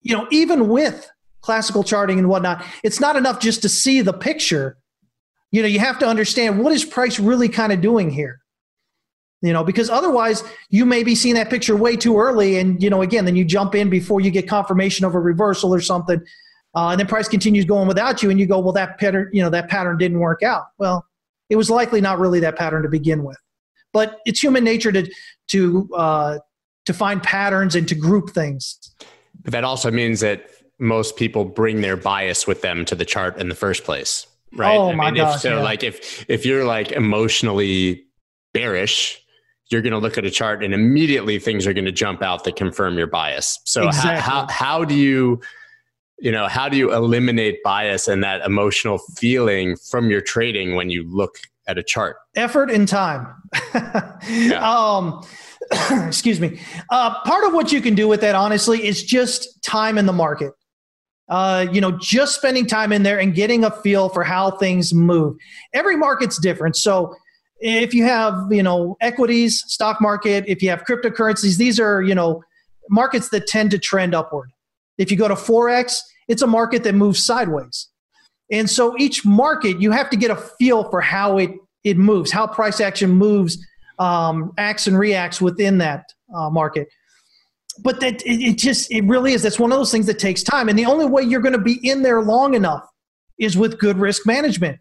you 0.02 0.16
know, 0.16 0.28
even 0.32 0.68
with 0.68 1.10
classical 1.44 1.84
charting 1.84 2.18
and 2.18 2.28
whatnot, 2.28 2.66
it's 2.84 3.00
not 3.00 3.16
enough 3.16 3.40
just 3.40 3.62
to 3.62 3.70
see 3.70 4.02
the 4.02 4.14
picture. 4.14 4.78
You 5.52 5.62
know, 5.62 5.68
you 5.68 5.80
have 5.80 6.00
to 6.00 6.08
understand 6.08 6.64
what 6.64 6.74
is 6.74 6.84
price 6.84 7.20
really 7.20 7.50
kind 7.50 7.72
of 7.72 7.82
doing 7.82 8.10
here. 8.10 8.40
You 9.42 9.52
know, 9.52 9.64
because 9.64 9.90
otherwise 9.90 10.42
you 10.70 10.86
may 10.86 11.04
be 11.04 11.16
seeing 11.16 11.36
that 11.36 11.50
picture 11.50 11.76
way 11.76 11.98
too 11.98 12.18
early, 12.18 12.58
and 12.58 12.82
you 12.82 12.90
know, 12.90 13.02
again, 13.02 13.26
then 13.26 13.36
you 13.36 13.44
jump 13.44 13.76
in 13.76 13.90
before 13.90 14.22
you 14.22 14.32
get 14.32 14.48
confirmation 14.48 15.06
of 15.06 15.16
a 15.16 15.20
reversal 15.20 15.76
or 15.76 15.82
something, 15.82 16.22
uh, 16.76 16.90
and 16.90 17.00
then 17.00 17.08
price 17.08 17.28
continues 17.28 17.66
going 17.66 17.88
without 17.88 18.24
you, 18.24 18.30
and 18.30 18.40
you 18.40 18.46
go, 18.46 18.58
well, 18.60 18.72
that 18.72 18.98
pattern, 18.98 19.30
you 19.34 19.42
know, 19.42 19.50
that 19.50 19.70
pattern 19.70 19.98
didn't 19.98 20.20
work 20.20 20.44
out. 20.44 20.68
Well, 20.78 21.06
it 21.50 21.58
was 21.58 21.70
likely 21.70 22.00
not 22.00 22.20
really 22.20 22.40
that 22.40 22.56
pattern 22.56 22.84
to 22.84 22.90
begin 22.90 23.26
with, 23.26 23.38
but 23.92 24.20
it's 24.26 24.42
human 24.42 24.64
nature 24.64 24.94
to 24.94 25.12
to 25.50 25.90
uh, 25.94 26.40
to 26.86 26.94
find 26.94 27.22
patterns 27.22 27.76
and 27.76 27.86
to 27.90 27.96
group 27.96 28.30
things. 28.30 28.80
But 29.44 29.52
that 29.52 29.66
also 29.66 29.92
means 29.92 30.22
that 30.22 30.50
most 30.84 31.16
people 31.16 31.46
bring 31.46 31.82
their 31.82 31.98
bias 31.98 32.46
with 32.46 32.62
them 32.62 32.86
to 32.86 32.96
the 32.96 33.06
chart 33.06 33.38
in 33.40 33.50
the 33.50 33.56
first 33.56 33.84
place 33.84 34.28
right 34.54 34.78
oh 34.78 34.94
my 34.94 35.06
I 35.06 35.12
mean, 35.12 35.24
gosh, 35.24 35.42
so 35.42 35.58
yeah. 35.58 35.64
like 35.64 35.84
if 35.84 36.30
if 36.30 36.46
you're 36.46 36.66
like 36.66 36.92
emotionally 36.92 38.04
bearish 38.54 39.20
you're 39.70 39.82
going 39.82 39.94
to 39.94 40.00
look 40.00 40.18
at 40.18 40.26
a 40.26 40.30
chart 40.30 40.64
and 40.64 40.74
immediately 40.74 41.40
things 41.40 41.66
are 41.66 41.74
going 41.74 41.86
to 41.86 41.92
jump 41.92 42.22
out 42.22 42.44
that 42.44 42.56
confirm 42.56 42.98
your 42.98 43.08
bias 43.08 43.60
so 43.64 43.88
exactly. 43.88 44.22
how, 44.22 44.42
how 44.42 44.48
how 44.50 44.86
do 44.86 44.94
you 44.94 45.42
you 46.20 46.32
know 46.32 46.48
how 46.48 46.70
do 46.70 46.78
you 46.78 46.94
eliminate 46.94 47.64
bias 47.64 48.08
and 48.08 48.24
that 48.24 48.42
emotional 48.42 49.00
feeling 49.18 49.76
from 49.76 50.10
your 50.10 50.22
trading 50.22 50.76
when 50.76 50.90
you 50.90 51.04
look 51.10 51.38
at 51.68 51.78
a 51.78 51.84
chart 51.84 52.18
effort 52.36 52.70
and 52.70 52.88
time 52.88 53.28
yeah. 54.30 54.60
um 54.62 55.26
excuse 56.08 56.40
me 56.40 56.60
uh, 56.90 57.22
part 57.24 57.46
of 57.46 57.54
what 57.54 57.72
you 57.72 57.82
can 57.82 57.96
do 57.96 58.08
with 58.08 58.22
that 58.22 58.36
honestly 58.36 58.86
is 58.86 59.04
just 59.04 59.62
time 59.64 59.98
in 59.98 60.06
the 60.06 60.14
market 60.14 60.54
uh, 61.34 61.66
you 61.72 61.82
know, 61.82 61.90
just 61.94 62.36
spending 62.36 62.68
time 62.68 62.92
in 62.92 63.02
there 63.02 63.20
and 63.20 63.34
getting 63.34 63.64
a 63.64 63.72
feel 63.72 64.08
for 64.08 64.24
how 64.24 64.52
things 64.52 64.94
move. 64.94 65.36
Every 65.74 65.98
market's 65.98 66.38
different. 66.38 66.76
So 66.76 67.16
if 67.58 67.92
you 67.92 68.04
have, 68.04 68.36
you 68.52 68.62
know, 68.62 68.96
equities, 69.02 69.64
stock 69.66 70.00
market, 70.00 70.44
if 70.46 70.62
you 70.62 70.70
have 70.70 70.84
cryptocurrencies, 70.84 71.58
these 71.58 71.80
are, 71.80 72.04
you 72.04 72.14
know, 72.14 72.44
markets 72.92 73.30
that 73.30 73.48
tend 73.48 73.72
to 73.72 73.80
trend 73.80 74.14
upward. 74.14 74.52
If 75.00 75.10
you 75.10 75.18
go 75.18 75.28
to 75.28 75.34
Forex, 75.34 75.98
it's 76.28 76.44
a 76.44 76.48
market 76.48 76.84
that 76.84 76.94
moves 76.94 77.26
sideways. 77.26 77.88
And 78.52 78.70
so 78.70 78.96
each 79.00 79.26
market, 79.26 79.82
you 79.82 79.90
have 79.90 80.12
to 80.12 80.16
get 80.16 80.30
a 80.30 80.36
feel 80.36 80.88
for 80.92 81.02
how 81.02 81.40
it, 81.40 81.50
it 81.84 81.98
moves, 81.98 82.32
how 82.32 82.46
price 82.46 82.80
action 82.80 83.10
moves, 83.10 83.58
um, 83.98 84.54
acts 84.60 84.86
and 84.86 85.00
reacts 85.00 85.42
within 85.42 85.80
that 85.80 86.14
uh, 86.36 86.52
market 86.52 86.90
but 87.80 88.00
that 88.00 88.22
it, 88.24 88.42
it 88.42 88.58
just 88.58 88.92
it 88.92 89.04
really 89.06 89.34
is 89.34 89.42
that's 89.42 89.60
one 89.60 89.72
of 89.72 89.78
those 89.78 89.92
things 89.92 90.06
that 90.06 90.20
takes 90.20 90.44
time 90.44 90.70
and 90.70 90.78
the 90.78 90.86
only 90.86 91.06
way 91.06 91.24
you're 91.24 91.42
going 91.42 91.54
to 91.54 91.60
be 91.60 91.80
in 91.88 92.02
there 92.02 92.22
long 92.22 92.54
enough 92.54 92.88
is 93.40 93.58
with 93.58 93.80
good 93.80 93.98
risk 93.98 94.26
management. 94.26 94.80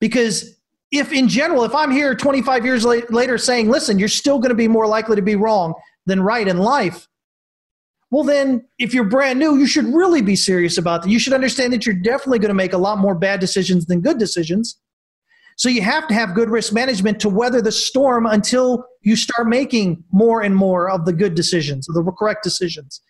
Because 0.00 0.60
if 0.90 1.12
in 1.12 1.28
general 1.28 1.64
if 1.64 1.74
i'm 1.74 1.90
here 1.90 2.14
25 2.14 2.64
years 2.64 2.84
later 2.84 3.38
saying 3.38 3.68
listen 3.68 3.98
you're 3.98 4.08
still 4.08 4.38
going 4.38 4.50
to 4.50 4.54
be 4.54 4.68
more 4.68 4.86
likely 4.86 5.16
to 5.16 5.22
be 5.22 5.36
wrong 5.36 5.74
than 6.06 6.20
right 6.20 6.48
in 6.48 6.58
life 6.58 7.06
well 8.10 8.24
then 8.24 8.66
if 8.78 8.92
you're 8.92 9.04
brand 9.04 9.38
new 9.38 9.56
you 9.56 9.66
should 9.66 9.86
really 9.86 10.22
be 10.22 10.36
serious 10.36 10.78
about 10.78 11.02
that. 11.02 11.08
You 11.08 11.18
should 11.18 11.32
understand 11.32 11.72
that 11.72 11.86
you're 11.86 11.94
definitely 11.94 12.38
going 12.38 12.48
to 12.48 12.54
make 12.54 12.72
a 12.72 12.78
lot 12.78 12.98
more 12.98 13.14
bad 13.14 13.40
decisions 13.40 13.86
than 13.86 14.00
good 14.00 14.18
decisions 14.18 14.78
so 15.60 15.68
you 15.68 15.82
have 15.82 16.08
to 16.08 16.14
have 16.14 16.34
good 16.34 16.48
risk 16.48 16.72
management 16.72 17.20
to 17.20 17.28
weather 17.28 17.60
the 17.60 17.70
storm 17.70 18.24
until 18.24 18.82
you 19.02 19.14
start 19.14 19.46
making 19.46 20.02
more 20.10 20.40
and 20.40 20.56
more 20.56 20.88
of 20.88 21.04
the 21.04 21.12
good 21.12 21.34
decisions, 21.34 21.86
the 21.86 22.12
correct 22.18 22.42
decisions. 22.42 23.02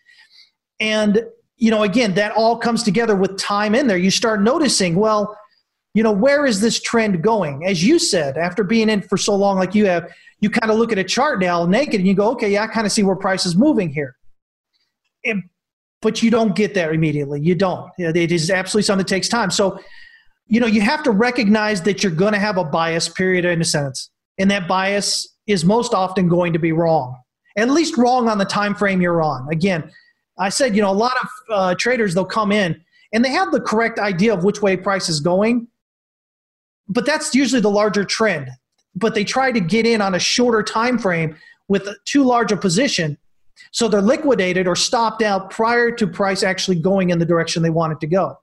And 0.81 1.23
you 1.55 1.71
know, 1.71 1.83
again, 1.83 2.13
that 2.15 2.33
all 2.33 2.57
comes 2.57 2.83
together 2.83 3.15
with 3.15 3.37
time 3.37 3.73
in 3.73 3.87
there. 3.87 3.95
You 3.95 4.11
start 4.11 4.41
noticing, 4.41 4.95
well, 4.95 5.33
you 5.93 6.03
know, 6.03 6.11
where 6.11 6.45
is 6.45 6.59
this 6.59 6.81
trend 6.81 7.23
going? 7.23 7.65
As 7.65 7.85
you 7.85 7.97
said, 7.97 8.37
after 8.37 8.65
being 8.65 8.89
in 8.89 9.01
for 9.01 9.15
so 9.15 9.33
long, 9.33 9.55
like 9.55 9.73
you 9.73 9.85
have, 9.85 10.11
you 10.41 10.49
kind 10.49 10.69
of 10.69 10.77
look 10.77 10.91
at 10.91 10.97
a 10.97 11.05
chart 11.05 11.39
now 11.39 11.65
naked 11.65 12.01
and 12.01 12.07
you 12.07 12.15
go, 12.15 12.31
okay, 12.31 12.51
yeah, 12.51 12.63
I 12.63 12.67
kind 12.67 12.85
of 12.85 12.91
see 12.91 13.03
where 13.03 13.15
price 13.15 13.45
is 13.45 13.55
moving 13.55 13.89
here. 13.89 14.17
And, 15.23 15.43
but 16.01 16.21
you 16.21 16.31
don't 16.31 16.53
get 16.53 16.73
there 16.73 16.91
immediately. 16.91 17.39
You 17.39 17.55
don't. 17.55 17.89
It 17.97 18.33
is 18.33 18.51
absolutely 18.51 18.83
something 18.83 19.05
that 19.05 19.09
takes 19.09 19.29
time. 19.29 19.51
So 19.51 19.79
you 20.51 20.59
know, 20.59 20.67
you 20.67 20.81
have 20.81 21.01
to 21.01 21.11
recognize 21.11 21.81
that 21.83 22.03
you're 22.03 22.11
going 22.11 22.33
to 22.33 22.39
have 22.39 22.57
a 22.57 22.63
bias 22.65 23.07
period 23.07 23.45
in 23.45 23.61
a 23.61 23.65
sense. 23.65 24.09
And 24.37 24.51
that 24.51 24.67
bias 24.67 25.37
is 25.47 25.63
most 25.63 25.93
often 25.93 26.27
going 26.27 26.51
to 26.51 26.59
be 26.59 26.73
wrong, 26.73 27.17
at 27.55 27.69
least 27.69 27.97
wrong 27.97 28.27
on 28.27 28.37
the 28.37 28.43
time 28.43 28.75
frame 28.75 29.01
you're 29.01 29.21
on. 29.21 29.47
Again, 29.49 29.89
I 30.37 30.49
said, 30.49 30.75
you 30.75 30.81
know, 30.81 30.91
a 30.91 30.93
lot 30.93 31.15
of 31.21 31.29
uh, 31.49 31.75
traders, 31.75 32.13
they'll 32.13 32.25
come 32.25 32.51
in 32.51 32.83
and 33.13 33.23
they 33.23 33.29
have 33.29 33.53
the 33.53 33.61
correct 33.61 33.97
idea 33.97 34.33
of 34.33 34.43
which 34.43 34.61
way 34.61 34.75
price 34.75 35.07
is 35.07 35.21
going, 35.21 35.69
but 36.89 37.05
that's 37.05 37.33
usually 37.33 37.61
the 37.61 37.71
larger 37.71 38.03
trend. 38.03 38.49
But 38.93 39.15
they 39.15 39.23
try 39.23 39.53
to 39.53 39.61
get 39.61 39.85
in 39.85 40.01
on 40.01 40.15
a 40.15 40.19
shorter 40.19 40.63
time 40.63 40.99
frame 40.99 41.37
with 41.69 41.87
too 42.03 42.25
large 42.25 42.51
a 42.51 42.57
position. 42.57 43.17
So 43.71 43.87
they're 43.87 44.01
liquidated 44.01 44.67
or 44.67 44.75
stopped 44.75 45.21
out 45.21 45.49
prior 45.49 45.91
to 45.91 46.07
price 46.07 46.43
actually 46.43 46.79
going 46.79 47.09
in 47.09 47.19
the 47.19 47.25
direction 47.25 47.63
they 47.63 47.69
want 47.69 47.93
it 47.93 48.01
to 48.01 48.07
go. 48.07 48.37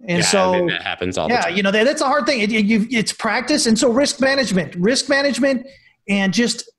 And 0.00 0.18
yeah, 0.18 0.24
so 0.24 0.54
I 0.54 0.58
mean, 0.58 0.66
that 0.68 0.82
happens 0.82 1.16
all 1.16 1.28
yeah, 1.28 1.36
the 1.36 1.42
time. 1.44 1.56
you 1.56 1.62
know, 1.62 1.70
that, 1.70 1.84
that's 1.84 2.02
a 2.02 2.06
hard 2.06 2.26
thing. 2.26 2.40
It, 2.40 2.52
it, 2.52 2.92
it's 2.92 3.12
practice. 3.12 3.66
And 3.66 3.78
so 3.78 3.90
risk 3.90 4.20
management, 4.20 4.74
risk 4.76 5.08
management 5.08 5.66
and 6.08 6.34
just 6.34 6.70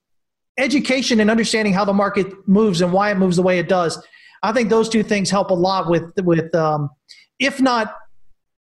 education 0.58 1.20
and 1.20 1.30
understanding 1.30 1.74
how 1.74 1.86
the 1.86 1.94
market 1.94 2.28
moves 2.48 2.82
and 2.82 2.94
why 2.94 3.12
it 3.12 3.18
moves 3.18 3.36
the 3.36 3.42
way 3.42 3.60
it 3.60 3.68
does. 3.68 4.02
I 4.44 4.54
think 4.54 4.70
those 4.70 4.88
two 4.88 5.04
things 5.04 5.30
help 5.30 5.50
a 5.50 5.56
lot 5.56 5.90
with, 5.90 6.14
with 6.24 6.54
um, 6.54 6.90
if 7.40 7.60
not 7.60 7.96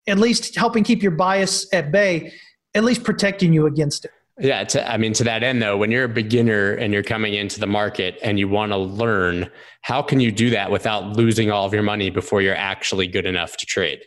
at 0.08 0.18
least 0.18 0.56
helping 0.56 0.84
keep 0.84 1.02
your 1.02 1.12
bias 1.12 1.72
at 1.74 1.92
bay, 1.92 2.34
at 2.76 2.84
least 2.84 3.04
protecting 3.04 3.54
you 3.54 3.66
against 3.66 4.06
it. 4.06 4.12
Yeah, 4.40 4.64
to, 4.64 4.92
I 4.92 4.98
mean, 4.98 5.14
to 5.14 5.24
that 5.26 5.44
end, 5.44 5.62
though, 5.62 5.78
when 5.78 5.92
you're 5.92 6.06
a 6.06 6.10
beginner 6.10 6.74
and 6.74 6.94
you're 6.94 7.04
coming 7.04 7.36
into 7.36 7.60
the 7.60 7.68
market 7.68 8.18
and 8.24 8.40
you 8.40 8.48
want 8.48 8.72
to 8.72 8.78
learn, 8.78 9.52
how 9.82 10.02
can 10.02 10.20
you 10.20 10.32
do 10.32 10.50
that 10.50 10.72
without 10.72 11.16
losing 11.16 11.52
all 11.52 11.66
of 11.66 11.74
your 11.74 11.84
money 11.84 12.10
before 12.10 12.42
you're 12.42 12.56
actually 12.56 13.08
good 13.08 13.26
enough 13.26 13.56
to 13.58 13.66
trade? 13.66 14.02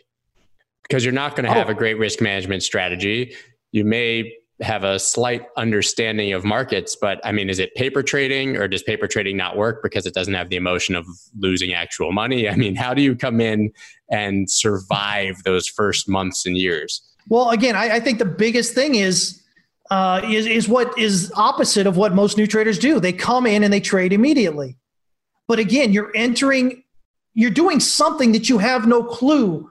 Because 0.87 1.03
you're 1.03 1.13
not 1.13 1.35
going 1.35 1.45
to 1.45 1.51
have 1.51 1.67
oh. 1.67 1.71
a 1.71 1.73
great 1.73 1.97
risk 1.97 2.21
management 2.21 2.63
strategy. 2.63 3.35
You 3.71 3.85
may 3.85 4.31
have 4.61 4.83
a 4.83 4.97
slight 4.97 5.45
understanding 5.57 6.31
of 6.31 6.45
markets, 6.45 6.95
but 6.95 7.19
I 7.25 7.31
mean, 7.31 7.49
is 7.49 7.59
it 7.59 7.75
paper 7.75 8.01
trading 8.01 8.55
or 8.55 8.67
does 8.67 8.83
paper 8.83 9.07
trading 9.07 9.35
not 9.35 9.57
work 9.57 9.83
because 9.83 10.05
it 10.05 10.13
doesn't 10.13 10.33
have 10.33 10.49
the 10.49 10.55
emotion 10.55 10.95
of 10.95 11.05
losing 11.37 11.73
actual 11.73 12.13
money? 12.13 12.47
I 12.49 12.55
mean, 12.55 12.75
how 12.75 12.93
do 12.93 13.01
you 13.01 13.15
come 13.15 13.41
in 13.41 13.71
and 14.09 14.49
survive 14.49 15.43
those 15.43 15.67
first 15.67 16.07
months 16.07 16.45
and 16.45 16.57
years? 16.57 17.01
Well, 17.27 17.49
again, 17.49 17.75
I, 17.75 17.95
I 17.95 17.99
think 17.99 18.19
the 18.19 18.25
biggest 18.25 18.73
thing 18.73 18.95
is 18.95 19.41
uh, 19.91 20.21
is 20.23 20.47
is 20.47 20.67
what 20.67 20.97
is 20.97 21.31
opposite 21.35 21.85
of 21.85 21.97
what 21.97 22.13
most 22.13 22.37
new 22.37 22.47
traders 22.47 22.79
do. 22.79 22.99
They 22.99 23.13
come 23.13 23.45
in 23.45 23.63
and 23.63 23.73
they 23.73 23.79
trade 23.79 24.13
immediately, 24.13 24.77
but 25.47 25.59
again, 25.59 25.91
you're 25.91 26.11
entering, 26.15 26.83
you're 27.33 27.51
doing 27.51 27.79
something 27.79 28.31
that 28.31 28.47
you 28.47 28.57
have 28.59 28.87
no 28.87 29.03
clue 29.03 29.69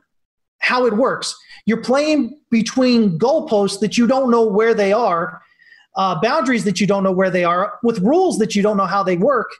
how 0.65 0.87
it 0.87 0.95
works. 0.95 1.37
You're 1.67 1.83
playing 1.83 2.39
between 2.51 3.19
goalposts 3.19 3.81
that 3.81 3.99
you 3.99 4.07
don't 4.07 4.31
know 4.31 4.45
where 4.47 4.75
they 4.75 4.93
are, 4.93 5.43
uh, 5.97 6.21
boundaries 6.21 6.65
that 6.65 6.81
you 6.81 6.87
don't 6.87 7.05
know 7.05 7.13
where 7.13 7.31
they 7.31 7.45
are, 7.45 7.79
with 7.83 7.99
rules 8.01 8.39
that 8.39 8.55
you 8.55 8.63
don't 8.63 8.77
know 8.77 8.87
how 8.87 9.03
they 9.03 9.17
work, 9.17 9.51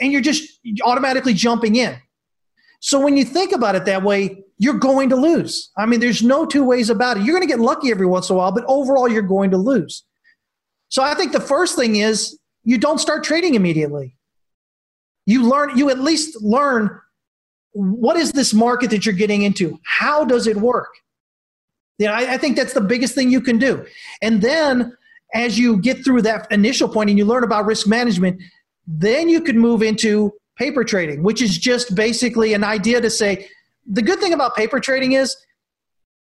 and 0.00 0.10
you're 0.10 0.20
just 0.20 0.60
automatically 0.82 1.34
jumping 1.34 1.76
in. 1.76 1.96
So 2.80 3.00
when 3.00 3.16
you 3.16 3.24
think 3.24 3.52
about 3.52 3.74
it 3.74 3.84
that 3.84 4.02
way, 4.02 4.44
you're 4.58 4.78
going 4.78 5.08
to 5.10 5.16
lose. 5.16 5.70
I 5.76 5.86
mean, 5.86 6.00
there's 6.00 6.22
no 6.22 6.46
two 6.46 6.64
ways 6.64 6.90
about 6.90 7.16
it. 7.16 7.24
You're 7.24 7.34
going 7.34 7.46
to 7.46 7.54
get 7.54 7.60
lucky 7.60 7.90
every 7.90 8.06
once 8.06 8.30
in 8.30 8.34
a 8.34 8.38
while, 8.38 8.52
but 8.52 8.64
overall, 8.66 9.08
you're 9.08 9.22
going 9.22 9.50
to 9.50 9.56
lose. 9.56 10.04
So 10.88 11.02
I 11.02 11.14
think 11.14 11.32
the 11.32 11.40
first 11.40 11.76
thing 11.76 11.96
is 11.96 12.38
you 12.64 12.78
don't 12.78 12.98
start 12.98 13.24
trading 13.24 13.54
immediately. 13.54 14.16
You 15.26 15.48
learn, 15.48 15.76
you 15.76 15.90
at 15.90 15.98
least 15.98 16.40
learn 16.42 17.00
what 17.78 18.16
is 18.16 18.32
this 18.32 18.52
market 18.52 18.90
that 18.90 19.06
you're 19.06 19.14
getting 19.14 19.42
into? 19.42 19.78
How 19.84 20.24
does 20.24 20.48
it 20.48 20.56
work? 20.56 20.88
Yeah, 21.98 22.12
I, 22.12 22.34
I 22.34 22.36
think 22.36 22.56
that's 22.56 22.72
the 22.72 22.80
biggest 22.80 23.14
thing 23.14 23.30
you 23.30 23.40
can 23.40 23.58
do. 23.58 23.86
And 24.20 24.42
then 24.42 24.96
as 25.32 25.58
you 25.58 25.76
get 25.80 26.04
through 26.04 26.22
that 26.22 26.50
initial 26.50 26.88
point 26.88 27.08
and 27.08 27.18
you 27.18 27.24
learn 27.24 27.44
about 27.44 27.66
risk 27.66 27.86
management, 27.86 28.42
then 28.88 29.28
you 29.28 29.40
can 29.40 29.58
move 29.58 29.82
into 29.82 30.32
paper 30.56 30.82
trading, 30.82 31.22
which 31.22 31.40
is 31.40 31.56
just 31.56 31.94
basically 31.94 32.52
an 32.52 32.64
idea 32.64 33.00
to 33.00 33.10
say 33.10 33.48
the 33.86 34.02
good 34.02 34.18
thing 34.18 34.32
about 34.32 34.56
paper 34.56 34.80
trading 34.80 35.12
is 35.12 35.36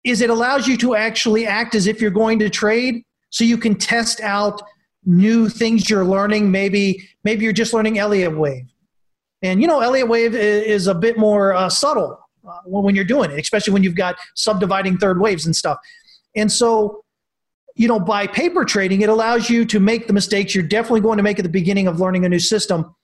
is 0.05 0.21
it 0.21 0.31
allows 0.31 0.69
you 0.69 0.77
to 0.77 0.95
actually 0.95 1.47
act 1.47 1.75
as 1.75 1.87
if 1.87 2.01
you're 2.03 2.11
going 2.11 2.39
to 2.39 2.51
trade 2.51 3.03
so 3.31 3.45
you 3.45 3.59
can 3.59 3.75
test 3.75 4.21
out 4.21 4.63
new 5.05 5.49
things 5.49 5.91
you're 5.91 6.05
learning 6.05 6.51
maybe 6.51 7.09
maybe 7.25 7.43
you're 7.43 7.53
just 7.53 7.73
learning 7.73 7.99
elliott 7.99 8.37
wave 8.37 8.67
and 9.43 9.61
you 9.61 9.67
know 9.67 9.81
elliott 9.81 10.09
wave 10.09 10.35
is 10.35 10.87
a 10.87 10.95
bit 10.95 11.19
more 11.19 11.55
uh, 11.55 11.69
subtle 11.69 12.19
uh, 12.49 12.59
when 12.65 12.95
you're 12.95 13.05
doing 13.05 13.31
it 13.31 13.39
especially 13.39 13.73
when 13.73 13.83
you've 13.83 13.95
got 13.95 14.17
subdividing 14.35 14.99
third 14.99 15.21
waves 15.21 15.47
and 15.47 15.55
stuff 15.55 15.79
and 16.35 16.51
so 16.51 17.03
you 17.75 17.89
know 17.89 18.01
by 18.01 18.27
paper 18.27 18.65
trading 18.65 19.03
it 19.03 19.09
allows 19.09 19.51
you 19.51 19.65
to 19.65 19.81
make 19.81 20.07
the 20.07 20.13
mistakes 20.13 20.55
you're 20.55 20.65
definitely 20.65 21.01
going 21.01 21.17
to 21.17 21.23
make 21.23 21.39
at 21.39 21.43
the 21.43 21.49
beginning 21.49 21.87
of 21.87 22.01
learning 22.01 22.25
a 22.25 22.29
new 22.29 22.39
system 22.39 22.95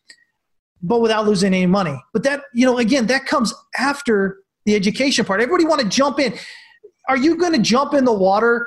but 0.83 1.01
without 1.01 1.27
losing 1.27 1.55
any 1.55 1.67
money. 1.67 2.03
But 2.13 2.25
that, 2.25 2.43
you 2.53 2.67
know, 2.67 2.79
again, 2.79 3.07
that 3.07 3.27
comes 3.27 3.55
after 3.79 4.39
the 4.67 4.75
education 4.75 5.25
part. 5.25 5.41
Everybody 5.41 5.65
want 5.65 5.81
to 5.81 5.89
jump 5.89 6.19
in. 6.19 6.35
Are 7.09 7.17
you 7.17 7.37
going 7.37 7.53
to 7.53 7.61
jump 7.61 7.95
in 7.95 8.05
the 8.05 8.13
water, 8.13 8.67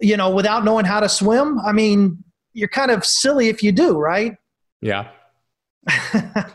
you 0.00 0.16
know, 0.16 0.30
without 0.30 0.64
knowing 0.64 0.84
how 0.84 1.00
to 1.00 1.08
swim? 1.08 1.58
I 1.60 1.72
mean, 1.72 2.24
you're 2.52 2.68
kind 2.68 2.90
of 2.90 3.04
silly 3.04 3.48
if 3.48 3.62
you 3.62 3.72
do, 3.72 3.98
right? 3.98 4.36
Yeah. 4.80 5.10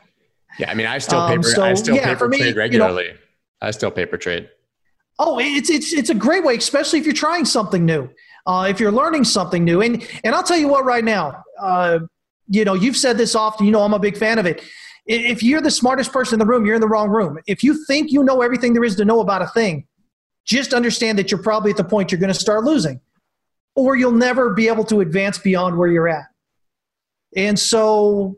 yeah. 0.59 0.69
I 0.69 0.73
mean, 0.73 0.87
I 0.87 0.97
still 0.97 1.19
um, 1.19 1.29
paper, 1.29 1.47
um, 1.47 1.53
so, 1.53 1.63
I 1.63 1.73
still 1.73 1.95
yeah, 1.95 2.05
paper 2.05 2.27
me, 2.27 2.37
trade 2.37 2.55
regularly. 2.55 3.05
You 3.05 3.13
know, 3.13 3.17
I 3.61 3.71
still 3.71 3.91
paper 3.91 4.17
trade. 4.17 4.49
Oh, 5.17 5.39
it's, 5.39 5.69
it's, 5.69 5.93
it's 5.93 6.09
a 6.09 6.15
great 6.15 6.43
way, 6.43 6.55
especially 6.55 6.99
if 6.99 7.05
you're 7.05 7.13
trying 7.13 7.45
something 7.45 7.85
new. 7.85 8.09
Uh, 8.45 8.67
if 8.69 8.79
you're 8.79 8.91
learning 8.91 9.23
something 9.23 9.63
new. 9.63 9.81
And, 9.81 10.07
and 10.23 10.35
I'll 10.35 10.43
tell 10.43 10.57
you 10.57 10.67
what, 10.67 10.85
right 10.85 11.03
now, 11.03 11.43
uh, 11.59 11.99
you 12.47 12.63
know, 12.63 12.75
you've 12.75 12.97
said 12.97 13.17
this 13.17 13.33
often, 13.33 13.65
you 13.65 13.71
know, 13.71 13.81
I'm 13.81 13.93
a 13.93 13.99
big 13.99 14.17
fan 14.17 14.37
of 14.37 14.45
it 14.45 14.61
if 15.05 15.43
you're 15.43 15.61
the 15.61 15.71
smartest 15.71 16.11
person 16.11 16.35
in 16.35 16.39
the 16.39 16.45
room, 16.45 16.65
you're 16.65 16.75
in 16.75 16.81
the 16.81 16.87
wrong 16.87 17.09
room. 17.09 17.37
If 17.47 17.63
you 17.63 17.85
think 17.85 18.11
you 18.11 18.23
know 18.23 18.41
everything 18.41 18.73
there 18.73 18.83
is 18.83 18.95
to 18.95 19.05
know 19.05 19.19
about 19.19 19.41
a 19.41 19.47
thing, 19.47 19.87
just 20.45 20.73
understand 20.73 21.17
that 21.19 21.31
you're 21.31 21.41
probably 21.41 21.71
at 21.71 21.77
the 21.77 21.83
point 21.83 22.11
you're 22.11 22.19
going 22.19 22.33
to 22.33 22.39
start 22.39 22.63
losing, 22.63 22.99
or 23.75 23.95
you'll 23.95 24.11
never 24.11 24.53
be 24.53 24.67
able 24.67 24.83
to 24.85 25.01
advance 25.01 25.37
beyond 25.37 25.77
where 25.77 25.89
you're 25.89 26.07
at. 26.07 26.25
And 27.35 27.57
so, 27.59 28.37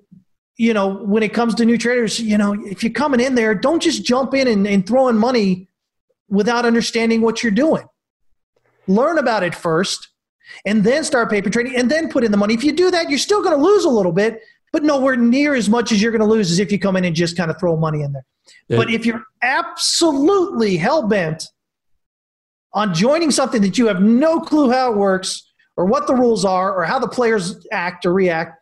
you 0.57 0.73
know, 0.73 0.87
when 0.87 1.21
it 1.21 1.33
comes 1.33 1.53
to 1.55 1.65
new 1.65 1.77
traders, 1.77 2.19
you 2.19 2.37
know, 2.37 2.53
if 2.65 2.83
you're 2.83 2.91
coming 2.91 3.19
in 3.19 3.35
there, 3.35 3.53
don't 3.53 3.81
just 3.81 4.03
jump 4.03 4.33
in 4.33 4.47
and, 4.47 4.67
and 4.67 4.87
throwing 4.87 5.15
money 5.15 5.69
without 6.29 6.65
understanding 6.65 7.21
what 7.21 7.43
you're 7.43 7.51
doing. 7.51 7.85
Learn 8.87 9.19
about 9.19 9.43
it 9.43 9.53
first 9.53 10.09
and 10.65 10.83
then 10.83 11.03
start 11.03 11.29
paper 11.29 11.49
trading 11.49 11.75
and 11.75 11.91
then 11.91 12.09
put 12.09 12.23
in 12.23 12.31
the 12.31 12.37
money. 12.37 12.53
If 12.55 12.63
you 12.63 12.71
do 12.71 12.89
that, 12.89 13.09
you're 13.09 13.19
still 13.19 13.43
going 13.43 13.55
to 13.55 13.63
lose 13.63 13.85
a 13.85 13.89
little 13.89 14.11
bit, 14.11 14.41
but 14.73 14.83
nowhere 14.83 15.15
near 15.15 15.53
as 15.53 15.69
much 15.69 15.91
as 15.91 16.01
you're 16.01 16.11
going 16.11 16.21
to 16.21 16.27
lose 16.27 16.49
as 16.49 16.59
if 16.59 16.71
you 16.71 16.79
come 16.79 16.95
in 16.95 17.05
and 17.05 17.15
just 17.15 17.37
kind 17.37 17.51
of 17.51 17.59
throw 17.59 17.77
money 17.77 18.01
in 18.01 18.13
there. 18.13 18.25
Yeah. 18.67 18.77
But 18.77 18.89
if 18.89 19.05
you're 19.05 19.23
absolutely 19.43 20.77
hell 20.77 21.07
bent 21.07 21.47
on 22.73 22.93
joining 22.93 23.29
something 23.29 23.61
that 23.61 23.77
you 23.77 23.87
have 23.87 24.01
no 24.01 24.39
clue 24.39 24.71
how 24.71 24.91
it 24.91 24.97
works 24.97 25.51
or 25.75 25.85
what 25.85 26.07
the 26.07 26.15
rules 26.15 26.45
are 26.45 26.73
or 26.73 26.83
how 26.85 26.97
the 26.97 27.07
players 27.07 27.67
act 27.71 28.05
or 28.05 28.13
react, 28.13 28.57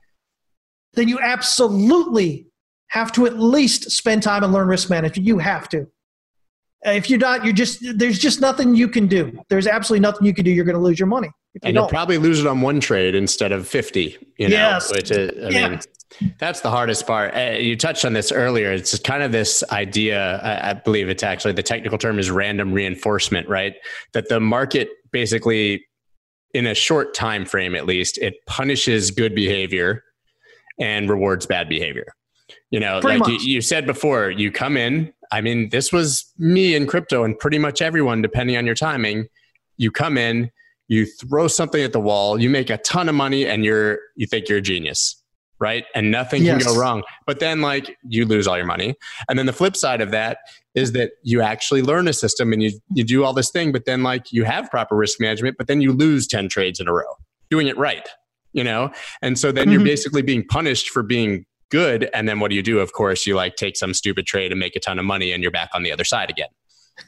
then 0.96 1.08
you 1.08 1.20
absolutely 1.20 2.48
have 2.90 3.12
to 3.14 3.26
at 3.26 3.38
least 3.38 3.92
spend 3.92 4.24
time 4.24 4.44
and 4.44 4.54
learn 4.54 4.68
risk 4.68 4.90
management. 4.90 5.28
You 5.28 5.40
have 5.40 5.68
to. 5.70 5.88
If 6.84 7.10
you're 7.10 7.20
not, 7.20 7.44
you're 7.44 7.54
just 7.54 7.84
there's 7.98 8.20
just 8.20 8.42
nothing 8.42 8.76
you 8.76 8.88
can 8.88 9.08
do. 9.08 9.40
There's 9.50 9.66
absolutely 9.66 10.02
nothing 10.02 10.28
you 10.28 10.34
can 10.36 10.46
do. 10.46 10.52
You're 10.52 10.66
going 10.66 10.76
to 10.76 10.82
lose 10.82 11.00
your 11.00 11.08
money. 11.08 11.32
You 11.54 11.60
and 11.64 11.74
don't. 11.74 11.84
you'll 11.84 11.90
probably 11.90 12.20
lose 12.20 12.40
it 12.40 12.48
on 12.48 12.62
one 12.62 12.80
trade 12.80 13.16
instead 13.16 13.52
of 13.52 13.68
fifty. 13.68 14.18
You 14.38 14.50
know, 14.50 14.56
yes. 14.56 14.92
which 14.92 15.10
is, 15.10 15.32
I 15.44 15.50
yeah. 15.50 15.70
mean, 15.70 15.80
that's 16.38 16.62
the 16.62 16.70
hardest 16.70 17.08
part. 17.08 17.36
Uh, 17.36 17.58
you 17.58 17.76
touched 17.76 18.06
on 18.06 18.14
this 18.14 18.32
earlier. 18.32 18.72
It's 18.72 18.98
kind 19.00 19.24
of 19.24 19.32
this 19.32 19.64
idea. 19.72 20.40
I 20.64 20.74
believe 20.74 21.10
it's 21.10 21.24
actually 21.24 21.54
the 21.54 21.64
technical 21.64 21.98
term 21.98 22.20
is 22.20 22.30
random 22.30 22.72
reinforcement, 22.72 23.50
right? 23.50 23.74
That 24.14 24.30
the 24.30 24.40
market 24.40 24.90
basically, 25.12 25.84
in 26.54 26.68
a 26.68 26.76
short 26.76 27.16
time 27.16 27.46
frame 27.46 27.74
at 27.74 27.88
least, 27.88 28.20
it 28.20 28.36
punishes 28.46 29.10
good 29.10 29.34
behavior 29.34 30.04
and 30.80 31.10
rewards 31.10 31.46
bad 31.46 31.70
behavior. 31.70 32.08
You 32.70 32.80
know, 32.80 33.00
pretty 33.02 33.20
like 33.20 33.30
you, 33.30 33.38
you 33.40 33.62
said 33.62 33.86
before, 33.86 34.30
you 34.30 34.52
come 34.52 34.78
in. 34.78 35.14
I 35.32 35.42
mean, 35.42 35.70
this 35.70 35.92
was 35.92 36.32
me 36.38 36.76
in 36.76 36.88
crypto 36.88 37.24
and 37.24 37.38
pretty 37.38 37.58
much 37.58 37.82
everyone, 37.82 38.22
depending 38.22 38.58
on 38.58 38.66
your 38.66 38.76
timing. 38.76 39.28
You 39.78 39.92
come 39.92 40.18
in, 40.18 40.52
you 40.88 41.06
throw 41.06 41.48
something 41.48 41.82
at 41.82 41.94
the 41.94 42.00
wall, 42.00 42.40
you 42.40 42.50
make 42.50 42.70
a 42.70 42.78
ton 42.78 43.10
of 43.10 43.16
money, 43.16 43.46
and 43.46 43.66
you're 43.66 44.00
you 44.16 44.28
think 44.28 44.50
you're 44.50 44.60
a 44.60 44.62
genius 44.62 45.22
right? 45.60 45.86
And 45.96 46.12
nothing 46.12 46.44
yes. 46.44 46.64
can 46.64 46.74
go 46.74 46.80
wrong. 46.80 47.04
But 47.26 47.40
then, 47.40 47.62
like, 47.62 47.98
you 48.08 48.26
lose 48.26 48.48
all 48.48 48.58
your 48.58 48.66
money. 48.66 48.96
And 49.30 49.40
then 49.40 49.46
the 49.46 49.54
flip 49.54 49.76
side 49.76 50.02
of 50.02 50.12
that 50.12 50.40
is 50.74 50.92
that 50.94 51.12
you 51.24 51.42
actually 51.42 51.82
learn 51.82 52.08
a 52.08 52.14
system 52.14 52.52
and 52.52 52.62
you, 52.62 52.72
you 52.94 53.04
do 53.04 53.24
all 53.24 53.34
this 53.34 53.52
thing, 53.52 53.72
but 53.72 53.86
then, 53.86 54.04
like, 54.04 54.32
you 54.32 54.44
have 54.44 54.70
proper 54.70 54.96
risk 54.96 55.20
management, 55.20 55.58
but 55.58 55.68
then 55.68 55.82
you 55.82 55.94
lose 55.94 56.28
10 56.28 56.50
trades 56.50 56.80
in 56.80 56.88
a 56.88 56.94
row 56.94 57.16
doing 57.50 57.68
it 57.68 57.78
right, 57.78 58.08
you 58.56 58.64
know? 58.64 58.90
And 59.22 59.38
so 59.38 59.52
then 59.52 59.66
mm-hmm. 59.66 59.74
you're 59.74 59.84
basically 59.84 60.22
being 60.22 60.46
punished 60.48 60.90
for 60.90 61.04
being 61.04 61.46
good. 61.70 62.10
And 62.14 62.28
then 62.28 62.40
what 62.40 62.50
do 62.50 62.56
you 62.56 62.64
do? 62.64 62.80
Of 62.80 62.94
course, 62.94 63.28
you 63.28 63.36
like 63.36 63.58
take 63.58 63.76
some 63.76 63.94
stupid 63.94 64.26
trade 64.26 64.52
and 64.52 64.60
make 64.60 64.76
a 64.76 64.80
ton 64.80 64.98
of 64.98 65.06
money 65.06 65.32
and 65.32 65.44
you're 65.44 65.52
back 65.52 65.70
on 65.74 65.84
the 65.84 65.92
other 65.92 66.06
side 66.06 66.30
again. 66.30 66.48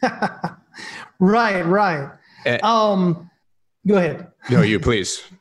right, 1.19 1.65
right. 1.65 2.11
Uh, 2.45 2.65
um, 2.65 3.29
go 3.87 3.95
ahead. 3.95 4.27
No, 4.49 4.61
you 4.61 4.79
please. 4.79 5.23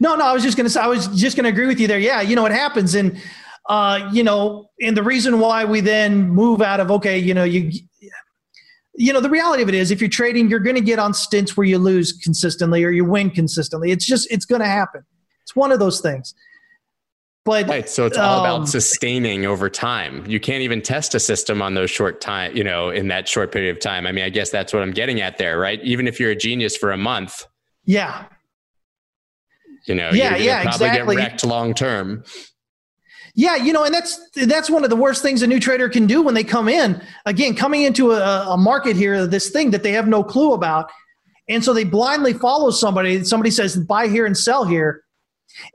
No, 0.00 0.16
no, 0.16 0.26
I 0.26 0.32
was 0.32 0.42
just 0.42 0.56
going 0.56 0.64
to 0.64 0.70
say, 0.70 0.80
I 0.80 0.88
was 0.88 1.06
just 1.06 1.36
going 1.36 1.44
to 1.44 1.50
agree 1.50 1.68
with 1.68 1.78
you 1.78 1.86
there. 1.86 2.00
Yeah, 2.00 2.20
you 2.20 2.34
know, 2.34 2.44
it 2.46 2.50
happens. 2.50 2.96
And, 2.96 3.22
uh, 3.68 4.10
you 4.12 4.24
know, 4.24 4.70
and 4.80 4.96
the 4.96 5.04
reason 5.04 5.38
why 5.38 5.64
we 5.66 5.80
then 5.80 6.28
move 6.30 6.60
out 6.60 6.80
of, 6.80 6.90
okay, 6.90 7.16
you 7.16 7.32
know, 7.32 7.44
you, 7.44 7.70
you 8.98 9.12
know, 9.12 9.20
the 9.20 9.30
reality 9.30 9.62
of 9.62 9.68
it 9.68 9.76
is 9.76 9.92
if 9.92 10.00
you're 10.00 10.10
trading, 10.10 10.50
you're 10.50 10.58
going 10.58 10.74
to 10.74 10.82
get 10.82 10.98
on 10.98 11.14
stints 11.14 11.56
where 11.56 11.64
you 11.64 11.78
lose 11.78 12.12
consistently 12.12 12.84
or 12.84 12.90
you 12.90 13.04
win 13.04 13.30
consistently. 13.30 13.92
It's 13.92 14.04
just, 14.04 14.30
it's 14.30 14.44
going 14.44 14.60
to 14.60 14.66
happen. 14.66 15.04
It's 15.42 15.54
one 15.54 15.70
of 15.70 15.78
those 15.78 16.00
things. 16.00 16.34
But 17.44 17.68
right, 17.68 17.88
so 17.88 18.04
it's 18.04 18.18
all 18.18 18.40
um, 18.40 18.44
about 18.44 18.68
sustaining 18.68 19.46
over 19.46 19.70
time. 19.70 20.26
You 20.26 20.38
can't 20.38 20.62
even 20.62 20.82
test 20.82 21.14
a 21.14 21.20
system 21.20 21.62
on 21.62 21.74
those 21.74 21.90
short 21.90 22.20
time, 22.20 22.54
you 22.54 22.64
know, 22.64 22.90
in 22.90 23.08
that 23.08 23.26
short 23.26 23.52
period 23.52 23.74
of 23.74 23.80
time. 23.80 24.06
I 24.06 24.12
mean, 24.12 24.24
I 24.24 24.28
guess 24.28 24.50
that's 24.50 24.74
what 24.74 24.82
I'm 24.82 24.90
getting 24.90 25.22
at 25.22 25.38
there, 25.38 25.58
right? 25.58 25.82
Even 25.82 26.06
if 26.06 26.20
you're 26.20 26.32
a 26.32 26.36
genius 26.36 26.76
for 26.76 26.90
a 26.90 26.98
month. 26.98 27.46
Yeah. 27.86 28.26
You 29.86 29.94
know, 29.94 30.10
yeah, 30.12 30.36
yeah, 30.36 30.62
probably 30.64 30.88
exactly. 30.88 31.16
get 31.16 31.22
wrecked 31.22 31.46
long 31.46 31.72
term. 31.72 32.24
Yeah, 33.38 33.54
you 33.54 33.72
know, 33.72 33.84
and 33.84 33.94
that's 33.94 34.18
that's 34.34 34.68
one 34.68 34.82
of 34.82 34.90
the 34.90 34.96
worst 34.96 35.22
things 35.22 35.42
a 35.42 35.46
new 35.46 35.60
trader 35.60 35.88
can 35.88 36.08
do 36.08 36.22
when 36.22 36.34
they 36.34 36.42
come 36.42 36.68
in. 36.68 37.00
Again, 37.24 37.54
coming 37.54 37.82
into 37.82 38.10
a, 38.10 38.48
a 38.48 38.56
market 38.56 38.96
here, 38.96 39.28
this 39.28 39.50
thing 39.50 39.70
that 39.70 39.84
they 39.84 39.92
have 39.92 40.08
no 40.08 40.24
clue 40.24 40.54
about, 40.54 40.90
and 41.48 41.64
so 41.64 41.72
they 41.72 41.84
blindly 41.84 42.32
follow 42.32 42.72
somebody. 42.72 43.22
Somebody 43.22 43.52
says 43.52 43.76
buy 43.76 44.08
here 44.08 44.26
and 44.26 44.36
sell 44.36 44.64
here, 44.64 45.04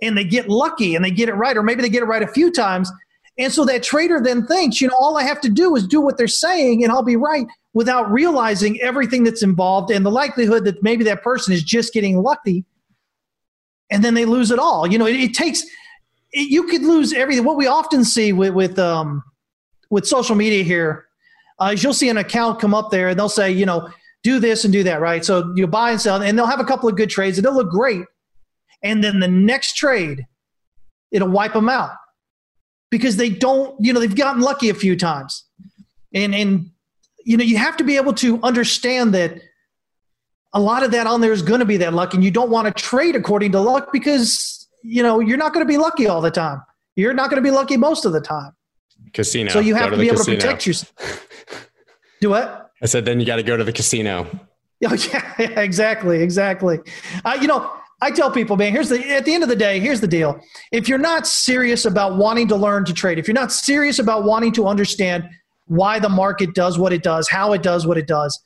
and 0.02 0.18
they 0.18 0.26
get 0.26 0.50
lucky 0.50 0.94
and 0.94 1.06
they 1.06 1.10
get 1.10 1.30
it 1.30 1.36
right, 1.36 1.56
or 1.56 1.64
maybe 1.64 1.82
they 1.82 1.88
get 1.88 2.04
it 2.04 2.08
right 2.08 2.22
a 2.22 2.28
few 2.28 2.52
times. 2.52 2.92
And 3.38 3.50
so 3.50 3.64
that 3.64 3.82
trader 3.82 4.20
then 4.22 4.46
thinks, 4.46 4.82
you 4.82 4.90
know, 4.90 4.98
all 5.00 5.18
I 5.18 5.24
have 5.24 5.40
to 5.40 5.50
do 5.50 5.74
is 5.78 5.88
do 5.88 6.02
what 6.02 6.18
they're 6.18 6.28
saying 6.28 6.84
and 6.84 6.92
I'll 6.92 7.02
be 7.02 7.16
right 7.16 7.48
without 7.74 8.12
realizing 8.12 8.80
everything 8.82 9.24
that's 9.24 9.42
involved 9.42 9.90
and 9.90 10.06
the 10.06 10.12
likelihood 10.12 10.66
that 10.66 10.84
maybe 10.84 11.06
that 11.06 11.24
person 11.24 11.54
is 11.54 11.64
just 11.64 11.94
getting 11.94 12.22
lucky 12.22 12.66
and 13.90 14.04
then 14.04 14.16
they 14.16 14.26
lose 14.26 14.52
it 14.52 14.60
all. 14.60 14.86
You 14.86 15.00
know, 15.00 15.08
it, 15.08 15.16
it 15.16 15.34
takes, 15.34 15.64
it, 16.34 16.50
you 16.50 16.64
could 16.64 16.82
lose 16.82 17.14
everything. 17.14 17.46
What 17.46 17.58
we 17.58 17.68
often 17.68 18.04
see 18.04 18.34
with, 18.34 18.54
with, 18.54 18.78
um, 18.78 19.24
with 19.90 20.06
social 20.06 20.36
media 20.36 20.64
here 20.64 21.06
uh, 21.60 21.72
is 21.74 21.84
you'll 21.84 21.94
see 21.94 22.10
an 22.10 22.18
account 22.18 22.60
come 22.60 22.74
up 22.74 22.92
there 22.92 23.10
and 23.10 23.18
they'll 23.18 23.30
say, 23.30 23.52
you 23.52 23.66
know, 23.66 23.90
do 24.24 24.40
this 24.40 24.64
and 24.64 24.74
do 24.74 24.84
that, 24.84 25.02
right? 25.02 25.24
So 25.24 25.54
you 25.56 25.68
buy 25.68 25.92
and 25.92 26.02
sell, 26.02 26.22
and 26.22 26.38
they'll 26.38 26.46
have 26.46 26.60
a 26.60 26.66
couple 26.66 26.90
of 26.90 26.96
good 26.96 27.10
trades 27.10 27.38
and 27.38 27.46
they'll 27.46 27.56
look 27.56 27.70
great 27.70 28.04
and 28.84 29.04
then 29.04 29.20
the 29.20 29.28
next 29.28 29.76
trade 29.76 30.26
it'll 31.12 31.30
wipe 31.30 31.54
them 31.54 31.70
out 31.70 31.92
because 32.92 33.16
they 33.16 33.30
don't 33.30 33.76
you 33.80 33.94
know 33.94 34.00
they've 34.00 34.16
gotten 34.16 34.42
lucky 34.42 34.70
a 34.70 34.74
few 34.74 34.96
times 34.96 35.46
and 36.14 36.36
and 36.36 36.70
you 37.26 37.38
know 37.38 37.44
you 37.44 37.58
have 37.58 37.78
to 37.78 37.84
be 37.84 37.96
able 37.96 38.14
to 38.14 38.40
understand 38.44 39.14
that 39.14 39.42
a 40.54 40.60
lot 40.60 40.84
of 40.84 40.92
that 40.92 41.08
on 41.08 41.22
there 41.22 41.32
is 41.32 41.42
going 41.42 41.60
to 41.60 41.66
be 41.66 41.78
that 41.78 41.94
luck 41.94 42.14
and 42.14 42.24
you 42.24 42.30
don't 42.30 42.52
want 42.52 42.68
to 42.68 42.74
trade 42.74 43.16
according 43.16 43.52
to 43.52 43.60
luck 43.60 43.92
because 43.92 44.53
you 44.84 45.02
know 45.02 45.20
you're 45.20 45.38
not 45.38 45.54
going 45.54 45.66
to 45.66 45.72
be 45.72 45.78
lucky 45.78 46.08
all 46.08 46.22
the 46.22 46.32
time 46.32 46.62
you're 46.96 47.14
not 47.14 47.30
going 47.30 47.42
to 47.42 47.48
be 47.48 47.52
lucky 47.52 47.78
most 47.78 48.06
of 48.06 48.14
the 48.14 48.22
time 48.22 48.52
casino 49.14 49.50
so 49.52 49.60
you 49.60 49.76
have 49.76 49.90
to, 49.90 49.96
to 49.96 49.98
be 49.98 50.08
able 50.08 50.18
casino. 50.18 50.38
to 50.38 50.42
protect 50.42 50.68
yourself 50.68 51.28
do 52.22 52.30
what 52.30 52.72
i 52.82 52.86
said 52.86 53.06
then 53.06 53.20
you 53.20 53.26
got 53.26 53.38
to 53.38 53.44
go 53.44 53.58
to 53.58 53.64
the 53.64 53.74
casino 53.74 54.28
oh, 54.32 54.40
yeah, 54.80 55.34
yeah 55.40 55.60
exactly 55.60 56.22
exactly 56.22 56.80
uh, 57.26 57.38
you 57.42 57.48
know 57.48 57.72
I 58.02 58.12
tell 58.12 58.30
people, 58.30 58.58
man, 58.58 58.74
here's 58.74 58.90
the 58.90 59.00
at 59.12 59.24
the 59.24 59.34
end 59.34 59.44
of 59.44 59.50
the 59.50 59.56
day, 59.56 59.80
here's 59.80 60.02
the 60.02 60.10
deal. 60.10 60.38
If 60.74 60.90
you're 60.90 60.98
not 60.98 61.26
serious 61.26 61.86
about 61.86 62.18
wanting 62.18 62.50
to 62.50 62.56
learn 62.58 62.84
to 62.84 62.94
trade, 62.94 63.18
if 63.18 63.30
you're 63.30 63.34
not 63.34 63.50
serious 63.50 63.98
about 63.98 64.26
wanting 64.26 64.52
to 64.54 64.68
understand 64.68 65.24
why 65.68 66.00
the 66.00 66.10
market 66.10 66.54
does 66.54 66.78
what 66.78 66.92
it 66.92 67.02
does, 67.02 67.30
how 67.30 67.54
it 67.54 67.64
does 67.64 67.88
what 67.88 67.98
it 67.98 68.06
does, 68.06 68.38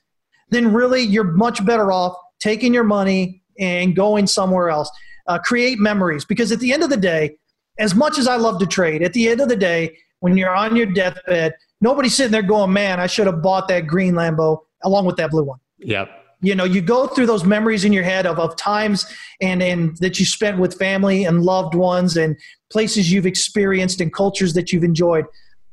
then 0.52 0.72
really 0.72 1.02
you're 1.02 1.24
much 1.24 1.66
better 1.66 1.92
off 1.92 2.16
taking 2.40 2.72
your 2.72 2.84
money 2.84 3.42
and 3.60 3.96
going 3.96 4.28
somewhere 4.28 4.70
else. 4.70 4.92
Uh, 5.28 5.38
create 5.38 5.80
memories. 5.80 6.24
Because 6.26 6.52
at 6.52 6.60
the 6.60 6.72
end 6.72 6.84
of 6.84 6.90
the 6.90 6.98
day, 6.98 7.38
as 7.80 7.94
much 7.94 8.18
as 8.18 8.28
I 8.28 8.38
love 8.38 8.60
to 8.60 8.66
trade, 8.66 9.04
at 9.04 9.14
the 9.14 9.30
end 9.30 9.42
of 9.42 9.50
the 9.50 9.56
day, 9.56 9.98
when 10.20 10.38
you're 10.38 10.56
on 10.56 10.76
your 10.76 10.88
deathbed, 10.88 11.54
nobody's 11.82 12.16
sitting 12.16 12.32
there 12.32 12.42
going, 12.42 12.74
"Man, 12.74 13.00
I 13.00 13.08
should 13.08 13.28
have 13.28 13.42
bought 13.42 13.68
that 13.68 13.88
green 13.88 14.14
Lambo 14.14 14.60
along 14.84 15.06
with 15.06 15.18
that 15.18 15.32
blue 15.32 15.44
one." 15.44 15.60
Yep. 15.80 16.10
You 16.42 16.54
know 16.56 16.66
you 16.66 16.82
go 16.82 17.08
through 17.08 17.26
those 17.26 17.44
memories 17.44 17.84
in 17.84 17.94
your 17.94 18.04
head 18.04 18.26
of, 18.26 18.40
of 18.40 18.56
times 18.56 19.06
and 19.42 19.62
and 19.62 19.98
that 19.98 20.20
you 20.20 20.26
spent 20.26 20.60
with 20.60 20.78
family 20.78 21.26
and 21.26 21.44
loved 21.44 21.74
ones 21.74 22.16
and 22.16 22.38
places 22.72 23.12
you've 23.12 23.26
experienced 23.26 24.02
and 24.02 24.14
cultures 24.14 24.54
that 24.54 24.72
you've 24.72 24.84
enjoyed. 24.84 25.26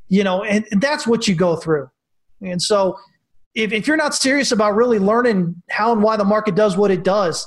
You 0.08 0.24
know 0.24 0.42
and, 0.42 0.66
and 0.70 0.80
that's 0.80 1.06
what 1.06 1.28
you 1.28 1.34
go 1.34 1.56
through. 1.56 1.90
And 2.40 2.60
so 2.62 2.98
if, 3.54 3.72
if 3.72 3.86
you're 3.86 3.96
not 3.96 4.14
serious 4.14 4.52
about 4.52 4.74
really 4.74 4.98
learning 4.98 5.62
how 5.70 5.92
and 5.92 6.02
why 6.02 6.16
the 6.16 6.24
market 6.24 6.54
does 6.54 6.76
what 6.76 6.90
it 6.90 7.04
does 7.04 7.46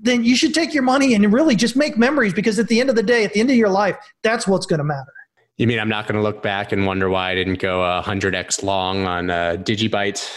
then 0.00 0.24
you 0.24 0.36
should 0.36 0.54
take 0.54 0.72
your 0.74 0.82
money 0.82 1.14
and 1.14 1.32
really 1.32 1.56
just 1.56 1.76
make 1.76 1.96
memories 1.96 2.32
because 2.32 2.58
at 2.58 2.68
the 2.68 2.80
end 2.80 2.90
of 2.90 2.96
the 2.96 3.02
day 3.02 3.24
at 3.24 3.32
the 3.32 3.40
end 3.40 3.50
of 3.50 3.56
your 3.56 3.68
life 3.68 3.96
that's 4.22 4.46
what's 4.46 4.66
going 4.66 4.78
to 4.78 4.84
matter. 4.84 5.12
You 5.56 5.66
mean 5.66 5.80
i'm 5.80 5.88
not 5.88 6.06
going 6.06 6.16
to 6.16 6.22
look 6.22 6.42
back 6.42 6.72
and 6.72 6.86
wonder 6.86 7.08
why 7.08 7.32
i 7.32 7.34
didn't 7.34 7.58
go 7.58 7.80
100x 8.04 8.62
long 8.62 9.06
on 9.06 9.30
uh, 9.30 9.56
digibyte 9.58 10.28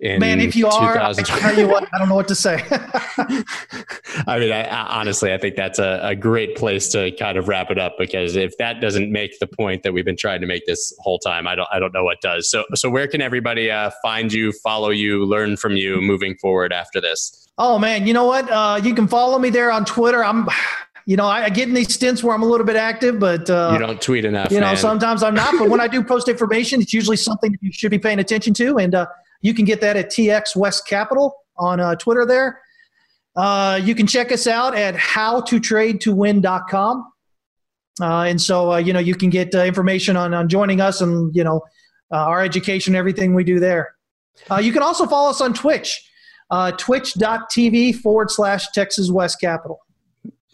Man, 0.00 0.40
if 0.40 0.54
you 0.54 0.66
are, 0.68 0.98
I 0.98 1.12
tell 1.12 1.58
you 1.58 1.66
what, 1.66 1.88
I 1.92 1.98
don't 1.98 2.08
know 2.08 2.14
what 2.14 2.28
to 2.28 2.34
say. 2.34 2.62
I 2.70 4.38
mean, 4.38 4.52
I, 4.52 4.64
I, 4.64 5.00
honestly, 5.00 5.32
I 5.32 5.38
think 5.38 5.56
that's 5.56 5.78
a, 5.78 6.00
a, 6.02 6.14
great 6.14 6.56
place 6.56 6.88
to 6.90 7.10
kind 7.12 7.36
of 7.36 7.48
wrap 7.48 7.70
it 7.70 7.78
up 7.78 7.96
because 7.98 8.36
if 8.36 8.56
that 8.58 8.80
doesn't 8.80 9.10
make 9.10 9.38
the 9.40 9.46
point 9.46 9.82
that 9.82 9.92
we've 9.92 10.04
been 10.04 10.16
trying 10.16 10.40
to 10.40 10.46
make 10.46 10.66
this 10.66 10.92
whole 11.00 11.18
time, 11.18 11.48
I 11.48 11.56
don't, 11.56 11.68
I 11.72 11.80
don't 11.80 11.92
know 11.92 12.04
what 12.04 12.20
does. 12.20 12.48
So, 12.48 12.64
so 12.74 12.88
where 12.90 13.08
can 13.08 13.20
everybody 13.20 13.70
uh, 13.70 13.90
find 14.02 14.32
you, 14.32 14.52
follow 14.52 14.90
you, 14.90 15.24
learn 15.24 15.56
from 15.56 15.76
you 15.76 16.00
moving 16.00 16.36
forward 16.36 16.72
after 16.72 17.00
this? 17.00 17.48
Oh 17.58 17.78
man, 17.78 18.06
you 18.06 18.12
know 18.12 18.24
what? 18.24 18.48
Uh, 18.48 18.80
you 18.82 18.94
can 18.94 19.08
follow 19.08 19.38
me 19.38 19.50
there 19.50 19.72
on 19.72 19.84
Twitter. 19.84 20.24
I'm, 20.24 20.48
you 21.06 21.16
know, 21.16 21.26
I, 21.26 21.44
I, 21.44 21.48
get 21.48 21.66
in 21.66 21.74
these 21.74 21.92
stints 21.92 22.22
where 22.22 22.34
I'm 22.34 22.42
a 22.42 22.46
little 22.46 22.66
bit 22.66 22.76
active, 22.76 23.18
but 23.18 23.50
uh, 23.50 23.70
you 23.72 23.78
don't 23.78 24.00
tweet 24.00 24.24
enough. 24.24 24.52
You 24.52 24.60
know, 24.60 24.66
man. 24.66 24.76
sometimes 24.76 25.24
I'm 25.24 25.34
not. 25.34 25.54
But 25.58 25.68
when 25.68 25.80
I 25.80 25.88
do 25.88 26.04
post 26.04 26.28
information, 26.28 26.80
it's 26.80 26.92
usually 26.92 27.16
something 27.16 27.50
that 27.50 27.62
you 27.62 27.72
should 27.72 27.90
be 27.90 27.98
paying 27.98 28.20
attention 28.20 28.54
to, 28.54 28.76
and 28.76 28.94
uh, 28.94 29.06
you 29.40 29.54
can 29.54 29.64
get 29.64 29.80
that 29.80 29.96
at 29.96 30.10
TX 30.10 30.56
West 30.56 30.86
Capital 30.86 31.34
on 31.56 31.80
uh, 31.80 31.94
Twitter 31.96 32.26
there. 32.26 32.60
Uh, 33.36 33.80
you 33.82 33.94
can 33.94 34.06
check 34.06 34.30
us 34.32 34.46
out 34.46 34.74
at 34.74 34.94
howtotradetowin.com. 34.94 37.12
Uh, 38.00 38.22
and 38.22 38.40
so, 38.40 38.72
uh, 38.72 38.76
you 38.76 38.92
know, 38.92 38.98
you 38.98 39.14
can 39.14 39.30
get 39.30 39.54
uh, 39.54 39.64
information 39.64 40.16
on, 40.16 40.34
on 40.34 40.48
joining 40.48 40.80
us 40.80 41.00
and, 41.00 41.32
you 41.34 41.44
know, 41.44 41.60
uh, 42.12 42.16
our 42.16 42.42
education, 42.42 42.96
everything 42.96 43.34
we 43.34 43.44
do 43.44 43.60
there. 43.60 43.94
Uh, 44.50 44.56
you 44.56 44.72
can 44.72 44.82
also 44.82 45.06
follow 45.06 45.30
us 45.30 45.40
on 45.40 45.52
Twitch, 45.52 46.00
twitch.tv 46.78 47.96
forward 47.96 48.30
slash 48.30 48.68
Texas 48.72 49.10
West 49.10 49.40
Capital. 49.40 49.80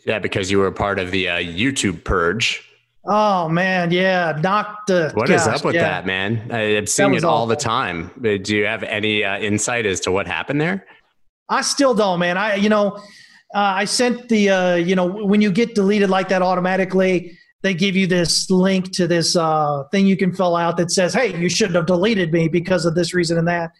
Yeah, 0.06 0.18
because 0.18 0.50
you 0.50 0.58
were 0.58 0.70
part 0.70 0.98
of 0.98 1.10
the 1.10 1.26
YouTube 1.26 2.04
purge. 2.04 2.62
Oh 3.06 3.48
man, 3.48 3.90
yeah, 3.90 4.38
knocked 4.42 4.86
the. 4.86 5.10
What 5.12 5.28
gosh, 5.28 5.40
is 5.40 5.46
up 5.46 5.64
with 5.64 5.74
yeah. 5.74 5.82
that, 5.82 6.06
man? 6.06 6.50
I'm 6.50 6.86
seeing 6.86 7.14
it 7.14 7.24
all 7.24 7.42
awful. 7.42 7.48
the 7.48 7.56
time. 7.56 8.10
Uh, 8.18 8.38
do 8.42 8.56
you 8.56 8.64
have 8.64 8.82
any 8.82 9.22
uh, 9.22 9.38
insight 9.38 9.84
as 9.84 10.00
to 10.00 10.12
what 10.12 10.26
happened 10.26 10.60
there? 10.60 10.86
I 11.50 11.60
still 11.60 11.94
don't, 11.94 12.18
man. 12.18 12.38
I, 12.38 12.54
you 12.54 12.70
know, 12.70 12.96
uh, 13.54 13.58
I 13.58 13.84
sent 13.84 14.30
the, 14.30 14.48
uh, 14.48 14.74
you 14.76 14.96
know, 14.96 15.06
when 15.06 15.42
you 15.42 15.52
get 15.52 15.74
deleted 15.74 16.08
like 16.08 16.30
that 16.30 16.40
automatically, 16.40 17.36
they 17.60 17.74
give 17.74 17.94
you 17.94 18.06
this 18.06 18.48
link 18.50 18.92
to 18.92 19.06
this 19.06 19.36
uh, 19.36 19.84
thing 19.92 20.06
you 20.06 20.16
can 20.16 20.34
fill 20.34 20.56
out 20.56 20.78
that 20.78 20.90
says, 20.90 21.12
"Hey, 21.12 21.38
you 21.38 21.50
shouldn't 21.50 21.76
have 21.76 21.86
deleted 21.86 22.32
me 22.32 22.48
because 22.48 22.86
of 22.86 22.94
this 22.94 23.12
reason 23.12 23.36
and 23.36 23.48
that." 23.48 23.70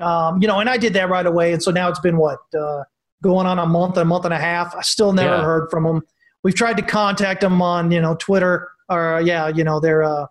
Um, 0.00 0.40
you 0.40 0.48
know, 0.48 0.60
and 0.60 0.70
I 0.70 0.78
did 0.78 0.94
that 0.94 1.10
right 1.10 1.26
away, 1.26 1.52
and 1.52 1.62
so 1.62 1.70
now 1.70 1.90
it's 1.90 2.00
been 2.00 2.16
what 2.16 2.38
uh, 2.58 2.84
going 3.22 3.46
on 3.46 3.58
a 3.58 3.66
month, 3.66 3.98
a 3.98 4.04
month 4.04 4.24
and 4.24 4.32
a 4.32 4.38
half. 4.38 4.74
I 4.74 4.80
still 4.80 5.12
never 5.12 5.36
yeah. 5.36 5.42
heard 5.42 5.70
from 5.70 5.84
them 5.84 6.02
we've 6.46 6.54
tried 6.54 6.76
to 6.76 6.82
contact 6.82 7.40
them 7.40 7.60
on 7.60 7.90
you 7.90 8.00
know 8.00 8.14
Twitter 8.14 8.68
or 8.88 9.20
yeah 9.24 9.48
you 9.48 9.64
know 9.64 9.80
their 9.80 10.04
uh, 10.04 10.26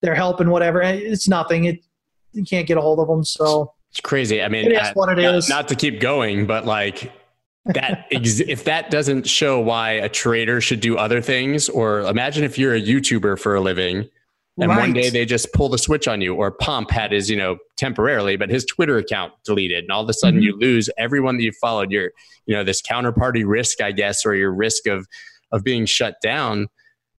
their 0.00 0.14
help 0.14 0.40
and 0.40 0.50
whatever. 0.50 0.80
It's 0.80 1.28
nothing. 1.28 1.66
It 1.66 1.84
you 2.32 2.42
can't 2.42 2.66
get 2.66 2.78
a 2.78 2.80
hold 2.80 3.00
of 3.00 3.06
them. 3.06 3.22
So 3.22 3.74
it's 3.90 4.00
crazy. 4.00 4.42
I 4.42 4.48
mean, 4.48 4.64
it 4.64 4.72
is 4.72 4.88
what 4.94 5.10
it 5.10 5.22
not, 5.22 5.34
is. 5.34 5.48
Not 5.50 5.68
to 5.68 5.74
keep 5.74 6.00
going, 6.00 6.46
but 6.46 6.64
like 6.64 7.12
that 7.66 8.06
ex- 8.10 8.40
if 8.40 8.64
that 8.64 8.90
doesn't 8.90 9.28
show 9.28 9.60
why 9.60 9.90
a 9.90 10.08
trader 10.08 10.62
should 10.62 10.80
do 10.80 10.96
other 10.96 11.20
things 11.20 11.68
or 11.68 12.00
imagine 12.00 12.44
if 12.44 12.58
you're 12.58 12.74
a 12.74 12.80
youtuber 12.80 13.38
for 13.38 13.54
a 13.54 13.60
living 13.60 14.08
and 14.60 14.70
right. 14.70 14.78
one 14.78 14.92
day 14.94 15.10
they 15.10 15.24
just 15.26 15.52
pull 15.52 15.68
the 15.68 15.78
switch 15.78 16.08
on 16.08 16.20
you 16.20 16.34
or 16.34 16.50
Pomp 16.50 16.90
had 16.90 17.12
his 17.12 17.28
you 17.28 17.36
know 17.36 17.58
temporarily 17.76 18.36
but 18.36 18.48
his 18.48 18.64
twitter 18.64 18.96
account 18.96 19.32
deleted 19.44 19.84
and 19.84 19.92
all 19.92 20.02
of 20.02 20.08
a 20.08 20.14
sudden 20.14 20.40
mm-hmm. 20.40 20.46
you 20.46 20.58
lose 20.58 20.88
everyone 20.96 21.36
that 21.36 21.42
you 21.42 21.52
followed 21.60 21.90
your 21.90 22.10
you 22.46 22.54
know 22.54 22.64
this 22.64 22.80
counterparty 22.80 23.44
risk 23.46 23.80
i 23.82 23.92
guess 23.92 24.24
or 24.24 24.34
your 24.34 24.52
risk 24.52 24.86
of 24.86 25.06
of 25.52 25.64
being 25.64 25.86
shut 25.86 26.16
down, 26.22 26.68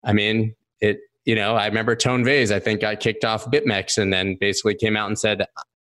I 0.05 0.13
mean, 0.13 0.55
it, 0.81 0.99
you 1.25 1.35
know, 1.35 1.57
I 1.57 1.67
remember 1.67 1.95
Tone 1.97 2.25
Vays, 2.25 2.51
I 2.51 2.59
think 2.59 2.81
got 2.81 3.01
kicked 3.01 3.25
off 3.25 3.51
BitMEX 3.51 3.99
and 3.99 4.13
then 4.13 4.37
basically 4.41 4.75
came 4.75 4.97
out 4.97 5.09
and 5.09 5.19
said 5.19 5.45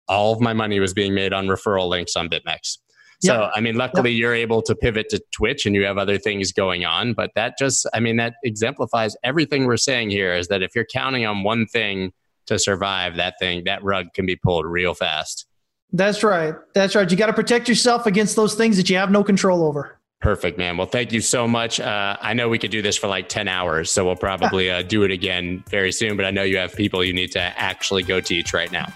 all 0.08 0.32
of 0.32 0.40
my 0.40 0.52
money 0.52 0.78
was 0.80 0.92
being 0.92 1.14
made 1.14 1.32
on 1.32 1.46
referral 1.46 1.88
links 1.88 2.16
on 2.16 2.28
BitMEX. 2.28 2.78
So, 3.24 3.42
yep. 3.42 3.52
I 3.54 3.60
mean, 3.60 3.76
luckily 3.76 4.10
yep. 4.10 4.18
you're 4.18 4.34
able 4.34 4.62
to 4.62 4.74
pivot 4.74 5.08
to 5.10 5.22
Twitch 5.30 5.64
and 5.64 5.76
you 5.76 5.84
have 5.84 5.96
other 5.96 6.18
things 6.18 6.50
going 6.50 6.84
on. 6.84 7.14
But 7.14 7.30
that 7.36 7.54
just, 7.56 7.86
I 7.94 8.00
mean, 8.00 8.16
that 8.16 8.34
exemplifies 8.42 9.16
everything 9.22 9.64
we're 9.64 9.76
saying 9.76 10.10
here 10.10 10.34
is 10.34 10.48
that 10.48 10.62
if 10.62 10.74
you're 10.74 10.86
counting 10.92 11.24
on 11.24 11.44
one 11.44 11.66
thing 11.66 12.12
to 12.46 12.58
survive, 12.58 13.16
that 13.16 13.34
thing, 13.38 13.62
that 13.64 13.82
rug 13.84 14.12
can 14.12 14.26
be 14.26 14.34
pulled 14.34 14.66
real 14.66 14.92
fast. 14.92 15.46
That's 15.92 16.24
right. 16.24 16.54
That's 16.74 16.96
right. 16.96 17.08
You 17.08 17.16
got 17.16 17.26
to 17.26 17.32
protect 17.32 17.68
yourself 17.68 18.06
against 18.06 18.34
those 18.34 18.54
things 18.54 18.76
that 18.76 18.90
you 18.90 18.96
have 18.96 19.10
no 19.10 19.22
control 19.22 19.62
over. 19.62 20.00
Perfect, 20.22 20.56
man. 20.56 20.76
Well, 20.76 20.86
thank 20.86 21.12
you 21.12 21.20
so 21.20 21.48
much. 21.48 21.80
Uh, 21.80 22.16
I 22.20 22.32
know 22.32 22.48
we 22.48 22.56
could 22.56 22.70
do 22.70 22.80
this 22.80 22.96
for 22.96 23.08
like 23.08 23.28
10 23.28 23.48
hours, 23.48 23.90
so 23.90 24.04
we'll 24.06 24.14
probably 24.14 24.70
uh, 24.70 24.82
do 24.82 25.02
it 25.02 25.10
again 25.10 25.64
very 25.68 25.90
soon, 25.90 26.16
but 26.16 26.24
I 26.24 26.30
know 26.30 26.44
you 26.44 26.58
have 26.58 26.74
people 26.76 27.02
you 27.02 27.12
need 27.12 27.32
to 27.32 27.40
actually 27.40 28.04
go 28.04 28.20
teach 28.20 28.54
right 28.54 28.70
now. 28.70 28.86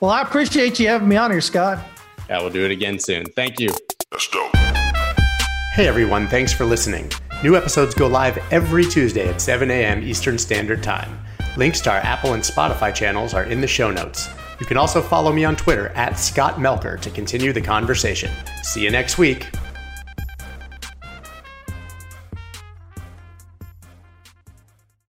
Well, 0.00 0.10
I 0.10 0.20
appreciate 0.20 0.78
you 0.78 0.88
having 0.88 1.08
me 1.08 1.16
on 1.16 1.30
here, 1.30 1.40
Scott. 1.40 1.82
Yeah, 2.28 2.40
we'll 2.40 2.50
do 2.50 2.66
it 2.66 2.70
again 2.70 2.98
soon. 2.98 3.24
Thank 3.24 3.60
you. 3.60 3.70
Let's 4.10 4.28
go. 4.28 4.50
Hey, 5.72 5.88
everyone. 5.88 6.28
Thanks 6.28 6.52
for 6.52 6.66
listening. 6.66 7.10
New 7.42 7.56
episodes 7.56 7.94
go 7.94 8.06
live 8.06 8.38
every 8.52 8.84
Tuesday 8.84 9.28
at 9.28 9.40
7 9.40 9.70
a.m. 9.70 10.02
Eastern 10.02 10.36
Standard 10.36 10.82
Time. 10.82 11.18
Links 11.56 11.80
to 11.82 11.90
our 11.90 11.98
Apple 11.98 12.34
and 12.34 12.42
Spotify 12.42 12.94
channels 12.94 13.32
are 13.32 13.44
in 13.44 13.62
the 13.62 13.66
show 13.66 13.90
notes. 13.90 14.28
You 14.60 14.66
can 14.66 14.76
also 14.76 15.00
follow 15.00 15.32
me 15.32 15.46
on 15.46 15.56
Twitter 15.56 15.88
at 15.94 16.18
Scott 16.18 16.56
Melker 16.56 17.00
to 17.00 17.10
continue 17.10 17.54
the 17.54 17.62
conversation. 17.62 18.30
See 18.62 18.84
you 18.84 18.90
next 18.90 19.16
week. 19.16 19.46